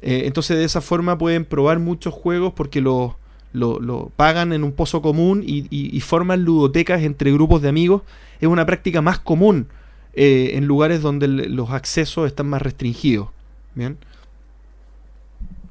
Eh, 0.00 0.22
entonces 0.26 0.56
de 0.56 0.64
esa 0.64 0.80
forma 0.80 1.18
pueden 1.18 1.44
probar 1.44 1.80
muchos 1.80 2.14
juegos 2.14 2.52
porque 2.54 2.80
los 2.80 3.12
lo, 3.52 3.80
lo 3.80 4.12
pagan 4.14 4.52
en 4.52 4.62
un 4.62 4.72
pozo 4.72 5.00
común 5.02 5.42
y, 5.44 5.66
y- 5.70 6.00
forman 6.00 6.44
ludotecas 6.44 7.02
entre 7.02 7.32
grupos 7.32 7.60
de 7.62 7.68
amigos. 7.70 8.02
Es 8.40 8.46
una 8.48 8.64
práctica 8.66 9.02
más 9.02 9.18
común 9.18 9.66
eh, 10.12 10.52
en 10.54 10.66
lugares 10.66 11.02
donde 11.02 11.26
los 11.28 11.70
accesos 11.70 12.26
están 12.28 12.48
más 12.48 12.62
restringidos. 12.62 13.28
Bien. 13.74 13.96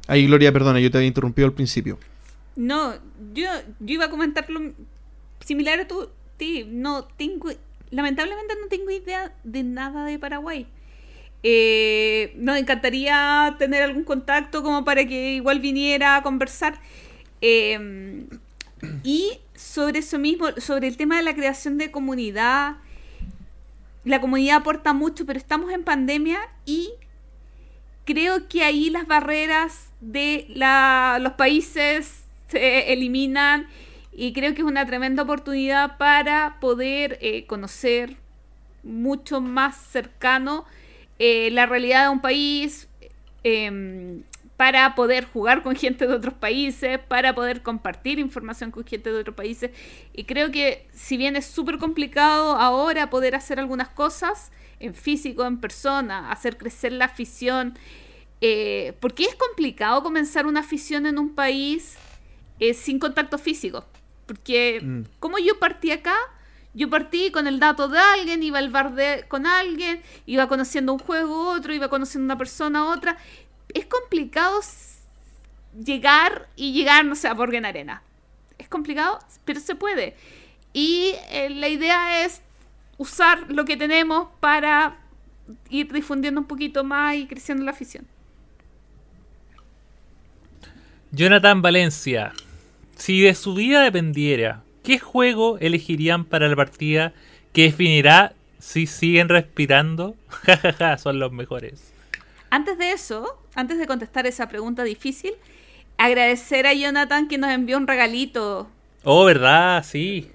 Ahí, 0.08 0.26
Gloria, 0.26 0.52
perdona, 0.52 0.80
yo 0.80 0.90
te 0.90 0.98
había 0.98 1.08
interrumpido 1.08 1.48
al 1.48 1.54
principio. 1.54 2.00
No, 2.56 2.96
yo, 3.34 3.50
yo 3.80 3.94
iba 3.94 4.06
a 4.06 4.10
comentar 4.10 4.50
lo 4.50 4.74
similar 5.46 5.80
a 5.80 5.88
tu 5.88 6.10
ti. 6.38 6.66
No 6.68 7.04
tengo, 7.04 7.50
lamentablemente 7.92 8.56
no 8.60 8.68
tengo 8.68 8.90
idea 8.90 9.34
de 9.44 9.64
nada 9.64 10.06
de 10.06 10.18
Paraguay. 10.18 10.68
Eh, 11.44 12.34
nos 12.38 12.58
encantaría 12.58 13.56
tener 13.60 13.84
algún 13.84 14.04
contacto 14.04 14.64
como 14.64 14.84
para 14.84 15.06
que 15.06 15.34
igual 15.36 15.60
viniera 15.60 16.16
a 16.16 16.24
conversar. 16.24 16.80
Eh, 17.42 18.26
y 19.04 19.40
sobre 19.56 20.00
eso 20.00 20.20
mismo, 20.20 20.48
sobre 20.58 20.88
el 20.88 20.98
tema 20.98 21.18
de 21.18 21.24
la 21.24 21.36
creación 21.36 21.78
de 21.78 21.92
comunidad, 21.92 22.78
la 24.04 24.22
comunidad 24.22 24.58
aporta 24.58 24.94
mucho, 24.94 25.26
pero 25.26 25.38
estamos 25.38 25.72
en 25.72 25.84
pandemia 25.84 26.40
y 26.66 26.92
creo 28.08 28.48
que 28.50 28.64
ahí 28.64 28.90
las 28.90 29.06
barreras 29.08 29.92
de 30.02 30.48
la- 30.50 31.20
los 31.22 31.34
países 31.34 32.24
se 32.48 32.94
eliminan 32.94 33.68
y 34.14 34.34
creo 34.34 34.56
que 34.56 34.62
es 34.62 34.68
una 34.68 34.88
tremenda 34.88 35.24
oportunidad 35.24 35.98
para 36.00 36.58
poder 36.62 37.20
eh, 37.22 37.46
conocer 37.46 38.18
mucho 38.84 39.42
más 39.42 39.78
cercano 39.78 40.66
eh, 41.20 41.50
la 41.52 41.66
realidad 41.66 42.04
de 42.06 42.10
un 42.10 42.22
país, 42.22 42.88
em, 43.44 44.24
para 44.56 44.96
poder 44.96 45.26
jugar 45.26 45.62
con 45.64 45.76
gente 45.76 46.08
de 46.08 46.14
otros 46.14 46.34
países, 46.36 47.00
para 47.00 47.36
poder 47.36 47.62
compartir 47.64 48.20
información 48.20 48.72
con 48.72 48.86
gente 48.86 49.12
de 49.12 49.20
otros 49.20 49.36
países. 49.36 49.72
Y 50.14 50.24
creo 50.26 50.52
que 50.52 50.88
si 50.94 51.18
bien 51.18 51.36
es 51.36 51.46
súper 51.46 51.78
complicado 51.78 52.56
ahora 52.58 53.10
poder 53.12 53.36
hacer 53.36 53.60
algunas 53.60 53.90
cosas 53.90 54.52
en 54.80 54.94
físico, 54.94 55.46
en 55.46 55.60
persona, 55.60 56.32
hacer 56.32 56.58
crecer 56.58 56.92
la 56.92 57.06
afición, 57.06 57.78
eh, 58.42 58.94
porque 59.00 59.24
es 59.24 59.36
complicado 59.36 60.04
comenzar 60.04 60.46
una 60.46 60.60
afición 60.60 61.06
en 61.06 61.18
un 61.18 61.34
país 61.34 61.96
eh, 62.60 62.74
sin 62.74 63.00
contacto 63.00 63.38
físico. 63.38 63.86
Porque 64.26 64.82
Mm. 64.82 65.02
como 65.20 65.38
yo 65.40 65.58
partí 65.60 65.92
acá, 65.92 66.16
yo 66.74 66.90
partí 66.90 67.32
con 67.32 67.48
el 67.48 67.60
dato 67.60 67.88
de 67.88 67.98
alguien, 68.00 68.44
iba 68.44 68.60
al 68.60 68.70
bar 68.70 68.94
de, 68.94 69.26
con 69.28 69.48
alguien, 69.48 70.02
iba 70.26 70.48
conociendo 70.48 70.94
un 70.94 71.00
juego 71.00 71.50
otro, 71.50 71.74
iba 71.74 71.88
conociendo 71.90 72.26
una 72.26 72.38
persona 72.38 72.86
otra. 72.92 73.18
Es 73.74 73.86
complicado 73.86 74.60
llegar 75.84 76.48
y 76.56 76.74
llegar, 76.74 77.06
no 77.06 77.16
sé, 77.16 77.28
a 77.28 77.34
Borgen 77.34 77.66
Arena. 77.66 78.04
Es 78.58 78.68
complicado, 78.68 79.20
pero 79.46 79.60
se 79.60 79.76
puede. 79.76 80.16
Y 80.74 81.14
eh, 81.30 81.50
la 81.50 81.68
idea 81.70 82.26
es 82.26 82.42
usar 82.98 83.52
lo 83.52 83.66
que 83.66 83.78
tenemos 83.78 84.28
para 84.40 84.98
ir 85.70 85.92
difundiendo 85.92 86.42
un 86.42 86.48
poquito 86.48 86.84
más 86.84 87.16
y 87.16 87.28
creciendo 87.28 87.64
la 87.64 87.72
afición. 87.72 88.06
Jonathan 91.12 91.62
Valencia. 91.62 92.34
Si 92.96 93.22
de 93.22 93.36
su 93.36 93.54
vida 93.54 93.82
dependiera, 93.82 94.64
¿qué 94.84 95.00
juego 95.00 95.58
elegirían 95.60 96.26
para 96.26 96.48
la 96.48 96.56
partida 96.56 97.14
que 97.54 97.64
definirá 97.64 98.34
si 98.60 98.88
siguen 98.88 99.30
respirando? 99.30 100.16
Jajaja, 100.44 100.98
son 100.98 101.20
los 101.20 101.32
mejores. 101.32 101.94
Antes 102.50 102.78
de 102.78 102.92
eso, 102.92 103.40
antes 103.56 103.78
de 103.78 103.88
contestar 103.88 104.26
esa 104.26 104.50
pregunta 104.50 104.84
difícil, 104.84 105.34
agradecer 105.98 106.66
a 106.66 106.74
Jonathan 106.74 107.28
que 107.28 107.38
nos 107.38 107.52
envió 107.52 107.78
un 107.78 107.88
regalito. 107.88 108.68
Oh, 109.04 109.26
¿verdad? 109.26 109.84
Sí. 109.84 110.32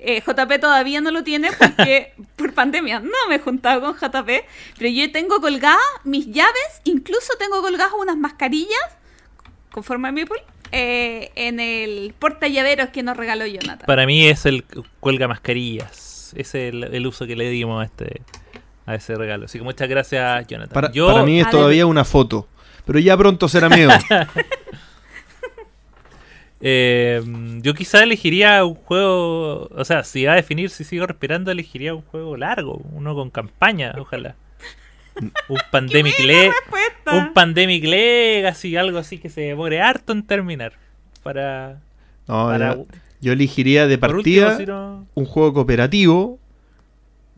Eh, 0.00 0.22
JP 0.24 0.60
todavía 0.60 1.00
no 1.00 1.10
lo 1.10 1.24
tiene 1.24 1.50
porque 1.58 2.12
por 2.36 2.52
pandemia 2.54 3.00
no 3.00 3.10
me 3.28 3.36
he 3.36 3.38
juntado 3.38 3.80
con 3.80 3.94
JP, 3.96 4.30
pero 4.78 4.90
yo 4.90 5.10
tengo 5.12 5.40
colgadas 5.40 5.78
mis 6.04 6.26
llaves, 6.26 6.80
incluso 6.84 7.32
tengo 7.38 7.60
colgadas 7.62 7.92
unas 8.00 8.16
mascarillas 8.16 8.78
con 9.72 9.82
forma 9.82 10.12
de 10.12 10.20
maple 10.22 10.42
eh, 10.70 11.30
en 11.34 11.58
el 11.60 12.14
porta 12.18 12.46
llaveros 12.46 12.90
que 12.90 13.02
nos 13.02 13.16
regaló 13.16 13.44
Jonathan. 13.46 13.86
Para 13.86 14.06
mí 14.06 14.26
es 14.28 14.46
el 14.46 14.64
cuelga 15.00 15.26
mascarillas. 15.26 16.32
Ese 16.36 16.68
es 16.68 16.74
el, 16.74 16.84
el 16.84 17.06
uso 17.06 17.26
que 17.26 17.34
le 17.36 17.48
dimos 17.50 17.82
a 17.82 17.84
este 17.86 18.22
a 18.86 18.94
ese 18.94 19.14
regalo. 19.16 19.46
Así 19.46 19.58
que 19.58 19.64
muchas 19.64 19.88
gracias, 19.88 20.46
Jonathan. 20.46 20.72
Para, 20.74 20.92
Yo- 20.92 21.08
para 21.08 21.22
mí 21.24 21.40
es 21.40 21.46
A 21.46 21.50
todavía 21.50 21.86
una 21.86 22.04
foto. 22.04 22.48
Pero 22.86 22.98
ya 23.00 23.16
pronto 23.16 23.48
será 23.48 23.68
mío. 23.68 23.88
Eh, 26.60 27.22
yo 27.62 27.72
quizá 27.74 28.02
elegiría 28.02 28.64
un 28.64 28.74
juego, 28.74 29.68
o 29.70 29.84
sea, 29.84 30.02
si 30.04 30.24
va 30.24 30.32
a 30.32 30.36
definir 30.36 30.70
si 30.70 30.82
sigo 30.84 31.06
respirando, 31.06 31.50
elegiría 31.50 31.94
un 31.94 32.02
juego 32.02 32.36
largo, 32.36 32.80
uno 32.92 33.14
con 33.14 33.30
campaña, 33.30 33.94
ojalá. 33.98 34.34
Un 35.48 35.58
Pandemic 35.70 36.18
Le 36.20 36.48
Respuesta. 36.50 37.14
un 37.16 37.32
Pandemic 37.32 37.84
Legacy, 37.84 38.76
algo 38.76 38.98
así 38.98 39.18
que 39.18 39.28
se 39.30 39.42
demore 39.42 39.80
harto 39.80 40.12
en 40.12 40.22
terminar. 40.24 40.72
Para, 41.22 41.80
No, 42.26 42.46
para 42.46 42.74
yo, 42.76 42.86
yo 43.20 43.32
elegiría 43.32 43.86
de 43.86 43.98
partida 43.98 44.46
último, 44.48 44.58
si 44.58 44.66
no- 44.66 45.06
un 45.14 45.24
juego 45.26 45.52
cooperativo. 45.54 46.38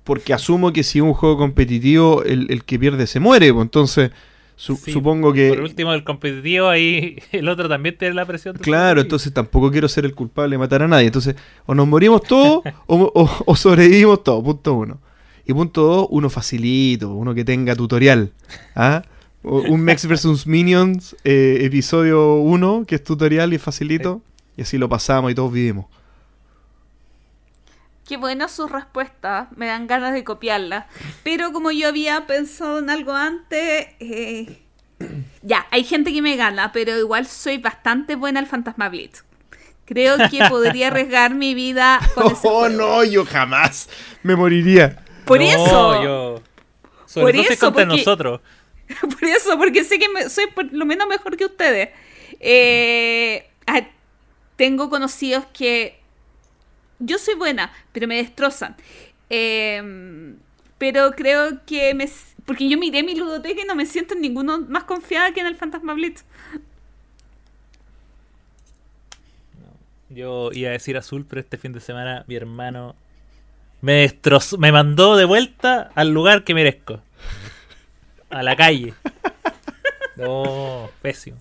porque 0.05 0.33
asumo 0.33 0.73
que 0.73 0.83
si 0.83 0.99
es 0.99 1.05
un 1.05 1.13
juego 1.13 1.37
competitivo, 1.37 2.23
el, 2.25 2.47
el 2.51 2.65
que 2.65 2.79
pierde 2.79 3.07
se 3.07 3.21
muere. 3.21 3.53
Pues 3.53 3.65
entonces, 3.65 4.11
su- 4.61 4.77
Sí, 4.77 4.93
supongo 4.93 5.33
que. 5.33 5.49
Por 5.49 5.61
último, 5.63 5.95
el 5.95 6.05
competitivo 6.05 6.69
ahí, 6.69 7.17
el 7.33 7.49
otro 7.49 7.67
también 7.69 7.97
tiene 7.97 8.15
la 8.15 8.27
presión. 8.27 8.55
de 8.57 8.61
Claro, 8.61 9.01
entonces 9.01 9.33
tampoco 9.33 9.71
quiero 9.71 9.89
ser 9.89 10.05
el 10.05 10.15
culpable 10.15 10.55
de 10.55 10.59
matar 10.59 10.83
a 10.83 10.89
nadie. 10.89 11.07
Entonces, 11.07 11.35
o 11.65 11.75
nos 11.75 11.87
morimos 11.89 12.23
todos 12.23 12.63
o, 12.87 12.97
o- 13.15 13.43
o 13.47 13.57
sobrevivimos 13.57 14.23
todos. 14.23 14.45
Punto 14.45 14.75
uno. 14.75 15.01
Y 15.47 15.55
punto 15.55 15.83
dos, 15.83 16.07
uno 16.11 16.29
facilito, 16.29 17.15
uno 17.15 17.35
que 17.35 17.45
tenga 17.45 17.75
tutorial. 17.75 18.33
¿ah? 18.77 19.03
Un 19.43 19.81
Mex 19.81 20.07
vs 20.07 20.47
Minions, 20.47 21.17
eh, 21.25 21.61
episodio 21.63 22.35
1, 22.37 22.85
que 22.87 22.97
es 22.97 23.03
tutorial 23.05 23.55
y 23.55 23.59
facilito. 23.59 24.21
Y 24.59 24.63
así 24.63 24.77
lo 24.77 24.89
pasamos 24.91 25.33
y 25.33 25.35
todos 25.35 25.51
vivimos. 25.51 25.87
Qué 28.11 28.17
buenas 28.17 28.51
sus 28.51 28.69
respuestas, 28.73 29.47
me 29.55 29.67
dan 29.67 29.87
ganas 29.87 30.13
de 30.13 30.25
copiarlas. 30.25 30.87
Pero 31.23 31.53
como 31.53 31.71
yo 31.71 31.87
había 31.87 32.27
pensado 32.27 32.81
en 32.81 32.91
algo 32.91 33.13
antes, 33.13 33.87
eh, 34.01 34.59
ya, 35.43 35.69
hay 35.71 35.85
gente 35.85 36.13
que 36.13 36.21
me 36.21 36.35
gana, 36.35 36.73
pero 36.73 36.99
igual 36.99 37.25
soy 37.29 37.59
bastante 37.59 38.17
buena 38.17 38.41
al 38.41 38.49
Fantasma 38.49 38.89
Blitz. 38.89 39.23
Creo 39.85 40.17
que 40.29 40.41
podría 40.49 40.89
arriesgar 40.89 41.37
mi 41.37 41.55
vida 41.55 42.01
con 42.17 42.27
ese 42.33 42.35
Oh, 42.49 42.63
juego. 42.63 42.69
no, 42.71 43.05
yo 43.05 43.25
jamás 43.25 43.89
me 44.25 44.35
moriría. 44.35 45.05
Por 45.25 45.39
No, 45.39 45.45
eso, 45.47 46.03
yo- 46.03 46.43
Sobre 47.07 47.35
Por 47.35 47.37
eso, 47.53 47.67
contra 47.67 47.85
porque- 47.87 47.97
nosotros. 47.97 48.41
por 49.21 49.25
eso, 49.25 49.57
porque 49.57 49.85
sé 49.85 50.01
que 50.01 50.09
me- 50.09 50.29
soy 50.29 50.49
por 50.49 50.65
lo 50.73 50.85
menos 50.85 51.07
mejor 51.07 51.37
que 51.37 51.45
ustedes. 51.45 51.91
Eh, 52.41 53.49
tengo 54.57 54.91
conocidos 54.91 55.45
que 55.53 56.00
yo 57.01 57.19
soy 57.19 57.35
buena, 57.35 57.73
pero 57.93 58.07
me 58.07 58.17
destrozan. 58.17 58.77
Eh, 59.29 60.35
pero 60.79 61.11
creo 61.13 61.65
que 61.67 61.95
me... 61.95 62.09
Porque 62.47 62.69
yo 62.69 62.79
miré 62.79 63.03
mi 63.03 63.15
ludoteca 63.15 63.61
y 63.63 63.67
no 63.67 63.75
me 63.75 63.85
siento 63.85 64.15
en 64.15 64.23
ninguno 64.23 64.61
más 64.61 64.85
confiada 64.85 65.33
que 65.33 65.41
en 65.41 65.47
el 65.47 65.57
Fantasma 65.57 65.93
Blitz. 65.93 66.25
Yo 70.09 70.51
iba 70.53 70.71
a 70.71 70.73
decir 70.73 70.97
azul, 70.97 71.27
pero 71.29 71.41
este 71.41 71.59
fin 71.59 71.73
de 71.73 71.81
semana 71.81 72.25
mi 72.27 72.35
hermano 72.35 72.97
me 73.81 73.93
destrozó, 73.93 74.59
me 74.59 74.73
mandó 74.73 75.17
de 75.17 75.25
vuelta 75.25 75.91
al 75.95 76.11
lugar 76.11 76.45
que 76.45 76.55
merezco. 76.55 77.01
A 78.31 78.43
la 78.43 78.57
calle. 78.57 78.95
No, 80.17 80.91
pésimo. 81.03 81.39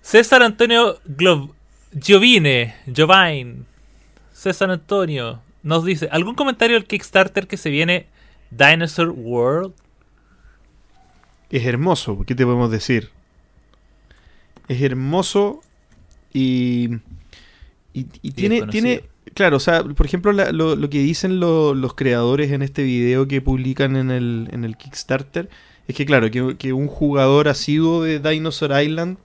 César 0.00 0.42
Antonio 0.42 1.00
Glo 1.04 1.54
Giovine, 1.98 2.74
Giovine, 2.86 3.64
César 4.44 4.70
Antonio 4.70 5.40
nos 5.62 5.84
dice, 5.84 6.08
¿algún 6.12 6.34
comentario 6.34 6.76
del 6.76 6.84
Kickstarter 6.86 7.46
que 7.46 7.56
se 7.56 7.70
viene 7.70 8.06
Dinosaur 8.50 9.08
World? 9.10 9.72
Es 11.50 11.64
hermoso, 11.66 12.22
¿qué 12.26 12.34
te 12.34 12.44
podemos 12.44 12.70
decir? 12.70 13.10
Es 14.68 14.80
hermoso 14.82 15.60
y. 16.32 16.90
Y, 17.92 18.06
y 18.22 18.32
tiene, 18.32 18.56
desconocido. 18.56 18.82
tiene. 18.84 19.04
Claro, 19.34 19.56
o 19.56 19.60
sea, 19.60 19.82
por 19.84 20.04
ejemplo, 20.06 20.32
la- 20.32 20.52
lo, 20.52 20.76
lo 20.76 20.90
que 20.90 20.98
dicen 20.98 21.40
lo- 21.40 21.74
los 21.74 21.94
creadores 21.94 22.50
en 22.52 22.62
este 22.62 22.82
video 22.82 23.26
que 23.28 23.40
publican 23.40 23.96
en 23.96 24.10
el, 24.10 24.48
en 24.52 24.64
el 24.64 24.76
Kickstarter 24.76 25.48
es 25.88 25.94
que, 25.96 26.04
claro, 26.06 26.30
que, 26.30 26.56
que 26.58 26.72
un 26.72 26.88
jugador 26.88 27.48
asiduo 27.48 28.02
de 28.02 28.18
Dinosaur 28.20 28.80
Island 28.82 29.16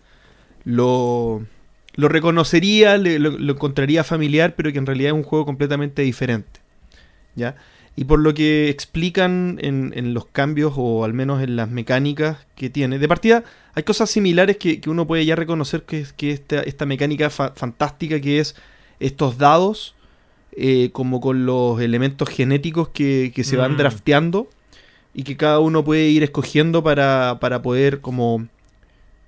lo, 0.66 1.46
lo 2.00 2.08
reconocería, 2.08 2.98
le- 2.98 3.20
lo, 3.20 3.32
lo 3.32 3.54
encontraría 3.54 4.04
familiar, 4.04 4.56
pero 4.56 4.72
que 4.72 4.78
en 4.80 4.86
realidad 4.86 5.10
es 5.10 5.14
un 5.16 5.24
juego 5.24 5.46
completamente 5.46 6.02
diferente. 6.02 6.60
¿Ya? 7.36 7.56
Y 7.96 8.06
por 8.06 8.20
lo 8.20 8.34
que 8.34 8.70
explican 8.70 9.58
en, 9.62 9.92
en 9.96 10.14
los 10.14 10.26
cambios 10.26 10.74
o 10.78 11.04
al 11.04 11.14
menos 11.14 11.42
en 11.44 11.56
las 11.56 11.70
mecánicas 11.70 12.38
que 12.56 12.70
tiene. 12.70 12.98
De 13.00 13.08
partida, 13.08 13.44
hay 13.76 13.84
cosas 13.84 14.10
similares 14.10 14.58
que, 14.58 14.80
que 14.80 14.90
uno 14.90 15.06
puede 15.06 15.26
ya 15.26 15.36
reconocer 15.36 15.84
que, 15.84 16.00
es- 16.02 16.14
que 16.14 16.32
esta, 16.32 16.62
esta 16.62 16.86
mecánica 16.86 17.30
fa- 17.30 17.54
fantástica 17.56 18.20
que 18.22 18.40
es 18.40 18.56
estos 19.00 19.38
dados, 19.38 19.96
eh, 20.54 20.90
como 20.94 21.20
con 21.22 21.46
los 21.46 21.80
elementos 21.82 22.30
genéticos 22.30 22.90
que, 22.90 23.32
que 23.36 23.44
se 23.44 23.56
van 23.58 23.74
Mm. 23.74 23.78
drafteando 23.78 24.50
y 25.14 25.24
que 25.24 25.36
cada 25.38 25.60
uno 25.60 25.84
puede 25.84 26.08
ir 26.10 26.24
escogiendo 26.24 26.84
para, 26.84 27.38
para 27.40 27.62
poder 27.62 28.00
como 28.02 28.48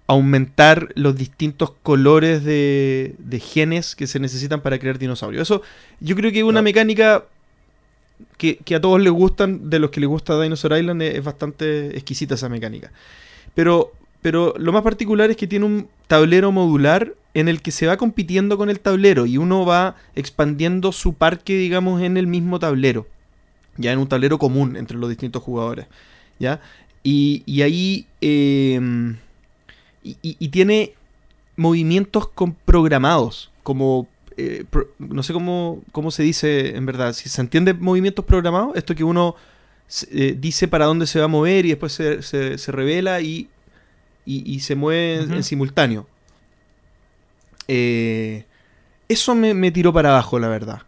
aumentar 0.08 0.90
los 0.96 1.16
distintos 1.16 1.72
colores 1.84 2.44
de, 2.44 3.16
de 3.18 3.40
genes 3.40 3.96
que 3.96 4.08
se 4.08 4.20
necesitan 4.20 4.62
para 4.62 4.78
crear 4.78 5.00
dinosaurios. 5.00 5.44
Eso 5.44 5.62
yo 6.02 6.16
creo 6.18 6.32
que 6.32 6.40
es 6.40 6.44
una 6.44 6.62
mecánica 6.62 7.24
que, 8.38 8.58
que 8.58 8.76
a 8.76 8.82
todos 8.82 9.00
les 9.00 9.14
gustan, 9.14 9.70
de 9.70 9.80
los 9.80 9.90
que 9.90 10.02
les 10.02 10.10
gusta 10.10 10.42
Dinosaur 10.42 10.78
Island, 10.78 11.02
es, 11.02 11.16
es 11.16 11.24
bastante 11.24 11.96
exquisita 11.96 12.36
esa 12.36 12.50
mecánica. 12.50 12.92
Pero, 13.56 13.94
pero 14.22 14.54
lo 14.58 14.74
más 14.74 14.84
particular 14.84 15.32
es 15.32 15.38
que 15.38 15.48
tiene 15.48 15.66
un 15.66 15.88
tablero 16.08 16.52
modular 16.52 17.14
en 17.34 17.48
el 17.48 17.62
que 17.62 17.72
se 17.72 17.88
va 17.88 17.96
compitiendo 17.96 18.58
con 18.58 18.70
el 18.70 18.82
tablero 18.82 19.26
y 19.26 19.38
uno 19.38 19.66
va 19.66 19.96
expandiendo 20.16 20.92
su 20.92 21.14
parque, 21.14 21.56
digamos, 21.56 22.02
en 22.02 22.18
el 22.18 22.28
mismo 22.28 22.60
tablero. 22.60 23.08
Ya 23.78 23.94
en 23.94 24.00
un 24.00 24.08
tablero 24.10 24.38
común 24.38 24.76
entre 24.76 24.98
los 24.98 25.10
distintos 25.10 25.42
jugadores. 25.42 25.86
¿Ya? 26.38 26.60
Y, 27.02 27.44
y 27.46 27.62
ahí. 27.62 28.08
eh, 28.20 29.16
y, 30.04 30.18
y- 30.22 30.38
y 30.40 30.48
tiene 30.50 30.94
movimientos 31.56 32.28
con 32.28 32.54
programados. 32.54 33.52
Como. 33.64 34.08
eh, 34.38 34.64
pro- 34.70 34.88
no 34.98 35.22
sé 35.24 35.34
cómo, 35.34 35.82
cómo 35.92 36.10
se 36.12 36.24
dice 36.24 36.76
en 36.76 36.86
verdad. 36.86 37.14
Si 37.14 37.30
se 37.30 37.42
entiende 37.42 37.74
movimientos 37.74 38.26
programados, 38.26 38.76
esto 38.76 38.96
que 38.96 39.04
uno 39.04 39.36
eh, 40.12 40.36
dice 40.40 40.68
para 40.68 40.86
dónde 40.86 41.06
se 41.06 41.20
va 41.20 41.26
a 41.26 41.28
mover 41.28 41.66
y 41.66 41.70
después 41.70 41.92
se, 41.92 42.22
se- 42.24 42.58
se 42.58 42.72
revela 42.72 43.20
y, 43.22 43.50
y, 44.26 44.50
y 44.52 44.62
se 44.62 44.76
mueve 44.76 45.16
en- 45.24 45.44
simultáneo. 45.44 46.08
Eh, 47.68 48.46
eso 49.08 49.36
me, 49.36 49.54
me 49.54 49.72
tiró 49.72 49.94
para 49.94 50.10
abajo, 50.10 50.40
la 50.40 50.48
verdad. 50.48 50.82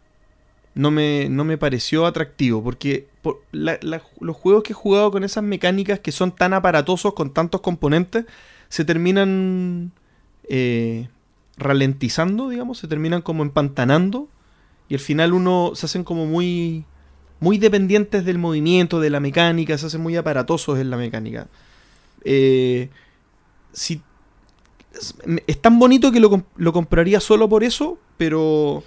No 0.75 0.89
me, 0.89 1.27
no 1.29 1.43
me 1.43 1.57
pareció 1.57 2.05
atractivo, 2.05 2.63
porque 2.63 3.07
por- 3.21 3.43
la- 3.51 3.77
la- 3.81 4.01
los 4.19 4.35
juegos 4.35 4.63
que 4.63 4.73
he 4.73 4.75
jugado 4.75 5.11
con 5.11 5.23
esas 5.23 5.43
mecánicas 5.43 5.99
que 5.99 6.11
son 6.11 6.31
tan 6.33 6.53
aparatosos, 6.53 7.13
con 7.13 7.31
tantos 7.33 7.61
componentes, 7.61 8.25
se 8.73 8.85
terminan 8.85 9.91
eh, 10.49 11.07
ralentizando, 11.57 12.49
digamos, 12.49 12.79
se 12.79 12.87
terminan 12.87 13.21
como 13.21 13.43
empantanando, 13.43 14.29
y 14.89 14.95
al 14.95 14.99
final 14.99 15.33
uno 15.33 15.73
se 15.75 15.85
hacen 15.85 16.03
como 16.03 16.25
muy, 16.25 16.83
muy 17.39 17.59
dependientes 17.59 18.25
del 18.25 18.39
movimiento, 18.39 18.99
de 18.99 19.11
la 19.11 19.19
mecánica, 19.19 19.77
se 19.77 19.85
hacen 19.85 20.01
muy 20.01 20.15
aparatosos 20.15 20.79
en 20.79 20.89
la 20.89 20.97
mecánica. 20.97 21.45
Eh, 22.25 22.89
si, 23.73 24.01
es, 25.45 25.61
tan 25.61 25.77
bonito 25.77 26.11
que 26.11 26.19
lo, 26.19 26.43
lo 26.55 26.73
compraría 26.73 27.19
solo 27.19 27.47
por 27.47 27.63
eso, 27.63 27.99
pero, 28.17 28.83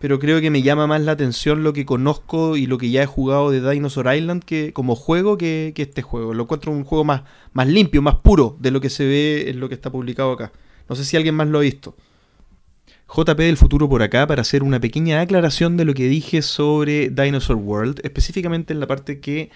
pero 0.00 0.18
creo 0.18 0.40
que 0.40 0.50
me 0.50 0.62
llama 0.62 0.86
más 0.86 1.02
la 1.02 1.12
atención 1.12 1.62
lo 1.62 1.74
que 1.74 1.84
conozco 1.84 2.56
y 2.56 2.66
lo 2.66 2.78
que 2.78 2.90
ya 2.90 3.02
he 3.02 3.06
jugado 3.06 3.50
de 3.50 3.70
Dinosaur 3.70 4.12
Island 4.14 4.42
que, 4.42 4.72
como 4.72 4.96
juego 4.96 5.36
que, 5.36 5.74
este 5.76 6.00
juego. 6.00 6.32
Lo 6.32 6.44
encuentro 6.44 6.72
un 6.72 6.84
juego 6.84 7.04
más, 7.04 7.22
más 7.52 7.68
limpio, 7.68 8.00
más 8.00 8.14
puro 8.16 8.56
de 8.60 8.70
lo 8.70 8.80
que 8.80 8.88
se 8.88 9.04
ve 9.04 9.50
en 9.50 9.60
lo 9.60 9.68
que 9.68 9.74
está 9.74 9.92
publicado 9.92 10.32
acá. 10.32 10.52
No 10.88 10.96
sé 10.96 11.04
si 11.04 11.18
alguien 11.18 11.34
más 11.34 11.48
lo 11.48 11.58
ha 11.58 11.62
visto. 11.62 11.94
JP 13.14 13.36
del 13.36 13.58
futuro 13.58 13.90
por 13.90 14.02
acá 14.02 14.26
para 14.26 14.40
hacer 14.40 14.62
una 14.62 14.80
pequeña 14.80 15.20
aclaración 15.20 15.76
de 15.76 15.84
lo 15.84 15.92
que 15.92 16.08
dije 16.08 16.40
sobre 16.40 17.10
Dinosaur 17.10 17.58
World, 17.58 18.00
específicamente 18.02 18.72
en 18.72 18.80
la 18.80 18.86
parte 18.86 19.20
que 19.20 19.50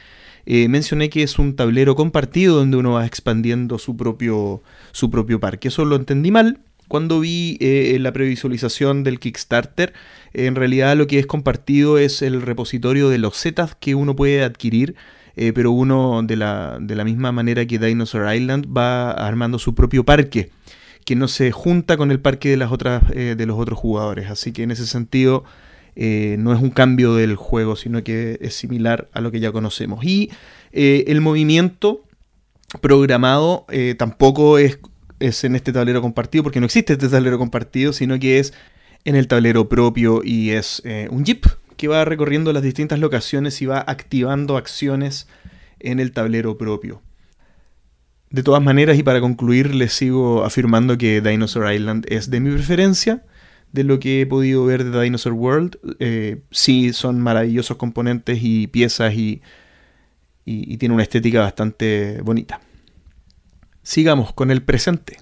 eh, 0.45 0.69
mencioné 0.69 1.09
que 1.09 1.23
es 1.23 1.39
un 1.39 1.57
tablero 1.57 1.97
compartido 1.97 2.57
donde 2.57 2.77
uno 2.77 2.93
va 2.93 3.07
expandiendo 3.07 3.79
su 3.79 3.97
propio, 3.97 4.63
su 4.93 5.09
propio 5.09 5.41
parque. 5.41 5.69
Eso 5.69 5.87
lo 5.87 5.97
entendí 5.97 6.31
mal 6.31 6.61
cuando 6.89 7.21
vi 7.21 7.57
eh, 7.61 7.97
la 8.01 8.13
previsualización 8.13 9.05
del 9.05 9.19
Kickstarter. 9.19 9.93
En 10.33 10.55
realidad 10.55 10.97
lo 10.97 11.07
que 11.07 11.19
es 11.19 11.27
compartido 11.27 11.99
es 11.99 12.23
el 12.23 12.43
repositorio 12.43 13.09
de 13.09 13.19
los 13.19 13.41
zetas 13.41 13.75
que 13.79 13.95
uno 13.95 14.17
puede 14.17 14.43
adquirir. 14.43 14.95
eh, 15.37 15.53
pero 15.53 15.73
uno 15.73 16.23
de 16.23 16.37
la, 16.37 16.79
de 16.81 16.95
la 16.95 17.05
misma 17.05 17.33
manera 17.33 17.67
que 17.67 17.79
Dinosaur 17.79 18.33
Island 18.33 18.67
va 18.67 19.11
armando 19.11 19.59
su 19.59 19.75
propio 19.75 20.05
parque 20.05 20.51
que 21.05 21.17
no 21.17 21.27
se 21.29 21.51
junta 21.51 21.97
con 21.97 22.11
el 22.13 22.21
parque 22.21 22.51
de 22.51 22.57
las 22.57 22.71
otras 22.71 23.03
eh, 23.13 23.35
de 23.37 23.47
los 23.47 23.59
otros 23.59 23.79
jugadores 23.79 24.31
así 24.31 24.53
que 24.53 24.63
en 24.63 24.71
ese 24.71 24.87
sentido 24.87 25.45
eh, 25.97 26.37
no 26.39 26.55
es 26.55 26.63
un 26.63 26.71
cambio 26.71 27.15
del 27.15 27.35
juego 27.35 27.75
sino 27.75 28.05
que 28.05 28.39
es 28.43 28.55
similar 28.55 29.09
a 29.13 29.21
lo 29.21 29.33
que 29.33 29.41
ya 29.41 29.51
conocemos 29.51 30.05
y 30.05 30.31
el 30.73 31.21
movimiento 31.21 32.05
programado 32.81 33.67
tampoco 33.97 34.59
es, 34.59 34.79
es 35.27 35.45
en 35.45 35.57
este 35.57 35.73
tablero 35.73 36.01
compartido 36.03 36.45
porque 36.45 36.61
no 36.61 36.67
existe 36.67 36.95
este 36.95 37.09
tablero 37.09 37.39
compartido 37.39 37.93
sino 37.93 38.19
que 38.19 38.39
es 38.39 38.53
en 39.05 39.17
el 39.17 39.29
tablero 39.29 39.69
propio 39.69 40.23
y 40.25 40.51
es 40.51 40.83
eh, 40.85 41.09
un 41.11 41.25
jeep 41.25 41.47
que 41.77 41.89
va 41.89 42.05
recorriendo 42.05 42.53
las 42.53 42.63
distintas 42.63 42.99
locaciones 42.99 43.61
y 43.61 43.67
va 43.67 43.85
activando 43.87 44.57
acciones 44.57 45.29
en 45.81 46.01
el 46.01 46.13
tablero 46.13 46.57
propio 46.57 47.03
de 48.35 48.43
todas 48.43 48.61
maneras, 48.61 48.99
y 48.99 49.05
para 49.05 49.21
concluir, 49.21 49.77
les 49.77 49.93
sigo 49.93 50.45
afirmando 50.45 50.99
que 50.99 51.21
Dinosaur 51.21 51.73
Island 51.73 52.05
es 52.09 52.31
de 52.31 52.41
mi 52.41 52.51
preferencia. 52.51 53.23
de 53.71 53.83
lo 53.83 53.99
que 53.99 54.21
he 54.21 54.27
podido 54.27 54.65
ver 54.65 54.85
de 54.85 55.03
Dinosaur 55.03 55.35
World. 55.35 55.79
Eh, 55.99 56.43
sí, 56.53 56.93
son 56.93 57.21
maravillosos 57.21 57.77
componentes 57.77 58.39
y 58.41 58.69
piezas 58.69 59.15
y, 59.15 59.43
y, 60.45 60.73
y 60.73 60.77
tiene 60.79 60.95
una 60.95 61.03
estética 61.03 61.41
bastante 61.41 62.21
bonita. 62.23 62.61
Sigamos 63.85 64.33
con 64.33 64.51
el 64.51 64.63
presente. 64.63 65.19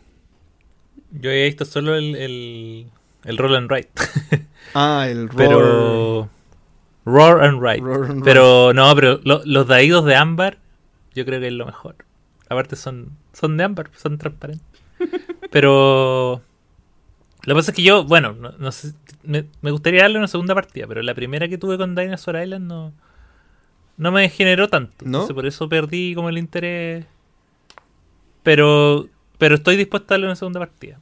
Yo 1.10 1.30
he 1.30 1.44
visto 1.44 1.66
solo 1.66 1.94
el, 1.94 2.16
el, 2.16 2.86
el 3.24 3.36
Roll 3.36 3.56
and 3.56 3.70
Write. 3.70 3.90
Ah, 4.74 5.06
el 5.10 5.28
Roar. 5.28 5.36
pero. 5.36 6.30
Roar 7.04 7.44
and 7.44 7.60
Write. 7.60 7.82
Roar 7.82 8.10
and 8.10 8.24
pero 8.24 8.72
no, 8.72 8.94
pero 8.94 9.20
lo- 9.24 9.42
los 9.44 9.66
daídos 9.66 10.04
de 10.06 10.14
ámbar, 10.14 10.58
yo 11.14 11.26
creo 11.26 11.40
que 11.40 11.48
es 11.48 11.52
lo 11.52 11.66
mejor. 11.66 11.96
Aparte 12.48 12.76
son, 12.76 13.10
son 13.34 13.56
de 13.58 13.64
ámbar, 13.64 13.90
son 13.96 14.16
transparentes. 14.16 14.64
pero. 15.50 16.40
Lo 17.44 17.54
que 17.54 17.58
pasa 17.58 17.72
es 17.72 17.76
que 17.76 17.82
yo, 17.82 18.04
bueno, 18.04 18.32
no, 18.34 18.52
no 18.52 18.70
sé, 18.72 18.92
me, 19.24 19.44
me 19.62 19.72
gustaría 19.72 20.02
darle 20.02 20.18
una 20.18 20.28
segunda 20.28 20.54
partida, 20.54 20.86
pero 20.86 21.02
la 21.02 21.12
primera 21.14 21.48
que 21.48 21.58
tuve 21.58 21.76
con 21.76 21.96
Dinosaur 21.96 22.40
Island 22.40 22.66
no, 22.68 22.92
no 23.96 24.12
me 24.12 24.28
generó 24.30 24.68
tanto. 24.68 24.94
¿No? 25.00 25.06
Entonces 25.18 25.34
por 25.34 25.44
eso 25.46 25.68
perdí 25.68 26.14
como 26.14 26.28
el 26.28 26.38
interés. 26.38 27.04
Pero, 28.42 29.08
pero 29.38 29.54
estoy 29.56 29.76
dispuesto 29.76 30.12
a 30.12 30.14
darle 30.14 30.26
una 30.26 30.36
segunda 30.36 30.60
partida. 30.60 30.98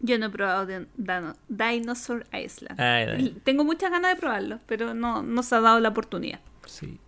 Yo 0.00 0.18
no 0.18 0.26
he 0.26 0.30
probado 0.30 0.66
de- 0.66 0.86
Dinosaur 1.48 2.26
Island. 2.32 2.78
Ay, 2.80 3.06
ay, 3.08 3.36
Tengo 3.42 3.64
muchas 3.64 3.90
ganas 3.90 4.14
de 4.14 4.20
probarlo, 4.20 4.58
pero 4.66 4.92
no, 4.92 5.22
no 5.22 5.42
se 5.42 5.54
ha 5.54 5.60
dado 5.60 5.80
la 5.80 5.88
oportunidad. 5.90 6.40
sí. 6.66 6.98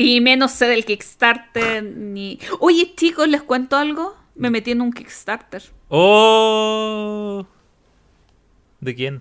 Y 0.00 0.20
menos 0.20 0.52
sé 0.52 0.66
del 0.66 0.84
Kickstarter 0.84 1.82
ni. 1.82 2.38
Oye, 2.60 2.94
chicos, 2.94 3.26
¿les 3.26 3.42
cuento 3.42 3.76
algo? 3.76 4.16
Me 4.36 4.48
metí 4.48 4.70
en 4.70 4.80
un 4.80 4.92
Kickstarter 4.92 5.60
¡Oh! 5.88 7.44
¿De 8.80 8.94
quién? 8.94 9.20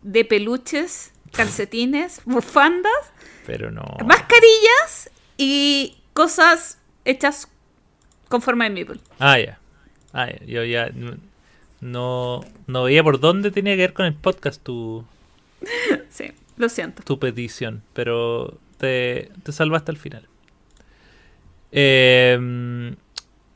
de 0.00 0.24
peluches, 0.24 1.12
calcetines, 1.32 2.22
bufandas, 2.24 2.92
Pero 3.44 3.70
no. 3.70 3.82
mascarillas 4.06 5.10
y 5.36 5.98
cosas 6.14 6.78
hechas 7.06 7.48
con 8.28 8.42
forma 8.42 8.64
de 8.64 8.70
meeple. 8.70 9.00
Ah, 9.18 9.38
ya. 9.38 9.58
Ah, 10.12 10.28
ya. 10.30 10.44
Yo 10.44 10.64
ya 10.64 10.90
no, 11.80 12.40
no 12.66 12.82
veía 12.84 13.02
por 13.02 13.20
dónde 13.20 13.50
tenía 13.50 13.74
que 13.74 13.82
ver 13.82 13.92
con 13.92 14.06
el 14.06 14.14
podcast 14.14 14.62
tu, 14.62 15.04
Sí, 16.10 16.32
lo 16.56 16.68
siento. 16.68 17.02
tu 17.02 17.18
petición, 17.18 17.82
pero 17.92 18.58
te, 18.78 19.30
te 19.42 19.52
salvaste 19.52 19.90
al 19.90 19.96
final. 19.96 20.26
Eh, 21.72 22.94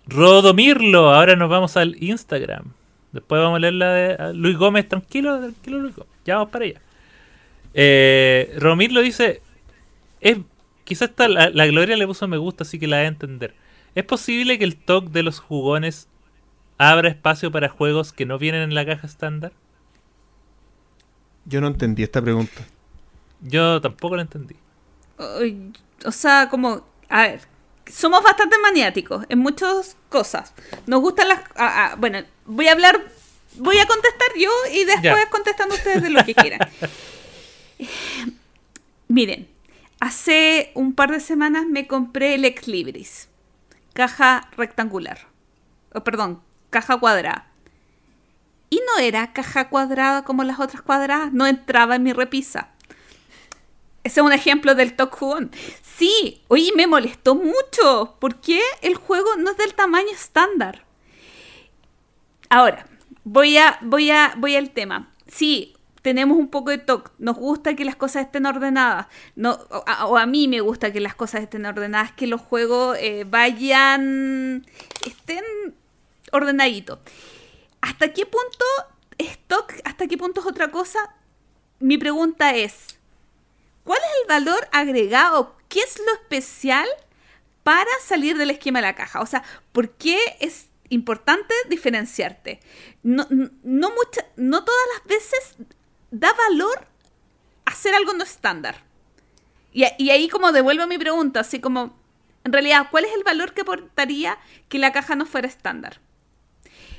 Rodomirlo, 0.07 1.15
ahora 1.15 1.37
nos 1.37 1.49
vamos 1.49 1.77
al 1.77 1.97
Instagram. 2.03 2.73
Después 3.13 3.41
vamos 3.41 3.57
a 3.57 3.61
leer 3.61 3.75
la 3.75 3.93
de 3.93 4.35
Luis 4.35 4.57
Gómez. 4.57 4.89
Tranquilo, 4.89 5.39
tranquilo, 5.39 5.79
Luis 5.79 5.95
Gómez. 5.95 6.13
Ya 6.25 6.37
vamos 6.37 6.51
para 6.51 6.65
allá. 6.65 6.81
Eh, 7.75 8.55
Rodomirlo 8.59 9.01
dice: 9.01 9.41
es, 10.21 10.39
Quizás 10.91 11.13
la, 11.19 11.51
la 11.51 11.67
Gloria 11.69 11.97
le 11.97 12.05
puso 12.05 12.27
me 12.27 12.37
gusta, 12.37 12.65
así 12.65 12.81
que 12.81 12.89
la 12.89 12.97
a 12.97 13.05
entender. 13.05 13.55
¿Es 13.95 14.03
posible 14.03 14.59
que 14.59 14.65
el 14.65 14.77
TOC 14.77 15.11
de 15.11 15.23
los 15.23 15.39
jugones 15.39 16.09
abra 16.79 17.09
espacio 17.09 17.53
para 17.53 17.69
juegos 17.69 18.13
que 18.13 18.27
no 18.27 18.39
vienen 18.39 18.63
en 18.63 18.75
la 18.75 18.85
caja 18.85 19.07
estándar? 19.07 19.53
Yo 21.45 21.61
no 21.61 21.69
entendí 21.69 22.03
esta 22.03 22.21
pregunta. 22.21 22.67
Yo 23.41 23.81
tampoco 23.81 24.17
lo 24.17 24.23
entendí. 24.23 24.57
O 26.05 26.11
sea, 26.11 26.49
como, 26.51 26.85
a 27.09 27.23
ver, 27.23 27.41
somos 27.87 28.25
bastante 28.25 28.59
maniáticos 28.59 29.25
en 29.29 29.39
muchas 29.39 29.97
cosas. 30.09 30.53
Nos 30.89 31.01
gustan 31.03 31.29
las... 31.29 31.39
ah, 31.55 31.93
ah, 31.93 31.95
bueno, 31.99 32.19
voy 32.47 32.67
a 32.67 32.73
hablar, 32.73 33.01
voy 33.59 33.79
a 33.79 33.87
contestar 33.87 34.29
yo 34.37 34.51
y 34.73 34.85
después 34.87 35.03
Ya. 35.05 35.31
contestan 35.31 35.71
ustedes 35.71 36.03
de 36.03 36.11
lo 36.11 36.25
que 36.25 36.35
quieran. 36.35 36.69
Miren, 39.09 39.49
hace 40.01 40.73
un 40.75 40.95
par 40.95 41.13
de 41.13 41.21
semanas 41.21 41.67
me 41.67 41.87
compré 41.87 42.35
el 42.35 42.45
Ex 42.45 42.67
Libris, 42.67 43.29
caja 43.93 44.49
rectangular. 44.57 45.29
Oh, 45.95 46.03
perdón, 46.03 46.43
caja 46.71 46.99
cuadrada. 46.99 47.47
Y 48.71 48.81
no 48.87 49.03
era 49.03 49.33
caja 49.33 49.69
cuadrada 49.69 50.25
como 50.25 50.45
las 50.45 50.61
otras 50.61 50.83
cuadradas, 50.83 51.33
no 51.33 51.47
entraba 51.47 51.97
en 51.97 52.03
mi 52.03 52.13
repisa. 52.13 52.71
Ese 54.03 54.21
es 54.21 54.27
un 54.27 54.33
ejemplo 54.33 54.75
del 54.75 54.97
Top 54.97 55.13
Jugón. 55.13 55.51
Sí, 55.83 56.43
oye, 56.49 56.73
me 56.75 56.87
molestó 56.87 57.35
mucho. 57.35 58.17
¿Por 58.19 58.41
qué 58.41 58.61
el 58.81 58.95
juego 58.95 59.37
no 59.37 59.51
es 59.51 59.59
del 59.59 59.75
tamaño 59.75 60.11
estándar? 60.11 60.85
Ahora, 62.49 62.87
voy 63.25 63.59
a, 63.59 63.79
voy 63.83 64.11
a, 64.11 64.35
voy 64.39 64.57
al 64.57 64.71
tema. 64.71 65.11
Sí, 65.27 65.75
tenemos 66.03 66.39
un 66.39 66.49
poco 66.49 66.71
de 66.71 66.79
TOC. 66.79 67.13
Nos 67.19 67.37
gusta 67.37 67.75
que 67.75 67.85
las 67.85 67.97
cosas 67.97 68.27
estén 68.27 68.47
ordenadas. 68.47 69.07
No, 69.37 69.59
o, 69.71 70.17
a, 70.17 70.27
mí 70.27 70.49
me 70.49 70.61
gusta 70.61 70.93
que 70.93 71.01
las 71.01 71.15
cosas 71.15 71.43
estén 71.43 71.67
ordenadas, 71.67 72.13
que 72.13 72.27
los 72.27 72.41
juegos 72.41 72.97
eh, 73.01 73.25
vayan, 73.29 74.67
estén 75.07 75.45
ordenaditos. 76.33 76.99
¿Hasta 77.81 78.13
qué 78.13 78.27
punto 78.27 78.65
es 79.19 79.39
TOC? 79.47 79.75
¿Hasta 79.85 80.07
qué 80.07 80.17
punto 80.17 80.41
es 80.41 80.47
otra 80.47 80.71
cosa? 80.71 80.99
Mi 81.79 81.97
pregunta 81.99 82.55
es, 82.55 83.01
¿Cuál 83.85 83.99
es 83.99 84.21
el 84.23 84.29
valor 84.29 84.69
agregado? 84.73 85.57
¿Qué 85.69 85.81
es 85.81 85.99
lo 85.99 86.13
especial 86.15 86.87
para 87.63 87.91
salir 88.05 88.37
del 88.37 88.51
esquema 88.51 88.79
de 88.81 88.87
la 88.87 88.95
caja? 88.95 89.21
O 89.21 89.27
sea, 89.27 89.43
¿por 89.73 89.91
qué 89.91 90.19
es 90.41 90.69
importante 90.91 91.55
diferenciarte? 91.69 92.61
No, 93.03 93.27
no, 93.31 93.51
no 93.63 93.91
no 94.37 94.65
todas 94.65 94.87
las 94.95 95.07
veces 95.07 95.57
da 96.11 96.33
valor 96.49 96.87
hacer 97.65 97.95
algo 97.95 98.13
no 98.15 98.25
estándar. 98.25 98.83
Y, 99.73 99.85
ahí 100.11 100.29
como 100.29 100.51
devuelvo 100.53 100.87
mi 100.89 100.99
pregunta, 100.99 101.41
así 101.41 101.61
como, 101.61 101.97
en 102.45 102.53
realidad, 102.53 102.89
¿cuál 102.91 103.05
es 103.05 103.13
el 103.15 103.23
valor 103.23 103.55
que 103.55 103.61
aportaría 103.61 104.39
que 104.69 104.79
la 104.81 104.93
caja 104.93 105.15
no 105.15 105.27
fuera 105.27 105.47
estándar? 105.47 106.01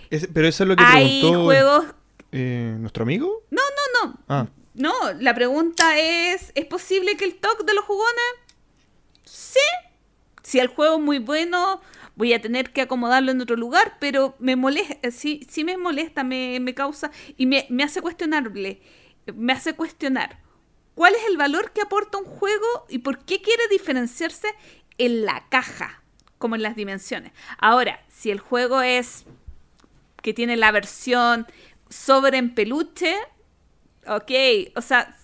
Es- 0.09 0.27
pero 0.33 0.47
eso 0.47 0.63
es 0.63 0.69
lo 0.69 0.75
que 0.77 0.83
Hay 0.85 1.19
preguntó 1.21 1.43
juegos... 1.43 1.85
eh, 2.31 2.75
nuestro 2.79 3.03
amigo. 3.03 3.43
No, 3.49 3.61
no, 3.61 4.07
no. 4.07 4.19
Ah, 4.29 4.47
No, 4.73 4.93
la 5.19 5.33
pregunta 5.35 5.99
es, 5.99 6.53
¿es 6.55 6.65
posible 6.65 7.17
que 7.17 7.25
el 7.25 7.35
TOC 7.35 7.65
de 7.65 7.73
los 7.73 7.83
jugones? 7.83 8.23
Sí. 9.25 9.59
Si 10.43 10.59
el 10.59 10.67
juego 10.67 10.95
es 10.95 11.01
muy 11.01 11.19
bueno, 11.19 11.81
voy 12.15 12.33
a 12.33 12.41
tener 12.41 12.71
que 12.71 12.81
acomodarlo 12.81 13.31
en 13.31 13.41
otro 13.41 13.55
lugar, 13.57 13.97
pero 13.99 14.35
me 14.39 14.55
molesta, 14.55 15.11
sí, 15.11 15.45
sí 15.49 15.63
me 15.65 15.77
molesta, 15.77 16.23
me, 16.23 16.59
me 16.61 16.73
causa 16.73 17.11
y 17.37 17.45
me, 17.45 17.67
me 17.69 17.83
hace 17.83 18.01
cuestionarle, 18.01 18.81
me 19.33 19.53
hace 19.53 19.73
cuestionar. 19.73 20.39
¿Cuál 20.95 21.15
es 21.15 21.21
el 21.27 21.37
valor 21.37 21.71
que 21.71 21.81
aporta 21.81 22.17
un 22.17 22.25
juego 22.25 22.85
y 22.89 22.99
por 22.99 23.19
qué 23.19 23.41
quiere 23.41 23.63
diferenciarse 23.69 24.47
en 24.97 25.25
la 25.25 25.45
caja, 25.49 26.03
como 26.37 26.55
en 26.55 26.63
las 26.63 26.75
dimensiones? 26.75 27.31
Ahora, 27.57 28.03
si 28.09 28.29
el 28.31 28.39
juego 28.39 28.81
es 28.81 29.25
que 30.21 30.33
tiene 30.33 30.57
la 30.57 30.71
versión 30.71 31.47
sobre 31.89 32.37
en 32.37 32.53
peluche, 32.53 33.15
Ok, 34.07 34.31
o 34.75 34.81
sea, 34.81 35.15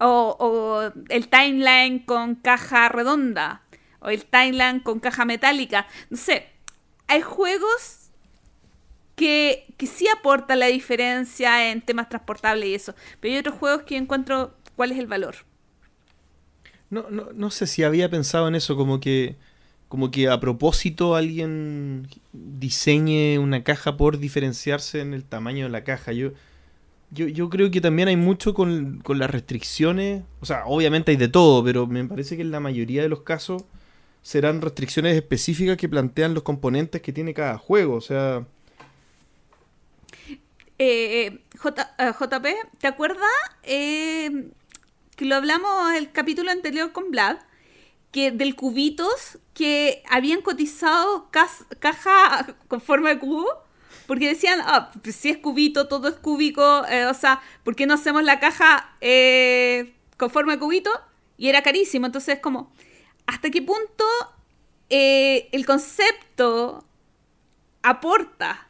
o, 0.00 0.36
o 0.38 0.92
el 1.10 1.28
timeline 1.28 2.00
con 2.00 2.34
caja 2.34 2.88
redonda, 2.88 3.62
o 4.00 4.08
el 4.08 4.24
timeline 4.24 4.80
con 4.80 5.00
caja 5.00 5.24
metálica, 5.24 5.86
no 6.08 6.16
sé, 6.16 6.50
hay 7.08 7.20
juegos 7.20 8.03
que, 9.16 9.66
que 9.76 9.86
sí 9.86 10.06
aportan 10.08 10.60
la 10.60 10.66
diferencia 10.66 11.70
en 11.70 11.82
temas 11.82 12.08
transportables 12.08 12.68
y 12.68 12.74
eso, 12.74 12.94
pero 13.20 13.34
hay 13.34 13.40
otros 13.40 13.56
juegos 13.58 13.82
que 13.84 13.96
encuentro 13.96 14.54
cuál 14.76 14.92
es 14.92 14.98
el 14.98 15.06
valor. 15.06 15.36
no, 16.90 17.06
no, 17.10 17.28
no 17.34 17.50
sé 17.50 17.66
si 17.66 17.82
había 17.82 18.08
pensado 18.10 18.48
en 18.48 18.54
eso, 18.54 18.76
como 18.76 19.00
que, 19.00 19.36
como 19.88 20.10
que 20.10 20.28
a 20.28 20.40
propósito 20.40 21.16
alguien 21.16 22.08
diseñe 22.32 23.38
una 23.38 23.64
caja 23.64 23.96
por 23.96 24.18
diferenciarse 24.18 25.00
en 25.00 25.14
el 25.14 25.24
tamaño 25.24 25.64
de 25.66 25.70
la 25.70 25.84
caja. 25.84 26.12
Yo, 26.12 26.32
yo, 27.10 27.28
yo 27.28 27.50
creo 27.50 27.70
que 27.70 27.80
también 27.80 28.08
hay 28.08 28.16
mucho 28.16 28.54
con, 28.54 29.00
con 29.02 29.18
las 29.18 29.30
restricciones. 29.30 30.24
O 30.40 30.46
sea, 30.46 30.66
obviamente 30.66 31.12
hay 31.12 31.16
de 31.18 31.28
todo, 31.28 31.64
pero 31.64 31.86
me 31.86 32.04
parece 32.06 32.36
que 32.36 32.42
en 32.42 32.50
la 32.52 32.60
mayoría 32.60 33.02
de 33.02 33.08
los 33.08 33.22
casos 33.22 33.64
serán 34.22 34.62
restricciones 34.62 35.16
específicas 35.16 35.76
que 35.76 35.88
plantean 35.88 36.34
los 36.34 36.42
componentes 36.44 37.02
que 37.02 37.12
tiene 37.12 37.34
cada 37.34 37.58
juego. 37.58 37.96
O 37.96 38.00
sea, 38.00 38.46
Eh, 40.78 41.26
eh, 41.26 42.12
JP, 42.18 42.46
¿te 42.78 42.86
acuerdas 42.86 43.30
eh, 43.62 44.50
que 45.16 45.24
lo 45.24 45.36
hablamos 45.36 45.92
el 45.94 46.10
capítulo 46.10 46.50
anterior 46.50 46.92
con 46.92 47.10
Vlad? 47.10 47.38
Que 48.10 48.30
del 48.30 48.54
cubitos 48.54 49.38
que 49.54 50.02
habían 50.08 50.40
cotizado 50.40 51.30
caja 51.30 52.56
con 52.68 52.80
forma 52.80 53.08
de 53.10 53.18
cubo. 53.18 53.64
Porque 54.06 54.28
decían, 54.28 54.60
ah, 54.64 54.90
pues 55.02 55.16
si 55.16 55.30
es 55.30 55.38
cubito, 55.38 55.88
todo 55.88 56.08
es 56.08 56.16
cúbico, 56.16 56.84
eh, 56.88 57.06
o 57.06 57.14
sea, 57.14 57.40
¿por 57.62 57.74
qué 57.74 57.86
no 57.86 57.94
hacemos 57.94 58.22
la 58.22 58.38
caja 58.38 58.94
eh, 59.00 59.94
con 60.18 60.28
forma 60.28 60.52
de 60.52 60.58
cubito? 60.58 60.90
Y 61.38 61.48
era 61.48 61.62
carísimo, 61.62 62.04
entonces 62.04 62.38
como, 62.40 62.70
¿hasta 63.26 63.50
qué 63.50 63.62
punto 63.62 64.04
eh, 64.90 65.48
el 65.52 65.64
concepto 65.64 66.84
aporta 67.82 68.68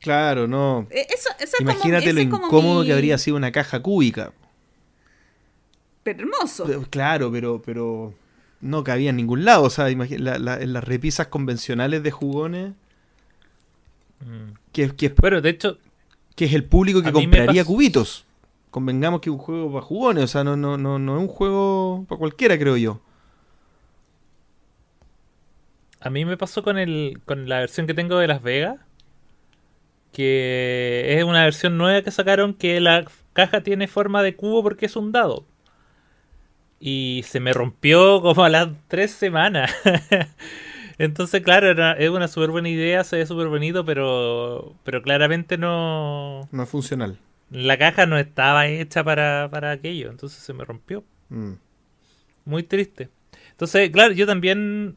Claro, 0.00 0.46
no. 0.46 0.86
Eh, 0.90 1.06
Eso, 1.10 1.28
eso 1.38 1.44
es 1.44 1.54
como- 1.58 1.70
Imagínate 1.72 2.12
lo 2.12 2.20
incómodo 2.20 2.80
mi- 2.80 2.86
que 2.86 2.92
habría 2.92 3.18
sido 3.18 3.36
una 3.36 3.50
caja 3.52 3.80
cúbica. 3.80 4.32
Pero 6.04 6.20
hermoso. 6.22 6.64
Pero, 6.66 6.82
Claro, 6.88 7.30
pero, 7.32 7.60
pero 7.64 8.14
no 8.60 8.84
cabía 8.84 9.10
en 9.10 9.16
ningún 9.16 9.44
lado. 9.44 9.64
O 9.64 9.70
sea, 9.70 9.90
imagi- 9.90 10.18
la- 10.18 10.38
la- 10.38 10.60
en 10.60 10.72
las 10.72 10.84
repisas 10.84 11.26
convencionales 11.26 12.02
de 12.02 12.10
jugones, 12.10 12.72
Mm. 14.20 14.52
que, 14.72 14.90
que, 14.96 15.08
Bueno, 15.10 15.40
de 15.40 15.50
hecho, 15.50 15.78
que 16.36 16.44
es 16.46 16.52
el 16.54 16.64
público 16.64 17.02
que 17.02 17.12
compraría 17.12 17.64
cubitos. 17.64 18.24
Convengamos 18.70 19.20
que 19.20 19.30
es 19.30 19.32
un 19.32 19.38
juego 19.38 19.72
para 19.72 19.84
jugones, 19.84 20.24
o 20.24 20.26
sea, 20.28 20.44
no, 20.44 20.56
no, 20.56 20.76
no, 20.78 20.98
no 20.98 21.16
es 21.16 21.22
un 21.22 21.28
juego 21.28 22.04
para 22.08 22.18
cualquiera, 22.18 22.58
creo 22.58 22.76
yo. 22.76 23.00
a 26.00 26.10
mí 26.10 26.24
me 26.24 26.36
pasó 26.36 26.62
con 26.62 26.78
el 26.78 27.20
con 27.24 27.48
la 27.48 27.58
versión 27.58 27.86
que 27.88 27.94
tengo 27.94 28.18
de 28.18 28.28
Las 28.28 28.40
Vegas, 28.42 28.76
que 30.12 31.16
es 31.18 31.24
una 31.24 31.44
versión 31.44 31.78
nueva 31.78 32.02
que 32.02 32.10
sacaron 32.10 32.54
que 32.54 32.80
la 32.80 33.04
caja 33.32 33.62
tiene 33.62 33.88
forma 33.88 34.22
de 34.22 34.36
cubo 34.36 34.62
porque 34.62 34.86
es 34.86 34.96
un 34.96 35.12
dado. 35.12 35.46
Y 36.80 37.22
se 37.26 37.40
me 37.40 37.52
rompió 37.52 38.22
como 38.22 38.44
a 38.44 38.48
las 38.48 38.68
tres 38.88 39.10
semanas. 39.10 39.72
Entonces, 40.98 41.42
claro, 41.42 41.68
era- 41.70 41.92
es 41.92 42.10
una 42.10 42.28
súper 42.28 42.50
buena 42.50 42.68
idea, 42.68 43.04
se 43.04 43.16
ve 43.16 43.26
súper 43.26 43.48
bonito, 43.48 43.84
pero, 43.84 44.74
pero 44.84 45.02
claramente 45.02 45.56
no... 45.58 46.48
No 46.50 46.62
es 46.62 46.68
funcional. 46.68 47.18
La 47.50 47.78
caja 47.78 48.06
no 48.06 48.18
estaba 48.18 48.66
hecha 48.66 49.02
para, 49.04 49.48
para 49.50 49.70
aquello, 49.70 50.10
entonces 50.10 50.40
se 50.42 50.52
me 50.52 50.64
rompió. 50.64 51.04
Mm. 51.30 51.52
Muy 52.44 52.62
triste. 52.62 53.08
Entonces, 53.50 53.90
claro, 53.90 54.12
yo 54.12 54.26
también, 54.26 54.96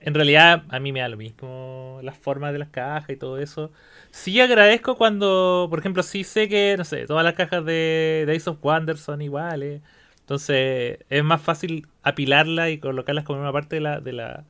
en 0.00 0.14
realidad, 0.14 0.64
a 0.68 0.80
mí 0.80 0.92
me 0.92 1.00
da 1.00 1.08
lo 1.08 1.16
mismo 1.16 1.87
las 2.02 2.18
formas 2.18 2.52
de 2.52 2.58
las 2.58 2.68
cajas 2.68 3.10
y 3.10 3.16
todo 3.16 3.38
eso. 3.38 3.70
Sí 4.10 4.40
agradezco 4.40 4.96
cuando, 4.96 5.66
por 5.70 5.78
ejemplo, 5.78 6.02
sí 6.02 6.24
sé 6.24 6.48
que, 6.48 6.76
no 6.78 6.84
sé, 6.84 7.06
todas 7.06 7.24
las 7.24 7.34
cajas 7.34 7.64
de 7.64 8.24
Days 8.26 8.48
of 8.48 8.60
Wonder 8.60 8.98
son 8.98 9.22
iguales. 9.22 9.82
Entonces, 10.20 10.98
es 11.08 11.24
más 11.24 11.40
fácil 11.40 11.86
apilarlas 12.02 12.70
y 12.70 12.78
colocarlas 12.78 13.24
como 13.24 13.40
una 13.40 13.52
parte 13.52 13.76
de 13.76 13.80
la, 13.80 14.00
de 14.00 14.12
la, 14.12 14.44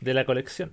de 0.00 0.14
la 0.14 0.24
colección. 0.24 0.72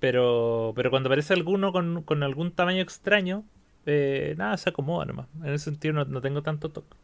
Pero, 0.00 0.72
pero 0.76 0.90
cuando 0.90 1.08
aparece 1.08 1.34
alguno 1.34 1.72
con, 1.72 2.02
con 2.02 2.22
algún 2.22 2.52
tamaño 2.52 2.82
extraño, 2.82 3.44
eh, 3.86 4.34
nada, 4.36 4.56
se 4.58 4.70
acomoda 4.70 5.06
nomás. 5.06 5.26
En 5.42 5.54
ese 5.54 5.64
sentido 5.64 5.94
no, 5.94 6.04
no 6.04 6.20
tengo 6.20 6.42
tanto 6.42 6.70
toque. 6.70 6.96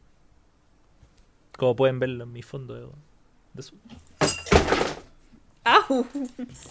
Como 1.57 1.77
pueden 1.77 1.99
verlo 1.99 2.25
en 2.25 2.33
mi 2.33 2.43
fondo 2.43 2.93
de, 3.55 3.63
Zoom. 3.63 3.81
¡Au! 5.65 6.07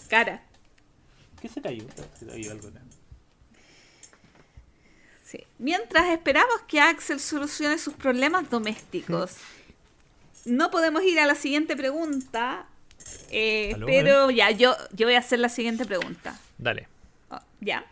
Cara. 0.10 0.44
¿Qué 1.44 1.50
se 1.50 1.62
cayó? 1.62 1.84
Se 2.18 2.26
cayó 2.26 2.52
algo. 2.52 2.70
Mientras 5.60 6.10
esperamos 6.10 6.62
que 6.70 6.80
Axel 6.80 7.20
solucione 7.20 7.78
sus 7.80 7.96
problemas 7.96 8.50
domésticos, 8.50 9.36
no 10.46 10.72
podemos 10.72 11.04
ir 11.04 11.20
a 11.20 11.26
la 11.26 11.36
siguiente 11.36 11.76
pregunta. 11.76 12.66
eh, 13.30 13.76
pero 13.86 14.32
ya, 14.32 14.52
yo, 14.52 14.74
yo 14.94 15.06
voy 15.06 15.16
a 15.16 15.20
hacer 15.20 15.40
la 15.40 15.50
siguiente 15.50 15.86
pregunta. 15.86 16.40
Dale. 16.58 16.88
Oh, 17.30 17.42
ya. 17.60 17.86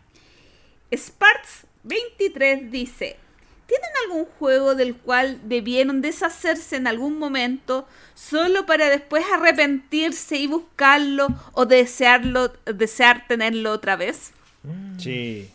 Sparks23 0.90 2.70
dice: 2.70 3.18
¿Tienen 3.66 3.90
algún 4.06 4.26
juego 4.38 4.74
del 4.74 4.94
cual 4.96 5.40
debieron 5.44 6.00
deshacerse 6.02 6.76
en 6.76 6.86
algún 6.86 7.18
momento 7.18 7.86
solo 8.14 8.66
para 8.66 8.88
después 8.90 9.24
arrepentirse 9.32 10.36
y 10.36 10.46
buscarlo 10.46 11.28
o 11.52 11.64
desearlo, 11.64 12.52
desear 12.66 13.26
tenerlo 13.28 13.72
otra 13.72 13.96
vez? 13.96 14.32
Sí. 14.98 15.48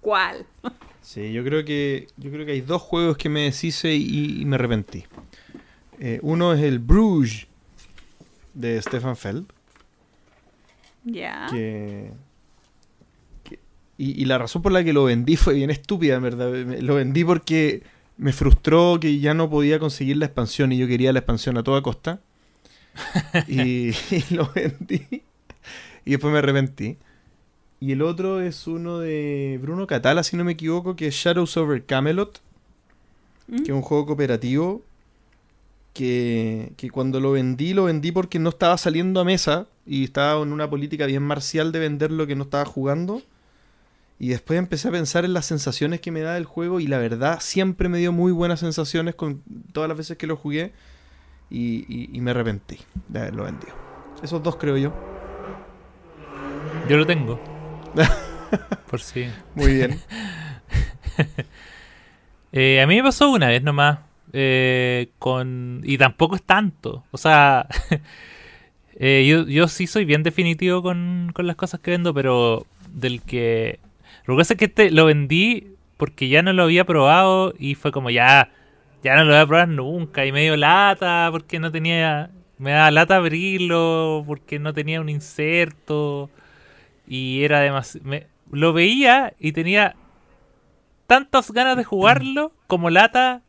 ¿Cuál? 0.00 0.46
Sí, 1.00 1.32
yo 1.32 1.44
creo 1.44 1.64
que 1.64 2.08
yo 2.16 2.30
creo 2.30 2.46
que 2.46 2.52
hay 2.52 2.60
dos 2.60 2.82
juegos 2.82 3.16
que 3.16 3.28
me 3.28 3.42
deshice 3.42 3.92
y, 3.94 4.40
y 4.40 4.44
me 4.44 4.56
arrepentí. 4.56 5.04
Eh, 6.00 6.18
uno 6.22 6.52
es 6.52 6.62
el 6.62 6.78
Bruges 6.78 7.46
de 8.54 8.80
Stefan 8.82 9.16
Feld, 9.16 9.46
Ya. 11.04 11.46
que- 11.50 12.10
y, 14.04 14.20
y 14.22 14.24
la 14.26 14.38
razón 14.38 14.62
por 14.62 14.72
la 14.72 14.84
que 14.84 14.92
lo 14.92 15.04
vendí 15.04 15.36
fue 15.44 15.54
bien 15.54 15.70
estúpida, 15.70 16.16
en 16.16 16.22
verdad. 16.22 16.50
Me- 16.50 16.82
Lo 16.82 16.94
vendí 16.96 17.24
porque 17.24 17.82
me 18.18 18.32
frustró 18.32 18.98
que 19.00 19.18
ya 19.20 19.34
no 19.34 19.48
podía 19.50 19.78
conseguir 19.78 20.16
la 20.18 20.26
expansión 20.26 20.72
y 20.72 20.78
yo 20.78 20.86
quería 20.86 21.12
la 21.12 21.20
expansión 21.20 21.58
a 21.58 21.62
toda 21.62 21.82
costa. 21.82 22.20
y, 23.48 23.90
y 24.10 24.24
lo 24.34 24.50
vendí. 24.54 25.22
Y 26.04 26.10
después 26.12 26.32
me 26.32 26.38
arrepentí. 26.38 26.96
Y 27.80 27.92
el 27.92 28.02
otro 28.02 28.40
es 28.40 28.66
uno 28.68 28.98
de 29.00 29.58
Bruno 29.60 29.86
Catala, 29.88 30.22
si 30.22 30.36
no 30.36 30.44
me 30.44 30.52
equivoco, 30.52 30.94
que 30.96 31.08
es 31.08 31.14
Shadows 31.14 31.56
Over 31.56 31.84
Camelot, 31.84 32.40
¿Mm? 33.48 33.56
que 33.64 33.72
es 33.72 33.76
un 33.76 33.82
juego 33.82 34.06
cooperativo 34.06 34.82
que, 35.92 36.72
que 36.76 36.90
cuando 36.90 37.20
lo 37.20 37.32
vendí, 37.32 37.74
lo 37.74 37.84
vendí 37.84 38.12
porque 38.12 38.38
no 38.38 38.50
estaba 38.50 38.78
saliendo 38.78 39.20
a 39.20 39.24
mesa 39.24 39.66
y 39.86 40.04
estaba 40.04 40.42
en 40.42 40.52
una 40.52 40.70
política 40.70 41.06
bien 41.06 41.22
marcial 41.22 41.72
de 41.72 41.78
vender 41.80 42.10
lo 42.12 42.26
que 42.26 42.36
no 42.36 42.44
estaba 42.44 42.64
jugando. 42.64 43.22
Y 44.22 44.28
después 44.28 44.56
empecé 44.56 44.86
a 44.86 44.92
pensar 44.92 45.24
en 45.24 45.32
las 45.34 45.46
sensaciones 45.46 46.00
que 46.00 46.12
me 46.12 46.20
da 46.20 46.36
el 46.36 46.44
juego 46.44 46.78
y 46.78 46.86
la 46.86 46.98
verdad 46.98 47.40
siempre 47.40 47.88
me 47.88 47.98
dio 47.98 48.12
muy 48.12 48.30
buenas 48.30 48.60
sensaciones 48.60 49.16
con 49.16 49.42
todas 49.72 49.88
las 49.88 49.98
veces 49.98 50.16
que 50.16 50.28
lo 50.28 50.36
jugué 50.36 50.72
y, 51.50 51.84
y- 51.92 52.08
y 52.12 52.20
me 52.20 52.30
arrepentí 52.30 52.78
de 53.08 53.18
haberlo 53.18 53.42
vendido. 53.44 53.74
Esos 54.22 54.40
dos 54.40 54.54
creo 54.56 54.76
yo. 54.76 54.92
Yo 56.88 56.96
lo 56.98 57.04
tengo. 57.04 57.40
Por 58.90 59.00
si. 59.00 59.26
Muy 59.56 59.74
bien. 59.74 59.98
Eh, 62.54 62.82
a 62.82 62.86
mí 62.86 62.96
me 62.96 63.02
pasó 63.02 63.30
una 63.30 63.48
vez 63.48 63.62
nomás. 63.62 64.00
eh, 64.34 65.08
con 65.18 65.80
Y 65.84 65.96
tampoco 65.98 66.36
es 66.36 66.42
tanto. 66.42 67.02
O 67.10 67.16
sea. 67.18 67.66
eh, 68.96 69.26
yo, 69.28 69.46
yo 69.46 69.68
sí 69.68 69.86
soy 69.86 70.04
bien 70.04 70.22
definitivo 70.22 70.82
con, 70.82 71.30
con 71.34 71.46
las 71.46 71.56
cosas 71.56 71.80
que 71.80 71.92
vendo, 71.92 72.12
pero 72.14 72.66
del 72.92 73.22
que. 73.22 73.80
Lo 74.24 74.34
que 74.34 74.40
pasa 74.40 74.54
es 74.54 74.58
que 74.58 74.64
este 74.66 74.90
lo 74.90 75.06
vendí 75.06 75.74
porque 75.96 76.28
ya 76.28 76.42
no 76.42 76.52
lo 76.52 76.64
había 76.64 76.84
probado 76.84 77.54
y 77.58 77.74
fue 77.74 77.92
como 77.92 78.10
ya. 78.10 78.50
Ya 79.02 79.16
no 79.16 79.24
lo 79.24 79.32
voy 79.32 79.40
a 79.40 79.46
probar 79.46 79.68
nunca. 79.68 80.24
Y 80.26 80.32
me 80.32 80.42
dio 80.42 80.56
lata 80.56 81.28
porque 81.30 81.58
no 81.58 81.72
tenía. 81.72 82.30
Me 82.58 82.72
daba 82.72 82.90
lata 82.90 83.16
abrirlo 83.16 84.22
porque 84.26 84.58
no 84.58 84.72
tenía 84.72 85.00
un 85.00 85.08
inserto. 85.08 86.30
Y 87.06 87.42
era 87.42 87.60
demasiado. 87.60 88.08
Lo 88.50 88.72
veía 88.72 89.34
y 89.38 89.52
tenía 89.52 89.96
tantas 91.06 91.50
ganas 91.50 91.76
de 91.76 91.84
jugarlo 91.84 92.52
como 92.66 92.90
lata 92.90 93.42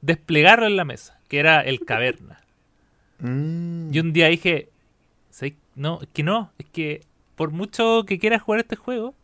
desplegarlo 0.00 0.66
en 0.66 0.76
la 0.76 0.84
mesa, 0.84 1.20
que 1.28 1.38
era 1.38 1.60
el 1.60 1.80
caverna. 1.86 2.40
Mm. 3.18 3.92
Y 3.92 3.98
un 3.98 4.12
día 4.12 4.28
dije, 4.28 4.68
"¿Sabes? 5.30 5.54
no, 5.74 6.00
es 6.02 6.08
que 6.12 6.22
no, 6.22 6.52
es 6.58 6.66
que 6.66 7.00
por 7.34 7.50
mucho 7.50 8.04
que 8.06 8.18
quiera 8.18 8.38
jugar 8.38 8.60
este 8.60 8.76
juego, 8.76 9.14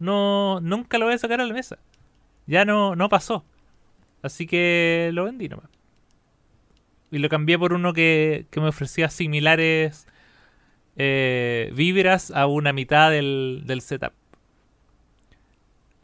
no, 0.00 0.60
nunca 0.60 0.98
lo 0.98 1.04
voy 1.04 1.14
a 1.14 1.18
sacar 1.18 1.40
a 1.40 1.46
la 1.46 1.54
mesa. 1.54 1.78
Ya 2.46 2.64
no, 2.64 2.96
no 2.96 3.08
pasó. 3.08 3.44
Así 4.22 4.46
que 4.46 5.10
lo 5.12 5.24
vendí 5.24 5.48
nomás. 5.48 5.70
Y 7.12 7.18
lo 7.18 7.28
cambié 7.28 7.58
por 7.58 7.72
uno 7.72 7.92
que, 7.92 8.46
que 8.50 8.60
me 8.60 8.68
ofrecía 8.68 9.08
similares 9.10 10.06
eh, 10.96 11.70
vibras 11.74 12.30
a 12.30 12.46
una 12.46 12.72
mitad 12.72 13.10
del, 13.10 13.62
del 13.66 13.82
setup. 13.82 14.12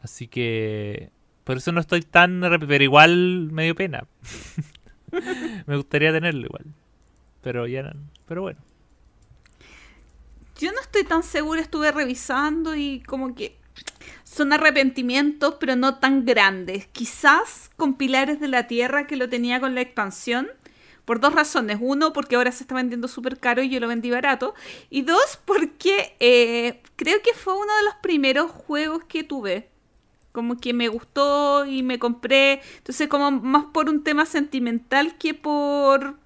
Así 0.01 0.27
que 0.27 1.09
por 1.43 1.57
eso 1.57 1.71
no 1.71 1.79
estoy 1.79 2.01
tan... 2.01 2.41
Pero 2.41 2.83
igual 2.83 3.49
me 3.51 3.63
dio 3.63 3.75
pena. 3.75 4.05
me 5.65 5.75
gustaría 5.75 6.11
tenerlo 6.11 6.45
igual. 6.45 6.65
Pero 7.41 7.67
ya 7.67 7.83
no. 7.83 7.93
Pero 8.27 8.41
bueno. 8.43 8.59
Yo 10.59 10.71
no 10.71 10.81
estoy 10.81 11.03
tan 11.03 11.23
segura, 11.23 11.61
estuve 11.61 11.91
revisando 11.91 12.75
y 12.75 13.01
como 13.01 13.35
que 13.35 13.57
son 14.29 14.51
arrepentimientos, 14.51 15.55
pero 15.59 15.75
no 15.75 15.99
tan 15.99 16.25
grandes. 16.25 16.87
Quizás 16.87 17.71
con 17.77 17.93
Pilares 17.93 18.39
de 18.39 18.49
la 18.49 18.67
Tierra 18.67 19.07
que 19.07 19.15
lo 19.15 19.29
tenía 19.29 19.59
con 19.59 19.73
la 19.73 19.81
expansión. 19.81 20.47
Por 21.05 21.21
dos 21.21 21.33
razones. 21.33 21.77
Uno, 21.79 22.11
porque 22.11 22.35
ahora 22.35 22.51
se 22.51 22.65
está 22.65 22.75
vendiendo 22.75 23.07
súper 23.07 23.39
caro 23.39 23.63
y 23.63 23.69
yo 23.69 23.79
lo 23.79 23.87
vendí 23.87 24.11
barato. 24.11 24.53
Y 24.89 25.03
dos, 25.03 25.39
porque 25.45 26.17
eh, 26.19 26.81
creo 26.97 27.21
que 27.23 27.33
fue 27.33 27.53
uno 27.53 27.77
de 27.77 27.83
los 27.85 27.95
primeros 28.03 28.51
juegos 28.51 29.05
que 29.05 29.23
tuve. 29.23 29.69
Como 30.33 30.57
que 30.57 30.73
me 30.73 30.89
gustó 30.89 31.65
y 31.65 31.81
me 31.81 31.97
compré. 31.97 32.61
Entonces, 32.79 33.07
como 33.07 33.31
más 33.31 33.65
por 33.73 33.89
un 33.89 34.03
tema 34.03 34.25
sentimental 34.25 35.17
que 35.17 35.33
por, 35.33 36.17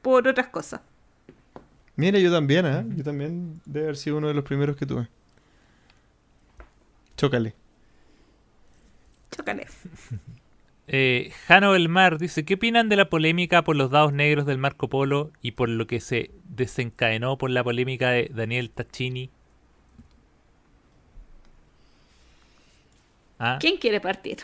por 0.00 0.28
otras 0.28 0.46
cosas. 0.46 0.80
Mira, 1.96 2.20
yo 2.20 2.30
también, 2.30 2.64
¿eh? 2.64 2.84
Yo 2.96 3.02
también 3.02 3.60
debe 3.66 3.86
haber 3.86 3.96
sido 3.96 4.18
uno 4.18 4.28
de 4.28 4.34
los 4.34 4.44
primeros 4.44 4.76
que 4.76 4.86
tuve. 4.86 5.08
Chócale. 7.16 7.54
Chócale. 9.30 9.66
Eh, 10.88 11.32
Jano 11.46 11.72
del 11.72 11.88
Mar 11.88 12.18
dice, 12.18 12.44
¿qué 12.44 12.54
opinan 12.54 12.88
de 12.88 12.96
la 12.96 13.08
polémica 13.08 13.62
por 13.62 13.76
los 13.76 13.90
dados 13.90 14.12
negros 14.12 14.46
del 14.46 14.58
Marco 14.58 14.88
Polo 14.88 15.30
y 15.40 15.52
por 15.52 15.68
lo 15.68 15.86
que 15.86 16.00
se 16.00 16.32
desencadenó 16.44 17.38
por 17.38 17.50
la 17.50 17.62
polémica 17.62 18.10
de 18.10 18.30
Daniel 18.34 18.68
Tacchini? 18.68 19.30
Ah. 23.38 23.58
¿Quién 23.60 23.76
quiere 23.78 24.00
partir? 24.00 24.38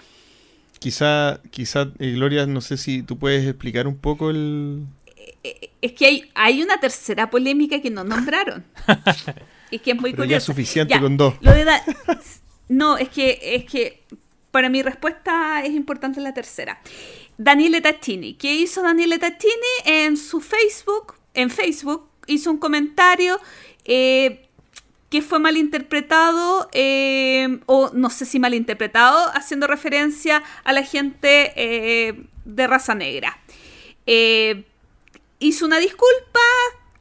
Quizá, 0.79 1.41
quizá 1.51 1.91
eh, 1.99 2.13
Gloria, 2.13 2.47
no 2.47 2.61
sé 2.61 2.77
si 2.77 3.03
tú 3.03 3.19
puedes 3.19 3.47
explicar 3.47 3.87
un 3.87 3.99
poco 3.99 4.31
el... 4.31 4.87
Eh, 5.17 5.35
eh, 5.43 5.71
es 5.83 5.93
que 5.93 6.07
hay, 6.07 6.31
hay 6.35 6.63
una 6.63 6.79
tercera 6.81 7.31
polémica 7.31 7.81
que 7.83 7.91
no 7.91 8.05
nombraron. 8.05 8.65
y 9.71 9.81
que 9.81 9.91
es 9.91 10.01
muy 10.01 10.13
curiosa. 10.13 10.31
Ya 10.31 10.37
es 10.39 10.45
suficiente 10.45 10.99
con 11.01 11.17
dos. 11.17 11.35
Lo 11.41 11.53
de 11.53 11.65
no, 12.69 12.97
es 12.99 13.09
que, 13.09 13.39
es 13.43 13.65
que 13.65 14.03
para 14.51 14.69
mi 14.69 14.83
respuesta 14.83 15.63
es 15.65 15.73
importante 15.73 16.21
la 16.21 16.35
tercera. 16.35 16.81
Daniele 17.37 17.81
Taccini. 17.81 18.35
¿Qué 18.35 18.55
hizo 18.55 18.83
Daniele 18.83 19.19
Taccini? 19.19 19.53
En 19.85 20.17
su 20.17 20.41
Facebook, 20.41 21.15
en 21.35 21.51
Facebook, 21.51 22.09
hizo 22.27 22.51
un 22.51 22.59
comentario 22.59 23.39
eh, 23.85 24.49
que 25.11 25.23
fue 25.23 25.39
malinterpretado, 25.39 26.69
eh, 26.73 27.61
o 27.67 27.91
no 27.95 28.11
sé 28.11 28.27
si 28.27 28.39
malinterpretado, 28.39 29.31
haciendo 29.33 29.67
referencia 29.67 30.43
a 30.65 30.73
la 30.73 30.83
gente 30.83 31.53
eh, 31.57 32.25
de 32.45 32.67
raza 32.67 32.95
negra. 32.95 33.39
Eh, 34.07 34.65
hizo 35.39 35.65
una 35.65 35.79
disculpa 35.79 36.41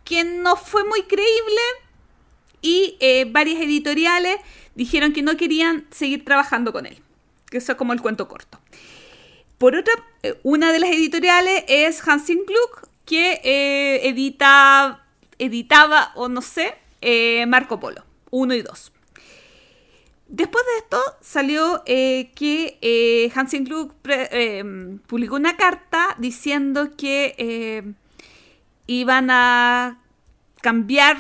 que 0.04 0.24
no 0.24 0.56
fue 0.56 0.86
muy 0.86 1.04
creíble 1.04 1.62
y 2.62 2.98
eh, 3.00 3.26
varias 3.30 3.62
editoriales 3.62 4.38
dijeron 4.78 5.12
que 5.12 5.22
no 5.22 5.36
querían 5.36 5.86
seguir 5.92 6.24
trabajando 6.24 6.72
con 6.72 6.86
él. 6.86 7.02
Que 7.50 7.58
eso 7.58 7.74
es 7.74 7.78
como 7.78 7.92
el 7.92 8.02
cuento 8.02 8.30
corto. 8.30 8.60
Por 9.58 9.76
otra, 9.76 9.94
eh, 10.24 10.40
una 10.44 10.72
de 10.72 10.80
las 10.80 10.92
editoriales 10.92 11.66
es 11.68 12.08
Hansen 12.08 12.46
Gluck, 12.46 12.88
que 13.06 13.42
eh, 13.44 14.08
edita, 14.08 15.04
editaba, 15.40 16.12
o 16.16 16.30
no 16.30 16.42
sé, 16.42 16.76
eh, 17.02 17.46
Marco 17.48 17.80
Polo, 17.80 18.04
1 18.32 18.56
y 18.56 18.62
2. 18.62 18.92
Después 20.30 20.66
de 20.66 20.78
esto 20.84 21.02
salió 21.22 21.84
que 21.86 22.78
eh, 22.82 23.32
Hansen 23.34 23.64
Gluck 23.64 23.94
eh, 24.10 24.64
publicó 25.08 25.36
una 25.36 25.56
carta 25.56 26.16
diciendo 26.20 26.98
que 26.98 27.96
iban 28.88 29.30
a 29.32 30.02
cambiar, 30.62 31.18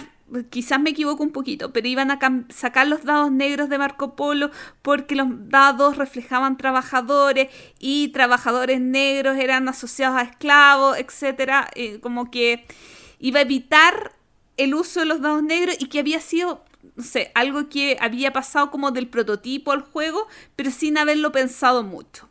quizás 0.49 0.80
me 0.80 0.90
equivoco 0.90 1.24
un 1.24 1.32
poquito, 1.32 1.72
pero 1.72 1.88
iban 1.88 2.12
a 2.12 2.20
sacar 2.49 2.88
los 2.88 3.04
dados 3.04 3.32
negros 3.32 3.70
de 3.70 3.78
Marco 3.78 4.16
Polo 4.16 4.52
porque 4.82 5.16
los 5.16 5.28
dados 5.49 5.98
reflejaban 5.98 6.58
trabajadores 6.58 7.49
y 7.80 8.10
trabajadores 8.10 8.82
negros 8.82 9.38
eran 9.38 9.68
asociados 9.70 10.18
a 10.18 10.24
esclavos, 10.24 10.98
etcétera, 10.98 11.70
eh, 11.76 11.99
como 11.99 12.30
que 12.30 12.66
iba 13.20 13.40
a 13.40 13.44
evitar 13.44 14.14
el 14.58 14.74
uso 14.74 14.99
de 15.02 15.06
los 15.06 15.22
dados 15.22 15.44
negros 15.44 15.78
y 15.80 15.88
que 15.88 15.99
había 15.99 16.20
sido 16.20 16.66
no 16.95 17.04
sé, 17.04 17.32
algo 17.36 17.70
que 17.70 17.98
había 17.99 18.34
pasado 18.34 18.72
como 18.72 18.91
del 18.91 19.08
prototipo 19.08 19.72
al 19.72 19.82
juego, 19.82 20.28
pero 20.56 20.72
sin 20.72 20.98
haberlo 20.98 21.32
pensado 21.32 21.84
mucho. 21.84 22.30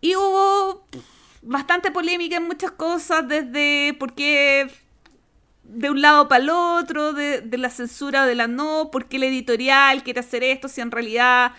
Y 0.00 0.14
hubo 0.16 0.86
bastante 1.42 1.90
polémica 1.90 2.36
en 2.36 2.46
muchas 2.46 2.70
cosas, 2.72 3.26
desde 3.26 3.94
por 3.98 4.14
qué 4.14 4.70
de 5.72 5.90
un 5.90 6.00
lado 6.00 6.28
para 6.28 6.42
el 6.42 6.50
otro, 6.50 7.12
de, 7.12 7.40
de 7.40 7.58
la 7.58 7.70
censura 7.70 8.24
o 8.24 8.26
de 8.26 8.34
la 8.34 8.48
no, 8.48 8.90
por 8.90 9.06
qué 9.06 9.16
el 9.16 9.24
editorial 9.24 10.02
quiere 10.02 10.20
hacer 10.20 10.42
esto, 10.42 10.68
si 10.68 10.80
en 10.80 10.90
realidad 10.90 11.52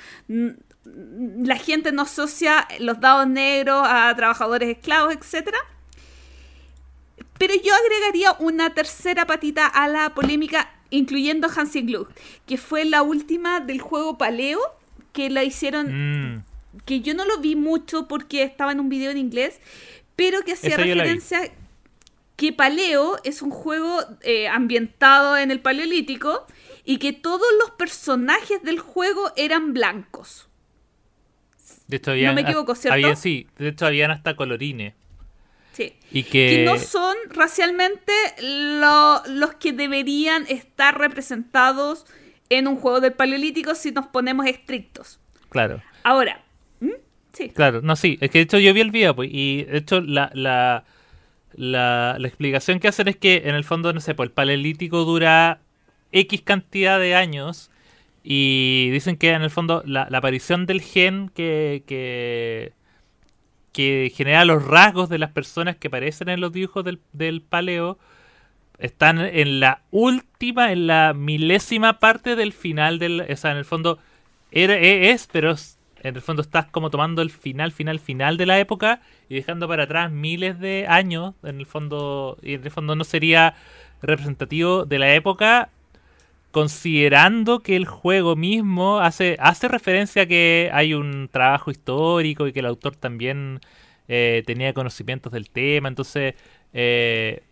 la 0.83 1.55
gente 1.57 1.91
no 1.91 2.03
asocia 2.03 2.67
los 2.79 2.99
dados 2.99 3.27
negros 3.27 3.85
a 3.87 4.13
trabajadores 4.15 4.69
esclavos, 4.69 5.13
etcétera. 5.13 5.57
Pero 7.37 7.53
yo 7.55 7.73
agregaría 7.73 8.33
una 8.39 8.73
tercera 8.73 9.25
patita 9.25 9.65
a 9.65 9.87
la 9.87 10.13
polémica, 10.13 10.69
incluyendo 10.89 11.47
Hansi 11.53 11.81
Gluck, 11.81 12.11
que 12.45 12.57
fue 12.57 12.85
la 12.85 13.01
última 13.01 13.59
del 13.59 13.79
juego 13.79 14.17
Paleo, 14.17 14.59
que 15.13 15.29
la 15.29 15.43
hicieron 15.43 16.35
mm, 16.35 16.43
que 16.85 17.01
yo 17.01 17.13
no 17.13 17.25
lo 17.25 17.39
vi 17.39 17.55
mucho 17.55 18.07
porque 18.07 18.43
estaba 18.43 18.71
en 18.71 18.79
un 18.79 18.89
video 18.89 19.11
en 19.11 19.17
inglés, 19.17 19.59
pero 20.15 20.41
que 20.41 20.53
hacía 20.53 20.77
la 20.77 20.83
referencia 20.83 21.51
que 22.41 22.51
Paleo 22.53 23.17
es 23.23 23.43
un 23.43 23.51
juego 23.51 23.99
eh, 24.23 24.47
ambientado 24.47 25.37
en 25.37 25.51
el 25.51 25.59
Paleolítico 25.59 26.47
y 26.83 26.97
que 26.97 27.13
todos 27.13 27.45
los 27.59 27.69
personajes 27.71 28.63
del 28.63 28.79
juego 28.79 29.31
eran 29.35 29.73
blancos. 29.73 30.49
de 31.87 31.97
hecho, 31.97 32.11
habían, 32.11 32.33
me 32.33 32.41
equivoco, 32.41 32.73
¿cierto? 32.73 32.93
habían- 32.95 33.15
sí, 33.17 33.47
de 33.59 33.67
hecho, 33.69 33.85
habían 33.85 34.09
hasta 34.09 34.35
colorines. 34.35 34.95
Sí. 35.73 35.93
Y 36.11 36.23
Que 36.23 36.31
que. 36.31 36.65
no 36.65 36.77
son 36.79 37.15
racialmente 37.29 38.11
lo- 38.41 39.21
los 39.27 39.53
que 39.55 39.71
deberían 39.73 40.45
estar 40.47 40.97
representados 40.97 42.05
en 42.49 42.67
un 42.67 42.75
juego 42.77 43.01
del 43.01 43.13
Paleolítico 43.13 43.75
si 43.75 43.91
nos 43.91 44.07
ponemos 44.07 44.47
estrictos. 44.47 45.19
Claro. 45.49 45.79
Ahora, 46.03 46.43
¿Mm? 46.79 46.89
sí. 47.33 47.49
Claro, 47.49 47.81
no, 47.81 47.95
sí, 47.95 48.17
es 48.19 48.31
que 48.31 48.39
de 48.39 48.43
hecho 48.43 48.57
yo 48.57 48.73
vi 48.73 48.81
el 48.81 48.91
video, 48.91 49.15
pues, 49.15 49.29
y 49.31 49.63
de 49.65 49.77
hecho 49.77 50.01
la, 50.01 50.31
la, 50.33 50.83
la, 51.55 52.17
explicación 52.19 52.79
que 52.79 52.87
hacen 52.87 53.07
es 53.07 53.17
que 53.17 53.43
en 53.45 53.55
el 53.55 53.63
fondo, 53.63 53.93
no 53.93 53.99
sé, 53.99 54.15
pues 54.15 54.27
el 54.29 54.33
paleolítico 54.33 55.03
dura 55.05 55.61
X 56.11 56.41
cantidad 56.41 56.99
de 56.99 57.15
años 57.15 57.71
y 58.23 58.89
dicen 58.91 59.17
que 59.17 59.31
en 59.31 59.41
el 59.41 59.49
fondo 59.49 59.83
la, 59.85 60.03
aparición 60.03 60.65
del 60.65 60.81
gen 60.81 61.29
que, 61.29 61.83
que, 61.87 62.73
genera 64.13 64.45
los 64.45 64.65
rasgos 64.65 65.09
de 65.09 65.17
las 65.17 65.31
personas 65.31 65.75
que 65.75 65.87
aparecen 65.87 66.29
en 66.29 66.41
los 66.41 66.51
dibujos 66.51 66.83
del, 66.83 66.99
del 67.13 67.41
paleo 67.41 67.97
están 68.81 69.19
en 69.19 69.59
la 69.59 69.81
última, 69.91 70.71
en 70.71 70.87
la 70.87 71.13
milésima 71.13 71.99
parte 71.99 72.35
del 72.35 72.51
final 72.51 72.99
del... 72.99 73.21
O 73.21 73.35
sea, 73.37 73.51
en 73.51 73.57
el 73.57 73.65
fondo 73.65 73.99
era, 74.51 74.75
e- 74.75 75.11
es, 75.11 75.29
pero 75.31 75.55
en 76.03 76.15
el 76.15 76.21
fondo 76.21 76.41
estás 76.41 76.65
como 76.67 76.89
tomando 76.89 77.21
el 77.21 77.29
final, 77.29 77.71
final, 77.71 77.99
final 77.99 78.37
de 78.37 78.45
la 78.45 78.59
época 78.59 79.01
y 79.29 79.35
dejando 79.35 79.67
para 79.67 79.83
atrás 79.83 80.11
miles 80.11 80.59
de 80.59 80.85
años. 80.87 81.35
En 81.43 81.59
el 81.59 81.65
fondo, 81.65 82.37
y 82.41 82.55
en 82.55 82.63
el 82.63 82.71
fondo 82.71 82.95
no 82.95 83.03
sería 83.03 83.55
representativo 84.01 84.85
de 84.85 84.99
la 84.99 85.13
época, 85.13 85.69
considerando 86.51 87.59
que 87.59 87.75
el 87.75 87.85
juego 87.85 88.35
mismo 88.35 88.99
hace, 88.99 89.37
hace 89.39 89.67
referencia 89.67 90.23
a 90.23 90.25
que 90.25 90.69
hay 90.73 90.93
un 90.93 91.29
trabajo 91.31 91.71
histórico 91.71 92.47
y 92.47 92.53
que 92.53 92.59
el 92.59 92.65
autor 92.65 92.95
también 92.95 93.59
eh, 94.07 94.43
tenía 94.45 94.73
conocimientos 94.73 95.31
del 95.31 95.49
tema. 95.49 95.87
Entonces, 95.87 96.35
eh, 96.73 97.43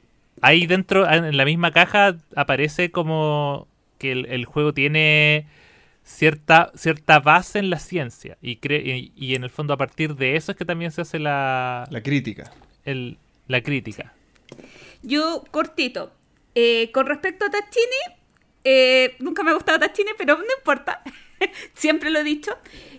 ahí 0.42 0.66
dentro, 0.66 1.10
en 1.10 1.38
la 1.38 1.46
misma 1.46 1.72
caja, 1.72 2.18
aparece 2.36 2.92
como 2.92 3.68
que 4.00 4.12
el, 4.12 4.26
el 4.28 4.46
juego 4.46 4.74
tiene 4.74 5.46
cierta, 6.10 6.72
cierta 6.76 7.20
base 7.20 7.60
en 7.60 7.70
la 7.70 7.80
ciencia. 7.80 8.38
Y, 8.42 8.58
cre- 8.58 8.84
y, 8.84 9.14
y 9.16 9.36
en 9.36 9.44
el 9.44 9.50
fondo, 9.50 9.74
a 9.74 9.78
partir 9.78 10.16
de 10.16 10.36
eso 10.36 10.52
es 10.52 10.58
que 10.58 10.66
también 10.66 10.92
se 10.92 11.02
hace 11.02 11.20
la, 11.20 11.88
La 11.92 12.02
crítica. 12.02 12.52
el- 12.84 13.18
la 13.48 13.62
crítica. 13.62 14.14
Yo, 15.04 15.44
cortito. 15.52 16.12
Eh, 16.56 16.90
con 16.94 17.06
respecto 17.06 17.46
a 17.46 17.50
Tachini, 17.50 18.18
eh, 18.64 19.16
nunca 19.20 19.44
me 19.44 19.52
ha 19.52 19.54
gustado 19.54 19.80
Tachini, 19.80 20.10
pero 20.18 20.36
no 20.38 20.44
importa. 20.58 21.02
Siempre 21.74 22.10
lo 22.10 22.20
he 22.20 22.24
dicho. 22.24 22.52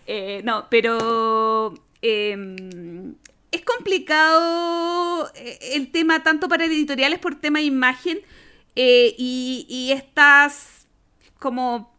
Eh, 0.06 0.40
no, 0.44 0.66
pero 0.70 1.74
eh, 2.02 3.12
es 3.52 3.64
complicado 3.64 5.30
el 5.34 5.90
tema 5.90 6.22
tanto 6.22 6.48
para 6.48 6.64
editoriales 6.64 7.18
por 7.18 7.34
tema 7.40 7.58
de 7.58 7.64
imagen 7.66 8.18
eh, 8.76 9.14
y, 9.18 9.66
y 9.68 9.92
estas 9.92 10.86
como 11.38 11.92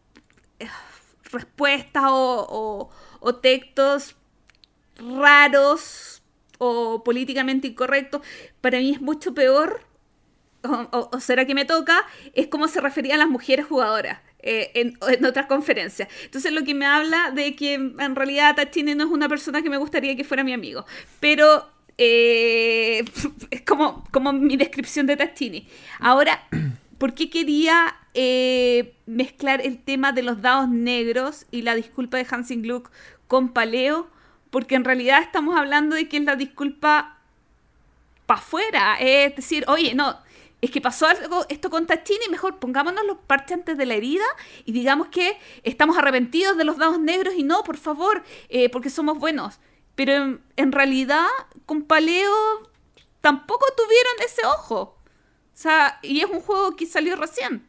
respuestas 1.32 2.04
o, 2.06 2.90
textos 3.42 4.16
raros 4.96 6.22
o 6.58 7.02
políticamente 7.02 7.68
incorrectos, 7.68 8.22
para 8.60 8.78
mí 8.78 8.92
es 8.92 9.00
mucho 9.00 9.34
peor, 9.34 9.80
o, 10.62 11.20
será 11.20 11.44
que 11.44 11.54
me 11.54 11.64
toca, 11.64 12.06
es 12.34 12.46
cómo 12.46 12.68
se 12.68 12.80
referían 12.80 13.18
las 13.18 13.28
mujeres 13.28 13.66
jugadoras 13.66 14.20
eh, 14.38 14.70
en, 14.74 14.96
en 15.08 15.24
otras 15.24 15.46
conferencias. 15.46 16.08
Entonces 16.24 16.52
lo 16.52 16.62
que 16.62 16.74
me 16.74 16.86
habla 16.86 17.32
de 17.32 17.56
que 17.56 17.74
en 17.74 18.14
realidad 18.14 18.54
Tachini 18.54 18.94
no 18.94 19.04
es 19.04 19.10
una 19.10 19.28
persona 19.28 19.62
que 19.62 19.70
me 19.70 19.76
gustaría 19.76 20.14
que 20.14 20.24
fuera 20.24 20.44
mi 20.44 20.52
amigo, 20.52 20.84
pero 21.18 21.72
eh, 21.98 23.04
es 23.50 23.62
como, 23.62 24.04
como 24.10 24.32
mi 24.32 24.56
descripción 24.56 25.06
de 25.06 25.16
Tachini. 25.16 25.68
Ahora, 26.00 26.46
¿por 26.98 27.14
qué 27.14 27.30
quería 27.30 27.94
eh, 28.14 28.94
mezclar 29.06 29.60
el 29.60 29.82
tema 29.82 30.12
de 30.12 30.22
los 30.22 30.42
dados 30.42 30.68
negros 30.68 31.46
y 31.50 31.62
la 31.62 31.74
disculpa 31.74 32.16
de 32.16 32.26
Hansen 32.28 32.62
Gluck 32.62 32.90
con 33.28 33.52
Paleo? 33.52 34.08
Porque 34.50 34.74
en 34.74 34.84
realidad 34.84 35.22
estamos 35.22 35.56
hablando 35.56 35.96
de 35.96 36.08
que 36.08 36.18
es 36.18 36.24
la 36.24 36.36
disculpa 36.36 37.18
para 38.26 38.40
afuera. 38.40 38.96
Es 39.00 39.36
decir, 39.36 39.64
oye, 39.68 39.94
no, 39.94 40.18
es 40.62 40.70
que 40.70 40.80
pasó 40.80 41.06
algo 41.06 41.44
esto 41.48 41.70
con 41.70 41.86
Tachini, 41.86 42.28
mejor 42.30 42.58
pongámonos 42.58 43.04
los 43.04 43.18
parches 43.18 43.58
antes 43.58 43.76
de 43.76 43.84
la 43.84 43.94
herida 43.94 44.24
y 44.64 44.72
digamos 44.72 45.08
que 45.08 45.36
estamos 45.64 45.98
arrepentidos 45.98 46.56
de 46.56 46.64
los 46.64 46.78
dados 46.78 47.00
negros 47.00 47.34
y 47.36 47.42
no, 47.42 47.64
por 47.64 47.76
favor, 47.76 48.22
eh, 48.48 48.70
porque 48.70 48.88
somos 48.88 49.18
buenos. 49.18 49.58
Pero 49.96 50.12
en, 50.12 50.42
en 50.56 50.72
realidad, 50.72 51.26
con 51.66 51.82
Paleo 51.82 52.32
tampoco 53.20 53.66
tuvieron 53.76 54.12
ese 54.24 54.46
ojo. 54.46 54.80
O 54.82 55.56
sea, 55.62 55.98
y 56.02 56.20
es 56.20 56.30
un 56.30 56.40
juego 56.40 56.76
que 56.76 56.86
salió 56.86 57.16
recién. 57.16 57.66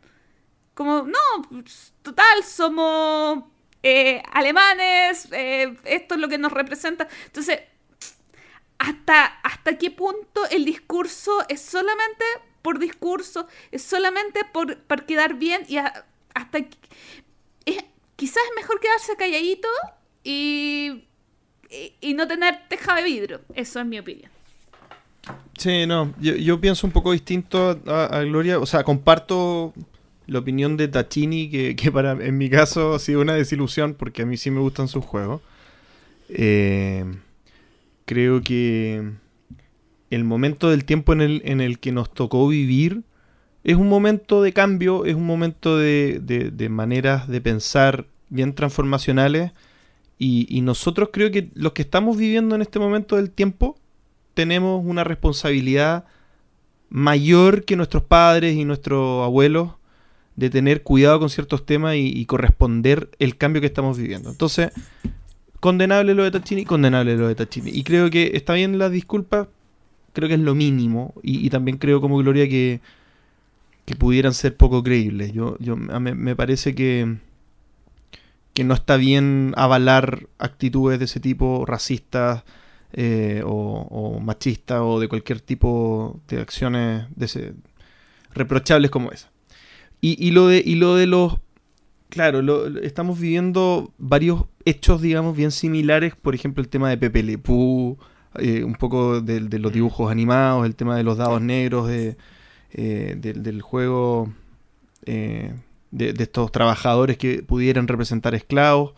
Como, 0.74 1.04
no, 1.04 1.50
pues, 1.50 1.94
total, 2.02 2.44
somos 2.44 3.44
eh, 3.84 4.22
alemanes, 4.32 5.28
eh, 5.32 5.76
esto 5.86 6.16
es 6.16 6.22
lo 6.22 6.28
que 6.28 6.38
nos 6.38 6.52
representa. 6.52 7.08
Entonces, 7.26 7.60
¿hasta, 8.80 9.26
¿hasta 9.44 9.78
qué 9.78 9.92
punto 9.92 10.48
el 10.50 10.66
discurso 10.66 11.44
es 11.48 11.62
solamente 11.62 12.26
por 12.62 12.80
discurso, 12.80 13.48
es 13.72 13.84
solamente 13.84 14.46
por, 14.52 14.78
por 14.78 15.06
quedar 15.06 15.36
bien 15.36 15.64
y 15.68 15.78
hasta... 15.78 16.58
es- 17.66 17.86
quizás 18.16 18.44
es 18.50 18.56
mejor 18.56 18.80
quedarse 18.80 19.16
calladito 19.18 19.68
y, 20.24 21.04
y, 21.70 21.94
y 22.00 22.14
no 22.14 22.28
tener 22.28 22.68
teja 22.70 22.96
de 22.96 23.04
vidrio. 23.04 23.42
Eso 23.54 23.80
es 23.80 23.86
mi 23.86 24.00
opinión. 24.00 24.32
Sí, 25.58 25.86
no, 25.86 26.14
yo, 26.20 26.60
pienso 26.62 26.88
un 26.88 26.94
poco 26.94 27.12
distinto 27.12 27.80
a 27.88 28.22
Gloria, 28.24 28.60
o 28.60 28.66
sea, 28.66 28.84
comparto 28.84 29.74
la 30.28 30.40
opinión 30.40 30.78
de 30.78 30.88
Tachini, 30.88 31.50
que, 31.50 31.76
que 31.76 31.92
para 31.92 32.12
en 32.14 32.38
mi 32.38 32.50
caso 32.50 32.94
ha 32.94 33.00
sido 33.00 33.22
una 33.22 33.34
desilusión, 33.34 33.94
porque 33.94 34.22
a 34.22 34.26
mí 34.26 34.38
sí 34.38 34.52
me 34.52 34.60
gustan 34.60 34.88
sus 34.88 35.04
juegos. 35.04 35.42
Eh, 36.30 37.06
creo 38.06 38.42
que 38.42 39.12
el 40.10 40.24
momento 40.24 40.70
del 40.70 40.86
tiempo 40.86 41.14
en 41.14 41.22
el, 41.22 41.42
en 41.46 41.62
el 41.62 41.80
que 41.80 41.92
nos 41.92 42.14
tocó 42.14 42.48
vivir 42.48 43.04
es 43.64 43.76
un 43.76 43.88
momento 43.88 44.42
de 44.42 44.54
cambio, 44.54 45.06
es 45.06 45.16
un 45.16 45.26
momento 45.26 45.78
de, 45.78 46.20
de- 46.22 46.70
maneras 46.70 47.28
de 47.28 47.40
pensar 47.40 48.06
bien 48.30 48.54
transformacionales, 48.54 49.52
y, 50.20 50.48
y 50.50 50.62
nosotros 50.62 51.10
creo 51.12 51.32
que 51.32 51.50
los 51.54 51.74
que 51.74 51.82
estamos 51.82 52.18
viviendo 52.18 52.56
en 52.56 52.62
este 52.62 52.80
momento 52.80 53.16
del 53.16 53.30
tiempo, 53.30 53.78
tenemos 54.34 54.84
una 54.86 55.04
responsabilidad 55.04 56.06
mayor 56.90 57.64
que 57.64 57.76
nuestros 57.76 58.04
padres 58.04 58.56
y 58.56 58.66
nuestros 58.66 59.24
abuelos 59.24 59.72
de 60.36 60.50
tener 60.50 60.84
cuidado 60.84 61.20
con 61.20 61.30
ciertos 61.30 61.66
temas 61.66 61.96
y, 61.96 62.26
corresponder 62.26 63.10
el 63.20 63.38
cambio 63.38 63.62
que 63.62 63.68
estamos 63.68 63.98
viviendo. 63.98 64.30
Entonces, 64.30 64.72
condenable 65.60 66.14
lo 66.16 66.24
de 66.24 66.32
Tachini, 66.32 66.66
condenable 66.66 67.16
lo 67.18 67.28
de 67.28 67.36
Tachini. 67.36 67.72
Y 67.72 67.84
creo 67.84 68.10
que 68.10 68.32
está 68.34 68.54
bien 68.54 68.78
la 68.80 68.90
disculpa, 68.90 69.48
creo 70.14 70.28
que 70.28 70.36
es 70.36 70.42
lo 70.42 70.56
mínimo. 70.56 71.14
Y, 71.22 71.50
también 71.50 71.78
creo 71.78 72.02
como 72.02 72.18
Gloria 72.18 72.48
que, 72.50 72.82
que 73.86 73.96
pudieran 73.96 74.34
ser 74.34 74.58
poco 74.58 74.84
creíbles. 74.84 75.34
Yo, 75.34 75.58
yo 75.60 75.76
me, 75.76 76.16
me 76.16 76.36
parece 76.36 76.74
que, 76.74 77.18
que 78.54 78.64
no 78.64 78.74
está 78.74 78.98
bien 78.98 79.54
avalar 79.56 80.28
actitudes 80.40 81.00
de 81.00 81.06
ese 81.06 81.20
tipo, 81.20 81.66
racistas, 81.66 82.44
eh, 82.94 83.42
o, 83.44 83.88
o 83.90 84.20
machista 84.20 84.84
o 84.84 85.00
de 85.00 85.08
cualquier 85.08 85.42
tipo 85.42 86.20
de 86.28 86.42
acciones 86.42 87.08
de 87.16 87.26
ese- 87.26 87.54
reprochables 88.34 88.92
como 88.92 89.12
esa. 89.12 89.33
Y, 90.04 90.18
y 90.20 90.32
lo 90.32 90.48
de, 90.48 90.62
y 90.66 90.76
lo 90.76 90.96
de 90.96 91.08
los... 91.08 91.38
Claro, 92.10 92.42
lo- 92.42 92.68
estamos 92.82 93.18
viviendo 93.22 93.94
varios 93.98 94.44
hechos, 94.66 95.02
digamos, 95.02 95.34
bien 95.38 95.50
similares. 95.52 96.14
Por 96.22 96.36
ejemplo, 96.36 96.62
el 96.62 96.68
tema 96.68 96.90
de 96.90 96.98
Pepe 96.98 97.24
Le 97.24 97.38
Pew, 97.38 97.98
eh, 98.36 98.66
un 98.66 98.76
poco 98.76 99.22
de, 99.22 99.40
de 99.40 99.60
los 99.60 99.72
dibujos 99.72 100.12
animados, 100.12 100.66
el 100.66 100.76
tema 100.76 100.98
de 100.98 101.04
los 101.04 101.18
dados 101.18 101.42
negros, 101.42 101.88
de, 101.88 102.18
eh, 102.74 103.16
del, 103.18 103.44
del 103.44 103.62
juego 103.62 104.34
eh, 105.06 105.54
de, 105.92 106.12
de 106.12 106.24
estos 106.24 106.52
trabajadores 106.52 107.18
que 107.18 107.42
pudieran 107.42 107.88
representar 107.88 108.36
esclavos. 108.36 108.92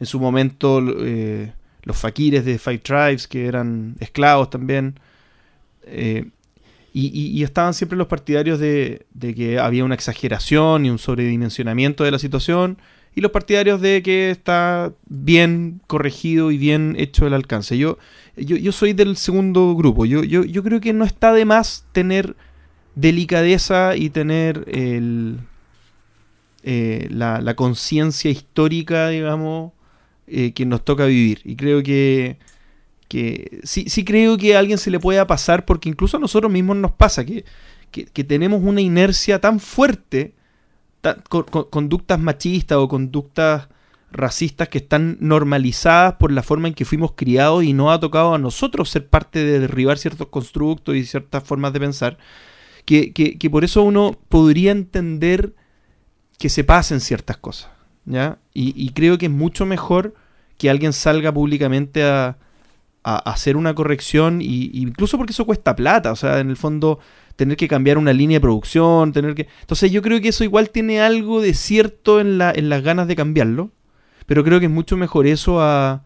En 0.00 0.06
su 0.06 0.18
momento, 0.18 0.80
eh, 0.98 1.52
los 1.84 1.96
faquires 1.96 2.44
de 2.44 2.58
Five 2.58 2.78
Tribes, 2.78 3.28
que 3.28 3.46
eran 3.46 3.94
esclavos 4.00 4.50
también. 4.50 4.98
Y, 6.92 7.08
y- 7.08 7.42
estaban 7.44 7.74
siempre 7.74 7.96
los 7.96 8.08
partidarios 8.08 8.58
de, 8.58 9.06
que 9.36 9.58
había 9.58 9.84
una 9.84 9.94
exageración 9.94 10.86
y 10.86 10.90
un 10.90 10.98
sobredimensionamiento 10.98 12.04
de 12.04 12.10
la 12.10 12.18
situación. 12.18 12.78
Y 13.14 13.20
los 13.20 13.30
partidarios 13.32 13.80
de 13.80 14.02
que 14.02 14.30
está 14.30 14.92
bien 15.08 15.80
corregido 15.86 16.50
y 16.50 16.58
bien 16.58 16.94
hecho 16.98 17.26
el 17.26 17.34
alcance. 17.34 17.76
Yo, 17.76 17.98
yo, 18.36 18.56
yo 18.56 18.72
soy 18.72 18.92
del 18.92 19.16
segundo 19.16 19.74
grupo. 19.74 20.04
Yo, 20.06 20.22
yo, 20.24 20.44
yo 20.44 20.62
creo 20.62 20.80
que 20.80 20.92
no 20.92 21.04
está 21.04 21.32
de 21.32 21.44
más 21.44 21.84
tener 21.92 22.36
delicadeza 22.94 23.96
y 23.96 24.10
tener 24.10 24.64
el, 24.68 25.38
eh, 26.62 27.08
la, 27.10 27.40
la 27.40 27.54
conciencia 27.54 28.30
histórica, 28.30 29.08
digamos, 29.08 29.72
eh, 30.26 30.52
que 30.52 30.66
nos 30.66 30.84
toca 30.84 31.06
vivir. 31.06 31.40
Y 31.44 31.56
creo 31.56 31.82
que, 31.82 32.38
que 33.10 33.58
sí, 33.64 33.86
sí 33.88 34.04
creo 34.04 34.36
que 34.38 34.54
a 34.54 34.60
alguien 34.60 34.78
se 34.78 34.88
le 34.88 35.00
pueda 35.00 35.26
pasar, 35.26 35.64
porque 35.64 35.88
incluso 35.88 36.16
a 36.16 36.20
nosotros 36.20 36.50
mismos 36.50 36.76
nos 36.76 36.92
pasa, 36.92 37.24
que, 37.24 37.44
que, 37.90 38.22
tenemos 38.22 38.62
una 38.62 38.80
inercia 38.80 39.40
tan 39.40 39.58
fuerte, 39.58 40.32
con- 41.28 41.44
conductas 41.70 42.20
machistas 42.20 42.78
o 42.78 42.86
conductas 42.86 43.66
racistas 44.12 44.68
que 44.68 44.78
están 44.78 45.16
normalizadas 45.20 46.14
por 46.20 46.30
la 46.30 46.44
forma 46.44 46.68
en 46.68 46.74
que 46.74 46.84
fuimos 46.84 47.14
criados 47.16 47.64
y 47.64 47.72
no 47.72 47.90
ha 47.90 47.98
tocado 47.98 48.32
a 48.32 48.38
nosotros 48.38 48.88
ser 48.90 49.08
parte 49.08 49.44
de 49.44 49.58
derribar 49.58 49.98
ciertos 49.98 50.28
constructos 50.28 50.94
y 50.94 51.04
ciertas 51.04 51.42
formas 51.42 51.72
de 51.72 51.80
pensar, 51.80 52.16
que, 52.84 53.12
que- 53.12 53.38
que 53.38 53.50
por 53.50 53.64
eso 53.64 53.82
uno 53.82 54.16
podría 54.28 54.70
entender 54.70 55.54
que 56.38 56.48
se 56.48 56.62
pasen 56.62 57.00
ciertas 57.00 57.38
cosas. 57.38 57.72
¿ya? 58.04 58.38
Y, 58.54 58.72
y 58.80 58.90
creo 58.90 59.18
que 59.18 59.26
es 59.26 59.32
mucho 59.32 59.66
mejor 59.66 60.14
que 60.58 60.70
alguien 60.70 60.92
salga 60.92 61.32
públicamente 61.32 62.04
a, 62.04 62.36
a- 63.04 63.30
hacer 63.30 63.56
una 63.56 63.74
corrección, 63.74 64.40
y, 64.42 64.70
incluso 64.74 65.16
porque 65.16 65.32
eso 65.32 65.46
cuesta 65.46 65.74
plata, 65.76 66.12
o 66.12 66.16
sea, 66.16 66.40
en 66.40 66.50
el 66.50 66.56
fondo 66.56 66.98
tener 67.36 67.56
que 67.56 67.68
cambiar 67.68 67.96
una 67.98 68.12
línea 68.12 68.36
de 68.36 68.40
producción, 68.42 69.12
tener 69.12 69.34
que... 69.34 69.48
Entonces 69.62 69.90
yo 69.90 70.02
creo 70.02 70.20
que 70.20 70.28
eso 70.28 70.44
igual 70.44 70.70
tiene 70.70 71.00
algo 71.00 71.40
de 71.40 71.54
cierto 71.54 72.20
en, 72.20 72.36
la, 72.36 72.52
en 72.54 72.68
las 72.68 72.82
ganas 72.82 73.08
de 73.08 73.16
cambiarlo, 73.16 73.70
pero 74.26 74.44
creo 74.44 74.60
que 74.60 74.66
es 74.66 74.70
mucho 74.70 74.96
mejor 74.98 75.26
eso 75.26 75.60
a, 75.62 76.04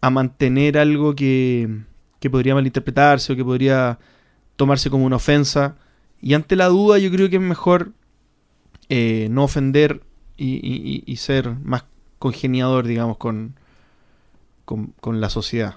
a 0.00 0.10
mantener 0.10 0.78
algo 0.78 1.16
que, 1.16 1.68
que 2.20 2.30
podría 2.30 2.54
malinterpretarse 2.54 3.32
o 3.32 3.36
que 3.36 3.44
podría 3.44 3.98
tomarse 4.56 4.88
como 4.88 5.04
una 5.04 5.16
ofensa. 5.16 5.76
Y 6.20 6.34
ante 6.34 6.54
la 6.54 6.66
duda 6.66 6.98
yo 6.98 7.10
creo 7.10 7.28
que 7.28 7.36
es 7.36 7.42
mejor 7.42 7.92
eh, 8.88 9.26
no 9.30 9.44
ofender 9.44 10.02
y, 10.36 11.16
ser 11.16 11.56
más 11.64 11.84
congeniador, 12.20 12.86
digamos, 12.86 13.16
con, 13.16 13.56
con 14.64 15.20
la 15.20 15.28
sociedad. 15.28 15.76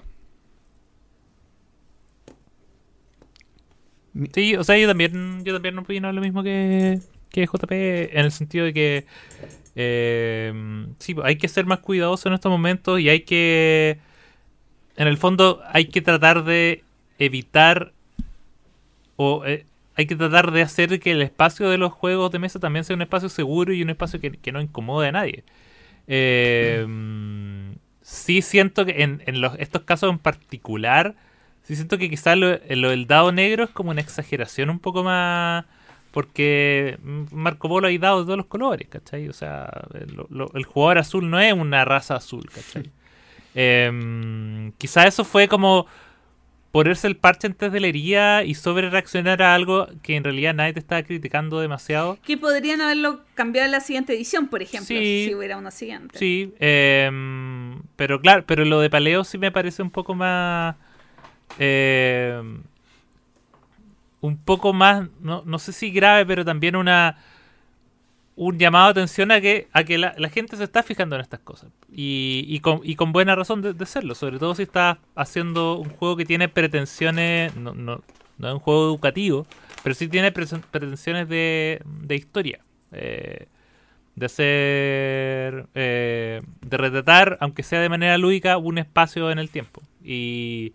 Sí, 4.34 4.56
o 4.56 4.64
sea, 4.64 4.76
yo 4.78 4.86
también, 4.86 5.42
yo 5.44 5.54
también 5.54 5.78
opino 5.78 6.12
lo 6.12 6.20
mismo 6.20 6.42
que, 6.42 7.00
que 7.30 7.46
JP, 7.46 7.72
en 7.72 8.24
el 8.26 8.32
sentido 8.32 8.66
de 8.66 8.74
que 8.74 9.06
eh, 9.76 10.52
sí, 10.98 11.16
hay 11.24 11.36
que 11.36 11.48
ser 11.48 11.66
más 11.66 11.80
cuidadosos 11.80 12.26
en 12.26 12.34
estos 12.34 12.50
momentos 12.50 13.00
y 13.00 13.08
hay 13.08 13.20
que, 13.20 13.98
en 14.96 15.08
el 15.08 15.18
fondo, 15.18 15.62
hay 15.68 15.86
que 15.86 16.02
tratar 16.02 16.44
de 16.44 16.84
evitar 17.18 17.92
o 19.16 19.44
eh, 19.46 19.66
hay 19.94 20.06
que 20.06 20.16
tratar 20.16 20.52
de 20.52 20.62
hacer 20.62 21.00
que 21.00 21.12
el 21.12 21.22
espacio 21.22 21.68
de 21.68 21.78
los 21.78 21.92
juegos 21.92 22.30
de 22.32 22.38
mesa 22.38 22.58
también 22.58 22.84
sea 22.84 22.96
un 22.96 23.02
espacio 23.02 23.28
seguro 23.28 23.72
y 23.72 23.82
un 23.82 23.90
espacio 23.90 24.20
que, 24.20 24.32
que 24.32 24.52
no 24.52 24.60
incomode 24.60 25.08
a 25.08 25.12
nadie. 25.12 25.44
Eh, 26.08 26.86
sí 28.02 28.42
siento 28.42 28.84
que 28.84 29.02
en, 29.02 29.22
en 29.26 29.40
los, 29.40 29.54
estos 29.58 29.82
casos 29.82 30.10
en 30.10 30.18
particular, 30.18 31.14
sí 31.62 31.74
siento 31.76 31.98
que 31.98 32.08
quizás 32.10 32.36
lo, 32.36 32.58
lo 32.70 32.90
del 32.90 33.06
dado 33.06 33.32
negro 33.32 33.64
es 33.64 33.70
como 33.70 33.90
una 33.90 34.00
exageración 34.00 34.70
un 34.70 34.78
poco 34.78 35.02
más... 35.04 35.64
Porque 36.10 36.98
Marco 37.30 37.70
Polo 37.70 37.86
hay 37.86 37.96
dados 37.96 38.20
de 38.20 38.26
todos 38.26 38.36
los 38.36 38.46
colores, 38.46 38.86
¿cachai? 38.88 39.28
O 39.30 39.32
sea, 39.32 39.70
lo- 40.14 40.26
lo- 40.28 40.50
el 40.54 40.64
jugador 40.64 40.98
azul 40.98 41.30
no 41.30 41.40
es 41.40 41.54
una 41.54 41.84
raza 41.86 42.16
azul, 42.16 42.48
¿cachai? 42.54 42.90
Eh, 43.54 44.72
quizás 44.78 45.06
eso 45.08 45.24
fue 45.24 45.46
como 45.46 45.86
ponerse 46.70 47.06
el 47.06 47.16
parche 47.16 47.46
antes 47.48 47.70
de 47.70 47.80
la 47.80 47.86
herida 47.86 48.44
y 48.44 48.54
sobre 48.54 48.88
reaccionar 48.88 49.42
a 49.42 49.54
algo 49.54 49.88
que 50.02 50.16
en 50.16 50.24
realidad 50.24 50.54
nadie 50.54 50.72
te 50.72 50.78
estaba 50.80 51.02
criticando 51.02 51.60
demasiado. 51.60 52.16
Que 52.24 52.38
podrían 52.38 52.80
haberlo 52.80 53.20
cambiado 53.34 53.66
en 53.66 53.72
la 53.72 53.80
siguiente 53.80 54.14
edición, 54.14 54.48
por 54.48 54.62
ejemplo, 54.62 54.86
Sí. 54.96 55.26
si 55.28 55.34
hubiera 55.34 55.58
una 55.58 55.70
siguiente. 55.70 56.18
Sí, 56.18 56.54
em, 56.60 57.82
pero 57.96 58.20
claro, 58.22 58.44
pero 58.46 58.64
lo 58.64 58.80
de 58.80 58.88
paleo 58.88 59.22
sí 59.24 59.36
me 59.36 59.50
parece 59.52 59.82
un 59.82 59.90
poco 59.90 60.14
más... 60.14 60.76
em, 61.58 62.62
un 64.20 64.36
poco 64.36 64.72
más, 64.72 65.08
no, 65.20 65.42
no 65.44 65.58
sé 65.58 65.72
si 65.72 65.90
grave, 65.90 66.26
pero 66.26 66.44
también 66.44 66.76
una 66.76 67.18
un 68.34 68.58
llamado 68.58 68.86
de 68.86 68.90
atención 68.92 69.30
a 69.30 69.40
que 69.42 69.68
a 69.72 69.84
que 69.84 69.98
la, 69.98 70.14
gente 70.30 70.56
se 70.56 70.64
está 70.64 70.82
fijando 70.82 71.16
en 71.16 71.20
estas 71.20 71.40
cosas 71.40 71.70
y, 71.92 72.46
y, 72.48 72.60
con, 72.60 72.80
y 72.82 72.96
con 72.96 73.12
buena 73.12 73.34
razón 73.34 73.60
de, 73.60 73.74
de 73.74 73.86
serlo, 73.86 74.14
sobre 74.14 74.38
todo 74.38 74.54
si 74.54 74.62
estás 74.62 74.96
haciendo 75.14 75.76
un 75.76 75.90
juego 75.90 76.16
que 76.16 76.24
tiene 76.24 76.48
pretensiones, 76.48 77.54
no, 77.56 77.74
no, 77.74 78.02
no 78.38 78.48
es 78.48 78.54
un 78.54 78.60
juego 78.60 78.86
educativo, 78.86 79.46
pero 79.82 79.94
sí 79.94 80.08
tiene 80.08 80.32
pretensiones 80.32 81.28
de, 81.28 81.82
de 81.84 82.16
historia. 82.16 82.60
Eh, 82.92 83.46
de 84.14 84.26
hacer 84.26 85.66
eh, 85.74 86.42
de 86.60 86.76
retratar 86.76 87.38
aunque 87.40 87.62
sea 87.62 87.80
de 87.80 87.88
manera 87.88 88.18
lúdica 88.18 88.58
un 88.58 88.76
espacio 88.76 89.30
en 89.30 89.38
el 89.38 89.48
tiempo 89.48 89.80
y 90.04 90.74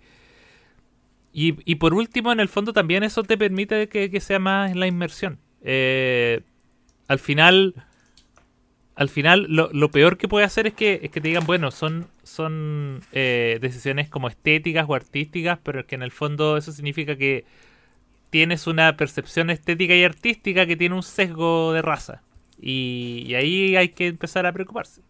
y, 1.38 1.56
y 1.72 1.76
por 1.76 1.94
último 1.94 2.32
en 2.32 2.40
el 2.40 2.50
fondo 2.50 2.74
también 2.74 3.04
eso 3.04 3.22
te 3.22 3.38
permite 3.38 3.90
que, 3.90 4.20
sea 4.20 4.40
más 4.40 4.76
la 4.76 4.88
inmersión 4.88 5.38
Eh, 5.62 6.42
al 7.08 7.20
final 7.20 7.76
al 8.96 9.10
final 9.10 9.46
lo, 9.48 9.70
lo 9.72 9.92
peor 9.92 10.18
que 10.18 10.28
puede 10.28 10.46
hacer 10.46 10.66
es 10.66 10.74
que, 10.74 11.00
es 11.04 11.12
que 11.12 11.22
te 11.22 11.28
digan, 11.28 11.46
bueno, 11.46 11.70
son, 11.70 12.08
eh, 13.12 13.60
decisiones 13.62 14.10
como 14.10 14.28
estéticas 14.28 14.88
o 14.90 14.96
artísticas, 14.96 15.60
pero 15.62 15.86
que 15.86 15.94
en 15.94 16.02
el 16.02 16.12
fondo 16.12 16.58
eso 16.58 16.72
significa 16.72 17.16
que 17.16 17.46
tienes 18.32 18.68
una 18.68 18.98
percepción 18.98 19.52
estética 19.52 19.96
y 19.96 20.04
artística 20.04 20.66
que 20.66 20.76
tiene 20.78 20.96
un 20.96 21.04
sesgo 21.04 21.74
de 21.74 21.84
raza. 21.84 22.24
Y, 22.60 23.34
ahí 23.36 23.76
hay 23.76 23.90
que 23.90 24.08
empezar 24.08 24.46
a 24.48 24.54
preocuparse. 24.54 25.02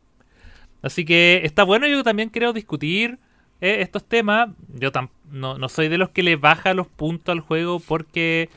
Así 0.81 1.05
que 1.05 1.41
está 1.43 1.63
bueno, 1.63 1.87
yo 1.87 2.03
también 2.03 2.29
creo 2.29 2.53
discutir 2.53 3.19
eh, 3.61 3.77
estos 3.81 4.03
temas. 4.05 4.49
Yo 4.75 4.91
tam- 4.91 5.09
no, 5.31 5.57
no 5.57 5.69
soy 5.69 5.87
de 5.87 5.97
los 5.97 6.09
que 6.09 6.23
le 6.23 6.35
baja 6.35 6.73
los 6.73 6.87
puntos 6.87 7.33
al 7.33 7.39
juego 7.39 7.79
porque 7.79 8.49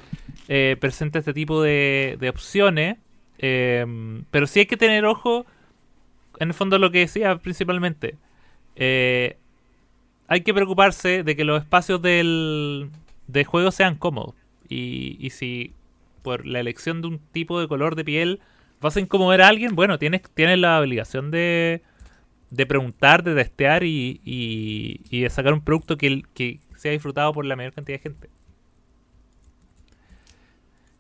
eh, 0.49 0.77
presenta 0.81 1.19
este 1.19 1.35
tipo 1.35 1.63
de, 1.63 2.17
de 2.21 2.29
opciones. 2.29 2.99
Eh, 3.39 3.87
pero 4.31 4.47
sí 4.47 4.61
hay 4.61 4.67
que 4.67 4.77
tener 4.77 5.05
ojo, 5.05 5.47
en 6.39 6.49
el 6.49 6.55
fondo 6.55 6.79
lo 6.79 6.91
que 6.91 7.01
decía 7.01 7.37
principalmente. 7.37 8.17
Eh, 8.77 9.37
hay 10.29 10.43
que 10.43 10.55
preocuparse 10.55 11.23
de 11.23 11.37
que 11.37 11.45
los 11.45 11.61
espacios 11.63 12.01
del, 12.03 12.91
del 13.27 13.45
juego 13.45 13.71
sean 13.71 13.97
cómodos. 13.97 14.35
Y, 14.69 15.17
y 15.19 15.31
si 15.31 15.73
por 16.23 16.47
la 16.47 16.61
elección 16.61 17.03
de 17.03 17.09
un 17.09 17.19
tipo 17.19 17.61
de 17.61 17.67
color 17.67 17.97
de 17.97 18.05
piel 18.05 18.41
vas 18.81 18.97
a 18.97 19.01
incomodar 19.01 19.43
a 19.43 19.49
alguien, 19.49 19.75
bueno, 19.75 19.99
tienes, 19.99 20.23
tienes 20.35 20.59
la 20.59 20.81
obligación 20.81 21.31
de, 21.31 21.83
de 22.51 22.67
preguntar, 22.67 23.23
de 23.23 23.35
testear 23.35 23.85
y, 23.85 24.21
y, 24.25 25.01
y 25.11 25.21
de 25.23 25.31
sacar 25.31 25.53
un 25.53 25.63
producto 25.63 25.97
que, 25.97 26.23
que 26.35 26.61
sea 26.77 26.93
disfrutado 26.93 27.33
por 27.33 27.45
la 27.45 27.57
mayor 27.57 27.73
cantidad 27.73 27.99
de 27.99 28.03
gente. 28.03 28.31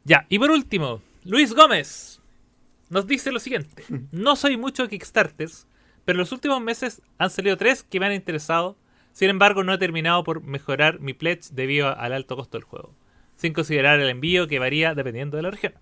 Ya, 0.05 0.27
y 0.29 0.39
por 0.39 0.51
último, 0.51 1.03
Luis 1.25 1.53
Gómez 1.53 2.21
nos 2.89 3.07
dice 3.07 3.33
lo 3.33 3.41
siguiente. 3.41 3.85
No 4.13 4.37
soy 4.37 4.57
mucho 4.57 4.85
de 4.85 4.89
Kickstarters, 4.89 5.67
pero 6.05 6.17
en 6.17 6.21
los 6.21 6.33
últimos 6.33 6.61
meses 6.61 7.03
han 7.19 7.31
salido 7.31 7.57
tres 7.57 7.83
que 7.83 8.01
me 8.01 8.07
han 8.07 8.13
interesado. 8.13 8.77
Sin 9.13 9.31
embargo, 9.31 9.65
no 9.65 9.73
he 9.73 9.79
terminado 9.79 10.23
por 10.25 10.43
mejorar 10.43 11.01
mi 11.01 11.15
pledge 11.15 11.51
debido 11.53 11.97
al 11.97 12.13
alto 12.13 12.37
costo 12.37 12.59
del 12.59 12.65
juego, 12.65 12.95
sin 13.37 13.53
considerar 13.53 14.01
el 14.01 14.09
envío 14.09 14.47
que 14.47 14.59
varía 14.59 14.95
dependiendo 14.95 15.37
de 15.37 15.43
la 15.43 15.51
región. 15.51 15.75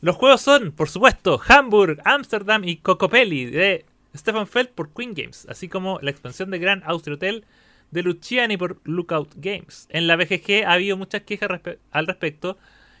Los 0.00 0.16
juegos 0.16 0.40
son, 0.40 0.72
por 0.72 0.88
supuesto, 0.88 1.40
Hamburg, 1.46 2.00
Amsterdam 2.04 2.64
y 2.64 2.76
Cocopelli 2.76 3.46
de 3.46 3.84
Stefan 4.14 4.46
Feld 4.46 4.70
por 4.70 4.92
Queen 4.92 5.14
Games, 5.14 5.46
así 5.48 5.68
como 5.68 5.98
la 6.02 6.10
expansión 6.10 6.50
de 6.50 6.58
Grand 6.58 6.82
Austria 6.84 7.14
Hotel 7.14 7.44
de 7.90 8.02
Luciani 8.02 8.56
por 8.56 8.80
Lookout 8.84 9.32
Games. 9.36 9.86
En 9.90 10.06
la 10.06 10.16
BGG 10.16 10.64
ha 10.66 10.72
habido 10.72 10.96
muchas 10.96 11.22
quejas 11.22 11.48
al 11.90 12.06
respecto 12.06 12.58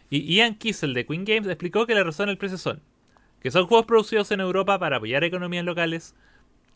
y 0.08 0.34
Ian 0.34 0.54
Kissel 0.56 0.94
de 0.94 1.06
Queen 1.06 1.24
Games 1.24 1.46
explicó 1.48 1.86
que 1.86 1.94
la 1.94 2.04
razón 2.04 2.26
del 2.26 2.38
precio 2.38 2.58
son 2.58 2.80
que 3.40 3.50
son 3.50 3.66
juegos 3.66 3.86
producidos 3.86 4.30
en 4.32 4.40
Europa 4.40 4.78
para 4.78 4.96
apoyar 4.98 5.24
economías 5.24 5.64
locales, 5.64 6.14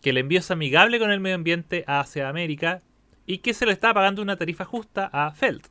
que 0.01 0.11
el 0.11 0.17
envío 0.17 0.39
es 0.39 0.51
amigable 0.51 0.99
con 0.99 1.11
el 1.11 1.21
medio 1.21 1.37
ambiente 1.37 1.85
hacia 1.87 2.29
América 2.29 2.81
y 3.27 3.39
que 3.39 3.53
se 3.53 3.67
le 3.67 3.73
está 3.73 3.93
pagando 3.93 4.23
una 4.23 4.37
tarifa 4.37 4.65
justa 4.65 5.11
a 5.13 5.31
Feld. 5.33 5.63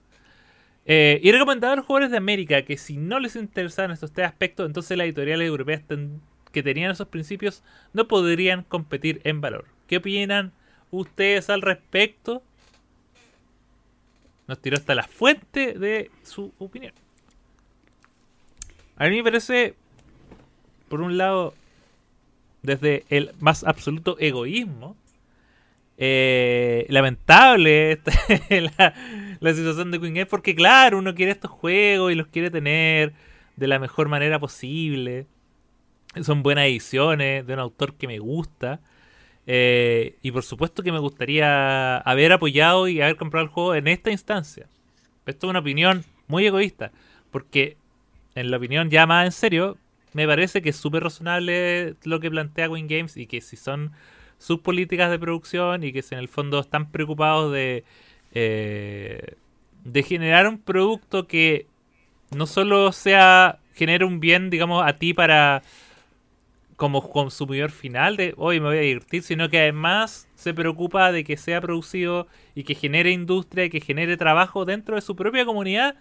Eh, 0.86 1.20
y 1.24 1.32
recomendaba 1.32 1.74
a 1.74 1.76
los 1.78 1.86
jugadores 1.86 2.12
de 2.12 2.18
América 2.18 2.62
que 2.64 2.78
si 2.78 2.98
no 2.98 3.20
les 3.20 3.36
interesaban 3.36 3.92
estos 3.92 4.12
tres 4.12 4.28
aspectos, 4.28 4.68
entonces 4.68 4.98
las 4.98 5.06
editoriales 5.06 5.48
europeas 5.48 5.82
ten- 5.88 6.22
que 6.54 6.64
tenían 6.64 6.92
esos 6.92 7.08
principios 7.10 7.64
no 7.92 8.08
podrían 8.08 8.64
competir 8.64 9.20
en 9.26 9.42
valor. 9.42 9.66
¿Qué 9.88 9.98
opinan 9.98 10.54
ustedes 10.92 11.50
al 11.50 11.62
respecto? 11.62 12.42
Nos 14.48 14.62
tiró 14.62 14.78
hasta 14.78 14.96
la 14.96 15.04
fuente 15.04 15.78
de 15.78 16.12
su 16.22 16.54
opinión. 16.60 16.94
A 18.96 19.10
mí 19.10 19.18
me 19.18 19.24
parece, 19.24 19.74
por 20.88 21.02
un 21.02 21.18
lado, 21.18 21.56
desde 22.62 23.06
el 23.10 23.32
más 23.40 23.64
absoluto 23.64 24.16
egoísmo, 24.20 24.96
eh, 25.98 26.86
lamentable 26.90 27.94
esta- 27.94 28.12
la, 29.40 29.54
situación 29.54 29.92
de 29.92 30.00
Queen 30.00 30.14
Game, 30.14 30.26
porque 30.28 30.54
claro, 30.56 31.00
uno 31.00 31.16
quiere 31.16 31.32
estos 31.32 31.52
juegos 31.52 32.12
y 32.12 32.16
los 32.16 32.28
quiere 32.28 32.52
tener 32.52 33.14
de 33.56 33.68
la 33.68 33.80
mejor 33.80 34.08
manera 34.08 34.40
posible. 34.40 35.26
Son 36.22 36.44
buenas 36.44 36.66
ediciones 36.66 37.46
de 37.48 37.54
un 37.54 37.60
autor 37.60 37.96
que 37.96 38.08
me 38.08 38.20
gusta. 38.20 38.80
Eh, 39.46 40.18
y 40.22 40.32
por 40.32 40.44
supuesto 40.44 40.84
que 40.84 40.92
me 40.92 41.00
gustaría 41.00 41.98
haber 41.98 42.32
apoyado 42.32 42.88
y 42.88 43.02
haber 43.02 43.18
comprado 43.18 43.46
el 43.46 43.52
juego 43.52 43.76
en 43.76 43.88
esta 43.88 44.12
instancia. 44.12 44.68
Esto 45.26 45.48
es 45.48 45.50
una 45.50 45.60
opinión 45.60 46.06
muy 46.28 46.46
egoísta, 46.46 46.92
porque 47.32 47.78
en 48.36 48.52
la 48.52 48.58
opinión 48.58 48.90
ya 48.90 49.06
más 49.06 49.26
en 49.26 49.32
serio, 49.32 49.78
me 50.14 50.28
parece 50.28 50.62
que 50.62 50.70
es 50.70 50.76
súper 50.76 51.04
razonable 51.04 51.96
lo 52.04 52.20
que 52.20 52.30
plantea 52.30 52.70
Win 52.70 52.88
Games 52.88 53.18
y 53.18 53.26
que 53.26 53.42
si 53.42 53.58
son 53.58 53.92
sus 54.38 54.60
políticas 54.60 55.10
de 55.10 55.20
producción 55.20 55.84
y 55.84 55.92
que 55.92 56.02
si 56.02 56.16
en 56.16 56.20
el 56.20 56.28
fondo 56.28 56.60
están 56.60 56.92
preocupados 56.92 57.52
de, 57.52 57.84
eh, 58.34 59.36
de 59.84 60.04
generar 60.04 60.48
un 60.48 60.60
producto 60.60 61.28
que 61.28 61.68
no 62.32 62.46
solo 62.46 62.92
sea 62.92 63.60
genere 63.74 64.06
un 64.06 64.20
bien, 64.20 64.50
digamos, 64.50 64.84
a 64.86 64.94
ti 64.94 65.14
para 65.14 65.64
como 66.76 67.10
consumidor 67.12 67.72
final 67.72 68.18
de 68.18 68.34
hoy 68.38 68.60
me 68.60 68.68
voy 68.68 68.78
a 68.78 68.82
divertir, 68.82 69.24
sino 69.24 69.50
que 69.50 69.60
además 69.60 70.28
se 70.36 70.54
preocupa 70.54 71.12
de 71.12 71.24
que 71.24 71.38
sea 71.38 71.62
producido 71.62 72.28
y 72.56 72.64
que 72.64 72.76
genere 72.76 73.12
industria 73.12 73.66
y 73.66 73.70
que 73.70 73.82
genere 73.82 74.18
trabajo 74.18 74.66
dentro 74.66 74.96
de 74.96 75.02
su 75.02 75.16
propia 75.16 75.46
comunidad, 75.46 75.96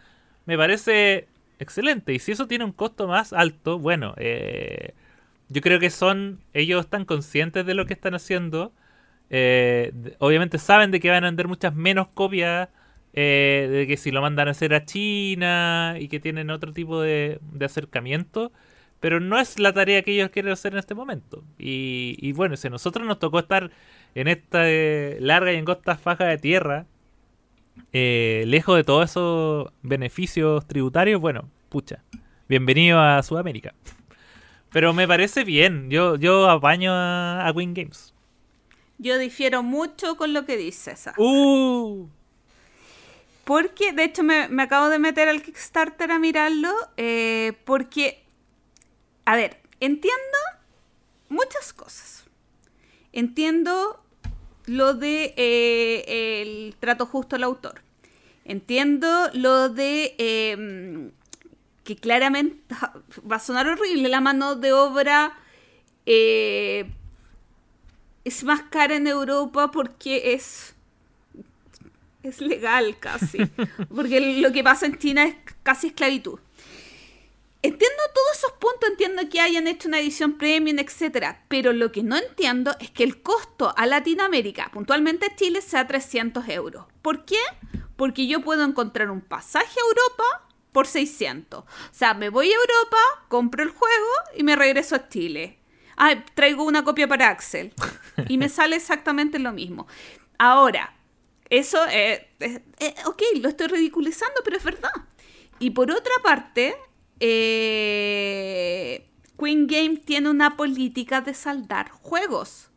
me 0.47 0.57
parece 0.57 1.29
excelente. 1.59 2.13
Y 2.15 2.19
si 2.19 2.33
eso 2.33 2.47
tiene 2.47 2.65
un 2.65 2.73
costo 2.73 3.07
más 3.09 3.33
alto, 3.33 3.79
bueno, 3.79 4.15
eh, 4.19 4.95
yo 5.49 5.61
creo 5.63 5.79
que 5.81 5.91
son, 5.91 6.41
ellos 6.55 6.85
están 6.85 7.05
conscientes 7.05 7.67
de 7.67 7.75
lo 7.75 7.87
que 7.87 7.95
están 7.95 8.15
haciendo. 8.15 8.73
Eh, 9.31 9.93
obviamente 10.19 10.59
saben 10.59 10.91
de 10.91 11.01
que 11.01 11.11
van 11.11 11.25
a 11.25 11.29
vender 11.29 11.49
muchas 11.49 11.75
menos 11.75 12.09
copias, 12.09 12.69
eh, 13.15 13.69
de 13.71 13.87
que 13.87 13.97
si 13.97 14.11
lo 14.11 14.23
mandan 14.23 14.49
a 14.49 14.53
hacer 14.53 14.75
a 14.75 14.85
China 14.85 15.97
y 15.99 16.09
que 16.09 16.21
tienen 16.21 16.51
otro 16.51 16.73
tipo 16.73 17.01
de, 17.01 17.39
de 17.53 17.65
acercamiento. 17.65 18.53
Pero 19.03 19.19
no 19.19 19.39
es 19.39 19.59
la 19.59 19.73
tarea 19.73 20.03
que 20.03 20.13
ellos 20.15 20.31
quieren 20.31 20.53
hacer 20.53 20.73
en 20.73 20.79
este 20.79 20.95
momento. 20.95 21.43
Y, 21.59 22.17
y 22.21 22.33
bueno, 22.33 22.57
si 22.57 22.69
a 22.69 22.71
nosotros 22.71 23.05
nos 23.05 23.19
tocó 23.19 23.41
estar 23.41 23.71
en 24.15 24.29
esta 24.29 24.71
eh, 24.71 25.19
larga 25.21 25.53
y 25.53 25.57
angosta 25.57 25.97
faja 25.99 26.25
de 26.25 26.39
tierra, 26.39 26.87
eh, 27.93 28.45
lejos 28.47 28.77
de 28.77 28.85
todos 28.85 29.11
esos 29.11 29.73
beneficios 29.83 30.67
tributarios, 30.69 31.21
bueno, 31.21 31.51
pucha, 31.69 32.05
bienvenido 32.49 33.01
a 33.01 33.21
Sudamérica. 33.25 33.75
Pero 34.71 34.93
me 34.93 35.09
parece 35.09 35.43
bien, 35.43 35.91
yo, 35.91 36.15
yo 36.15 36.49
apaño 36.49 36.93
a, 36.93 37.47
a 37.47 37.51
Win 37.51 37.75
Games. 37.75 38.15
Yo 38.99 39.19
difiero 39.19 39.65
mucho 39.65 40.17
con 40.17 40.33
lo 40.33 40.47
que 40.47 40.57
dice 40.57 40.93
César. 40.93 41.15
¡Uh! 41.19 42.07
Porque, 43.45 43.93
de 43.93 44.05
hecho, 44.05 44.23
me, 44.23 44.47
me 44.49 44.63
acabo 44.63 44.89
de 44.89 45.01
meter 45.01 45.29
al 45.29 45.43
Kickstarter 45.43 46.13
a 46.13 46.21
mirarlo. 46.21 46.71
eh, 46.97 47.55
porque, 47.65 48.22
a 49.25 49.37
ver, 49.37 49.61
entiendo 49.81 50.39
muchas 51.29 51.73
cosas. 51.73 52.25
Entiendo 53.13 54.03
lo 54.67 54.95
de 54.95 55.35
eh, 55.37 56.43
el 56.43 56.77
trato 56.79 57.07
justo 57.07 57.37
al 57.37 57.45
autor. 57.45 57.83
Entiendo 58.45 59.31
lo 59.35 59.69
de 59.69 60.15
eh, 60.19 61.11
que 61.85 61.97
claramente 61.97 62.75
va 63.31 63.37
a 63.37 63.41
sonar 63.41 63.69
horrible 63.69 64.09
la 64.09 64.21
mano 64.21 64.57
de 64.57 64.73
obra. 64.73 65.39
eh, 66.07 66.91
es 68.25 68.45
más 68.45 68.63
cara 68.63 68.95
en 68.97 69.09
Europa 69.09 69.73
porque 69.73 70.35
es 70.35 70.75
es 72.23 72.41
legal 72.41 72.97
casi. 72.99 73.39
Porque 73.95 74.21
lo 74.41 74.53
que 74.53 74.63
pasa 74.63 74.87
en 74.87 74.97
China 74.97 75.25
es 75.25 75.35
casi 75.63 75.89
esclavitud. 75.89 76.39
Entiendo 77.65 78.03
todos 78.13 78.39
esos 78.39 78.53
puntos, 78.53 78.91
entiendo 78.91 79.23
que 79.31 79.41
hayan 79.41 79.69
hecho 79.69 79.87
una 79.87 80.01
edición 80.01 80.37
premium, 80.37 80.81
etcétera, 80.81 81.45
pero 81.47 81.73
lo 81.73 81.93
que 81.93 82.03
no 82.03 82.17
entiendo 82.17 82.75
es 82.81 82.91
que 82.91 83.05
el 83.05 83.23
costo 83.23 83.73
a 83.77 83.87
Latinoamérica, 83.87 84.69
puntualmente 84.73 85.27
a 85.27 85.37
Chile, 85.37 85.61
sea 85.61 85.87
300 85.87 86.49
euros. 86.49 86.87
¿Por 87.03 87.25
qué? 87.25 87.39
Porque 87.95 88.27
yo 88.27 88.41
puedo 88.41 88.65
encontrar 88.65 89.11
un 89.13 89.21
pasaje 89.21 89.79
a 89.79 89.89
Europa 89.89 90.49
por 90.73 90.89
600. 90.89 91.61
O 91.61 91.67
sea, 91.93 92.15
me 92.15 92.31
voy 92.31 92.51
a 92.51 92.57
Europa, 92.57 92.99
compro 93.29 93.63
el 93.63 93.71
juego 93.71 94.11
y 94.37 94.43
me 94.43 94.57
regreso 94.57 94.97
a 94.97 95.09
Chile. 95.09 95.61
Ah, 95.97 96.25
traigo 96.35 96.65
una 96.65 96.83
copia 96.83 97.07
para 97.07 97.29
Axel. 97.29 97.73
Y 98.29 98.39
me 98.39 98.49
sale 98.49 98.75
exactamente 98.75 99.39
lo 99.39 99.53
mismo. 99.53 99.87
Ahora, 100.37 100.97
eso, 101.49 101.79
eh, 101.89 102.29
eh, 102.41 102.65
eh, 102.81 102.95
ok, 103.05 103.23
lo 103.41 103.49
estoy 103.49 103.69
ridiculizando, 103.69 104.41
pero 104.43 104.57
es 104.57 104.65
verdad. 104.65 104.91
Y 105.59 105.71
por 105.71 105.93
otra 105.93 106.15
parte, 106.25 106.75
eh, 107.21 109.09
Queen 109.39 109.67
Game 109.67 109.97
tiene 109.99 110.31
una 110.31 110.57
política 110.57 111.21
de 111.21 111.35
saldar 111.35 111.91
juegos. 111.91 112.71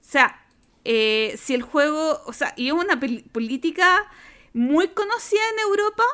O 0.00 0.10
sea, 0.10 0.46
eh, 0.84 1.34
si 1.36 1.54
el 1.54 1.62
juego, 1.62 2.20
o 2.26 2.32
sea, 2.32 2.54
y 2.56 2.68
es 2.68 2.72
una 2.72 2.98
política 2.98 4.10
muy 4.52 4.88
conocida 4.88 5.40
en 5.52 5.68
Europa 5.68 6.04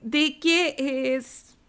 de 0.00 0.38
que 0.38 0.74
eh, 0.78 1.22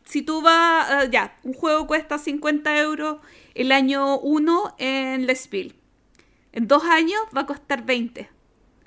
si 0.07 0.21
tú 0.21 0.41
vas, 0.41 1.05
eh, 1.05 1.09
ya, 1.11 1.37
un 1.43 1.53
juego 1.53 1.85
cuesta 1.85 2.17
50 2.17 2.79
euros 2.79 3.17
el 3.55 3.71
año 3.71 4.19
1 4.19 4.75
en 4.77 5.27
Les 5.27 5.41
Spiel. 5.43 5.75
En 6.53 6.67
dos 6.67 6.83
años 6.83 7.19
va 7.35 7.41
a 7.41 7.45
costar 7.45 7.85
20 7.85 8.29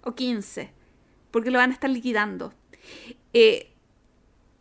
o 0.02 0.14
15, 0.14 0.72
porque 1.30 1.50
lo 1.50 1.58
van 1.58 1.70
a 1.70 1.74
estar 1.74 1.90
liquidando. 1.90 2.54
Eh, 3.32 3.70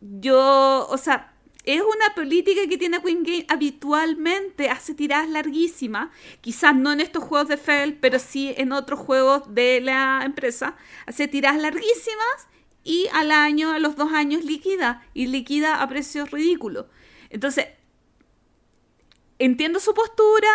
yo, 0.00 0.86
o 0.88 0.98
sea, 0.98 1.29
es 1.64 1.82
una 1.82 2.14
política 2.14 2.62
que 2.68 2.78
tiene 2.78 3.02
Queen 3.02 3.22
Game 3.22 3.46
habitualmente, 3.48 4.70
hace 4.70 4.94
tiradas 4.94 5.28
larguísimas, 5.28 6.10
quizás 6.40 6.74
no 6.74 6.92
en 6.92 7.00
estos 7.00 7.24
juegos 7.24 7.48
de 7.48 7.56
Fel, 7.56 7.98
pero 7.98 8.18
sí 8.18 8.54
en 8.56 8.72
otros 8.72 8.98
juegos 8.98 9.54
de 9.54 9.80
la 9.80 10.22
empresa, 10.24 10.76
hace 11.06 11.28
tiradas 11.28 11.60
larguísimas 11.60 12.48
y 12.82 13.08
al 13.12 13.30
año, 13.30 13.72
a 13.72 13.78
los 13.78 13.96
dos 13.96 14.12
años 14.12 14.44
liquida, 14.44 15.06
y 15.12 15.26
liquida 15.26 15.82
a 15.82 15.88
precios 15.88 16.30
ridículos. 16.30 16.86
Entonces, 17.28 17.66
entiendo 19.38 19.80
su 19.80 19.92
postura, 19.92 20.48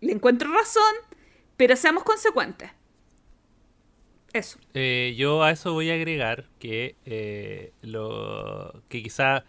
le 0.00 0.12
encuentro 0.12 0.52
razón, 0.52 0.94
pero 1.56 1.76
seamos 1.76 2.02
consecuentes. 2.02 2.70
Eso. 4.32 4.58
Eh, 4.72 5.14
yo 5.16 5.44
a 5.44 5.52
eso 5.52 5.74
voy 5.74 5.90
a 5.90 5.94
agregar 5.94 6.48
que 6.58 6.96
eh, 7.04 7.72
lo 7.82 8.82
que 8.88 9.00
quizá 9.02 9.44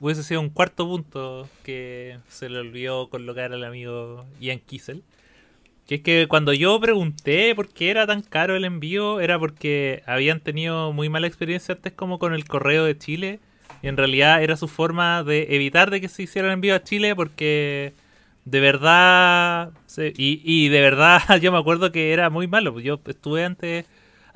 hubiese 0.00 0.22
sido 0.22 0.40
un 0.40 0.50
cuarto 0.50 0.86
punto 0.86 1.48
que 1.64 2.18
se 2.28 2.48
le 2.48 2.58
olvidó 2.58 3.08
colocar 3.08 3.52
al 3.52 3.64
amigo 3.64 4.24
Ian 4.40 4.60
Kiesel. 4.60 5.02
Que 5.86 5.96
es 5.96 6.00
que 6.02 6.26
cuando 6.28 6.52
yo 6.52 6.78
pregunté 6.80 7.54
por 7.54 7.68
qué 7.68 7.90
era 7.90 8.06
tan 8.06 8.22
caro 8.22 8.56
el 8.56 8.64
envío, 8.64 9.20
era 9.20 9.38
porque 9.38 10.02
habían 10.06 10.40
tenido 10.40 10.92
muy 10.92 11.08
mala 11.08 11.28
experiencia 11.28 11.74
antes 11.76 11.92
como 11.92 12.18
con 12.18 12.34
el 12.34 12.44
correo 12.46 12.84
de 12.84 12.98
Chile. 12.98 13.40
Y 13.82 13.88
en 13.88 13.96
realidad 13.96 14.42
era 14.42 14.56
su 14.56 14.68
forma 14.68 15.22
de 15.22 15.54
evitar 15.54 15.90
de 15.90 16.00
que 16.00 16.08
se 16.08 16.24
hiciera 16.24 16.48
el 16.48 16.54
envío 16.54 16.74
a 16.74 16.82
Chile 16.82 17.14
porque 17.14 17.94
de 18.44 18.60
verdad... 18.60 19.72
y, 19.98 20.40
y 20.44 20.68
de 20.68 20.80
verdad 20.80 21.20
yo 21.40 21.52
me 21.52 21.58
acuerdo 21.58 21.92
que 21.92 22.12
era 22.12 22.30
muy 22.30 22.48
malo. 22.48 22.80
Yo 22.80 23.00
estuve 23.06 23.44
antes 23.44 23.86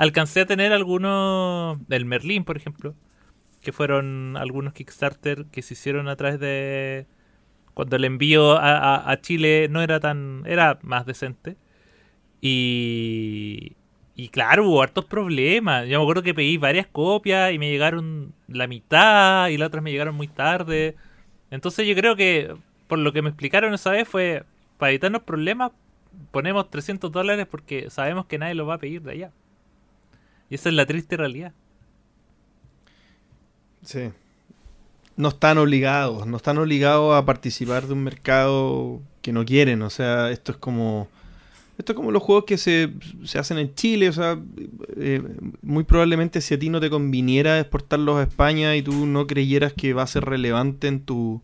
Alcancé 0.00 0.40
a 0.40 0.46
tener 0.46 0.72
algunos, 0.72 1.76
del 1.86 2.06
Merlin, 2.06 2.42
por 2.42 2.56
ejemplo, 2.56 2.94
que 3.62 3.72
fueron 3.72 4.36
algunos 4.36 4.72
Kickstarter 4.72 5.46
que 5.46 5.62
se 5.62 5.74
hicieron 5.74 6.08
a 6.08 6.16
través 6.16 6.40
de... 6.40 7.06
Cuando 7.74 7.96
el 7.96 8.04
envío 8.04 8.56
a, 8.58 9.16
Chile 9.20 9.68
no 9.70 9.82
era 9.82 10.00
tan... 10.00 10.42
era 10.46 10.78
más 10.82 11.06
decente. 11.06 11.56
Y... 12.40 13.76
Y 14.16 14.28
claro, 14.28 14.68
hubo 14.68 14.82
hartos 14.82 15.06
problemas. 15.06 15.88
Yo 15.88 15.98
me 15.98 16.02
acuerdo 16.02 16.22
que 16.22 16.34
pedí 16.34 16.58
varias 16.58 16.86
copias 16.86 17.54
y 17.54 17.58
me 17.58 17.70
llegaron 17.70 18.34
la 18.48 18.66
mitad 18.66 19.48
y 19.48 19.56
las 19.56 19.68
otras 19.68 19.82
me 19.82 19.92
llegaron 19.92 20.14
muy 20.14 20.28
tarde. 20.28 20.94
Entonces 21.50 21.86
yo 21.86 21.94
creo 21.94 22.16
que 22.16 22.54
por 22.86 22.98
lo 22.98 23.12
que 23.12 23.22
me 23.22 23.30
explicaron 23.30 23.72
esa 23.72 23.92
vez 23.92 24.06
fue, 24.06 24.44
para 24.76 24.90
evitarnos 24.90 25.22
problemas, 25.22 25.72
ponemos 26.32 26.68
300 26.70 27.10
dólares 27.10 27.46
porque 27.50 27.88
sabemos 27.88 28.26
que 28.26 28.36
nadie 28.36 28.54
lo 28.54 28.66
va 28.66 28.74
a 28.74 28.78
pedir 28.78 29.00
de 29.02 29.12
allá. 29.12 29.32
Y 30.50 30.56
esa 30.56 30.68
es 30.68 30.74
la 30.74 30.84
triste 30.84 31.16
realidad. 31.16 31.54
Sí. 33.84 34.10
No 35.16 35.28
están 35.28 35.58
obligados, 35.58 36.26
no 36.26 36.36
están 36.36 36.58
obligados 36.58 37.14
a 37.14 37.24
participar 37.26 37.86
de 37.86 37.92
un 37.92 38.02
mercado 38.02 39.00
que 39.22 39.32
no 39.32 39.44
quieren. 39.44 39.82
O 39.82 39.90
sea, 39.90 40.30
esto 40.30 40.52
es 40.52 40.58
como. 40.58 41.08
Esto 41.78 41.92
es 41.92 41.96
como 41.96 42.10
los 42.10 42.22
juegos 42.22 42.44
que 42.44 42.58
se, 42.58 42.92
hacen 43.38 43.58
en 43.58 43.74
Chile. 43.74 44.08
O 44.08 44.12
sea, 44.12 44.38
eh, 44.96 45.22
muy 45.62 45.84
probablemente 45.84 46.40
si 46.40 46.54
a 46.54 46.58
ti 46.58 46.68
no 46.68 46.80
te 46.80 46.90
conviniera 46.90 47.58
exportarlos 47.58 48.18
a 48.18 48.22
España 48.24 48.76
y 48.76 48.82
tú 48.82 49.06
no 49.06 49.26
creyeras 49.26 49.72
que 49.72 49.94
va 49.94 50.02
a 50.02 50.06
ser 50.06 50.24
relevante 50.24 50.88
en 50.88 51.00
tu, 51.00 51.40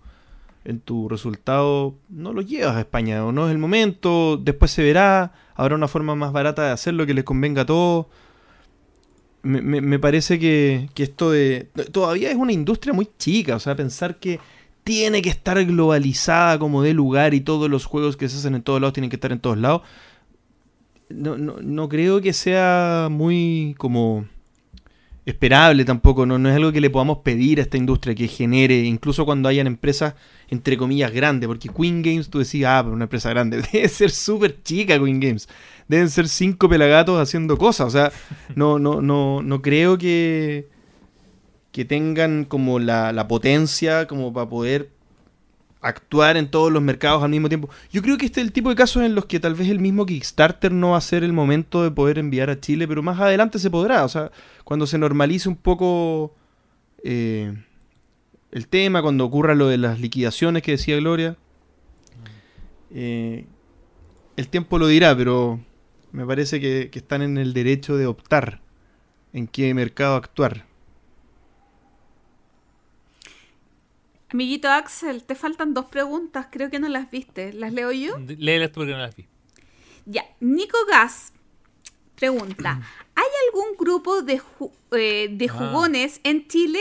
en 0.64 0.80
tu 0.80 1.08
resultado, 1.08 1.94
no 2.10 2.34
los 2.34 2.46
llevas 2.46 2.76
a 2.76 2.80
España. 2.80 3.24
O 3.24 3.32
no 3.32 3.46
es 3.46 3.52
el 3.52 3.58
momento, 3.58 4.36
después 4.36 4.70
se 4.70 4.82
verá. 4.82 5.32
Habrá 5.54 5.74
una 5.74 5.88
forma 5.88 6.14
más 6.14 6.32
barata 6.32 6.66
de 6.66 6.72
hacerlo 6.72 7.06
que 7.06 7.14
les 7.14 7.24
convenga 7.24 7.62
a 7.62 7.66
todos 7.66 8.06
me, 9.46 9.98
parece 9.98 10.38
que, 10.38 10.88
esto 10.96 11.30
de... 11.30 11.68
Todavía 11.92 12.30
es 12.30 12.36
una 12.36 12.52
industria 12.52 12.92
muy 12.92 13.08
chica, 13.18 13.56
o 13.56 13.60
sea, 13.60 13.76
pensar 13.76 14.18
que 14.18 14.40
tiene 14.84 15.22
que 15.22 15.30
estar 15.30 15.62
globalizada 15.64 16.58
como 16.58 16.82
de 16.82 16.94
lugar 16.94 17.34
y 17.34 17.40
todos 17.40 17.70
los 17.70 17.86
juegos 17.86 18.16
que 18.16 18.28
se 18.28 18.36
hacen 18.38 18.54
en 18.54 18.62
todos 18.62 18.80
lados 18.80 18.94
tienen 18.94 19.10
que 19.10 19.16
estar 19.16 19.32
en 19.32 19.40
todos 19.40 19.58
lados. 19.58 19.82
No, 21.08 21.36
no, 21.38 21.56
no 21.60 21.88
creo 21.88 22.20
que 22.20 22.32
sea 22.32 23.08
muy 23.10 23.74
como 23.78 24.26
esperable 25.26 25.84
tampoco, 25.84 26.24
no, 26.24 26.38
no 26.38 26.48
es 26.48 26.54
algo 26.54 26.70
que 26.70 26.80
le 26.80 26.88
podamos 26.88 27.18
pedir 27.18 27.58
a 27.58 27.62
esta 27.62 27.76
industria 27.76 28.14
que 28.14 28.28
genere, 28.28 28.78
incluso 28.84 29.24
cuando 29.24 29.48
hayan 29.48 29.66
empresas 29.66 30.14
entre 30.48 30.76
comillas 30.76 31.10
grandes, 31.10 31.48
porque 31.48 31.68
Queen 31.68 32.00
Games 32.00 32.30
tú 32.30 32.38
decías, 32.38 32.70
ah, 32.72 32.82
pero 32.84 32.94
una 32.94 33.04
empresa 33.04 33.28
grande, 33.30 33.60
debe 33.72 33.88
ser 33.88 34.12
súper 34.12 34.62
chica 34.62 34.96
Queen 35.00 35.18
Games, 35.18 35.48
deben 35.88 36.10
ser 36.10 36.28
cinco 36.28 36.68
pelagatos 36.68 37.20
haciendo 37.20 37.56
cosas, 37.56 37.88
o 37.88 37.90
sea, 37.90 38.12
no, 38.54 38.78
no, 38.78 39.00
no, 39.00 39.42
no 39.42 39.62
creo 39.62 39.98
que, 39.98 40.68
que 41.72 41.84
tengan 41.84 42.44
como 42.44 42.78
la, 42.78 43.12
la 43.12 43.28
potencia 43.28 44.06
como 44.06 44.32
para 44.32 44.48
poder 44.48 44.96
actuar 45.86 46.36
en 46.36 46.50
todos 46.50 46.72
los 46.72 46.82
mercados 46.82 47.22
al 47.22 47.30
mismo 47.30 47.48
tiempo. 47.48 47.68
Yo 47.92 48.02
creo 48.02 48.18
que 48.18 48.26
este 48.26 48.40
es 48.40 48.46
el 48.46 48.52
tipo 48.52 48.70
de 48.70 48.74
casos 48.74 49.02
en 49.04 49.14
los 49.14 49.26
que 49.26 49.38
tal 49.40 49.54
vez 49.54 49.68
el 49.68 49.78
mismo 49.78 50.04
Kickstarter 50.04 50.72
no 50.72 50.90
va 50.90 50.98
a 50.98 51.00
ser 51.00 51.22
el 51.22 51.32
momento 51.32 51.82
de 51.82 51.90
poder 51.90 52.18
enviar 52.18 52.50
a 52.50 52.60
Chile, 52.60 52.88
pero 52.88 53.02
más 53.02 53.20
adelante 53.20 53.58
se 53.58 53.70
podrá. 53.70 54.04
O 54.04 54.08
sea, 54.08 54.30
cuando 54.64 54.86
se 54.86 54.98
normalice 54.98 55.48
un 55.48 55.56
poco 55.56 56.34
eh, 57.04 57.54
el 58.50 58.68
tema, 58.68 59.02
cuando 59.02 59.24
ocurra 59.24 59.54
lo 59.54 59.68
de 59.68 59.78
las 59.78 60.00
liquidaciones 60.00 60.62
que 60.62 60.72
decía 60.72 60.96
Gloria, 60.96 61.36
eh, 62.90 63.46
el 64.36 64.48
tiempo 64.48 64.78
lo 64.78 64.88
dirá, 64.88 65.16
pero 65.16 65.60
me 66.12 66.26
parece 66.26 66.60
que 66.60 66.90
están 66.92 67.22
en 67.22 67.38
el 67.38 67.52
derecho 67.52 67.96
de 67.96 68.06
optar 68.06 68.60
en 69.32 69.46
qué 69.46 69.72
mercado 69.74 70.16
actuar. 70.16 70.64
Amiguito 74.30 74.68
Axel, 74.68 75.22
te 75.22 75.34
faltan 75.34 75.72
dos 75.72 75.86
preguntas, 75.86 76.48
creo 76.50 76.68
que 76.68 76.78
no 76.78 76.88
las 76.88 77.10
viste. 77.10 77.52
¿Las 77.52 77.72
leo 77.72 77.92
yo? 77.92 78.18
Léelas 78.18 78.72
tú 78.72 78.80
porque 78.80 78.92
no 78.92 78.98
las 78.98 79.14
vi. 79.14 79.26
Ya, 80.04 80.24
Nico 80.40 80.78
Gas 80.88 81.32
pregunta, 82.16 82.80
¿hay 83.14 83.24
algún 83.46 83.76
grupo 83.76 84.22
de, 84.22 84.40
eh, 84.92 85.28
de 85.30 85.46
ah. 85.50 85.52
jugones 85.52 86.20
en 86.24 86.48
Chile 86.48 86.80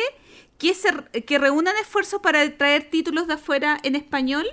que, 0.57 0.73
se, 0.73 0.91
que 1.23 1.37
reúnan 1.37 1.75
esfuerzos 1.81 2.21
para 2.21 2.57
traer 2.57 2.89
títulos 2.89 3.27
de 3.27 3.33
afuera 3.33 3.77
en 3.83 3.95
español? 3.95 4.45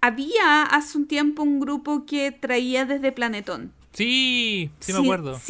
Había 0.00 0.62
hace 0.62 0.98
un 0.98 1.06
tiempo 1.06 1.42
un 1.42 1.60
grupo 1.60 2.06
que 2.06 2.32
traía 2.32 2.84
desde 2.84 3.12
Planetón. 3.12 3.72
Sí, 3.92 4.70
sí 4.80 4.92
me 4.92 4.98
acuerdo. 4.98 5.40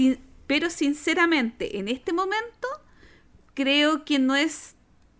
pero 0.47 0.70
sinceramente, 0.70 1.78
en 1.78 1.89
este 1.89 2.12
momento 2.12 2.68
creo 3.55 4.05
que 4.05 4.18
no 4.18 4.36
es 4.36 4.76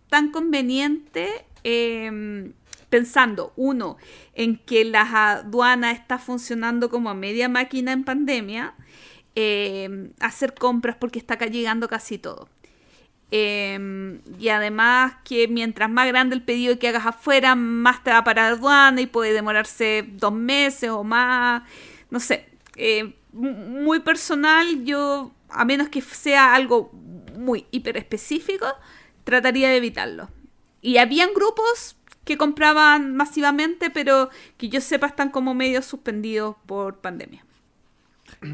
tan 0.08 0.30
conveniente 0.30 1.44
em, 1.64 2.52
pensando, 2.88 3.52
uno, 3.56 3.96
en 4.34 4.58
que 4.58 4.84
la 4.84 5.32
aduana 5.32 5.90
está 5.90 6.18
funcionando 6.18 6.88
como 6.88 7.10
a 7.10 7.14
media 7.14 7.48
máquina 7.48 7.92
en 7.92 8.05
pandemia, 8.05 8.74
em, 9.34 10.12
hacer 10.20 10.55
compras 10.55 10.96
porque 10.98 11.18
está 11.18 11.36
llegando 11.46 11.88
casi 11.88 12.18
todo. 12.18 12.48
Em, 13.30 14.20
y 14.38 14.48
además 14.50 15.14
que 15.24 15.48
mientras 15.48 15.90
más 15.90 16.06
grande 16.06 16.36
el 16.36 16.42
pedido 16.42 16.78
que 16.78 16.88
hagas 16.88 17.06
afuera, 17.06 17.55
más 17.56 18.05
te 18.05 18.10
va 18.12 18.22
para 18.24 18.48
aduana 18.48 19.00
y 19.00 19.06
puede 19.06 19.32
demorarse 19.32 20.05
dos 20.12 20.32
meses 20.32 20.90
o 20.90 21.02
más. 21.05 21.62
No 22.10 22.20
sé, 22.20 22.48
eh, 22.76 23.14
muy 23.32 24.00
personal, 24.00 24.84
yo, 24.84 25.32
a 25.48 25.64
menos 25.64 25.88
que 25.88 26.00
sea 26.00 26.55
algo 26.55 26.90
muy 27.36 27.66
hiper 27.70 27.96
específico, 27.96 28.66
trataría 29.24 29.68
de 29.70 29.76
evitarlo. 29.76 30.30
Y 30.80 30.98
habían 30.98 31.34
grupos 31.34 31.96
que 32.24 32.36
compraban 32.36 33.16
masivamente, 33.16 33.90
pero 33.90 34.30
que 34.56 34.68
yo 34.68 34.80
sepa 34.80 35.06
están 35.06 35.30
como 35.30 35.55
medio 35.55 35.80
suspendidos 35.82 36.56
por 36.66 36.98
pandemia. 37.00 37.45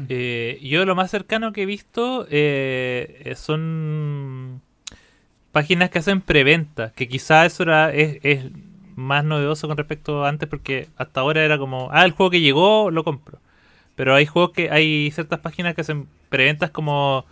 Eh, 0.09 0.59
yo 0.61 0.85
lo 0.85 0.95
más 0.95 1.11
cercano 1.11 1.53
que 1.53 1.63
he 1.63 1.65
visto 1.65 2.25
eh, 2.29 3.33
son 3.35 4.61
páginas 5.51 5.89
que 5.89 5.99
hacen 5.99 6.21
preventa, 6.21 6.91
que 6.93 7.07
quizás 7.07 7.53
eso 7.53 7.63
era, 7.63 7.93
es, 7.93 8.45
más 8.95 9.23
novedoso 9.23 9.67
con 9.67 9.77
respecto 9.77 10.23
a 10.25 10.29
antes, 10.29 10.49
porque 10.49 10.89
hasta 10.97 11.21
ahora 11.21 11.43
era 11.43 11.57
como, 11.57 11.89
ah, 11.91 12.05
el 12.05 12.11
juego 12.11 12.31
que 12.31 12.41
llegó, 12.41 12.91
lo 12.91 13.03
compro. 13.03 13.39
Pero 13.95 14.15
hay 14.15 14.25
juegos 14.25 14.51
que, 14.51 14.71
hay 14.71 15.11
ciertas 15.11 15.39
páginas 15.39 15.75
que 15.75 15.81
hacen 15.81 16.07
preventas 16.29 16.71
como 16.71 17.25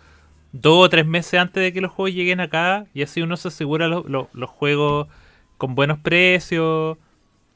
dos 0.52 0.86
o 0.86 0.88
tres 0.88 1.06
meses 1.06 1.40
antes 1.40 1.62
de 1.62 1.72
que 1.72 1.80
los 1.80 1.90
juegos 1.90 2.14
lleguen 2.14 2.40
acá 2.40 2.86
y 2.94 3.02
así 3.02 3.22
uno 3.22 3.36
se 3.36 3.48
asegura 3.48 3.88
los 3.88 4.50
juegos 4.50 5.08
con 5.58 5.74
buenos 5.74 5.98
precios. 5.98 6.98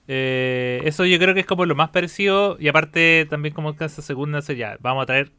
Eh, 0.09 0.81
eso 0.85 1.05
yo 1.05 1.19
creo 1.19 1.35
que 1.35 1.41
es 1.41 1.47
como 1.47 1.67
lo 1.67 1.75
más 1.75 1.91
parecido 1.91 2.57
y 2.61 2.69
aparte 2.69 3.27
también 3.29 3.55
como 3.55 3.77
que 3.77 3.85
hace 3.85 4.03
segunda 4.03 4.41
ya, 4.41 4.77
vamos 4.81 5.03
a 5.03 5.07
traer 5.07 5.33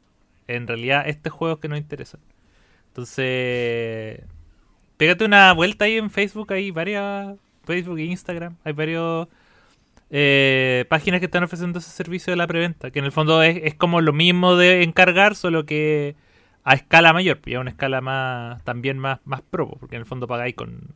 en 0.47 0.67
realidad 0.67 1.07
este 1.07 1.29
juego 1.29 1.59
que 1.59 1.69
nos 1.69 1.79
interesa. 1.79 2.19
Entonces, 2.89 4.21
pégate 4.97 5.25
una 5.25 5.53
vuelta 5.53 5.85
ahí 5.85 5.97
en 5.97 6.09
Facebook, 6.09 6.51
hay 6.53 6.71
varias 6.71 7.37
Facebook 7.67 7.99
e 7.99 8.05
Instagram. 8.05 8.55
Hay 8.63 8.73
varios 8.73 9.27
eh, 10.09 10.85
páginas 10.89 11.19
que 11.19 11.25
están 11.25 11.43
ofreciendo 11.43 11.79
ese 11.79 11.91
servicio 11.91 12.31
de 12.31 12.37
la 12.37 12.47
preventa, 12.47 12.89
que 12.89 12.99
en 12.99 13.05
el 13.05 13.11
fondo 13.11 13.43
es, 13.43 13.59
es 13.63 13.75
como 13.75 14.01
lo 14.01 14.13
mismo 14.13 14.55
de 14.55 14.83
encargar, 14.83 15.35
solo 15.35 15.65
que 15.65 16.15
a 16.63 16.73
escala 16.73 17.13
mayor, 17.13 17.39
y 17.45 17.53
a 17.53 17.59
una 17.59 17.69
escala 17.69 18.01
más 18.01 18.63
también 18.63 18.97
más, 18.97 19.19
más 19.25 19.41
pro, 19.41 19.69
porque 19.79 19.95
en 19.95 20.01
el 20.01 20.05
fondo 20.07 20.27
pagáis 20.27 20.55
con, 20.55 20.95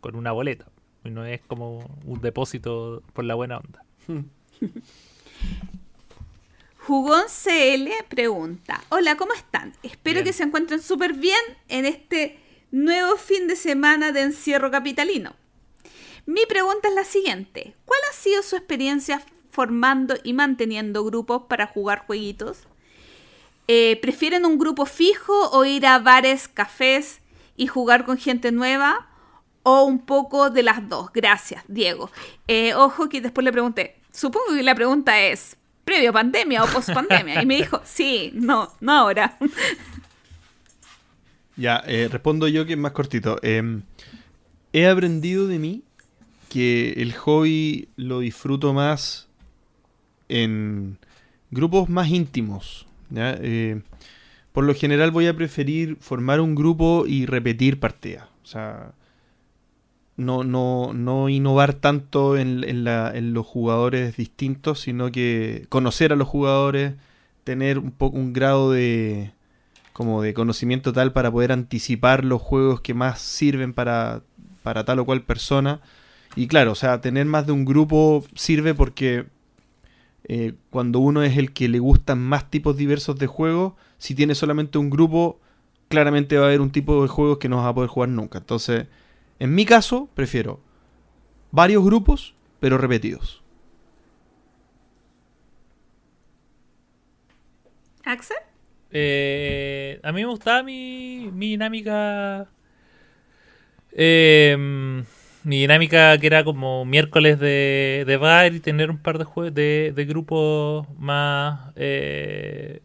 con 0.00 0.14
una 0.14 0.32
boleta, 0.32 0.66
y 1.04 1.10
no 1.10 1.24
es 1.24 1.40
como 1.46 1.78
un 2.04 2.20
depósito 2.20 3.02
por 3.12 3.24
la 3.24 3.34
buena 3.34 3.58
onda. 3.58 3.84
Jugón 6.78 7.24
CL 7.28 7.90
pregunta, 8.08 8.82
hola, 8.88 9.16
¿cómo 9.16 9.34
están? 9.34 9.74
Espero 9.82 10.16
Bien. 10.16 10.24
que 10.24 10.32
se 10.32 10.44
encuentren 10.44 10.82
súper 10.82 11.12
bien 11.12 11.40
en 11.68 11.84
este 11.84 12.38
nuevo 12.70 13.16
fin 13.16 13.46
de 13.46 13.56
semana 13.56 14.12
de 14.12 14.22
encierro 14.22 14.70
capitalino. 14.70 15.34
Mi 16.24 16.46
pregunta 16.46 16.88
es 16.88 16.94
la 16.94 17.04
siguiente, 17.04 17.74
¿cuál 17.84 18.00
ha 18.08 18.14
sido 18.14 18.42
su 18.42 18.56
experiencia 18.56 19.22
formando 19.50 20.14
y 20.24 20.32
manteniendo 20.32 21.04
grupos 21.04 21.42
para 21.48 21.66
jugar 21.66 22.04
jueguitos? 22.06 22.60
Eh, 23.66 23.98
¿Prefieren 24.00 24.46
un 24.46 24.58
grupo 24.58 24.86
fijo 24.86 25.50
o 25.50 25.64
ir 25.66 25.86
a 25.86 25.98
bares, 25.98 26.48
cafés 26.48 27.20
y 27.56 27.66
jugar 27.66 28.06
con 28.06 28.16
gente 28.16 28.50
nueva? 28.50 29.07
¿O 29.70 29.84
un 29.84 29.98
poco 29.98 30.48
de 30.48 30.62
las 30.62 30.88
dos? 30.88 31.10
Gracias, 31.12 31.62
Diego. 31.68 32.10
Eh, 32.46 32.72
ojo 32.72 33.10
que 33.10 33.20
después 33.20 33.44
le 33.44 33.52
pregunté, 33.52 33.96
supongo 34.10 34.54
que 34.54 34.62
la 34.62 34.74
pregunta 34.74 35.20
es, 35.20 35.58
¿previo 35.84 36.10
pandemia 36.10 36.64
o 36.64 36.66
post 36.66 36.90
pandemia? 36.90 37.42
Y 37.42 37.44
me 37.44 37.56
dijo, 37.56 37.82
sí, 37.84 38.30
no, 38.32 38.72
no 38.80 38.92
ahora. 38.92 39.36
Ya, 41.56 41.82
eh, 41.86 42.08
respondo 42.10 42.48
yo 42.48 42.64
que 42.64 42.72
es 42.72 42.78
más 42.78 42.92
cortito. 42.92 43.38
Em, 43.42 43.82
he 44.72 44.86
aprendido 44.86 45.46
de 45.46 45.58
mí 45.58 45.82
que 46.48 46.94
el 46.96 47.12
hobby 47.12 47.90
lo 47.96 48.20
disfruto 48.20 48.72
más 48.72 49.28
en 50.30 50.96
grupos 51.50 51.90
más 51.90 52.08
íntimos. 52.08 52.86
¿ya? 53.10 53.36
Eh, 53.38 53.82
por 54.52 54.64
lo 54.64 54.74
general 54.74 55.10
voy 55.10 55.26
a 55.26 55.36
preferir 55.36 55.98
formar 56.00 56.40
un 56.40 56.54
grupo 56.54 57.04
y 57.06 57.26
repetir 57.26 57.78
partidas. 57.78 58.24
O 58.42 58.46
sea, 58.46 58.92
no, 60.18 60.44
no, 60.44 60.92
no 60.94 61.30
innovar 61.30 61.74
tanto 61.74 62.36
en, 62.38 62.64
en 62.64 62.84
la- 62.84 63.12
en 63.16 63.34
los 63.34 63.46
jugadores 63.46 64.16
distintos, 64.18 64.80
sino 64.80 65.12
que 65.12 65.66
conocer 65.70 66.12
a 66.12 66.16
los 66.16 66.28
jugadores, 66.28 66.94
tener 67.44 67.78
un 67.78 67.92
poco 67.92 68.18
un 68.18 68.32
grado 68.34 68.72
de 68.72 69.32
como 69.92 70.22
de 70.22 70.34
conocimiento 70.34 70.92
tal 70.92 71.12
para 71.12 71.30
poder 71.32 71.52
anticipar 71.52 72.24
los 72.24 72.42
juegos 72.42 72.80
que 72.82 72.94
más 72.94 73.20
sirven 73.20 73.74
para, 73.74 74.22
para 74.62 74.84
tal 74.84 75.00
o 75.00 75.04
cual 75.06 75.22
persona. 75.22 75.80
Y 76.36 76.48
claro, 76.48 76.72
o 76.72 76.76
sea, 76.76 77.00
tener 77.00 77.26
más 77.26 77.46
de 77.46 77.52
un 77.52 77.64
grupo 77.64 78.24
sirve 78.34 78.74
porque 78.74 79.26
eh, 80.24 80.54
cuando 80.70 80.98
uno 80.98 81.22
es 81.22 81.36
el 81.36 81.52
que 81.52 81.68
le 81.68 81.78
gustan 81.78 82.20
más 82.20 82.50
tipos 82.50 82.76
diversos 82.76 83.18
de 83.18 83.26
juegos, 83.26 83.74
si 83.98 84.14
tiene 84.14 84.34
solamente 84.34 84.78
un 84.78 84.90
grupo, 84.90 85.40
claramente 85.88 86.36
va 86.36 86.44
a 86.44 86.48
haber 86.48 86.60
un 86.60 86.70
tipo 86.70 87.02
de 87.02 87.08
juegos 87.08 87.38
que 87.38 87.48
no 87.48 87.56
vas 87.58 87.66
a 87.66 87.74
poder 87.74 87.88
jugar 87.90 88.08
nunca. 88.10 88.38
Entonces, 88.38 88.86
en 89.38 89.54
mi 89.54 89.64
caso, 89.64 90.08
prefiero 90.14 90.60
varios 91.52 91.84
grupos, 91.84 92.34
pero 92.60 92.78
repetidos. 92.78 93.42
¿Axel? 98.04 98.38
Eh, 98.90 100.00
a 100.02 100.12
mí 100.12 100.22
me 100.22 100.30
gustaba 100.30 100.62
mi, 100.62 101.30
mi 101.32 101.50
dinámica. 101.50 102.48
eh, 103.92 104.56
mi 105.44 105.60
dinámica 105.60 106.18
que 106.18 106.26
era 106.26 106.44
como 106.44 106.84
miércoles 106.84 107.38
de, 107.38 108.04
de 108.06 108.16
bar 108.16 108.52
y 108.54 108.60
tener 108.60 108.90
un 108.90 108.98
par 108.98 109.18
de 109.18 109.24
juegos 109.24 109.54
de, 109.54 109.92
de 109.94 110.04
grupos 110.04 110.86
más. 110.98 111.72
eh, 111.76 112.82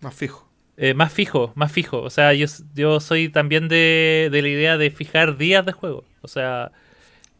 Más 0.00 0.14
fijo. 0.14 0.48
Eh, 0.76 0.94
más 0.94 1.12
fijo, 1.12 1.52
más 1.54 1.72
fijo. 1.72 2.02
O 2.02 2.10
sea, 2.10 2.32
yo, 2.34 2.46
yo 2.74 3.00
soy 3.00 3.28
también 3.28 3.68
de, 3.68 4.28
de 4.32 4.42
la 4.42 4.48
idea 4.48 4.76
de 4.78 4.90
fijar 4.90 5.36
días 5.36 5.64
de 5.66 5.72
juego. 5.72 6.04
O 6.22 6.28
sea, 6.28 6.72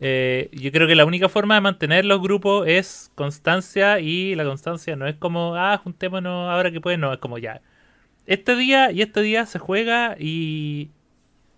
eh, 0.00 0.50
yo 0.52 0.72
creo 0.72 0.86
que 0.86 0.94
la 0.96 1.04
única 1.04 1.28
forma 1.28 1.54
de 1.54 1.60
mantener 1.62 2.04
los 2.04 2.20
grupos 2.20 2.66
es 2.68 3.10
constancia 3.14 4.00
y 4.00 4.34
la 4.34 4.44
constancia 4.44 4.96
no 4.96 5.06
es 5.06 5.16
como, 5.16 5.56
ah, 5.56 5.78
juntémonos 5.82 6.50
ahora 6.50 6.70
que 6.70 6.80
pueden, 6.80 7.00
no, 7.00 7.12
es 7.12 7.18
como 7.18 7.38
ya. 7.38 7.62
Este 8.26 8.56
día 8.56 8.92
y 8.92 9.02
este 9.02 9.22
día 9.22 9.46
se 9.46 9.58
juega 9.58 10.16
y, 10.18 10.90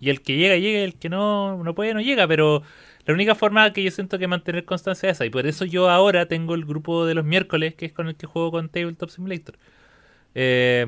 y 0.00 0.10
el 0.10 0.22
que 0.22 0.36
llega, 0.36 0.56
llega, 0.56 0.80
el 0.80 0.96
que 0.98 1.08
no, 1.08 1.62
no 1.64 1.74
puede, 1.74 1.94
no 1.94 2.00
llega, 2.00 2.28
pero 2.28 2.62
la 3.06 3.14
única 3.14 3.34
forma 3.34 3.72
que 3.72 3.82
yo 3.82 3.90
siento 3.90 4.18
que 4.18 4.28
mantener 4.28 4.64
constancia 4.64 5.10
es 5.10 5.16
esa. 5.16 5.26
Y 5.26 5.30
por 5.30 5.46
eso 5.46 5.64
yo 5.64 5.90
ahora 5.90 6.26
tengo 6.26 6.54
el 6.54 6.64
grupo 6.64 7.06
de 7.06 7.14
los 7.14 7.24
miércoles, 7.24 7.74
que 7.74 7.86
es 7.86 7.92
con 7.92 8.08
el 8.08 8.16
que 8.16 8.26
juego 8.26 8.50
con 8.52 8.68
Tabletop 8.68 9.10
Simulator. 9.10 9.58
Eh, 10.38 10.84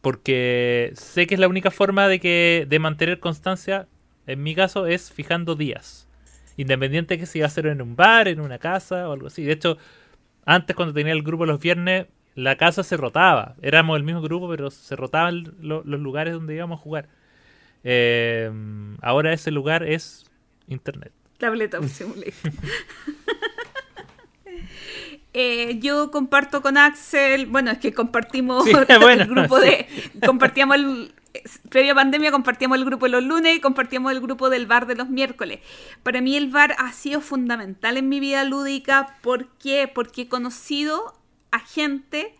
porque 0.00 0.90
sé 0.94 1.28
que 1.28 1.34
es 1.34 1.40
la 1.40 1.46
única 1.46 1.70
forma 1.70 2.08
de 2.08 2.18
que 2.18 2.66
de 2.68 2.78
mantener 2.80 3.20
constancia, 3.20 3.86
en 4.26 4.42
mi 4.42 4.56
caso, 4.56 4.86
es 4.86 5.12
fijando 5.12 5.54
días. 5.54 6.08
Independiente 6.56 7.16
que 7.16 7.26
si 7.26 7.38
va 7.40 7.46
a 7.46 7.50
ser 7.50 7.66
en 7.68 7.80
un 7.80 7.94
bar, 7.94 8.26
en 8.26 8.40
una 8.40 8.58
casa 8.58 9.08
o 9.08 9.12
algo 9.12 9.28
así. 9.28 9.44
De 9.44 9.52
hecho, 9.52 9.78
antes 10.44 10.74
cuando 10.74 10.92
tenía 10.92 11.12
el 11.12 11.22
grupo 11.22 11.46
los 11.46 11.60
viernes, 11.60 12.06
la 12.34 12.56
casa 12.56 12.82
se 12.82 12.96
rotaba. 12.96 13.54
Éramos 13.62 13.96
el 13.96 14.02
mismo 14.02 14.20
grupo, 14.20 14.48
pero 14.50 14.70
se 14.70 14.96
rotaban 14.96 15.54
lo- 15.60 15.82
los 15.84 16.00
lugares 16.00 16.34
donde 16.34 16.54
íbamos 16.56 16.80
a 16.80 16.82
jugar. 16.82 17.08
Eh, 17.84 18.50
ahora 19.00 19.32
ese 19.32 19.50
lugar 19.52 19.84
es 19.84 20.26
internet. 20.66 21.12
Tabletop 21.38 21.84
Simulator. 21.84 22.32
Eh, 25.34 25.78
yo 25.80 26.10
comparto 26.10 26.60
con 26.60 26.76
Axel, 26.76 27.46
bueno, 27.46 27.70
es 27.70 27.78
que 27.78 27.94
compartimos 27.94 28.64
Sí, 28.64 28.72
el 28.88 29.26
grupo 29.28 29.58
sí. 29.60 29.66
de, 29.66 29.86
compartíamos 30.26 30.76
el, 30.76 31.14
previa 31.68 31.94
pandemia 31.94 32.30
compartíamos 32.30 32.78
el 32.78 32.84
grupo 32.84 33.06
de 33.06 33.12
los 33.12 33.22
lunes 33.22 33.56
y 33.56 33.60
compartíamos 33.60 34.12
el 34.12 34.20
grupo 34.20 34.50
del 34.50 34.66
bar 34.66 34.86
de 34.86 34.94
los 34.94 35.08
miércoles. 35.08 35.60
Para 36.02 36.20
mí 36.20 36.36
el 36.36 36.50
bar 36.50 36.74
ha 36.78 36.92
sido 36.92 37.20
fundamental 37.20 37.96
en 37.96 38.08
mi 38.08 38.20
vida 38.20 38.44
lúdica, 38.44 39.16
¿por 39.22 39.48
qué? 39.58 39.90
Porque 39.92 40.22
he 40.22 40.28
conocido 40.28 41.14
a 41.50 41.60
gente 41.60 42.34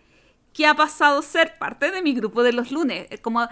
que 0.52 0.66
ha 0.66 0.74
pasado 0.74 1.20
a 1.20 1.22
ser 1.22 1.56
parte 1.58 1.90
de 1.90 2.02
mi 2.02 2.12
grupo 2.12 2.42
de 2.42 2.52
los 2.52 2.70
lunes, 2.70 3.06
Es 3.10 3.20
como 3.20 3.48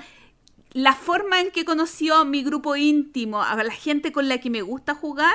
la 0.73 0.93
forma 0.93 1.41
en 1.41 1.51
que 1.51 1.65
conoció 1.65 2.17
a 2.17 2.25
mi 2.25 2.45
grupo 2.45 2.77
íntimo, 2.77 3.43
a 3.43 3.57
la 3.63 3.73
gente 3.73 4.13
con 4.13 4.29
la 4.29 4.39
que 4.39 4.51
me 4.51 4.63
gusta 4.63 4.95
jugar, 4.95 5.35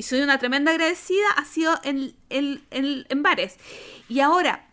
y 0.00 0.02
soy 0.02 0.22
una 0.22 0.38
tremenda 0.38 0.70
agradecida, 0.70 1.26
ha 1.36 1.44
sido 1.44 1.78
en, 1.84 2.14
en- 2.30 2.64
en- 2.70 3.22
bares. 3.22 3.58
Y 4.08 4.20
ahora, 4.20 4.66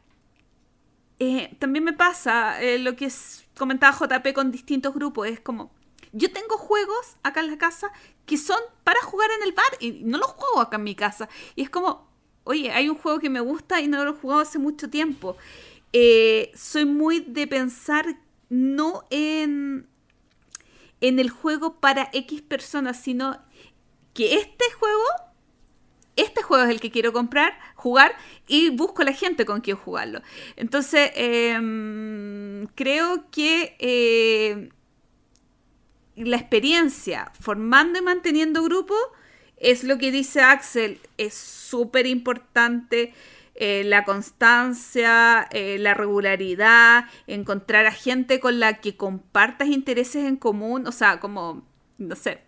eh, 1.20 1.54
también 1.60 1.84
me 1.84 1.92
pasa 1.92 2.62
eh, 2.62 2.80
lo 2.80 2.96
que 2.96 3.06
es- 3.06 3.44
comentaba 3.58 3.92
JP 3.94 4.34
con 4.34 4.52
distintos 4.52 4.94
grupos, 4.94 5.28
es 5.28 5.42
como, 5.42 5.70
yo 6.14 6.32
tengo 6.32 6.58
juegos 6.58 7.18
acá 7.24 7.42
en 7.42 7.52
la 7.52 7.58
casa 7.58 7.92
que 8.26 8.38
son 8.38 8.60
para 8.86 9.02
jugar 9.02 9.30
en 9.38 9.44
el 9.48 9.52
bar 9.54 9.66
y 9.82 9.92
no 10.06 10.18
los 10.18 10.28
juego 10.32 10.62
acá 10.62 10.78
en 10.78 10.84
mi 10.86 10.96
casa. 10.96 11.28
Y 11.56 11.64
es 11.64 11.70
como, 11.70 12.08
oye, 12.46 12.72
hay 12.72 12.88
un 12.88 12.96
juego 12.98 13.20
que 13.20 13.30
me 13.30 13.42
gusta 13.42 13.82
y 13.82 13.88
no 13.90 14.06
lo 14.06 14.12
he 14.12 14.16
jugado 14.16 14.42
hace 14.42 14.60
mucho 14.60 14.90
tiempo. 14.90 15.36
Eh, 15.92 16.52
soy 16.56 16.86
muy 16.86 17.20
de 17.20 17.48
pensar 17.48 18.06
no 18.50 19.04
en, 19.10 19.88
en 21.02 21.20
el 21.20 21.30
juego 21.30 21.80
para 21.82 22.10
X 22.14 22.42
personas, 22.42 23.02
sino 23.02 23.38
que 24.18 24.34
este 24.34 24.66
juego, 24.80 25.04
este 26.16 26.42
juego 26.42 26.64
es 26.64 26.72
el 26.72 26.80
que 26.82 26.90
quiero 26.90 27.14
comprar, 27.14 27.54
jugar 27.76 28.16
y 28.48 28.72
busco 28.72 29.04
a 29.04 29.06
la 29.06 29.14
gente 29.14 29.46
con 29.46 29.62
quien 29.62 29.78
jugarlo. 29.78 30.22
Entonces, 30.56 31.12
em, 31.16 32.66
creo 32.74 33.30
que 33.30 33.76
eh, 33.80 34.70
la 36.16 36.38
experiencia 36.38 37.32
formando 37.40 38.00
y 38.00 38.02
manteniendo 38.02 38.64
grupos 38.64 38.98
es 39.58 39.84
lo 39.84 40.00
que 40.00 40.12
dice 40.12 40.42
Axel, 40.42 41.00
es 41.18 41.36
súper 41.36 42.08
importante. 42.08 43.14
eh, 43.60 43.84
la 43.86 44.04
constancia, 44.06 45.48
eh, 45.52 45.78
la 45.80 45.96
regularidad, 45.96 47.06
encontrar 47.28 47.88
a 47.88 47.92
gente 47.92 48.40
con 48.40 48.60
la 48.60 48.80
que 48.82 48.96
compartas 48.98 49.70
intereses 49.70 50.26
en 50.26 50.36
común, 50.38 50.86
o 50.88 50.92
sea, 50.92 51.20
como, 51.20 51.66
no 51.98 52.16
sé, 52.16 52.47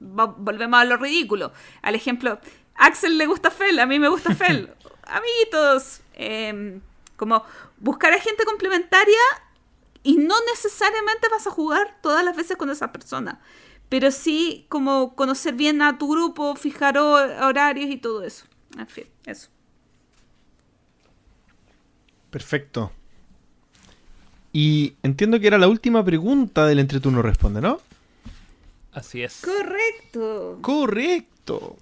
va- 0.00 0.26
volvemos 0.36 0.80
a 0.80 0.84
lo 0.84 0.96
ridículo. 0.96 1.52
Al 1.82 1.94
ejemplo, 1.94 2.38
Axel 2.74 3.18
le 3.18 3.26
gusta 3.26 3.50
Fel, 3.50 3.78
a 3.78 3.86
mí 3.86 3.98
me 3.98 4.08
gusta 4.08 4.34
Fel. 4.34 4.72
Amiguitos, 5.04 6.00
em, 6.14 6.80
como 7.16 7.42
buscar 7.78 8.12
a 8.12 8.20
gente 8.20 8.44
complementaria 8.44 9.18
y 10.02 10.16
no 10.16 10.34
necesariamente 10.52 11.28
vas 11.30 11.46
a 11.46 11.50
jugar 11.50 11.98
todas 12.02 12.24
las 12.24 12.36
veces 12.36 12.56
con 12.56 12.70
esa 12.70 12.90
persona. 12.92 13.40
Pero 13.88 14.10
sí 14.10 14.66
como 14.68 15.14
conocer 15.14 15.54
bien 15.54 15.82
a 15.82 15.98
tu 15.98 16.10
grupo, 16.10 16.56
fijar 16.56 16.98
ho- 16.98 17.46
horarios 17.46 17.90
y 17.90 17.96
todo 17.98 18.24
eso. 18.24 18.46
En 18.78 18.86
fin, 18.88 19.04
eso. 19.26 19.48
Perfecto. 22.30 22.90
Y 24.52 24.94
entiendo 25.02 25.38
que 25.40 25.46
era 25.46 25.58
la 25.58 25.68
última 25.68 26.04
pregunta 26.04 26.66
del 26.66 26.78
entreturno 26.78 27.22
responde, 27.22 27.60
¿no? 27.60 27.80
Así 28.94 29.22
es. 29.22 29.42
Correcto. 29.42 30.58
Correcto. 30.60 31.76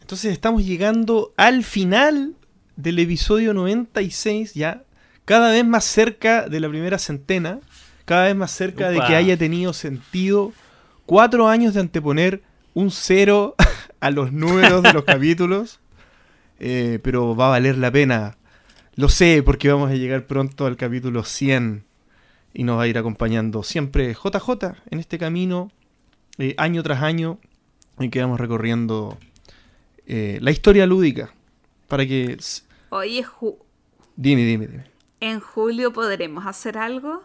Entonces 0.00 0.32
estamos 0.32 0.64
llegando 0.64 1.32
al 1.36 1.64
final 1.64 2.34
del 2.76 2.98
episodio 2.98 3.54
96, 3.54 4.54
ya 4.54 4.84
cada 5.24 5.50
vez 5.50 5.66
más 5.66 5.84
cerca 5.84 6.48
de 6.48 6.60
la 6.60 6.68
primera 6.68 6.98
centena, 6.98 7.60
cada 8.04 8.24
vez 8.24 8.36
más 8.36 8.50
cerca 8.50 8.90
de 8.90 9.00
que 9.00 9.14
haya 9.16 9.36
tenido 9.36 9.72
sentido 9.72 10.52
cuatro 11.04 11.48
años 11.48 11.74
de 11.74 11.80
anteponer 11.80 12.42
un 12.72 12.90
cero 12.90 13.54
a 14.00 14.10
los 14.10 14.32
números 14.32 14.82
de 14.82 14.92
los 14.92 15.04
capítulos. 15.06 15.80
Eh, 16.60 16.98
pero 17.02 17.36
va 17.36 17.46
a 17.46 17.50
valer 17.50 17.78
la 17.78 17.90
pena. 17.90 18.36
Lo 18.94 19.08
sé, 19.08 19.42
porque 19.44 19.70
vamos 19.70 19.90
a 19.90 19.94
llegar 19.94 20.26
pronto 20.26 20.66
al 20.66 20.76
capítulo 20.76 21.24
100 21.24 21.84
y 22.54 22.64
nos 22.64 22.78
va 22.78 22.82
a 22.82 22.88
ir 22.88 22.98
acompañando 22.98 23.62
siempre 23.62 24.14
JJ 24.14 24.76
en 24.90 24.98
este 24.98 25.18
camino, 25.18 25.70
eh, 26.38 26.54
año 26.58 26.82
tras 26.82 27.02
año, 27.02 27.38
en 27.98 28.10
que 28.10 28.20
vamos 28.20 28.38
recorriendo 28.40 29.18
eh, 30.06 30.38
la 30.40 30.50
historia 30.50 30.86
lúdica. 30.86 31.32
Para 31.88 32.06
que. 32.06 32.36
Oye, 32.90 33.24
Ju- 33.24 33.58
Dime, 34.16 34.42
dime, 34.44 34.66
dime. 34.66 34.84
¿en 35.20 35.40
julio 35.40 35.92
podremos 35.92 36.46
hacer 36.46 36.76
algo? 36.78 37.22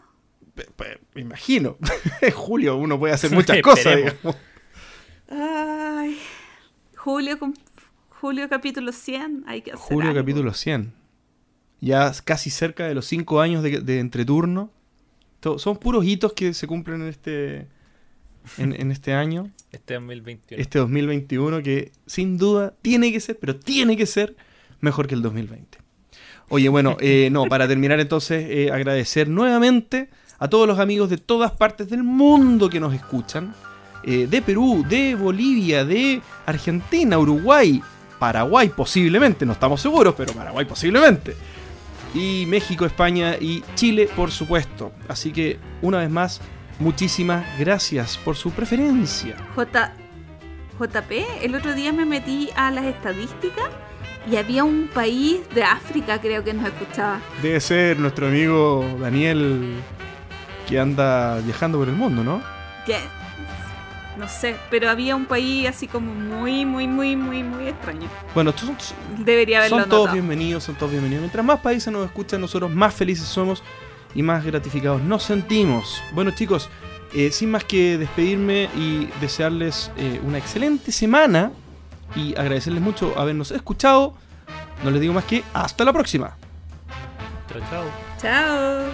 Pe- 0.55 0.67
pe- 0.75 0.99
Me 1.15 1.21
imagino. 1.21 1.77
En 2.21 2.31
julio 2.31 2.75
uno 2.77 2.99
puede 2.99 3.13
hacer 3.13 3.31
muchas 3.31 3.61
cosas, 3.61 3.95
digamos. 3.97 4.35
Ay, 5.29 6.17
julio, 6.95 7.37
julio 8.09 8.47
capítulo 8.49 8.91
100, 8.91 9.43
hay 9.47 9.61
que 9.61 9.71
hacer 9.71 9.83
Julio 9.87 10.09
algo. 10.11 10.21
capítulo 10.21 10.53
100. 10.53 10.93
Ya 11.81 12.11
casi 12.23 12.49
cerca 12.49 12.87
de 12.87 12.93
los 12.95 13.05
5 13.07 13.41
años 13.41 13.63
de, 13.63 13.81
de 13.81 13.99
entreturno. 13.99 14.69
Son 15.57 15.75
puros 15.77 16.05
hitos 16.05 16.31
que 16.33 16.53
se 16.53 16.67
cumplen 16.67 17.01
en 17.01 17.07
este, 17.09 17.67
en, 18.57 18.73
en 18.79 18.91
este 18.91 19.13
año, 19.13 19.49
Este 19.71 19.95
2021. 19.95 20.61
este 20.61 20.79
2021, 20.79 21.61
que 21.63 21.91
sin 22.05 22.37
duda 22.37 22.73
tiene 22.81 23.11
que 23.11 23.19
ser, 23.19 23.37
pero 23.39 23.55
tiene 23.55 23.95
que 23.97 24.05
ser 24.05 24.35
mejor 24.81 25.07
que 25.07 25.15
el 25.15 25.21
2020. 25.21 25.77
Oye, 26.49 26.69
bueno, 26.69 26.97
eh, 27.01 27.29
no, 27.31 27.45
para 27.45 27.67
terminar 27.67 27.99
entonces, 27.99 28.45
eh, 28.49 28.71
agradecer 28.71 29.27
nuevamente 29.29 30.09
a 30.39 30.47
todos 30.49 30.67
los 30.67 30.79
amigos 30.79 31.09
de 31.09 31.17
todas 31.17 31.51
partes 31.51 31.89
del 31.89 32.03
mundo 32.03 32.69
que 32.69 32.79
nos 32.79 32.93
escuchan. 32.93 33.53
eh, 34.05 34.27
de 34.29 34.41
Perú, 34.41 34.83
de 34.89 35.15
Bolivia, 35.15 35.85
de 35.85 36.21
Argentina, 36.45 37.17
Uruguay, 37.17 37.81
Paraguay 38.19 38.69
posiblemente, 38.75 39.45
no 39.45 39.53
estamos 39.53 39.79
seguros, 39.81 40.13
pero 40.17 40.33
Paraguay 40.33 40.65
posiblemente. 40.65 41.35
Y 42.13 42.45
México, 42.47 42.85
España 42.85 43.37
y 43.39 43.63
Chile, 43.75 44.09
por 44.15 44.29
supuesto. 44.29 44.91
Así 45.07 45.31
que, 45.31 45.57
una 45.81 45.99
vez 45.99 46.09
más, 46.11 46.41
muchísimas 46.79 47.45
gracias 47.59 48.17
por 48.17 48.35
su 48.35 48.51
preferencia. 48.51 49.35
J 49.55 49.93
JP, 50.79 51.11
el 51.43 51.55
otro 51.55 51.73
día 51.75 51.93
me 51.93 52.05
metí 52.05 52.49
a 52.55 52.71
las 52.71 52.85
estadísticas 52.85 53.69
y 54.29 54.37
había 54.37 54.63
un 54.63 54.89
país 54.93 55.41
de 55.53 55.63
África, 55.63 56.19
creo 56.19 56.43
que 56.43 56.53
nos 56.53 56.65
escuchaba. 56.65 57.19
Debe 57.41 57.59
ser 57.59 57.99
nuestro 57.99 58.27
amigo 58.27 58.85
Daniel 58.99 59.75
que 60.67 60.79
anda 60.79 61.39
viajando 61.41 61.77
por 61.77 61.89
el 61.89 61.95
mundo, 61.95 62.23
¿no? 62.23 62.41
Que, 62.85 62.97
no 64.17 64.27
sé, 64.27 64.55
pero 64.69 64.89
había 64.89 65.15
un 65.15 65.25
país 65.25 65.67
así 65.67 65.87
como 65.87 66.13
muy, 66.13 66.65
muy, 66.65 66.87
muy, 66.87 67.15
muy, 67.15 67.43
muy 67.43 67.67
extraño. 67.67 68.09
Bueno, 68.33 68.51
estos 68.51 68.67
son, 68.67 68.77
Debería 69.25 69.59
haberlo 69.59 69.81
son 69.81 69.89
todos 69.89 70.13
bienvenidos, 70.13 70.63
son 70.63 70.75
todos 70.75 70.91
bienvenidos. 70.91 71.21
Mientras 71.21 71.45
más 71.45 71.59
países 71.59 71.91
nos 71.91 72.05
escuchan, 72.05 72.41
nosotros 72.41 72.71
más 72.71 72.93
felices 72.93 73.25
somos 73.25 73.61
y 74.15 74.23
más 74.23 74.45
gratificados 74.45 75.01
nos 75.01 75.23
sentimos. 75.23 76.01
Bueno, 76.13 76.31
chicos, 76.31 76.69
eh, 77.13 77.31
sin 77.31 77.51
más 77.51 77.63
que 77.63 77.97
despedirme 77.97 78.69
y 78.75 79.09
desearles 79.21 79.91
eh, 79.97 80.19
una 80.23 80.37
excelente 80.37 80.91
semana 80.91 81.51
y 82.15 82.35
agradecerles 82.35 82.81
mucho 82.81 83.13
habernos 83.17 83.51
escuchado, 83.51 84.15
no 84.83 84.91
les 84.91 85.01
digo 85.01 85.13
más 85.13 85.25
que 85.25 85.43
hasta 85.53 85.83
la 85.83 85.93
próxima. 85.93 86.35
Chao, 87.49 87.61
chao. 87.69 87.85
Chao. 88.21 88.89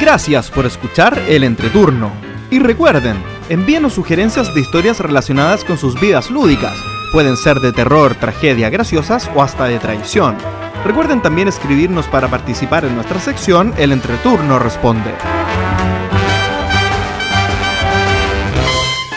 Gracias 0.00 0.50
por 0.50 0.66
escuchar 0.66 1.18
el 1.26 1.42
entreturno. 1.42 2.12
Y 2.50 2.60
recuerden, 2.60 3.16
envíenos 3.48 3.94
sugerencias 3.94 4.54
de 4.54 4.60
historias 4.60 5.00
relacionadas 5.00 5.64
con 5.64 5.78
sus 5.78 5.98
vidas 6.00 6.30
lúdicas. 6.30 6.78
Pueden 7.12 7.36
ser 7.36 7.60
de 7.60 7.72
terror, 7.72 8.14
tragedia, 8.14 8.70
graciosas 8.70 9.28
o 9.34 9.42
hasta 9.42 9.64
de 9.64 9.78
traición. 9.78 10.36
Recuerden 10.86 11.20
también 11.20 11.48
escribirnos 11.48 12.06
para 12.06 12.28
participar 12.28 12.84
en 12.84 12.94
nuestra 12.94 13.18
sección 13.18 13.74
El 13.76 13.90
Entreturno 13.90 14.60
Responde. 14.60 15.10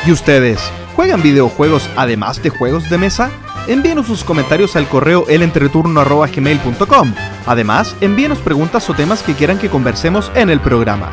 ¿Y 0.03 0.11
ustedes? 0.11 0.59
¿Juegan 0.95 1.21
videojuegos 1.21 1.87
además 1.95 2.41
de 2.41 2.49
juegos 2.49 2.89
de 2.89 2.97
mesa? 2.97 3.29
Envíenos 3.67 4.07
sus 4.07 4.23
comentarios 4.23 4.75
al 4.75 4.87
correo 4.87 5.27
elentreturno.gmail.com. 5.29 7.13
Además, 7.45 7.95
envíenos 8.01 8.39
preguntas 8.39 8.89
o 8.89 8.95
temas 8.95 9.21
que 9.21 9.35
quieran 9.35 9.59
que 9.59 9.69
conversemos 9.69 10.31
en 10.33 10.49
el 10.49 10.59
programa. 10.61 11.11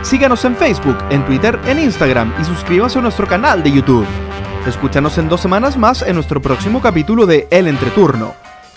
Síganos 0.00 0.46
en 0.46 0.56
Facebook, 0.56 0.96
en 1.10 1.26
Twitter, 1.26 1.60
en 1.66 1.78
Instagram 1.78 2.32
y 2.40 2.44
suscríbanse 2.46 3.00
a 3.00 3.02
nuestro 3.02 3.26
canal 3.26 3.62
de 3.62 3.70
YouTube. 3.70 4.06
Escúchanos 4.66 5.18
en 5.18 5.28
dos 5.28 5.42
semanas 5.42 5.76
más 5.76 6.00
en 6.00 6.14
nuestro 6.14 6.40
próximo 6.40 6.80
capítulo 6.80 7.26
de 7.26 7.46
El 7.50 7.68
Entreturno. 7.68 8.49